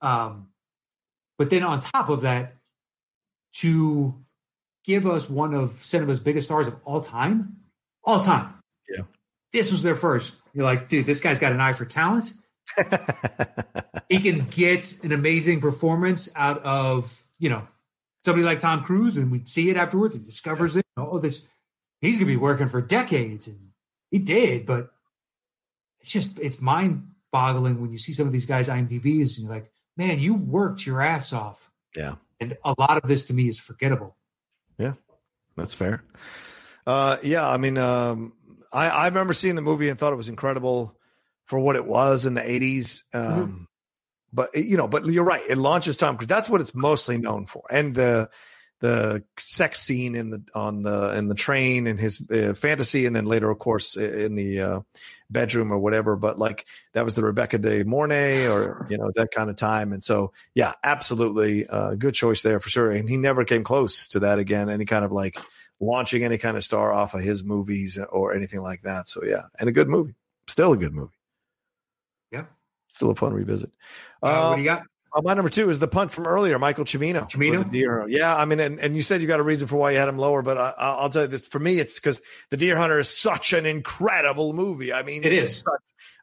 Um, 0.00 0.48
but 1.36 1.50
then 1.50 1.62
on 1.62 1.80
top 1.80 2.08
of 2.08 2.22
that, 2.22 2.54
to 3.54 4.23
give 4.84 5.06
us 5.06 5.28
one 5.28 5.54
of 5.54 5.70
cinema's 5.82 6.20
biggest 6.20 6.46
stars 6.46 6.66
of 6.66 6.76
all 6.84 7.00
time, 7.00 7.56
all 8.04 8.20
time. 8.20 8.54
Yeah. 8.88 9.04
This 9.52 9.70
was 9.70 9.82
their 9.82 9.94
first. 9.94 10.36
You're 10.52 10.64
like, 10.64 10.88
dude, 10.88 11.06
this 11.06 11.20
guy's 11.20 11.40
got 11.40 11.52
an 11.52 11.60
eye 11.60 11.72
for 11.72 11.84
talent. 11.84 12.32
he 14.08 14.20
can 14.20 14.46
get 14.50 15.02
an 15.02 15.12
amazing 15.12 15.60
performance 15.60 16.28
out 16.36 16.62
of, 16.64 17.22
you 17.38 17.50
know, 17.50 17.66
somebody 18.24 18.44
like 18.44 18.60
Tom 18.60 18.82
Cruise, 18.82 19.16
and 19.16 19.30
we 19.30 19.44
see 19.44 19.70
it 19.70 19.76
afterwards. 19.76 20.14
He 20.14 20.22
discovers 20.22 20.76
it. 20.76 20.84
Oh, 20.96 21.18
this 21.18 21.48
he's 22.00 22.18
gonna 22.18 22.26
be 22.26 22.36
working 22.36 22.68
for 22.68 22.80
decades. 22.80 23.46
And 23.46 23.70
he 24.10 24.18
did, 24.18 24.66
but 24.66 24.90
it's 26.00 26.12
just 26.12 26.38
it's 26.38 26.60
mind 26.60 27.08
boggling 27.32 27.80
when 27.80 27.90
you 27.90 27.98
see 27.98 28.12
some 28.12 28.26
of 28.26 28.32
these 28.32 28.46
guys 28.46 28.68
IMDBs 28.68 29.36
and 29.36 29.46
you're 29.46 29.54
like, 29.54 29.70
man, 29.96 30.20
you 30.20 30.34
worked 30.34 30.86
your 30.86 31.00
ass 31.00 31.32
off. 31.32 31.70
Yeah. 31.96 32.16
And 32.40 32.56
a 32.64 32.74
lot 32.78 32.96
of 32.96 33.08
this 33.08 33.24
to 33.24 33.34
me 33.34 33.48
is 33.48 33.58
forgettable. 33.58 34.16
That's 35.56 35.74
fair. 35.74 36.04
Uh, 36.86 37.16
yeah, 37.22 37.48
I 37.48 37.56
mean, 37.56 37.78
um, 37.78 38.32
I, 38.72 38.88
I 38.88 39.06
remember 39.06 39.32
seeing 39.32 39.54
the 39.54 39.62
movie 39.62 39.88
and 39.88 39.98
thought 39.98 40.12
it 40.12 40.16
was 40.16 40.28
incredible 40.28 40.98
for 41.44 41.58
what 41.58 41.76
it 41.76 41.86
was 41.86 42.26
in 42.26 42.34
the 42.34 42.40
80s. 42.40 43.02
Um, 43.12 43.22
mm-hmm. 43.22 43.64
But 44.32 44.56
you 44.56 44.76
know, 44.76 44.88
but 44.88 45.06
you're 45.06 45.24
right. 45.24 45.42
It 45.48 45.58
launches 45.58 45.96
Tom 45.96 46.16
Cruise. 46.16 46.26
That's 46.26 46.50
what 46.50 46.60
it's 46.60 46.74
mostly 46.74 47.18
known 47.18 47.46
for, 47.46 47.62
and 47.70 47.94
the 47.94 48.28
the 48.80 49.24
sex 49.38 49.80
scene 49.80 50.14
in 50.14 50.30
the 50.30 50.42
on 50.54 50.82
the 50.82 51.16
in 51.16 51.28
the 51.28 51.34
train 51.34 51.86
and 51.86 51.98
his 51.98 52.22
uh, 52.30 52.54
fantasy, 52.54 53.06
and 53.06 53.14
then 53.14 53.24
later, 53.24 53.50
of 53.50 53.58
course, 53.58 53.96
in 53.96 54.34
the 54.34 54.60
uh, 54.60 54.80
bedroom 55.30 55.72
or 55.72 55.78
whatever. 55.78 56.16
But 56.16 56.38
like 56.38 56.66
that 56.92 57.04
was 57.04 57.14
the 57.14 57.22
Rebecca 57.22 57.58
De 57.58 57.84
Mornay 57.84 58.46
or 58.46 58.86
you 58.90 58.98
know 58.98 59.10
that 59.14 59.30
kind 59.30 59.50
of 59.50 59.56
time. 59.56 59.92
And 59.92 60.02
so 60.02 60.32
yeah, 60.54 60.72
absolutely 60.82 61.66
uh, 61.66 61.94
good 61.94 62.14
choice 62.14 62.42
there 62.42 62.60
for 62.60 62.68
sure. 62.68 62.90
And 62.90 63.08
he 63.08 63.16
never 63.16 63.44
came 63.44 63.64
close 63.64 64.08
to 64.08 64.20
that 64.20 64.38
again. 64.38 64.68
Any 64.68 64.84
kind 64.84 65.04
of 65.04 65.12
like 65.12 65.38
launching 65.80 66.24
any 66.24 66.38
kind 66.38 66.56
of 66.56 66.64
star 66.64 66.92
off 66.92 67.14
of 67.14 67.20
his 67.20 67.44
movies 67.44 67.98
or 68.10 68.34
anything 68.34 68.60
like 68.60 68.82
that. 68.82 69.06
So 69.08 69.24
yeah, 69.24 69.42
and 69.58 69.68
a 69.68 69.72
good 69.72 69.88
movie, 69.88 70.14
still 70.46 70.72
a 70.72 70.76
good 70.76 70.92
movie. 70.92 71.12
Yeah, 72.30 72.44
still 72.88 73.10
a 73.10 73.14
fun 73.14 73.32
revisit. 73.32 73.70
Uh, 74.22 74.48
what 74.48 74.56
do 74.56 74.62
you 74.62 74.68
got? 74.68 74.82
Uh, 75.14 75.22
my 75.22 75.34
number 75.34 75.48
two 75.48 75.70
is 75.70 75.78
the 75.78 75.86
punt 75.86 76.10
from 76.10 76.26
earlier, 76.26 76.58
Michael 76.58 76.84
Cimino. 76.84 77.30
Cimino, 77.30 77.70
deer. 77.70 78.04
Yeah, 78.08 78.36
I 78.36 78.44
mean, 78.46 78.58
and, 78.58 78.80
and 78.80 78.96
you 78.96 79.02
said 79.02 79.20
you 79.20 79.28
got 79.28 79.38
a 79.38 79.44
reason 79.44 79.68
for 79.68 79.76
why 79.76 79.92
you 79.92 79.98
had 79.98 80.08
him 80.08 80.18
lower, 80.18 80.42
but 80.42 80.58
I, 80.58 81.02
will 81.02 81.08
tell 81.08 81.22
you 81.22 81.28
this: 81.28 81.46
for 81.46 81.60
me, 81.60 81.78
it's 81.78 82.00
because 82.00 82.20
the 82.50 82.56
Deer 82.56 82.76
Hunter 82.76 82.98
is 82.98 83.08
such 83.08 83.52
an 83.52 83.64
incredible 83.64 84.52
movie. 84.54 84.92
I 84.92 85.02
mean, 85.02 85.22
it 85.22 85.32
is 85.32 85.62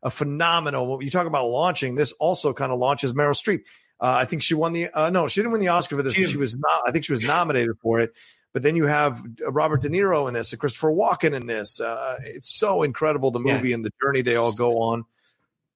a 0.04 0.10
phenomenal. 0.10 1.02
You 1.02 1.10
talk 1.10 1.26
about 1.26 1.46
launching. 1.48 1.96
This 1.96 2.12
also 2.14 2.54
kind 2.54 2.72
of 2.72 2.80
launches 2.80 3.14
Meryl 3.14 3.32
Streep. 3.32 3.62
Uh, 4.00 4.18
I 4.20 4.26
think 4.26 4.42
she 4.42 4.56
won 4.56 4.74
the. 4.74 4.90
Uh, 4.94 5.10
no, 5.10 5.28
she 5.28 5.40
didn't 5.40 5.54
win 5.54 5.62
the 5.62 5.70
Oscar 5.70 5.96
for 5.96 6.04
this. 6.04 6.14
She, 6.14 6.26
she 6.26 6.38
was 6.38 6.56
not. 6.56 6.82
I 6.86 6.92
think 6.92 7.06
she 7.06 7.14
was 7.14 7.26
nominated 7.26 7.78
for 7.82 8.02
it. 8.02 8.14
But 8.54 8.64
then 8.64 8.76
you 8.76 8.86
have 8.86 9.24
Robert 9.48 9.82
De 9.82 9.90
Niro 9.90 10.28
in 10.28 10.34
this, 10.34 10.52
and 10.52 10.60
Christopher 10.60 10.92
Walken 10.92 11.34
in 11.34 11.48
this. 11.48 11.80
Uh, 11.80 12.18
it's 12.26 12.54
so 12.54 12.84
incredible 12.84 13.32
the 13.32 13.40
movie 13.40 13.70
yeah. 13.70 13.76
and 13.76 13.86
the 13.86 13.92
journey 14.04 14.22
they 14.22 14.36
all 14.36 14.52
go 14.52 14.82
on. 14.82 15.06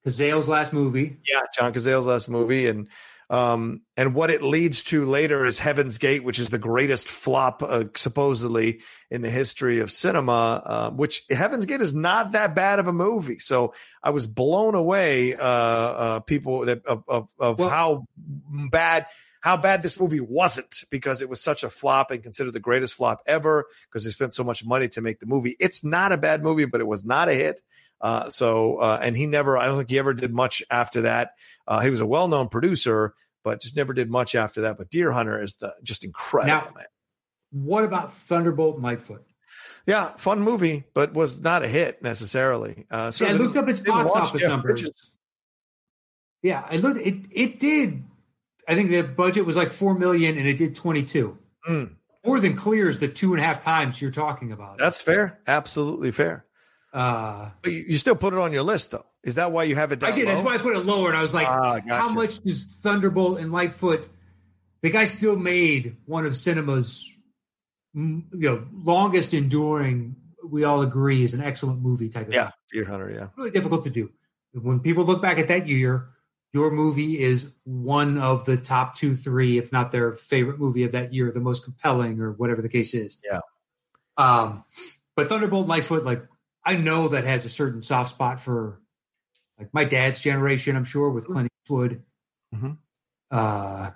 Cazale's 0.05 0.47
last 0.47 0.73
movie. 0.73 1.17
Yeah, 1.29 1.41
John 1.57 1.73
Cazale's 1.73 2.05
last 2.05 2.29
movie, 2.29 2.67
and 2.67 2.87
um, 3.29 3.81
and 3.97 4.13
what 4.13 4.29
it 4.29 4.43
leads 4.43 4.83
to 4.85 5.05
later 5.05 5.45
is 5.45 5.57
Heaven's 5.59 5.97
Gate, 5.97 6.23
which 6.23 6.37
is 6.37 6.49
the 6.49 6.59
greatest 6.59 7.07
flop 7.07 7.63
uh, 7.63 7.85
supposedly 7.95 8.81
in 9.09 9.21
the 9.21 9.29
history 9.29 9.79
of 9.79 9.91
cinema. 9.91 10.61
Uh, 10.63 10.89
which 10.91 11.23
Heaven's 11.29 11.65
Gate 11.65 11.81
is 11.81 11.93
not 11.93 12.33
that 12.33 12.53
bad 12.53 12.79
of 12.79 12.87
a 12.87 12.93
movie. 12.93 13.39
So 13.39 13.73
I 14.03 14.11
was 14.11 14.27
blown 14.27 14.75
away, 14.75 15.35
uh, 15.35 15.41
uh 15.43 16.19
people 16.19 16.65
that 16.65 16.85
of, 16.85 17.03
of, 17.07 17.27
of 17.39 17.59
well, 17.59 17.69
how 17.69 18.05
bad 18.69 19.07
how 19.45 19.57
bad 19.57 19.83
this 19.83 19.99
movie 19.99 20.19
wasn't 20.19 20.83
because 20.89 21.21
it 21.21 21.29
was 21.29 21.39
such 21.39 21.63
a 21.63 21.69
flop 21.69 22.09
and 22.09 22.23
considered 22.23 22.53
the 22.53 22.59
greatest 22.59 22.95
flop 22.95 23.21
ever 23.27 23.65
because 23.83 24.03
they 24.03 24.09
spent 24.09 24.33
so 24.33 24.43
much 24.43 24.65
money 24.65 24.87
to 24.87 25.01
make 25.01 25.19
the 25.19 25.27
movie. 25.27 25.55
It's 25.59 25.83
not 25.83 26.11
a 26.11 26.17
bad 26.17 26.41
movie, 26.41 26.65
but 26.65 26.81
it 26.81 26.87
was 26.87 27.05
not 27.05 27.29
a 27.29 27.33
hit. 27.33 27.61
Uh, 28.01 28.29
so, 28.29 28.77
uh, 28.77 28.99
and 29.01 29.15
he 29.17 29.25
never, 29.25 29.57
I 29.57 29.65
don't 29.65 29.77
think 29.77 29.89
he 29.89 29.99
ever 29.99 30.13
did 30.13 30.33
much 30.33 30.61
after 30.69 31.01
that. 31.01 31.31
Uh, 31.67 31.79
he 31.79 31.89
was 31.89 32.01
a 32.01 32.05
well 32.05 32.27
known 32.27 32.49
producer, 32.49 33.15
but 33.43 33.61
just 33.61 33.75
never 33.75 33.93
did 33.93 34.09
much 34.09 34.35
after 34.35 34.61
that. 34.61 34.77
But 34.77 34.89
Deer 34.89 35.11
Hunter 35.11 35.41
is 35.41 35.55
the, 35.55 35.73
just 35.83 36.03
incredible, 36.03 36.53
now, 36.53 36.73
man. 36.75 36.85
What 37.51 37.83
about 37.83 38.11
Thunderbolt 38.11 38.75
and 38.75 38.83
Lightfoot? 38.83 39.25
Yeah, 39.87 40.07
fun 40.17 40.41
movie, 40.41 40.83
but 40.93 41.13
was 41.13 41.39
not 41.39 41.63
a 41.63 41.67
hit 41.67 42.01
necessarily. 42.01 42.85
Uh, 42.89 43.11
See, 43.11 43.25
I 43.25 43.33
looked 43.33 43.55
up 43.55 43.69
its 43.69 43.79
box 43.79 44.11
office 44.11 44.39
Jeff 44.39 44.49
numbers. 44.49 44.81
Bridges. 44.81 45.11
Yeah, 46.41 46.65
I 46.69 46.77
looked. 46.77 46.99
It 46.99 47.25
it 47.31 47.59
did. 47.59 48.03
I 48.67 48.75
think 48.75 48.89
the 48.89 49.03
budget 49.03 49.45
was 49.45 49.55
like 49.55 49.71
four 49.71 49.97
million, 49.97 50.37
and 50.37 50.47
it 50.47 50.57
did 50.57 50.75
twenty 50.75 51.03
two. 51.03 51.37
Mm. 51.69 51.95
More 52.25 52.39
than 52.39 52.55
clears 52.55 52.99
the 52.99 53.07
two 53.07 53.33
and 53.33 53.41
a 53.41 53.45
half 53.45 53.59
times 53.59 54.01
you're 54.01 54.11
talking 54.11 54.51
about. 54.51 54.79
That's 54.79 54.99
fair. 54.99 55.39
Absolutely 55.47 56.11
fair. 56.11 56.44
Uh, 56.95 57.49
but 57.61 57.73
you, 57.73 57.85
you, 57.89 57.97
still 57.97 58.15
put 58.15 58.33
it 58.33 58.39
on 58.39 58.53
your 58.53 58.63
list, 58.63 58.91
though. 58.91 59.05
Is 59.21 59.35
that 59.35 59.51
why 59.51 59.63
you 59.63 59.75
have 59.75 59.91
it? 59.91 60.01
I 60.01 60.11
did. 60.11 60.25
Low? 60.25 60.31
That's 60.31 60.45
why 60.45 60.55
I 60.55 60.59
put 60.59 60.77
it 60.77 60.85
lower. 60.85 61.09
And 61.09 61.17
I 61.17 61.21
was 61.21 61.33
like, 61.33 61.45
ah, 61.45 61.79
gotcha. 61.79 61.93
how 61.93 62.07
much 62.07 62.39
does 62.39 62.63
Thunderbolt 62.63 63.41
and 63.41 63.51
Lightfoot? 63.51 64.07
The 64.81 64.91
guy 64.91 65.03
still 65.03 65.35
made 65.35 65.97
one 66.05 66.25
of 66.25 66.37
cinema's, 66.37 67.11
you 67.93 68.23
know, 68.31 68.65
longest 68.71 69.33
enduring. 69.33 70.15
We 70.47 70.63
all 70.63 70.83
agree 70.83 71.21
is 71.21 71.33
an 71.33 71.41
excellent 71.41 71.81
movie 71.81 72.07
type 72.07 72.29
of. 72.29 72.33
Yeah, 72.33 72.51
Deer 72.71 72.85
Hunter. 72.85 73.11
Yeah, 73.11 73.27
really 73.35 73.51
difficult 73.51 73.83
to 73.83 73.89
do. 73.89 74.09
When 74.53 74.79
people 74.79 75.03
look 75.03 75.21
back 75.21 75.37
at 75.37 75.49
that 75.49 75.67
year, 75.67 76.07
your 76.53 76.71
movie 76.71 77.19
is 77.19 77.51
one 77.65 78.17
of 78.17 78.45
the 78.45 78.55
top 78.55 78.95
two, 78.95 79.17
three, 79.17 79.57
if 79.57 79.73
not 79.73 79.91
their 79.91 80.13
favorite 80.13 80.59
movie 80.59 80.83
of 80.83 80.93
that 80.93 81.13
year, 81.13 81.29
the 81.29 81.41
most 81.41 81.65
compelling, 81.65 82.21
or 82.21 82.31
whatever 82.31 82.61
the 82.61 82.69
case 82.69 82.93
is. 82.93 83.19
Yeah. 83.29 83.41
Um, 84.15 84.63
but 85.17 85.27
Thunderbolt 85.27 85.67
Lightfoot, 85.67 86.05
like 86.05 86.21
I 86.65 86.75
know 86.75 87.09
that 87.09 87.23
has 87.25 87.45
a 87.45 87.49
certain 87.49 87.81
soft 87.81 88.09
spot 88.09 88.41
for 88.41 88.79
like 89.59 89.73
my 89.73 89.83
dad's 89.85 90.21
generation. 90.21 90.75
I'm 90.75 90.85
sure 90.85 91.09
with 91.09 91.27
Clint 91.27 91.49
Eastwood. 91.63 92.03
Mm-hmm. 92.53 92.71
Uh, 93.31 93.91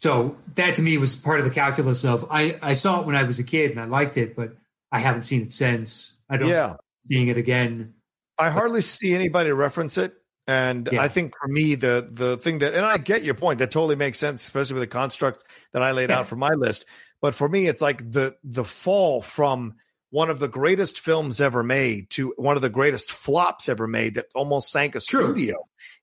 so 0.00 0.36
that 0.56 0.76
to 0.76 0.82
me 0.82 0.98
was 0.98 1.16
part 1.16 1.38
of 1.38 1.44
the 1.44 1.50
calculus 1.52 2.04
of 2.04 2.26
I 2.30 2.58
I 2.62 2.72
saw 2.72 3.00
it 3.00 3.06
when 3.06 3.14
I 3.16 3.22
was 3.22 3.38
a 3.38 3.44
kid 3.44 3.70
and 3.70 3.80
I 3.80 3.84
liked 3.84 4.16
it, 4.16 4.34
but 4.34 4.56
I 4.90 4.98
haven't 4.98 5.22
seen 5.22 5.42
it 5.42 5.52
since. 5.52 6.12
I 6.28 6.36
don't 6.36 6.48
Yeah. 6.48 6.76
seeing 7.04 7.28
it 7.28 7.36
again. 7.36 7.94
I 8.38 8.50
hardly 8.50 8.80
see 8.82 9.14
anybody 9.14 9.50
reference 9.52 9.98
it. 9.98 10.14
And 10.48 10.88
Yeah. 10.90 11.02
I 11.02 11.08
think 11.08 11.34
for 11.40 11.46
me, 11.48 11.76
the 11.76 12.08
the 12.10 12.36
thing 12.36 12.58
that, 12.58 12.74
and 12.74 12.84
I 12.84 12.98
get 12.98 13.22
your 13.22 13.34
point, 13.34 13.60
that 13.60 13.70
totally 13.70 13.94
makes 13.96 14.18
sense, 14.18 14.42
especially 14.42 14.74
with 14.74 14.82
the 14.82 14.86
construct 14.88 15.44
that 15.72 15.82
I 15.82 15.92
laid 15.92 16.10
Yeah. 16.10 16.20
out 16.20 16.26
for 16.26 16.36
my 16.36 16.50
list. 16.50 16.84
But 17.20 17.34
for 17.36 17.48
me, 17.48 17.68
it's 17.68 17.80
like 17.80 18.10
the 18.10 18.36
the 18.42 18.64
fall 18.64 19.22
from 19.22 19.76
one 20.12 20.28
of 20.30 20.38
the 20.38 20.46
greatest 20.48 21.00
films 21.00 21.40
ever 21.40 21.62
made 21.64 22.08
to 22.10 22.34
one 22.36 22.54
of 22.54 22.62
the 22.62 22.68
greatest 22.68 23.10
flops 23.10 23.68
ever 23.68 23.88
made 23.88 24.14
that 24.14 24.26
almost 24.34 24.70
sank 24.70 24.94
a 24.94 25.00
True. 25.00 25.24
studio 25.32 25.56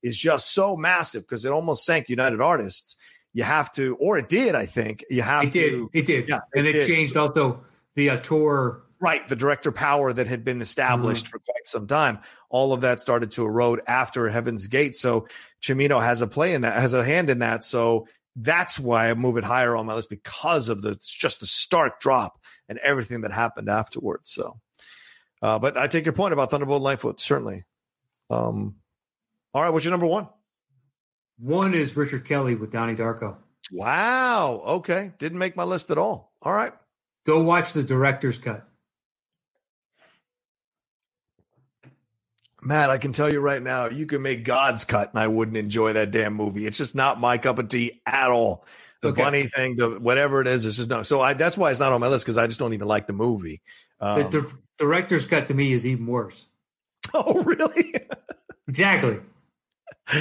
is 0.03 0.18
just 0.18 0.51
so 0.51 0.76
massive 0.76 1.22
because 1.22 1.45
it 1.45 1.51
almost 1.51 1.86
sank 1.86 2.10
United 2.10 2.41
Artists. 2.41 2.97
You 3.34 3.43
have 3.43 3.72
to, 3.74 3.95
or 3.99 4.18
it 4.18 4.28
did, 4.28 4.55
I 4.55 4.66
think. 4.66 5.05
You 5.12 5.22
have 5.22 5.43
It 5.43 5.51
did. 5.51 5.70
to 5.74 5.89
It 5.93 6.05
did. 6.07 6.28
Yeah, 6.28 6.39
and 6.55 6.66
it 6.66 6.76
it, 6.76 6.88
changed 6.88 7.16
also 7.16 7.64
the 7.95 8.10
uh, 8.10 8.18
tour. 8.18 8.82
Right, 8.99 9.26
the 9.28 9.36
director 9.36 9.72
power 9.72 10.12
that 10.12 10.26
had 10.28 10.43
been 10.43 10.60
established 10.62 11.26
Mm-hmm. 11.26 11.32
for 11.32 11.39
quite 11.39 11.68
some 11.68 11.86
time, 11.88 12.20
all 12.49 12.74
of 12.74 12.82
that 12.82 12.99
started 12.99 13.30
to 13.34 13.45
erode 13.45 13.82
after 13.88 14.28
Heaven's 14.28 14.66
Gate. 14.68 14.95
So 14.95 15.28
Chimino 15.62 16.01
has 16.03 16.22
a 16.24 16.28
play 16.28 16.53
in 16.55 16.64
that, 16.64 16.74
has 16.82 16.93
a 16.95 17.03
hand 17.03 17.30
in 17.30 17.39
that. 17.39 17.64
So 17.64 18.07
that's 18.36 18.80
why 18.80 19.10
I 19.10 19.14
move 19.14 19.38
it 19.38 19.43
higher 19.43 19.76
on 19.76 19.86
my 19.86 19.93
list 19.93 20.10
because 20.10 20.68
of 20.68 20.82
the 20.82 20.97
just 20.99 21.39
the 21.41 21.45
stark 21.45 21.99
drop 21.99 22.39
and 22.70 22.80
everything 22.80 23.22
that 23.22 23.34
happened 23.34 23.67
afterwards. 23.67 24.32
So, 24.32 24.59
uh, 25.41 25.59
but 25.59 25.78
I 25.78 25.88
take 25.88 26.05
your 26.05 26.13
point 26.13 26.34
about 26.34 26.51
Thunderbolt 26.51 26.82
Lightfoot 26.82 27.20
certainly. 27.20 27.65
Um, 28.30 28.76
all 29.53 29.63
right, 29.63 29.72
what's 29.72 29.84
your 29.84 29.91
number 29.91 30.05
one? 30.05 30.30
One 31.39 31.74
is 31.74 31.97
Richard 31.97 32.26
Kelly 32.26 32.55
with 32.55 32.72
Donnie 32.72 32.95
Darko. 32.95 33.36
Wow. 33.72 34.61
Okay, 34.65 35.11
didn't 35.20 35.39
make 35.39 35.55
my 35.55 35.63
list 35.63 35.91
at 35.91 35.97
all. 35.97 36.34
All 36.41 36.53
right. 36.53 36.74
Go 37.26 37.41
watch 37.43 37.74
the 37.74 37.84
director's 37.84 38.39
cut. 38.39 38.65
Matt, 42.61 42.89
I 42.89 42.97
can 42.97 43.13
tell 43.13 43.32
you 43.32 43.39
right 43.39 43.61
now, 43.61 43.88
you 43.88 44.05
can 44.05 44.22
make 44.22 44.43
God's 44.43 44.84
cut, 44.84 45.11
and 45.11 45.20
I 45.20 45.28
wouldn't 45.28 45.55
enjoy 45.55 45.93
that 45.93 46.11
damn 46.11 46.34
movie. 46.34 46.65
It's 46.65 46.78
just 46.78 46.93
not 46.93 47.20
my 47.20 47.38
cup 47.38 47.57
of 47.57 47.70
tea 47.70 48.01
at 48.05 48.30
all. 48.30 48.65
The 49.02 49.10
Okay. 49.10 49.22
bunny 49.22 49.43
thing, 49.43 49.78
the 49.78 49.91
whatever 49.91 50.41
it 50.41 50.47
is, 50.47 50.66
it's 50.66 50.78
just 50.78 50.89
no. 50.89 51.04
So 51.04 51.22
I 51.22 51.34
that's 51.34 51.58
why 51.58 51.72
it's 51.72 51.80
not 51.80 51.93
on 51.93 52.02
my 52.02 52.08
list 52.08 52.26
because 52.26 52.38
I 52.38 52.47
just 52.47 52.60
don't 52.60 52.74
even 52.74 52.88
like 52.88 53.08
the 53.08 53.14
movie. 53.14 53.62
Um, 54.02 54.24
the 54.24 54.41
di- 54.41 54.47
director's 54.78 55.26
cut 55.26 55.47
to 55.47 55.54
me 55.54 55.72
is 55.72 55.86
even 55.86 56.06
worse. 56.06 56.47
oh, 57.14 57.43
really? 57.43 57.95
Exactly. 58.68 59.20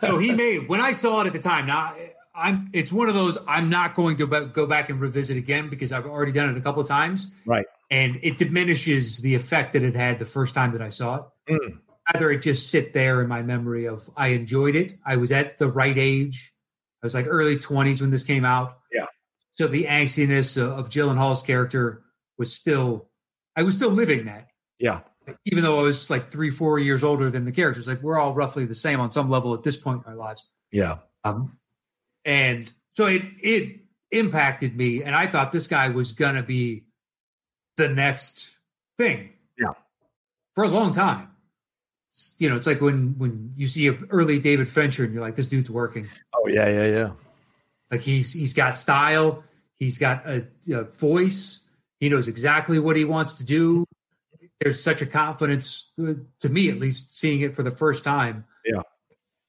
So 0.00 0.18
he 0.18 0.32
made 0.32 0.68
when 0.68 0.80
I 0.80 0.92
saw 0.92 1.22
it 1.22 1.26
at 1.26 1.32
the 1.32 1.38
time. 1.38 1.66
Now 1.66 1.94
I'm. 2.34 2.68
It's 2.72 2.92
one 2.92 3.08
of 3.08 3.14
those 3.14 3.38
I'm 3.48 3.70
not 3.70 3.94
going 3.94 4.16
to 4.18 4.26
go 4.26 4.66
back 4.66 4.90
and 4.90 5.00
revisit 5.00 5.36
again 5.36 5.68
because 5.68 5.92
I've 5.92 6.06
already 6.06 6.32
done 6.32 6.50
it 6.50 6.56
a 6.56 6.60
couple 6.60 6.82
of 6.82 6.88
times. 6.88 7.34
Right. 7.46 7.66
And 7.90 8.18
it 8.22 8.36
diminishes 8.38 9.18
the 9.18 9.34
effect 9.34 9.72
that 9.74 9.82
it 9.82 9.94
had 9.96 10.18
the 10.18 10.24
first 10.24 10.54
time 10.54 10.72
that 10.72 10.82
I 10.82 10.90
saw 10.90 11.16
it. 11.16 11.22
Mm. 11.54 11.78
Either 12.14 12.30
it 12.30 12.42
just 12.42 12.70
sit 12.70 12.92
there 12.92 13.22
in 13.22 13.28
my 13.28 13.42
memory 13.42 13.86
of 13.86 14.08
I 14.16 14.28
enjoyed 14.28 14.76
it. 14.76 14.94
I 15.04 15.16
was 15.16 15.32
at 15.32 15.58
the 15.58 15.68
right 15.68 15.96
age. 15.96 16.52
I 17.02 17.06
was 17.06 17.14
like 17.14 17.26
early 17.28 17.56
20s 17.56 18.00
when 18.00 18.10
this 18.10 18.24
came 18.24 18.44
out. 18.44 18.78
Yeah. 18.92 19.06
So 19.50 19.66
the 19.66 19.84
angstiness 19.84 20.60
of, 20.60 20.90
Gyllenhaal's 20.90 21.42
character 21.42 22.02
was 22.38 22.52
still, 22.52 23.08
I 23.56 23.62
was 23.62 23.74
still 23.74 23.90
living 23.90 24.26
that 24.26 24.48
yeah, 24.78 25.00
even 25.44 25.62
though 25.62 25.78
I 25.78 25.82
was 25.82 26.10
like 26.10 26.28
three, 26.28 26.50
four 26.50 26.78
years 26.78 27.02
older 27.02 27.30
than 27.30 27.44
the 27.44 27.52
characters, 27.52 27.88
like 27.88 28.02
we're 28.02 28.18
all 28.18 28.34
roughly 28.34 28.64
the 28.64 28.74
same 28.74 29.00
on 29.00 29.12
some 29.12 29.30
level 29.30 29.54
at 29.54 29.62
this 29.62 29.76
point 29.76 30.02
in 30.04 30.12
our 30.12 30.16
lives. 30.16 30.48
yeah, 30.70 30.98
Um, 31.24 31.58
and 32.24 32.72
so 32.94 33.06
it 33.06 33.22
it 33.42 33.80
impacted 34.10 34.76
me, 34.76 35.02
and 35.02 35.14
I 35.14 35.26
thought 35.26 35.52
this 35.52 35.66
guy 35.66 35.88
was 35.88 36.12
gonna 36.12 36.42
be 36.42 36.86
the 37.76 37.88
next 37.88 38.56
thing. 38.98 39.32
Yeah. 39.58 39.72
for 40.54 40.64
a 40.64 40.68
long 40.68 40.92
time. 40.92 41.30
You 42.38 42.48
know, 42.48 42.56
it's 42.56 42.66
like 42.66 42.80
when 42.80 43.14
when 43.18 43.52
you 43.56 43.66
see 43.66 43.88
an 43.88 44.06
early 44.10 44.38
David 44.38 44.68
Fincher, 44.68 45.04
and 45.04 45.12
you're 45.12 45.22
like, 45.22 45.36
this 45.36 45.46
dude's 45.48 45.70
working. 45.70 46.08
oh 46.34 46.48
yeah, 46.48 46.68
yeah, 46.68 46.86
yeah. 46.86 47.10
Like 47.90 48.00
he's 48.00 48.32
he's 48.32 48.54
got 48.54 48.76
style, 48.78 49.44
he's 49.76 49.98
got 49.98 50.26
a, 50.26 50.46
a 50.72 50.84
voice, 50.84 51.60
he 52.00 52.08
knows 52.08 52.26
exactly 52.28 52.78
what 52.78 52.96
he 52.96 53.04
wants 53.04 53.34
to 53.34 53.44
do. 53.44 53.84
There's 54.60 54.82
such 54.82 55.02
a 55.02 55.06
confidence 55.06 55.92
to, 55.96 56.26
to 56.40 56.48
me, 56.48 56.70
at 56.70 56.78
least, 56.78 57.14
seeing 57.14 57.42
it 57.42 57.54
for 57.54 57.62
the 57.62 57.70
first 57.70 58.02
time. 58.04 58.46
Yeah. 58.64 58.80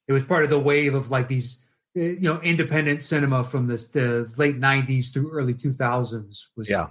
it 0.07 0.13
was 0.13 0.23
part 0.23 0.43
of 0.43 0.49
the 0.49 0.59
wave 0.59 0.93
of 0.95 1.09
like 1.09 1.29
these, 1.29 1.65
uh, 1.95 2.01
you 2.01 2.21
know, 2.33 2.41
independent 2.41 3.01
cinema 3.03 3.43
from 3.45 3.65
this 3.67 3.85
the 3.91 4.29
late 4.37 4.59
'90s 4.59 5.13
through 5.13 5.31
early 5.31 5.53
2000s. 5.53 6.47
Was 6.57 6.69
Yeah. 6.69 6.87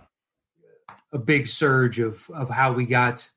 a 1.13 1.19
big 1.19 1.47
surge 1.47 1.99
of 1.99 2.29
of 2.31 2.49
how 2.49 2.73
we 2.73 2.87
got 2.87 3.31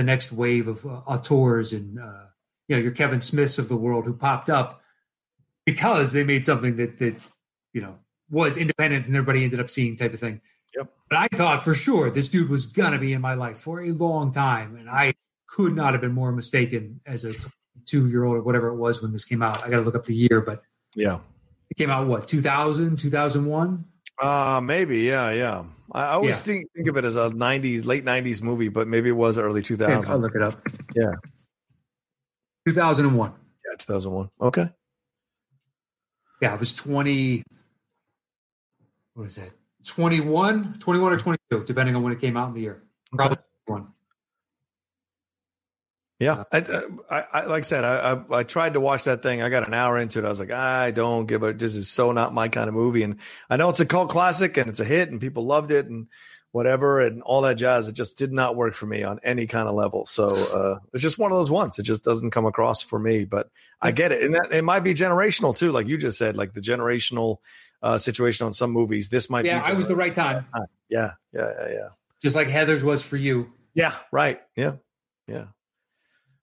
the 0.00 0.04
next 0.04 0.32
wave 0.32 0.66
of 0.66 0.86
uh, 0.86 1.02
auteurs 1.06 1.74
and 1.74 1.98
uh, 2.00 2.24
you 2.68 2.74
know 2.76 2.82
your 2.82 2.92
Kevin 2.92 3.20
Smiths 3.20 3.58
of 3.58 3.68
the 3.68 3.76
world 3.76 4.06
who 4.06 4.14
popped 4.14 4.48
up 4.48 4.80
because 5.66 6.12
they 6.12 6.24
made 6.24 6.42
something 6.44 6.76
that 6.76 6.96
that 6.98 7.14
you 7.74 7.82
know 7.82 7.98
was 8.30 8.56
independent 8.56 9.06
and 9.06 9.14
everybody 9.14 9.44
ended 9.44 9.60
up 9.60 9.68
seeing 9.68 9.94
type 9.96 10.14
of 10.14 10.20
thing. 10.20 10.40
Yep. 10.74 10.88
But 11.10 11.18
I 11.18 11.28
thought 11.36 11.62
for 11.62 11.74
sure 11.74 12.10
this 12.10 12.28
dude 12.28 12.48
was 12.48 12.64
gonna 12.66 12.98
be 12.98 13.12
in 13.12 13.20
my 13.20 13.34
life 13.34 13.58
for 13.58 13.82
a 13.82 13.90
long 13.92 14.32
time, 14.32 14.76
and 14.76 14.88
I 14.88 15.12
could 15.48 15.74
not 15.76 15.92
have 15.92 16.00
been 16.00 16.12
more 16.12 16.32
mistaken 16.32 17.00
as 17.04 17.24
a 17.26 17.34
two 17.84 18.08
year 18.08 18.24
old 18.24 18.36
or 18.36 18.42
whatever 18.42 18.68
it 18.68 18.76
was 18.76 19.02
when 19.02 19.12
this 19.12 19.24
came 19.26 19.42
out. 19.42 19.62
I 19.64 19.68
got 19.68 19.76
to 19.76 19.82
look 19.82 19.96
up 19.96 20.04
the 20.04 20.14
year, 20.14 20.40
but 20.40 20.62
Yeah. 20.94 21.18
it 21.70 21.76
came 21.76 21.90
out 21.90 22.06
what 22.06 22.26
2000, 22.28 22.96
2001. 22.96 23.84
Uh 24.22 24.60
maybe, 24.62 24.98
yeah, 25.00 25.30
yeah. 25.32 25.64
I 25.92 26.12
always 26.12 26.36
Yeah. 26.46 26.54
think 26.54 26.72
think 26.74 26.88
of 26.88 26.96
it 26.96 27.04
as 27.04 27.16
a 27.16 27.30
'90s, 27.30 27.84
late 27.84 28.04
'90s 28.04 28.42
movie, 28.42 28.68
but 28.68 28.86
maybe 28.86 29.08
it 29.08 29.12
was 29.12 29.38
early 29.38 29.62
2000s. 29.62 30.06
I'll 30.06 30.18
look 30.18 30.34
it 30.34 30.42
up. 30.42 30.60
Yeah. 30.94 31.12
2001. 32.66 33.32
Yeah, 33.66 33.76
2001. 33.78 34.30
Okay. 34.40 34.70
Yeah, 36.40 36.54
it 36.54 36.60
was 36.60 36.74
20. 36.74 37.42
What 39.14 39.24
is 39.24 39.36
that? 39.36 39.50
21, 39.84 40.78
21 40.78 41.12
or 41.12 41.18
22, 41.18 41.64
depending 41.64 41.96
on 41.96 42.02
when 42.02 42.12
it 42.12 42.20
came 42.20 42.36
out 42.36 42.48
in 42.48 42.54
the 42.54 42.60
year. 42.60 42.82
Probably 43.12 43.36
one. 43.36 43.44
Yeah, 46.20 46.44
I, 46.52 46.58
I, 47.10 47.24
I 47.32 47.44
like 47.46 47.60
I 47.60 47.62
said, 47.62 47.82
I, 47.82 48.12
I 48.12 48.38
I 48.40 48.42
tried 48.42 48.74
to 48.74 48.80
watch 48.80 49.04
that 49.04 49.22
thing. 49.22 49.40
I 49.40 49.48
got 49.48 49.66
an 49.66 49.72
hour 49.72 49.98
into 49.98 50.18
it. 50.18 50.26
I 50.26 50.28
was 50.28 50.38
like, 50.38 50.50
I 50.50 50.90
don't 50.90 51.24
give 51.24 51.42
a. 51.42 51.54
This 51.54 51.76
is 51.76 51.88
so 51.88 52.12
not 52.12 52.34
my 52.34 52.48
kind 52.48 52.68
of 52.68 52.74
movie. 52.74 53.02
And 53.02 53.20
I 53.48 53.56
know 53.56 53.70
it's 53.70 53.80
a 53.80 53.86
cult 53.86 54.10
classic 54.10 54.58
and 54.58 54.68
it's 54.68 54.80
a 54.80 54.84
hit 54.84 55.10
and 55.10 55.18
people 55.18 55.46
loved 55.46 55.70
it 55.70 55.86
and 55.86 56.08
whatever 56.52 57.00
and 57.00 57.22
all 57.22 57.40
that 57.42 57.54
jazz. 57.54 57.88
It 57.88 57.94
just 57.94 58.18
did 58.18 58.32
not 58.32 58.54
work 58.54 58.74
for 58.74 58.84
me 58.84 59.02
on 59.02 59.18
any 59.22 59.46
kind 59.46 59.66
of 59.66 59.74
level. 59.74 60.04
So 60.04 60.28
uh, 60.28 60.78
it's 60.92 61.02
just 61.02 61.18
one 61.18 61.32
of 61.32 61.38
those 61.38 61.50
ones. 61.50 61.78
It 61.78 61.84
just 61.84 62.04
doesn't 62.04 62.32
come 62.32 62.44
across 62.44 62.82
for 62.82 62.98
me. 62.98 63.24
But 63.24 63.48
I 63.80 63.92
get 63.92 64.12
it, 64.12 64.22
and 64.22 64.34
that, 64.34 64.52
it 64.52 64.62
might 64.62 64.80
be 64.80 64.92
generational 64.92 65.56
too, 65.56 65.72
like 65.72 65.86
you 65.86 65.96
just 65.96 66.18
said, 66.18 66.36
like 66.36 66.52
the 66.52 66.60
generational 66.60 67.38
uh, 67.82 67.96
situation 67.96 68.44
on 68.44 68.52
some 68.52 68.72
movies. 68.72 69.08
This 69.08 69.30
might 69.30 69.46
Yeah, 69.46 69.62
be. 69.62 69.70
I 69.70 69.72
was 69.72 69.88
the 69.88 69.96
right 69.96 70.14
time, 70.14 70.44
Yeah, 70.90 71.12
yeah, 71.32 71.50
yeah, 71.58 71.68
yeah. 71.70 71.88
just 72.22 72.36
like 72.36 72.48
Heathers 72.48 72.82
was 72.82 73.02
for 73.02 73.16
you. 73.16 73.52
Yeah, 73.72 73.94
right. 74.12 74.40
Yeah, 74.54 74.74
yeah, 75.26 75.46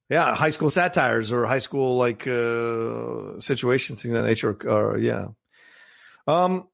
yeah. 0.10 0.36
High 0.36 0.50
school 0.50 0.70
satires 0.70 1.32
or 1.32 1.46
high 1.46 1.60
school 1.60 1.98
like 1.98 2.28
uh, 2.28 3.40
situations, 3.40 4.02
things 4.02 4.14
of 4.14 4.22
that 4.22 4.28
nature. 4.28 4.58
Or 4.68 4.98
yeah. 4.98 5.28
Um. 6.28 6.68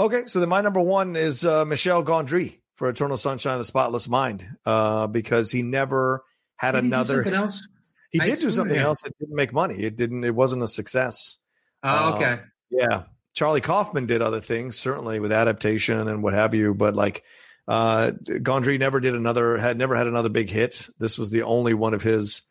Okay, 0.00 0.22
so 0.26 0.40
then 0.40 0.48
my 0.48 0.60
number 0.60 0.80
one 0.80 1.16
is 1.16 1.44
uh, 1.44 1.64
Michel 1.64 2.02
Gondry 2.02 2.58
for 2.74 2.88
Eternal 2.88 3.16
Sunshine 3.16 3.54
of 3.54 3.58
the 3.60 3.64
Spotless 3.64 4.08
Mind, 4.08 4.46
uh, 4.66 5.06
because 5.06 5.52
he 5.52 5.62
never 5.62 6.24
had 6.56 6.72
Did 6.72 6.84
he 6.84 6.90
do 6.90 6.94
another. 6.94 7.14
something 7.22 7.34
else? 7.34 7.68
He 8.10 8.20
I 8.20 8.24
did 8.24 8.40
do 8.40 8.50
something 8.50 8.76
yeah. 8.76 8.84
else. 8.84 9.04
It 9.04 9.14
didn't 9.18 9.36
make 9.36 9.52
money. 9.52 9.76
It 9.82 9.96
didn't. 9.96 10.24
It 10.24 10.34
wasn't 10.34 10.62
a 10.62 10.66
success. 10.66 11.38
Oh, 11.82 12.14
okay. 12.14 12.40
Yeah. 12.70 13.04
Charlie 13.34 13.62
Kaufman 13.62 14.06
did 14.06 14.20
other 14.20 14.40
things, 14.40 14.78
certainly 14.78 15.18
with 15.18 15.32
adaptation 15.32 16.08
and 16.08 16.22
what 16.22 16.34
have 16.34 16.54
you, 16.54 16.74
but 16.74 16.94
like 16.94 17.24
uh 17.68 18.10
Gondry 18.24 18.78
never 18.78 19.00
did 19.00 19.14
another 19.14 19.56
had 19.56 19.78
never 19.78 19.94
had 19.94 20.06
another 20.06 20.28
big 20.28 20.50
hit. 20.50 20.88
This 20.98 21.18
was 21.18 21.30
the 21.30 21.42
only 21.44 21.74
one 21.74 21.94
of 21.94 22.02
his 22.02 22.42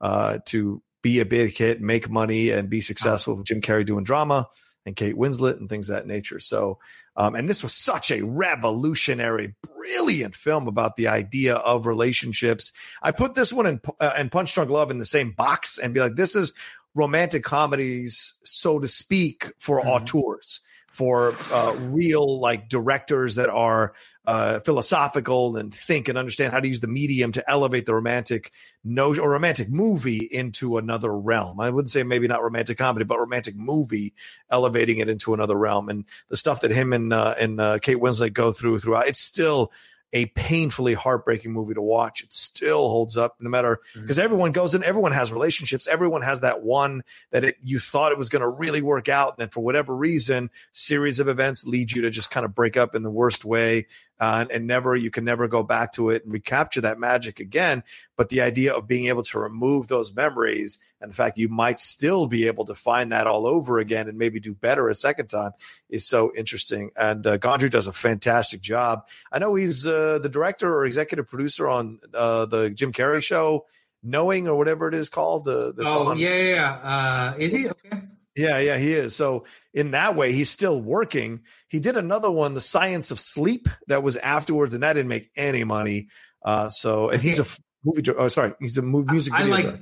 uh 0.00 0.38
to 0.46 0.82
be 1.02 1.20
a 1.20 1.24
big 1.26 1.56
hit, 1.56 1.80
make 1.80 2.10
money 2.10 2.50
and 2.50 2.68
be 2.68 2.80
successful 2.80 3.34
with 3.36 3.46
Jim 3.46 3.60
Carrey 3.60 3.86
doing 3.86 4.04
drama 4.04 4.48
and 4.86 4.94
Kate 4.96 5.14
Winslet 5.16 5.56
and 5.58 5.68
things 5.68 5.88
of 5.90 5.96
that 5.96 6.06
nature. 6.06 6.38
So 6.40 6.78
um 7.16 7.34
and 7.34 7.48
this 7.48 7.62
was 7.62 7.74
such 7.74 8.10
a 8.10 8.22
revolutionary 8.22 9.54
brilliant 9.62 10.34
film 10.34 10.68
about 10.68 10.96
the 10.96 11.08
idea 11.08 11.56
of 11.56 11.86
relationships. 11.86 12.72
I 13.02 13.12
put 13.12 13.34
this 13.34 13.52
one 13.52 13.66
in 13.66 13.80
uh, 13.98 14.12
and 14.16 14.30
Punch 14.30 14.54
Drunk 14.54 14.70
Love 14.70 14.90
in 14.90 14.98
the 14.98 15.06
same 15.06 15.32
box 15.32 15.78
and 15.78 15.94
be 15.94 16.00
like 16.00 16.16
this 16.16 16.36
is 16.36 16.52
romantic 16.94 17.44
comedies, 17.44 18.34
so 18.44 18.78
to 18.80 18.88
speak, 18.88 19.52
for 19.58 19.80
Mhm. 19.80 19.86
auteurs. 19.86 20.60
For 20.90 21.34
uh, 21.52 21.74
real 21.78 22.40
like 22.40 22.68
directors 22.68 23.36
that 23.36 23.48
are 23.48 23.94
uh, 24.26 24.60
philosophical 24.60 25.56
and 25.56 25.72
think 25.72 26.08
and 26.08 26.18
understand 26.18 26.52
how 26.52 26.60
to 26.60 26.68
use 26.68 26.80
the 26.80 26.86
medium 26.86 27.32
to 27.32 27.50
elevate 27.50 27.86
the 27.86 27.94
romantic 27.94 28.52
no 28.84 29.14
or 29.14 29.30
romantic 29.30 29.70
movie 29.70 30.28
into 30.30 30.76
another 30.78 31.16
realm. 31.16 31.58
I 31.58 31.70
wouldn't 31.70 31.90
say 31.90 32.02
maybe 32.02 32.28
not 32.28 32.42
romantic 32.42 32.76
comedy, 32.76 33.04
but 33.04 33.18
romantic 33.18 33.56
movie, 33.56 34.12
elevating 34.50 34.98
it 34.98 35.08
into 35.08 35.32
another 35.32 35.56
realm. 35.56 35.88
And 35.88 36.04
the 36.28 36.36
stuff 36.36 36.60
that 36.60 36.70
him 36.70 36.92
and 36.92 37.12
uh, 37.12 37.34
and 37.38 37.60
uh, 37.60 37.78
Kate 37.78 37.96
Winslet 37.96 38.32
go 38.32 38.52
through 38.52 38.80
throughout, 38.80 39.08
it's 39.08 39.20
still 39.20 39.72
a 40.12 40.26
painfully 40.26 40.94
heartbreaking 40.94 41.52
movie 41.52 41.74
to 41.74 41.82
watch. 41.82 42.22
It 42.22 42.32
still 42.32 42.88
holds 42.88 43.16
up 43.16 43.36
no 43.40 43.48
matter 43.48 43.80
because 43.94 44.16
mm-hmm. 44.16 44.24
everyone 44.24 44.52
goes 44.52 44.74
in, 44.74 44.82
everyone 44.82 45.12
has 45.12 45.32
relationships, 45.32 45.86
everyone 45.86 46.22
has 46.22 46.40
that 46.40 46.62
one 46.62 47.02
that 47.30 47.44
it, 47.44 47.56
you 47.62 47.78
thought 47.78 48.12
it 48.12 48.18
was 48.18 48.28
going 48.28 48.42
to 48.42 48.48
really 48.48 48.82
work 48.82 49.08
out, 49.08 49.34
and 49.34 49.38
then 49.38 49.48
for 49.48 49.60
whatever 49.60 49.94
reason, 49.94 50.50
series 50.72 51.20
of 51.20 51.28
events 51.28 51.66
lead 51.66 51.92
you 51.92 52.02
to 52.02 52.10
just 52.10 52.30
kind 52.30 52.44
of 52.44 52.54
break 52.54 52.76
up 52.76 52.94
in 52.94 53.02
the 53.02 53.10
worst 53.10 53.44
way 53.44 53.86
uh, 54.20 54.40
and, 54.40 54.50
and, 54.50 54.66
never 54.66 54.94
you 54.94 55.10
can 55.10 55.24
never 55.24 55.48
go 55.48 55.62
back 55.62 55.92
to 55.92 56.10
it 56.10 56.24
and 56.24 56.32
recapture 56.32 56.82
that 56.82 56.98
magic 56.98 57.40
again. 57.40 57.82
But 58.16 58.28
the 58.28 58.42
idea 58.42 58.74
of 58.74 58.86
being 58.86 59.06
able 59.06 59.22
to 59.24 59.38
remove 59.38 59.88
those 59.88 60.14
memories 60.14 60.78
and 61.00 61.10
the 61.10 61.14
fact 61.14 61.38
you 61.38 61.48
might 61.48 61.80
still 61.80 62.26
be 62.26 62.46
able 62.46 62.66
to 62.66 62.74
find 62.74 63.12
that 63.12 63.26
all 63.26 63.46
over 63.46 63.78
again 63.78 64.08
and 64.08 64.18
maybe 64.18 64.38
do 64.38 64.54
better 64.54 64.88
a 64.88 64.94
second 64.94 65.28
time 65.28 65.52
is 65.88 66.06
so 66.06 66.32
interesting. 66.36 66.90
And 66.96 67.26
uh, 67.26 67.38
Gondry 67.38 67.70
does 67.70 67.86
a 67.86 67.92
fantastic 67.92 68.60
job. 68.60 69.06
I 69.32 69.38
know 69.38 69.54
he's 69.54 69.86
uh, 69.86 70.18
the 70.18 70.28
director 70.28 70.72
or 70.72 70.84
executive 70.84 71.26
producer 71.26 71.66
on 71.66 72.00
uh, 72.12 72.44
the 72.44 72.70
Jim 72.70 72.92
Carrey 72.92 73.22
show. 73.22 73.66
Knowing 74.02 74.48
or 74.48 74.56
whatever 74.56 74.88
it 74.88 74.94
is 74.94 75.10
called. 75.10 75.44
The, 75.44 75.74
oh 75.80 76.08
on. 76.08 76.18
yeah, 76.18 76.38
yeah. 76.38 76.72
Uh, 76.82 77.34
is 77.36 77.52
he 77.52 77.68
okay? 77.68 78.00
Yeah, 78.36 78.58
yeah, 78.58 78.78
he 78.78 78.92
is. 78.92 79.16
So 79.16 79.44
in 79.74 79.90
that 79.90 80.14
way, 80.16 80.32
he's 80.32 80.50
still 80.50 80.80
working. 80.80 81.40
He 81.68 81.80
did 81.80 81.96
another 81.96 82.30
one, 82.30 82.54
The 82.54 82.60
Science 82.60 83.10
of 83.10 83.18
Sleep, 83.18 83.68
that 83.88 84.02
was 84.02 84.16
afterwards, 84.16 84.72
and 84.72 84.82
that 84.82 84.94
didn't 84.94 85.08
make 85.08 85.30
any 85.36 85.64
money. 85.64 86.08
Uh, 86.44 86.68
so 86.68 87.10
and 87.10 87.20
he's 87.20 87.40
a 87.40 87.46
movie. 87.84 88.02
Oh, 88.16 88.28
sorry, 88.28 88.54
he's 88.60 88.78
a 88.78 88.82
movie, 88.82 89.10
music. 89.10 89.34
I, 89.34 89.42
I 89.42 89.46
like. 89.46 89.80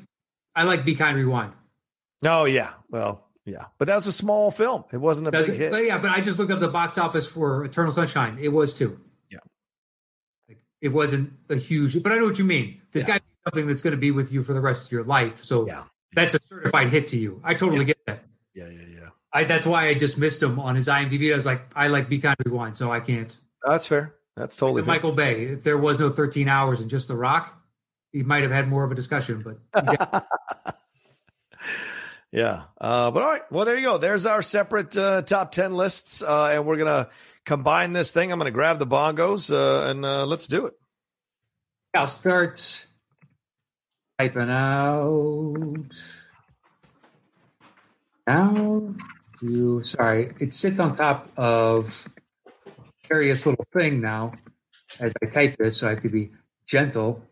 I 0.56 0.64
like 0.64 0.84
Be 0.84 0.94
Kind 0.94 1.16
Rewind. 1.16 1.52
Oh 2.24 2.44
yeah, 2.46 2.72
well 2.90 3.28
yeah, 3.44 3.66
but 3.78 3.86
that 3.88 3.94
was 3.94 4.06
a 4.06 4.12
small 4.12 4.50
film. 4.50 4.84
It 4.92 4.96
wasn't 4.96 5.28
a 5.28 5.30
Does 5.30 5.46
big 5.46 5.54
it, 5.54 5.58
hit. 5.58 5.70
But 5.70 5.84
yeah, 5.84 5.98
but 5.98 6.10
I 6.10 6.20
just 6.20 6.38
looked 6.38 6.50
up 6.50 6.60
the 6.60 6.68
box 6.68 6.98
office 6.98 7.26
for 7.26 7.64
Eternal 7.64 7.92
Sunshine. 7.92 8.38
It 8.40 8.48
was 8.48 8.74
too. 8.74 8.98
Yeah, 9.30 9.38
like, 10.48 10.58
it 10.80 10.88
wasn't 10.88 11.32
a 11.48 11.56
huge. 11.56 12.02
But 12.02 12.12
I 12.12 12.18
know 12.18 12.24
what 12.24 12.38
you 12.38 12.44
mean. 12.44 12.80
This 12.90 13.06
yeah. 13.06 13.18
guy 13.18 13.20
something 13.48 13.66
that's 13.66 13.82
going 13.82 13.94
to 13.94 14.00
be 14.00 14.10
with 14.10 14.32
you 14.32 14.42
for 14.42 14.52
the 14.52 14.60
rest 14.60 14.86
of 14.86 14.92
your 14.92 15.04
life. 15.04 15.38
So 15.44 15.66
yeah. 15.66 15.84
that's 16.12 16.34
a 16.34 16.42
certified 16.42 16.88
hit 16.88 17.08
to 17.08 17.16
you. 17.16 17.40
I 17.44 17.54
totally 17.54 17.80
yeah. 17.80 17.84
get 17.84 18.06
that. 18.06 18.24
Yeah, 18.58 18.68
yeah, 18.70 19.00
yeah. 19.00 19.08
I, 19.32 19.44
that's 19.44 19.66
why 19.66 19.86
I 19.86 19.94
dismissed 19.94 20.42
him 20.42 20.58
on 20.58 20.74
his 20.74 20.88
IMDb. 20.88 21.32
I 21.32 21.36
was 21.36 21.46
like, 21.46 21.62
I 21.76 21.86
like 21.86 22.08
Be 22.08 22.18
Kind 22.18 22.36
Rewind, 22.44 22.76
so 22.76 22.90
I 22.90 22.98
can't. 22.98 23.36
That's 23.64 23.86
fair. 23.86 24.16
That's 24.36 24.56
totally 24.56 24.82
like 24.82 24.88
Michael 24.88 25.12
Bay. 25.12 25.44
If 25.44 25.62
there 25.62 25.78
was 25.78 26.00
no 26.00 26.10
13 26.10 26.48
hours 26.48 26.80
and 26.80 26.90
just 26.90 27.06
The 27.06 27.14
Rock, 27.14 27.56
he 28.12 28.24
might 28.24 28.42
have 28.42 28.50
had 28.50 28.66
more 28.66 28.82
of 28.82 28.90
a 28.90 28.96
discussion. 28.96 29.44
But 29.44 29.58
yeah. 32.32 32.62
Uh, 32.80 33.12
but 33.12 33.22
all 33.22 33.30
right. 33.30 33.52
Well, 33.52 33.64
there 33.64 33.76
you 33.76 33.82
go. 33.82 33.98
There's 33.98 34.26
our 34.26 34.42
separate 34.42 34.96
uh, 34.96 35.22
top 35.22 35.52
10 35.52 35.72
lists, 35.74 36.20
uh, 36.22 36.50
and 36.54 36.66
we're 36.66 36.76
gonna 36.76 37.08
combine 37.46 37.92
this 37.92 38.10
thing. 38.10 38.32
I'm 38.32 38.38
gonna 38.38 38.50
grab 38.50 38.80
the 38.80 38.88
bongos 38.88 39.52
uh, 39.52 39.88
and 39.88 40.04
uh, 40.04 40.26
let's 40.26 40.48
do 40.48 40.66
it. 40.66 40.74
I'll 41.94 42.08
start 42.08 42.86
typing 44.18 44.50
out. 44.50 45.94
Now 48.28 48.94
you 49.40 49.82
sorry, 49.82 50.34
it 50.38 50.52
sits 50.52 50.78
on 50.78 50.92
top 50.92 51.30
of 51.38 52.06
curious 53.02 53.46
little 53.46 53.64
thing 53.72 54.02
now 54.02 54.34
as 55.00 55.14
I 55.22 55.26
type 55.26 55.56
this, 55.56 55.78
so 55.78 55.88
I 55.88 55.94
could 55.94 56.12
be 56.12 56.32
gentle. 56.66 57.22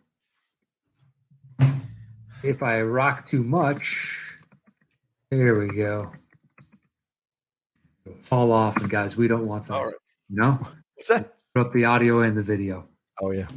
If 2.43 2.62
I 2.62 2.81
rock 2.81 3.27
too 3.27 3.44
much, 3.44 4.39
there 5.31 5.59
we 5.59 5.68
go. 5.68 6.12
Fall 8.23 8.51
off, 8.51 8.78
and 8.78 8.89
guys, 8.89 9.18
we 9.18 9.28
don't 9.28 9.47
want 9.47 9.66
that. 9.66 9.74
All 9.74 9.85
right. 9.85 9.94
You 10.31 10.36
know? 10.36 10.66
What's 10.94 11.09
that? 11.09 11.35
Both 11.55 11.74
the 11.74 11.85
audio 11.85 12.23
and 12.23 12.35
the 12.39 12.43
video. 12.43 12.89
Oh 13.20 13.32
yeah. 13.32 13.48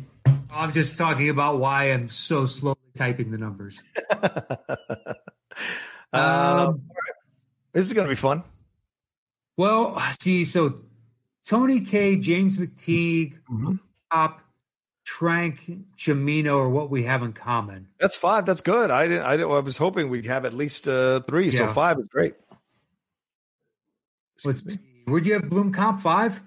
I'm 0.52 0.74
just 0.74 0.98
talking 0.98 1.30
about 1.30 1.58
why 1.60 1.86
I'm 1.86 2.10
so 2.10 2.46
slowly 2.46 2.76
typing 2.96 3.32
the 3.32 3.38
numbers. 3.38 3.82
um, 6.12 6.22
um 6.22 6.82
this 7.74 7.86
is 7.86 7.94
going 7.94 8.08
to 8.08 8.12
be 8.12 8.16
fun. 8.16 8.44
Well, 9.58 10.00
see, 10.20 10.46
so 10.46 10.82
Tony 11.46 11.82
Kaye, 11.82 12.16
James 12.18 12.58
McTeigue, 12.58 13.34
mm-hmm. 13.52 13.76
Top, 14.12 14.42
Trank, 15.06 15.60
Cimino 15.98 16.60
are 16.60 16.70
what 16.70 16.90
we 16.90 17.04
have 17.04 17.24
in 17.24 17.34
common. 17.34 17.88
That's 18.00 18.16
five. 18.16 18.46
That's 18.46 18.62
good. 18.62 18.92
I 18.92 19.08
didn't. 19.08 19.24
I, 19.24 19.38
didn't, 19.38 19.52
I 19.52 19.60
was 19.60 19.78
hoping 19.78 20.10
we'd 20.10 20.28
have 20.28 20.46
at 20.46 20.54
least 20.54 20.88
uh, 20.88 21.22
three. 21.22 21.46
Yeah. 21.46 21.58
So 21.58 21.68
five 21.70 22.00
is 22.00 22.08
great. 22.08 22.36
Let's 24.46 24.62
see. 24.74 24.80
Where'd 25.06 25.26
you 25.26 25.34
have 25.34 25.44
Blomkamp 25.44 26.00
five? 26.00 26.42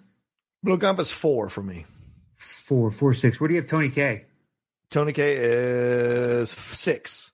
Blomkamp 0.64 1.00
is 1.00 1.10
four 1.10 1.48
for 1.48 1.62
me. 1.62 1.84
Four, 2.36 2.90
four, 2.90 3.12
six. 3.12 3.40
Where 3.40 3.48
do 3.48 3.54
you 3.54 3.60
have 3.60 3.68
Tony 3.68 3.88
Kaye? 3.90 4.26
Tony 4.90 5.12
Kaye 5.12 5.36
is 5.36 6.50
six. 6.50 7.31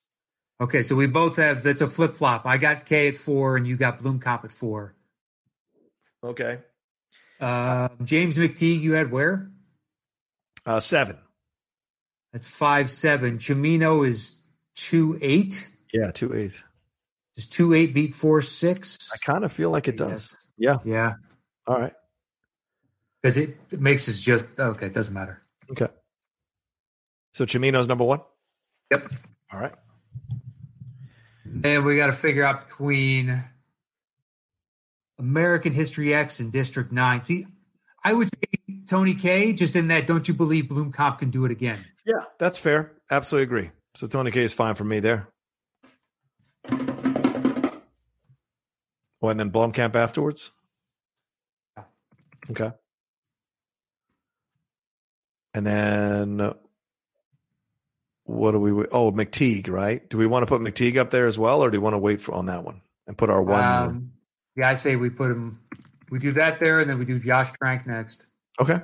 Okay, 0.60 0.82
so 0.82 0.96
we 0.96 1.06
both 1.06 1.36
have 1.36 1.62
that's 1.62 1.82
a 1.82 1.86
flip 1.86 2.12
flop. 2.12 2.44
I 2.44 2.56
got 2.56 2.84
Kaye 2.84 3.08
at 3.08 3.14
four, 3.14 3.56
and 3.56 3.66
you 3.66 3.76
got 3.76 4.00
Blomkamp 4.00 4.44
at 4.44 4.52
four. 4.52 4.96
Okay. 6.22 6.58
Uh, 7.40 7.88
James 8.02 8.36
McTeigue, 8.36 8.80
you 8.80 8.94
had 8.94 9.12
where? 9.12 9.50
Uh, 10.66 10.80
seven. 10.80 11.16
That's 12.32 12.48
five 12.48 12.90
seven. 12.90 13.38
Cimino 13.38 14.06
is 14.06 14.42
two 14.74 15.18
eight. 15.22 15.70
Yeah, 15.92 16.10
two 16.10 16.34
eight. 16.34 16.62
Does 17.36 17.46
two 17.46 17.72
eight 17.72 17.94
beat 17.94 18.12
four 18.12 18.40
six? 18.40 18.98
I 19.14 19.16
kind 19.18 19.44
of 19.44 19.52
feel 19.52 19.70
like 19.70 19.86
it 19.86 19.96
does. 19.96 20.36
Yes. 20.56 20.80
Yeah. 20.84 20.92
Yeah. 20.92 21.12
All 21.68 21.80
right. 21.80 21.94
Because 23.22 23.36
it, 23.36 23.56
it 23.70 23.80
makes 23.80 24.08
us 24.08 24.20
just 24.20 24.44
okay. 24.58 24.86
It 24.86 24.94
doesn't 24.94 25.14
matter. 25.14 25.40
Okay. 25.70 25.86
So 27.34 27.46
Cimino's 27.46 27.86
number 27.86 28.04
one. 28.04 28.20
Yep. 28.90 29.08
All 29.52 29.60
right. 29.60 29.72
And 31.64 31.84
we 31.84 31.96
got 31.96 32.06
to 32.06 32.12
figure 32.12 32.44
out 32.44 32.66
between 32.66 33.42
American 35.18 35.72
History 35.72 36.14
X 36.14 36.40
and 36.40 36.52
District 36.52 36.92
9. 36.92 37.24
See, 37.24 37.46
I 38.04 38.12
would 38.12 38.28
say 38.28 38.40
Tony 38.86 39.14
Kaye, 39.14 39.52
just 39.52 39.74
in 39.74 39.88
that, 39.88 40.06
don't 40.06 40.28
you 40.28 40.34
believe 40.34 40.64
Blomkamp 40.66 41.18
can 41.18 41.30
do 41.30 41.44
it 41.44 41.50
again? 41.50 41.78
Yeah, 42.06 42.24
that's 42.38 42.58
fair. 42.58 42.92
Absolutely 43.10 43.44
agree. 43.44 43.70
So 43.94 44.06
Tony 44.06 44.30
Kaye 44.30 44.44
is 44.44 44.54
fine 44.54 44.76
for 44.76 44.84
me 44.84 45.00
there. 45.00 45.28
Oh, 49.20 49.28
and 49.28 49.40
then 49.40 49.50
Blomkamp 49.50 49.96
afterwards? 49.96 50.52
Okay. 52.50 52.70
And 55.54 55.66
then 55.66 56.52
what 58.28 58.52
do 58.52 58.60
we? 58.60 58.86
Oh, 58.92 59.10
McTeigue, 59.10 59.70
right? 59.70 60.06
Do 60.10 60.18
we 60.18 60.26
want 60.26 60.42
to 60.42 60.46
put 60.46 60.60
McTeigue 60.60 60.98
up 60.98 61.10
there 61.10 61.26
as 61.26 61.38
well, 61.38 61.64
or 61.64 61.70
do 61.70 61.80
we 61.80 61.82
want 61.82 61.94
to 61.94 61.98
wait 61.98 62.20
for 62.20 62.34
on 62.34 62.46
that 62.46 62.62
one 62.62 62.82
and 63.06 63.16
put 63.16 63.30
our 63.30 63.42
one? 63.42 63.64
Um, 63.64 64.12
yeah, 64.54 64.68
I 64.68 64.74
say 64.74 64.96
we 64.96 65.08
put 65.08 65.30
him. 65.30 65.58
We 66.10 66.18
do 66.18 66.32
that 66.32 66.60
there, 66.60 66.78
and 66.78 66.90
then 66.90 66.98
we 66.98 67.06
do 67.06 67.18
Josh 67.18 67.52
Trank 67.52 67.86
next. 67.86 68.26
Okay. 68.60 68.80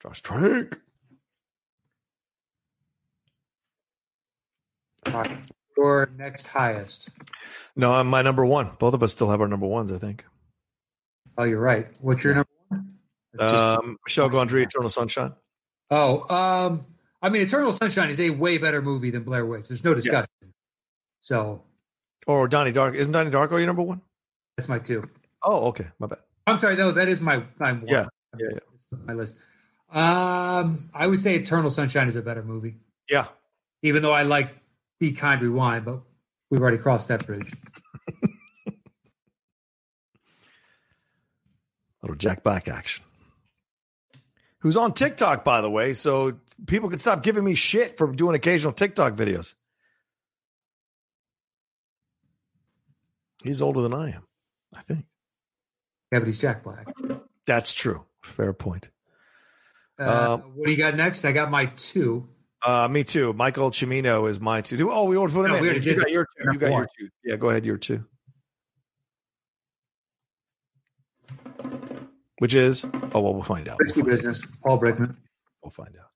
Josh 0.00 0.22
Trank. 0.22 0.76
Your 5.76 6.10
next 6.16 6.46
highest. 6.46 7.10
No, 7.74 7.92
I'm 7.92 8.06
my 8.06 8.22
number 8.22 8.46
one. 8.46 8.70
Both 8.78 8.94
of 8.94 9.02
us 9.02 9.12
still 9.12 9.30
have 9.30 9.40
our 9.40 9.48
number 9.48 9.66
ones, 9.66 9.90
I 9.90 9.98
think. 9.98 10.24
Oh, 11.36 11.44
you're 11.44 11.60
right. 11.60 11.88
What's 12.00 12.22
your 12.22 12.34
number 12.34 12.49
um, 13.38 13.96
Michel 14.06 14.30
Gondry, 14.30 14.62
Eternal 14.64 14.88
Sunshine. 14.88 15.34
Oh, 15.90 16.28
um, 16.34 16.84
I 17.22 17.28
mean, 17.28 17.42
Eternal 17.42 17.72
Sunshine 17.72 18.10
is 18.10 18.20
a 18.20 18.30
way 18.30 18.58
better 18.58 18.82
movie 18.82 19.10
than 19.10 19.24
Blair 19.24 19.44
Witch. 19.44 19.68
There's 19.68 19.84
no 19.84 19.94
discussion. 19.94 20.26
Yeah. 20.40 20.48
So, 21.20 21.62
or 22.26 22.48
Donnie 22.48 22.72
Dark 22.72 22.94
isn't 22.94 23.12
Donnie 23.12 23.30
Darko 23.30 23.52
your 23.52 23.66
number 23.66 23.82
one? 23.82 24.00
That's 24.56 24.68
my 24.68 24.78
two. 24.78 25.08
Oh, 25.42 25.68
okay, 25.68 25.86
my 25.98 26.06
bad. 26.06 26.18
I'm 26.46 26.58
sorry, 26.58 26.76
though. 26.76 26.92
That 26.92 27.08
is 27.08 27.20
my 27.20 27.42
my 27.58 27.72
one. 27.72 27.86
Yeah, 27.86 28.06
yeah, 28.38 28.48
yeah. 28.52 28.58
My 29.06 29.12
list. 29.12 29.38
Um, 29.92 30.88
I 30.94 31.06
would 31.06 31.20
say 31.20 31.34
Eternal 31.34 31.70
Sunshine 31.70 32.08
is 32.08 32.16
a 32.16 32.22
better 32.22 32.42
movie. 32.42 32.76
Yeah, 33.08 33.26
even 33.82 34.02
though 34.02 34.12
I 34.12 34.22
like 34.22 34.54
Be 34.98 35.12
Kind 35.12 35.42
Rewind, 35.42 35.84
but 35.84 36.00
we've 36.50 36.60
already 36.60 36.78
crossed 36.78 37.08
that 37.08 37.26
bridge. 37.26 37.52
Little 42.02 42.16
Jack 42.16 42.42
Black 42.42 42.66
action 42.66 43.04
who's 44.60 44.76
on 44.76 44.94
TikTok, 44.94 45.44
by 45.44 45.60
the 45.60 45.70
way. 45.70 45.92
So 45.94 46.38
people 46.66 46.88
can 46.88 46.98
stop 46.98 47.22
giving 47.22 47.44
me 47.44 47.54
shit 47.54 47.98
for 47.98 48.10
doing 48.12 48.34
occasional 48.34 48.72
TikTok 48.72 49.14
videos. 49.14 49.54
He's 53.42 53.62
older 53.62 53.80
than 53.80 53.94
I 53.94 54.10
am, 54.10 54.22
I 54.76 54.82
think. 54.82 55.06
Yeah, 56.12 56.18
but 56.18 56.26
he's 56.26 56.40
Jack 56.40 56.62
Black. 56.62 56.86
That's 57.46 57.72
true. 57.72 58.04
Fair 58.22 58.52
point. 58.52 58.90
Uh, 59.98 60.34
Um, 60.42 60.52
what 60.54 60.66
do 60.66 60.72
you 60.72 60.78
got 60.78 60.94
next? 60.94 61.24
I 61.24 61.32
got 61.32 61.50
my 61.50 61.66
two. 61.66 62.28
Uh, 62.64 62.86
me 62.90 63.04
too. 63.04 63.32
Michael 63.32 63.70
Cimino 63.70 64.28
is 64.28 64.38
my 64.40 64.60
two. 64.60 64.90
Oh, 64.92 65.04
we 65.04 65.16
want 65.16 65.30
to 65.30 65.36
put 65.36 65.46
him 65.46 65.52
No, 65.52 65.58
in. 65.58 65.64
already 65.64 65.80
You 65.88 65.96
got 65.96 66.10
your 66.10 66.24
two. 66.36 66.52
You 66.52 66.58
got 66.58 66.70
your 66.70 66.88
two. 66.98 67.08
Yeah, 67.24 67.36
go 67.36 67.48
ahead. 67.48 67.64
Your 67.64 67.78
two. 67.78 68.04
Which 72.40 72.54
is? 72.54 72.84
Oh 73.12 73.20
well, 73.20 73.34
we'll 73.34 73.42
find 73.42 73.68
out. 73.68 73.78
Risky 73.78 74.00
We'll 74.00 74.16
business. 74.16 74.44
Paul 74.62 74.80
Brickman. 74.80 75.14
we'll 75.62 75.70
find 75.70 75.94
out. 75.94 76.06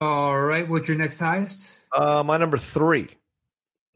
All 0.00 0.40
right. 0.40 0.68
What's 0.68 0.88
your 0.88 0.96
next 0.96 1.18
highest? 1.18 1.78
Uh, 1.94 2.22
my 2.24 2.36
number 2.36 2.56
three, 2.56 3.08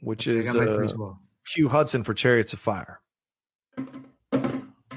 which 0.01 0.27
is 0.27 0.55
uh, 0.55 0.87
well. 0.97 1.21
Hugh 1.55 1.69
Hudson 1.69 2.03
for 2.05 2.15
Chariots 2.15 2.53
of 2.55 2.59
Fire 2.59 3.01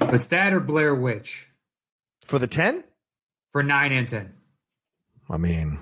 It's 0.00 0.26
that 0.26 0.52
or 0.52 0.60
Blair 0.60 0.94
Witch 0.94 1.46
for 2.24 2.38
the 2.38 2.46
ten. 2.46 2.84
for 3.50 3.62
nine 3.62 3.92
and 3.92 4.08
ten. 4.08 4.34
I 5.30 5.36
mean, 5.36 5.78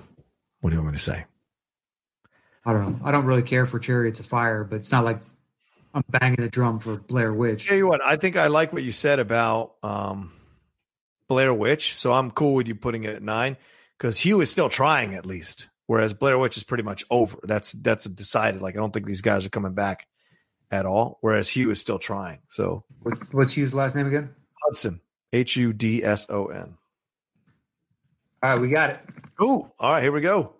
what 0.61 0.69
do 0.69 0.75
you 0.75 0.81
want 0.81 0.93
me 0.93 0.97
to 0.97 1.03
say? 1.03 1.25
I 2.65 2.73
don't 2.73 2.99
know. 2.99 3.05
I 3.05 3.11
don't 3.11 3.25
really 3.25 3.43
care 3.43 3.65
for 3.65 3.79
Chariots 3.79 4.19
of 4.19 4.25
Fire, 4.25 4.63
but 4.63 4.75
it's 4.77 4.91
not 4.91 5.03
like 5.05 5.19
I'm 5.97 6.03
banging 6.09 6.41
the 6.41 6.49
drum 6.49 6.79
for 6.79 6.97
Blair 6.97 7.33
Witch. 7.33 7.67
Tell 7.67 7.77
you 7.77 7.87
what, 7.87 8.05
I 8.05 8.17
think 8.17 8.37
I 8.37 8.47
like 8.47 8.71
what 8.71 8.83
you 8.83 8.91
said 8.91 9.19
about 9.19 9.73
um, 9.81 10.31
Blair 11.27 11.53
Witch, 11.53 11.95
so 11.95 12.13
I'm 12.13 12.29
cool 12.29 12.53
with 12.53 12.67
you 12.67 12.75
putting 12.75 13.03
it 13.03 13.15
at 13.15 13.23
nine 13.23 13.57
because 13.97 14.19
Hugh 14.19 14.39
is 14.41 14.51
still 14.51 14.69
trying 14.69 15.15
at 15.15 15.25
least, 15.25 15.69
whereas 15.87 16.13
Blair 16.13 16.37
Witch 16.37 16.55
is 16.55 16.63
pretty 16.63 16.83
much 16.83 17.03
over. 17.09 17.37
That's 17.43 17.71
that's 17.71 18.05
decided. 18.05 18.61
Like 18.61 18.75
I 18.75 18.79
don't 18.79 18.93
think 18.93 19.07
these 19.07 19.21
guys 19.21 19.45
are 19.45 19.49
coming 19.49 19.73
back 19.73 20.05
at 20.69 20.85
all, 20.85 21.17
whereas 21.21 21.49
Hugh 21.49 21.71
is 21.71 21.81
still 21.81 21.99
trying. 21.99 22.39
So 22.47 22.83
What, 23.01 23.17
what's 23.31 23.57
Hugh's 23.57 23.73
last 23.73 23.95
name 23.95 24.05
again? 24.05 24.29
Hudson, 24.63 25.01
H 25.33 25.55
U 25.55 25.73
D 25.73 26.03
S 26.03 26.27
O 26.29 26.47
N. 26.47 26.77
All 28.43 28.51
right, 28.51 28.61
we 28.61 28.69
got 28.69 28.91
it. 28.91 28.99
Ooh, 29.41 29.71
all 29.79 29.93
right, 29.93 30.03
here 30.03 30.11
we 30.11 30.21
go. 30.21 30.53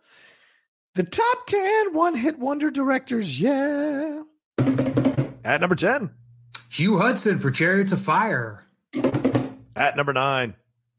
The 0.95 1.03
top 1.03 1.45
10 1.45 1.93
one 1.93 2.15
hit 2.15 2.39
wonder 2.39 2.71
directors, 2.71 3.39
yeah. 3.39 4.23
At 5.47 5.61
number 5.61 5.75
10, 5.75 6.09
Hugh 6.69 6.97
Hudson 6.97 7.39
for 7.39 7.49
Chariots 7.51 7.93
of 7.93 8.01
Fire. 8.01 8.65
at 9.77 9.95
number 9.95 10.11
9, 10.11 10.53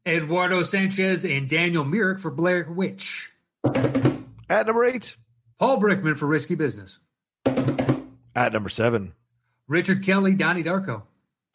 Eduardo 0.07 0.63
Sanchez 0.63 1.23
and 1.23 1.47
Daniel 1.47 1.83
Myrick 1.85 2.17
for 2.19 2.31
Blair 2.31 2.65
Witch. 2.67 3.31
at 3.63 4.65
number 4.65 4.83
8, 4.85 5.15
Paul 5.59 5.79
Brickman 5.79 6.17
for 6.17 6.25
Risky 6.25 6.55
Business. 6.55 6.99
at 7.45 8.51
number 8.51 8.69
7, 8.69 9.13
Richard 9.67 10.03
Kelly, 10.03 10.33
Donnie 10.33 10.63
Darko. 10.63 11.03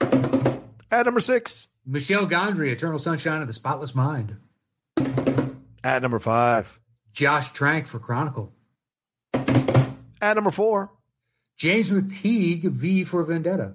at 0.01 1.05
number 1.05 1.19
6, 1.19 1.67
Michel 1.85 2.29
Gondry, 2.29 2.71
Eternal 2.71 3.01
Sunshine 3.01 3.41
of 3.41 3.49
the 3.49 3.53
Spotless 3.53 3.97
Mind. 3.97 4.37
at 5.83 6.01
number 6.01 6.21
5, 6.21 6.79
Josh 7.13 7.51
Trank 7.53 7.89
for 7.89 7.99
Chronicle. 7.99 8.53
at 9.35 10.35
number 10.37 10.53
4, 10.53 10.93
James 11.57 11.91
McTeigue, 11.91 12.65
V 12.71 13.05
for 13.05 13.23
Vendetta. 13.25 13.75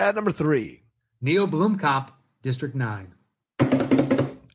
at 0.00 0.14
number 0.14 0.30
3, 0.32 0.82
Neill 1.20 1.48
Blomkamp, 1.48 2.08
District 2.42 2.74
9. 2.74 3.12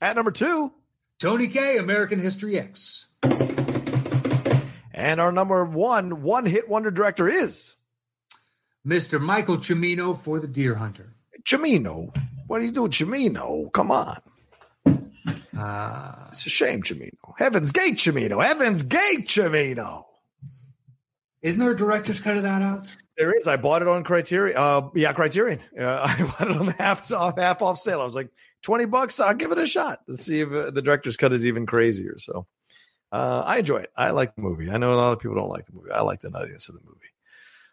at 0.02 0.16
number 0.16 0.32
2, 0.32 0.72
Tony 1.20 1.48
Kaye, 1.48 1.78
American 1.78 2.20
History 2.20 2.58
X. 2.58 3.08
and 4.94 5.20
our 5.22 5.32
number 5.32 5.64
1 5.66 6.22
one 6.22 6.46
hit 6.46 6.70
wonder 6.70 6.92
director 6.92 7.28
is 7.28 7.74
Mr. 8.88 9.20
Michael 9.20 9.58
Cimino 9.58 10.16
for 10.18 10.40
The 10.40 10.48
Deer 10.48 10.76
Hunter. 10.76 11.14
Chimino. 11.44 12.16
What 12.48 12.62
are 12.62 12.66
you 12.66 12.72
doing, 12.72 12.92
Chimino? 12.92 13.72
Come 13.74 13.92
on. 13.92 14.20
Uh, 15.58 16.16
It's 16.30 16.46
a 16.46 16.50
shame, 16.50 16.82
Chimino. 16.84 17.12
Heaven's 17.38 17.72
Gate, 17.72 17.96
Chimino. 17.96 18.44
Heaven's 18.44 18.84
Gate, 18.84 19.26
Chimino. 19.28 20.06
Isn't 21.42 21.60
there 21.60 21.72
a 21.72 21.76
director's 21.76 22.20
cut 22.20 22.38
of 22.38 22.44
that 22.44 22.62
out? 22.62 22.96
There 23.18 23.34
is. 23.34 23.48
I 23.48 23.58
bought 23.58 23.82
it 23.82 23.88
on 23.88 24.04
Criterion. 24.04 24.58
Uh, 24.58 24.90
yeah, 24.96 25.14
Criterion. 25.14 25.60
Uh, 25.80 26.02
I 26.04 26.24
bought 26.24 26.52
it 26.52 26.58
on 26.58 26.68
half 26.68 27.12
off 27.12 27.38
half 27.38 27.62
off 27.62 27.80
sale. 27.80 28.02
I 28.02 28.06
was 28.06 28.16
like, 28.16 28.30
twenty 28.64 28.86
bucks. 28.86 29.20
I'll 29.20 29.34
give 29.34 29.52
it 29.52 29.58
a 29.58 29.68
shot. 29.68 30.02
Let's 30.08 30.26
see 30.26 30.42
if 30.42 30.52
uh, 30.52 30.72
the 30.72 30.82
director's 30.82 31.18
cut 31.18 31.34
is 31.34 31.46
even 31.46 31.66
crazier. 31.66 32.16
So, 32.18 32.48
uh, 33.12 33.44
I 33.46 33.60
enjoy 33.60 33.78
it. 33.78 33.92
I 33.96 34.12
like 34.12 34.36
the 34.36 34.42
movie. 34.42 34.70
I 34.70 34.78
know 34.78 34.94
a 34.94 34.96
lot 34.96 35.14
of 35.14 35.20
people 35.20 35.36
don't 35.36 35.50
like 35.50 35.66
the 35.68 35.74
movie. 35.74 35.92
I 35.92 36.02
like 36.02 36.22
the 36.22 36.30
nuttiness 36.30 36.70
of 36.70 36.76
the 36.76 36.86
movie. 36.86 37.00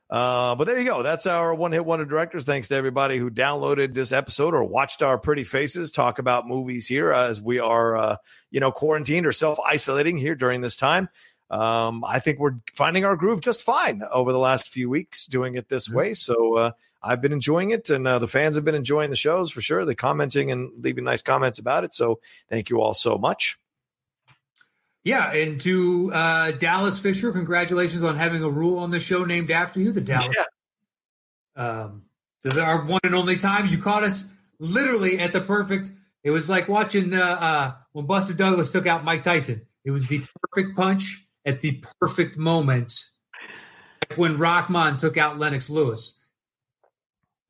Uh, 0.09 0.55
but 0.55 0.65
there 0.65 0.79
you 0.79 0.85
go. 0.85 1.03
That's 1.03 1.27
our 1.27 1.53
one 1.55 1.73
hit 1.73 1.85
wonder 1.85 2.05
directors. 2.05 2.45
Thanks 2.45 2.69
to 2.69 2.77
everybody 2.77 3.19
who 3.19 3.29
downloaded 3.29 3.93
this 3.93 4.13
episode 4.13 4.55
or 4.55 4.63
watched 4.63 5.03
our 5.03 5.19
pretty 5.19 5.43
faces 5.43 5.91
talk 5.91 6.21
about 6.21 6.47
movies 6.47 6.87
here 6.87 7.11
as 7.13 7.41
we 7.41 7.59
are, 7.59 7.97
uh, 7.97 8.17
you 8.53 8.61
know, 8.61 8.71
quarantined 8.71 9.27
or 9.27 9.33
self 9.33 9.59
isolating 9.61 10.17
here 10.17 10.37
during 10.37 10.61
this 10.61 10.77
time. 10.77 11.09
Um, 11.51 12.05
I 12.05 12.19
think 12.19 12.39
we're 12.39 12.57
finding 12.75 13.05
our 13.05 13.17
groove 13.17 13.41
just 13.41 13.63
fine 13.63 14.03
over 14.11 14.33
the 14.33 14.39
last 14.39 14.69
few 14.69 14.91
weeks 14.91 15.27
doing 15.27 15.55
it 15.55 15.69
this 15.69 15.89
way. 15.89 16.15
So, 16.15 16.57
uh, 16.57 16.71
I've 17.07 17.21
been 17.21 17.33
enjoying 17.33 17.71
it 17.71 17.89
and 17.89 18.07
uh, 18.07 18.19
the 18.19 18.27
fans 18.27 18.57
have 18.57 18.65
been 18.65 18.75
enjoying 18.75 19.11
the 19.11 19.17
shows 19.17 19.51
for 19.51 19.61
sure. 19.61 19.85
They're 19.85 19.95
commenting 19.95 20.51
and 20.51 20.73
leaving 20.83 21.05
nice 21.05 21.23
comments 21.23 21.59
about 21.59 21.85
it. 21.85 21.95
So 21.95 22.21
thank 22.51 22.69
you 22.69 22.81
all 22.81 22.95
so 22.95 23.17
much. 23.17 23.59
Yeah, 25.05 25.33
and 25.33 25.61
to 25.61 26.11
uh, 26.13 26.51
Dallas 26.51 26.99
Fisher, 26.99 27.31
congratulations 27.31 28.03
on 28.03 28.17
having 28.17 28.43
a 28.43 28.51
rule 28.51 28.81
on 28.81 28.91
the 28.91 28.99
show 28.99 29.25
named 29.25 29.53
after 29.53 29.79
you, 29.81 29.93
the 29.93 30.01
Dallas. 30.03 30.35
Um, 31.55 32.03
so 32.41 32.61
our 32.61 32.85
one 32.85 33.01
and 33.05 33.15
only 33.15 33.37
time 33.37 33.69
you 33.69 33.79
caught 33.79 34.03
us 34.03 34.33
literally 34.59 35.21
at 35.21 35.33
the 35.33 35.41
perfect. 35.41 35.93
It 36.25 36.33
was 36.33 36.51
like 36.51 36.67
watching 36.69 37.15
uh, 37.15 37.37
uh, 37.41 37.73
when 37.93 38.07
Buster 38.07 38.35
Douglas 38.35 38.73
took 38.73 38.89
out 38.89 39.05
Mike 39.05 39.23
Tyson. 39.23 39.65
It 39.85 39.93
was 39.93 40.09
the 40.09 40.25
perfect 40.43 40.77
punch 40.77 41.26
at 41.47 41.61
the 41.61 41.83
perfect 42.01 42.37
moment, 42.37 42.93
like 44.11 44.19
when 44.19 44.37
Rahman 44.37 44.97
took 44.99 45.17
out 45.17 45.39
Lennox 45.39 45.71
Lewis. 45.71 46.21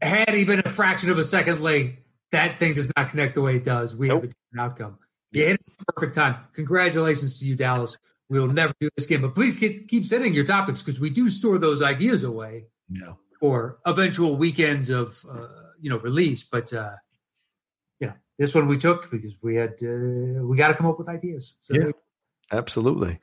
Had 0.03 0.29
he 0.35 0.45
been 0.45 0.61
a 0.61 0.69
fraction 0.69 1.11
of 1.11 1.19
a 1.19 1.25
second 1.25 1.61
late, 1.63 1.97
that 2.31 2.59
thing 2.59 2.75
does 2.75 2.93
not 2.97 3.09
connect 3.09 3.35
the 3.35 3.41
way 3.41 3.57
it 3.57 3.65
does. 3.65 3.97
We 3.97 4.09
have 4.09 4.19
a 4.19 4.27
different 4.27 4.61
outcome. 4.61 4.99
You 5.33 5.45
hit 5.47 5.55
it 5.55 5.61
at 5.67 5.79
the 5.79 5.93
perfect 5.95 6.15
time. 6.15 6.37
Congratulations 6.53 7.41
to 7.41 7.47
you, 7.47 7.57
Dallas. 7.57 7.99
We 8.29 8.39
will 8.39 8.49
never 8.49 8.75
do 8.81 8.89
this 8.97 9.07
again, 9.07 9.23
but 9.23 9.35
please 9.35 9.57
keep, 9.57 9.89
keep 9.89 10.05
sending 10.05 10.35
your 10.35 10.45
topics 10.45 10.83
because 10.83 11.01
we 11.01 11.11
do 11.11 11.31
store 11.31 11.59
those 11.59 11.81
ideas 11.81 12.25
away 12.25 12.67
Yeah. 12.91 13.15
for 13.41 13.79
eventual 13.87 14.37
weekends 14.37 14.91
of 14.91 15.19
uh, 15.31 15.47
you 15.81 15.89
know 15.89 15.99
release. 15.99 16.45
But 16.45 16.73
uh, 16.75 16.97
you 18.01 18.09
know, 18.09 18.15
this 18.39 18.55
one 18.55 18.67
we 18.67 18.77
took 18.77 19.11
because 19.11 19.37
we 19.43 19.55
had 19.57 19.75
uh, 19.83 20.45
we 20.45 20.57
got 20.57 20.69
to 20.69 20.75
come 20.75 20.87
up 20.87 20.99
with 20.99 21.09
ideas. 21.09 21.57
So 21.61 21.75
Yeah. 21.75 21.91
Absolutely. 22.53 23.19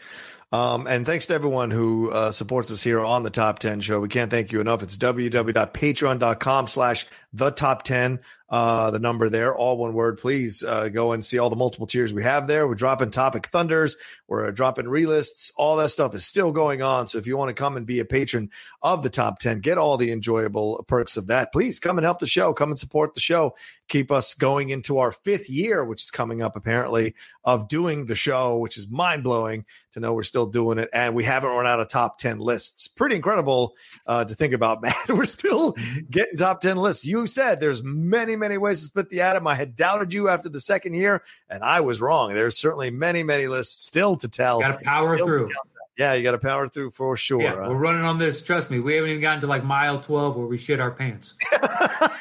Um, 0.52 0.86
and 0.86 1.04
thanks 1.04 1.26
to 1.28 1.34
everyone 1.34 1.72
who 1.72 2.12
uh, 2.12 2.32
supports 2.32 2.70
us 2.70 2.84
here 2.84 3.00
on 3.00 3.24
the 3.24 3.32
Top 3.32 3.58
10 3.58 3.82
show. 3.82 4.00
We 4.00 4.08
can't 4.08 4.30
thank 4.30 4.52
you 4.52 4.62
enough. 4.62 4.84
It's 4.84 4.96
www.patreon.com 4.98 6.68
slash 6.68 7.08
the 7.34 7.50
top 7.50 7.82
10. 7.82 8.20
Uh, 8.54 8.92
the 8.92 9.00
number 9.00 9.30
there, 9.30 9.56
all 9.56 9.78
one 9.78 9.96
word. 9.96 10.20
Please 10.20 10.62
uh, 10.62 10.88
go 10.88 11.12
and 11.12 11.26
see 11.26 11.40
all 11.40 11.50
the 11.50 11.56
multiple 11.56 11.88
tiers 11.88 12.14
we 12.14 12.22
have 12.22 12.46
there. 12.46 12.68
We're 12.68 12.76
dropping 12.76 13.10
topic 13.10 13.48
thunders. 13.48 13.98
We're 14.28 14.52
dropping 14.52 14.86
relists. 14.86 15.52
All 15.58 15.76
that 15.78 15.90
stuff 15.90 16.14
is 16.14 16.24
still 16.24 16.52
going 16.52 16.84
on. 16.84 17.08
So 17.08 17.18
if 17.18 17.26
you 17.26 17.36
want 17.36 17.50
to 17.50 17.60
come 17.60 17.78
and 17.78 17.88
be 17.88 18.00
a 18.00 18.06
patron 18.06 18.52
of 18.84 19.02
the 19.02 19.10
top 19.10 19.40
10, 19.40 19.62
get 19.62 19.80
all 19.80 19.98
the 19.98 20.12
enjoyable 20.12 20.86
perks 20.88 21.18
of 21.18 21.26
that. 21.28 21.52
Please 21.52 21.80
come 21.80 21.98
and 21.98 22.06
help 22.06 22.20
the 22.20 22.28
show. 22.28 22.54
Come 22.54 22.70
and 22.70 22.78
support 22.78 23.16
the 23.16 23.22
show. 23.22 23.56
Keep 23.88 24.12
us 24.12 24.36
going 24.36 24.70
into 24.70 25.00
our 25.00 25.12
fifth 25.12 25.50
year, 25.50 25.84
which 25.84 26.04
is 26.04 26.12
coming 26.12 26.44
up 26.44 26.56
apparently, 26.56 27.16
of 27.44 27.68
doing 27.68 28.06
the 28.06 28.16
show, 28.16 28.60
which 28.60 28.78
is 28.78 28.88
mind 28.88 29.24
blowing 29.24 29.66
to 29.94 30.00
know 30.00 30.14
we're 30.14 30.24
still 30.24 30.46
doing 30.46 30.78
it. 30.78 30.90
And 30.94 31.16
we 31.16 31.24
haven't 31.24 31.50
run 31.50 31.66
out 31.66 31.80
of 31.80 31.88
top 31.88 32.18
10 32.18 32.40
lists. 32.40 32.88
Pretty 32.88 33.16
incredible 33.16 33.76
uh, 34.06 34.26
to 34.26 34.36
think 34.36 34.54
about, 34.54 34.82
Matt. 34.82 35.10
We're 35.10 35.26
still 35.26 35.76
getting 36.10 36.38
top 36.38 36.62
10 36.62 36.78
lists. 36.78 37.06
You 37.06 37.26
said 37.28 37.60
there's 37.60 37.84
many, 37.84 38.36
many 38.36 38.58
ways 38.58 38.82
to 38.82 38.86
split 38.88 39.10
the 39.10 39.22
atom. 39.22 39.48
I 39.48 39.56
had 39.56 39.76
doubted 39.76 40.14
you 40.14 40.30
after 40.30 40.50
the 40.50 40.60
second 40.60 40.94
year, 40.94 41.24
and 41.50 41.64
I 41.64 41.82
was 41.82 42.02
wrong. 42.02 42.34
There's 42.34 42.58
certainly 42.58 42.92
many, 42.92 43.24
many 43.24 43.48
lists 43.48 43.86
still 43.86 44.16
to 44.18 44.28
tell. 44.28 44.60
got 44.60 44.80
to 44.80 44.86
power 44.86 45.16
Still 45.16 45.26
through. 45.26 45.52
Yeah, 45.98 46.14
you 46.14 46.24
got 46.24 46.32
to 46.32 46.40
power 46.40 46.68
through 46.70 46.92
for 46.92 47.16
sure. 47.16 47.42
Yeah, 47.42 47.56
huh? 47.56 47.66
we're 47.70 47.78
running 47.78 48.04
on 48.04 48.18
this. 48.18 48.44
Trust 48.44 48.72
me, 48.72 48.80
we 48.80 48.96
haven't 48.96 49.12
even 49.12 49.22
gotten 49.22 49.42
to 49.42 49.48
like 49.48 49.64
mile 49.64 50.00
twelve 50.00 50.36
where 50.36 50.48
we 50.48 50.58
shit 50.58 50.80
our 50.80 50.90
pants. 50.90 51.36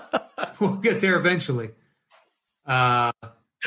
we'll 0.60 0.76
get 0.76 1.00
there 1.00 1.16
eventually. 1.16 1.70
Uh, 2.64 3.12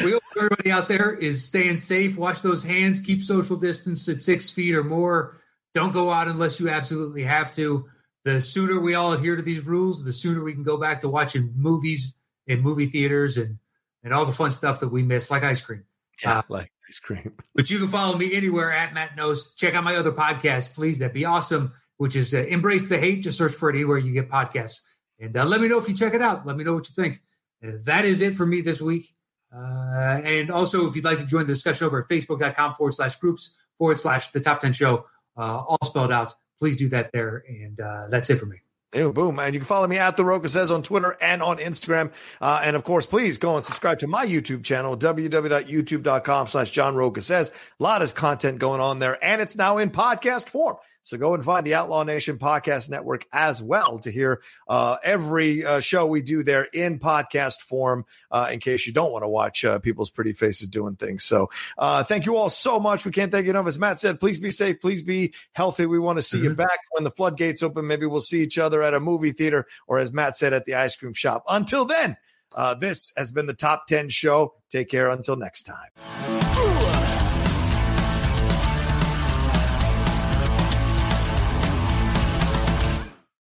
we 0.03 0.11
hope 0.11 0.23
everybody 0.35 0.71
out 0.71 0.87
there 0.87 1.13
is 1.13 1.43
staying 1.45 1.77
safe. 1.77 2.17
Wash 2.17 2.41
those 2.41 2.63
hands. 2.63 3.01
Keep 3.01 3.23
social 3.23 3.55
distance 3.55 4.07
at 4.09 4.21
six 4.23 4.49
feet 4.49 4.75
or 4.75 4.83
more. 4.83 5.41
Don't 5.73 5.93
go 5.93 6.11
out 6.11 6.27
unless 6.27 6.59
you 6.59 6.69
absolutely 6.69 7.23
have 7.23 7.53
to. 7.55 7.85
The 8.23 8.41
sooner 8.41 8.79
we 8.79 8.95
all 8.95 9.13
adhere 9.13 9.35
to 9.35 9.41
these 9.41 9.65
rules, 9.65 10.03
the 10.03 10.13
sooner 10.13 10.43
we 10.43 10.53
can 10.53 10.63
go 10.63 10.77
back 10.77 11.01
to 11.01 11.09
watching 11.09 11.53
movies 11.55 12.15
in 12.47 12.61
movie 12.61 12.87
theaters 12.87 13.37
and 13.37 13.57
and 14.03 14.13
all 14.13 14.25
the 14.25 14.31
fun 14.31 14.51
stuff 14.51 14.81
that 14.81 14.89
we 14.89 15.01
miss, 15.01 15.31
like 15.31 15.43
ice 15.43 15.61
cream. 15.61 15.83
yeah, 16.21 16.37
Uh, 16.39 16.41
like 16.49 16.71
ice 16.87 16.99
cream. 16.99 17.33
But 17.55 17.71
you 17.71 17.79
can 17.79 17.87
follow 17.87 18.15
me 18.17 18.33
anywhere 18.35 18.71
at 18.71 18.93
Matt 18.93 19.15
Knost. 19.17 19.55
Check 19.57 19.73
out 19.73 19.83
my 19.83 19.95
other 19.95 20.11
podcast, 20.11 20.75
please. 20.75 20.99
That'd 20.99 21.13
be 21.13 21.25
awesome. 21.25 21.73
Which 21.97 22.15
is 22.15 22.33
uh, 22.33 22.39
Embrace 22.39 22.87
the 22.87 22.99
Hate. 22.99 23.23
Just 23.23 23.37
search 23.37 23.53
for 23.53 23.69
it 23.69 23.75
anywhere 23.75 23.97
you 23.97 24.11
get 24.13 24.29
podcasts. 24.29 24.81
And 25.19 25.35
uh, 25.37 25.45
let 25.45 25.59
me 25.61 25.67
know 25.69 25.77
if 25.79 25.87
you 25.89 25.95
check 25.95 26.13
it 26.13 26.21
out. 26.21 26.45
Let 26.45 26.55
me 26.57 26.63
know 26.63 26.73
what 26.73 26.87
you 26.89 26.93
think. 26.93 27.21
Uh, 27.65 27.77
that 27.85 28.05
is 28.05 28.21
it 28.21 28.35
for 28.35 28.45
me 28.45 28.61
this 28.61 28.81
week. 28.81 29.14
Uh, 29.55 30.21
and 30.23 30.51
also, 30.51 30.85
if 30.87 30.95
you'd 30.95 31.05
like 31.05 31.19
to 31.19 31.25
join 31.25 31.41
the 31.41 31.53
discussion 31.53 31.87
over 31.87 31.99
at 31.99 32.07
facebook.com 32.09 32.75
forward 32.75 32.93
slash 32.93 33.15
groups 33.17 33.55
forward 33.77 33.99
slash 33.99 34.29
the 34.31 34.39
top 34.39 34.59
10 34.59 34.73
show, 34.73 35.05
uh, 35.37 35.63
all 35.67 35.77
spelled 35.83 36.11
out, 36.11 36.33
please 36.59 36.75
do 36.75 36.89
that 36.89 37.11
there. 37.13 37.43
And 37.47 37.79
uh, 37.79 38.07
that's 38.09 38.29
it 38.29 38.37
for 38.37 38.45
me. 38.45 38.57
Ew, 38.93 39.11
boom. 39.11 39.39
And 39.39 39.53
you 39.53 39.59
can 39.59 39.67
follow 39.67 39.87
me 39.87 39.97
at 39.97 40.15
The 40.15 40.23
Rocha 40.23 40.47
Says 40.47 40.71
on 40.71 40.81
Twitter 40.81 41.17
and 41.21 41.43
on 41.43 41.57
Instagram. 41.57 42.13
Uh, 42.39 42.61
and 42.63 42.75
of 42.75 42.83
course, 42.83 43.05
please 43.05 43.37
go 43.37 43.55
and 43.55 43.63
subscribe 43.63 43.99
to 43.99 44.07
my 44.07 44.25
YouTube 44.25 44.63
channel, 44.63 44.95
www.youtube.com 44.95 46.47
slash 46.47 46.71
John 46.71 46.95
Rocha 46.95 47.21
Says. 47.21 47.51
A 47.79 47.83
lot 47.83 48.01
of 48.01 48.15
content 48.15 48.59
going 48.59 48.79
on 48.79 48.99
there, 48.99 49.23
and 49.23 49.41
it's 49.41 49.57
now 49.57 49.77
in 49.77 49.89
podcast 49.89 50.47
form. 50.47 50.77
So 51.05 51.19
go 51.19 51.35
and 51.35 51.45
find 51.45 51.67
the 51.67 51.75
Outlaw 51.75 52.01
Nation 52.01 52.39
Podcast 52.39 52.89
Network 52.89 53.27
as 53.31 53.61
well 53.61 53.99
to 53.99 54.11
hear 54.11 54.41
uh, 54.67 54.97
every 55.03 55.63
uh, 55.63 55.79
show 55.79 56.07
we 56.07 56.23
do 56.23 56.41
there 56.41 56.67
in 56.73 56.97
podcast 56.97 57.61
form 57.61 58.05
uh, 58.31 58.49
in 58.51 58.59
case 58.59 58.87
you 58.87 58.93
don't 58.93 59.11
want 59.11 59.23
to 59.23 59.29
watch 59.29 59.63
uh, 59.63 59.77
people's 59.77 60.09
pretty 60.09 60.33
faces 60.33 60.67
doing 60.67 60.95
things. 60.95 61.23
So 61.23 61.51
uh, 61.77 62.03
thank 62.03 62.25
you 62.25 62.37
all 62.37 62.49
so 62.49 62.79
much. 62.79 63.05
We 63.05 63.11
can't 63.11 63.31
thank 63.31 63.45
you 63.45 63.51
enough. 63.51 63.67
As 63.67 63.77
Matt 63.77 63.99
said, 63.99 64.19
please 64.19 64.39
be 64.39 64.49
safe. 64.49 64.81
Please 64.81 65.03
be 65.03 65.35
healthy. 65.53 65.85
We 65.85 65.99
want 65.99 66.17
to 66.17 66.23
see 66.23 66.37
mm-hmm. 66.37 66.45
you 66.47 66.55
back 66.55 66.79
when 66.93 67.03
the 67.03 67.11
floodgates 67.11 67.61
open. 67.61 67.85
Maybe 67.85 68.07
we'll 68.07 68.19
see 68.19 68.41
each 68.41 68.57
other 68.57 68.81
at 68.81 68.95
a 68.95 68.99
movie 68.99 69.31
theater 69.31 69.67
or, 69.85 69.99
as 69.99 70.11
Matt 70.11 70.35
said, 70.35 70.53
at 70.53 70.65
the 70.65 70.73
ice 70.73 70.95
cream 70.95 71.13
shop. 71.13 71.43
Until 71.47 71.85
then, 71.85 72.17
uh, 72.51 72.73
this 72.73 73.13
has 73.15 73.31
been 73.31 73.45
the 73.45 73.53
Top 73.53 73.85
10 73.85 74.09
show. 74.09 74.55
Take 74.71 74.89
care 74.89 75.11
until 75.11 75.35
next 75.35 75.67
time. 75.67 76.54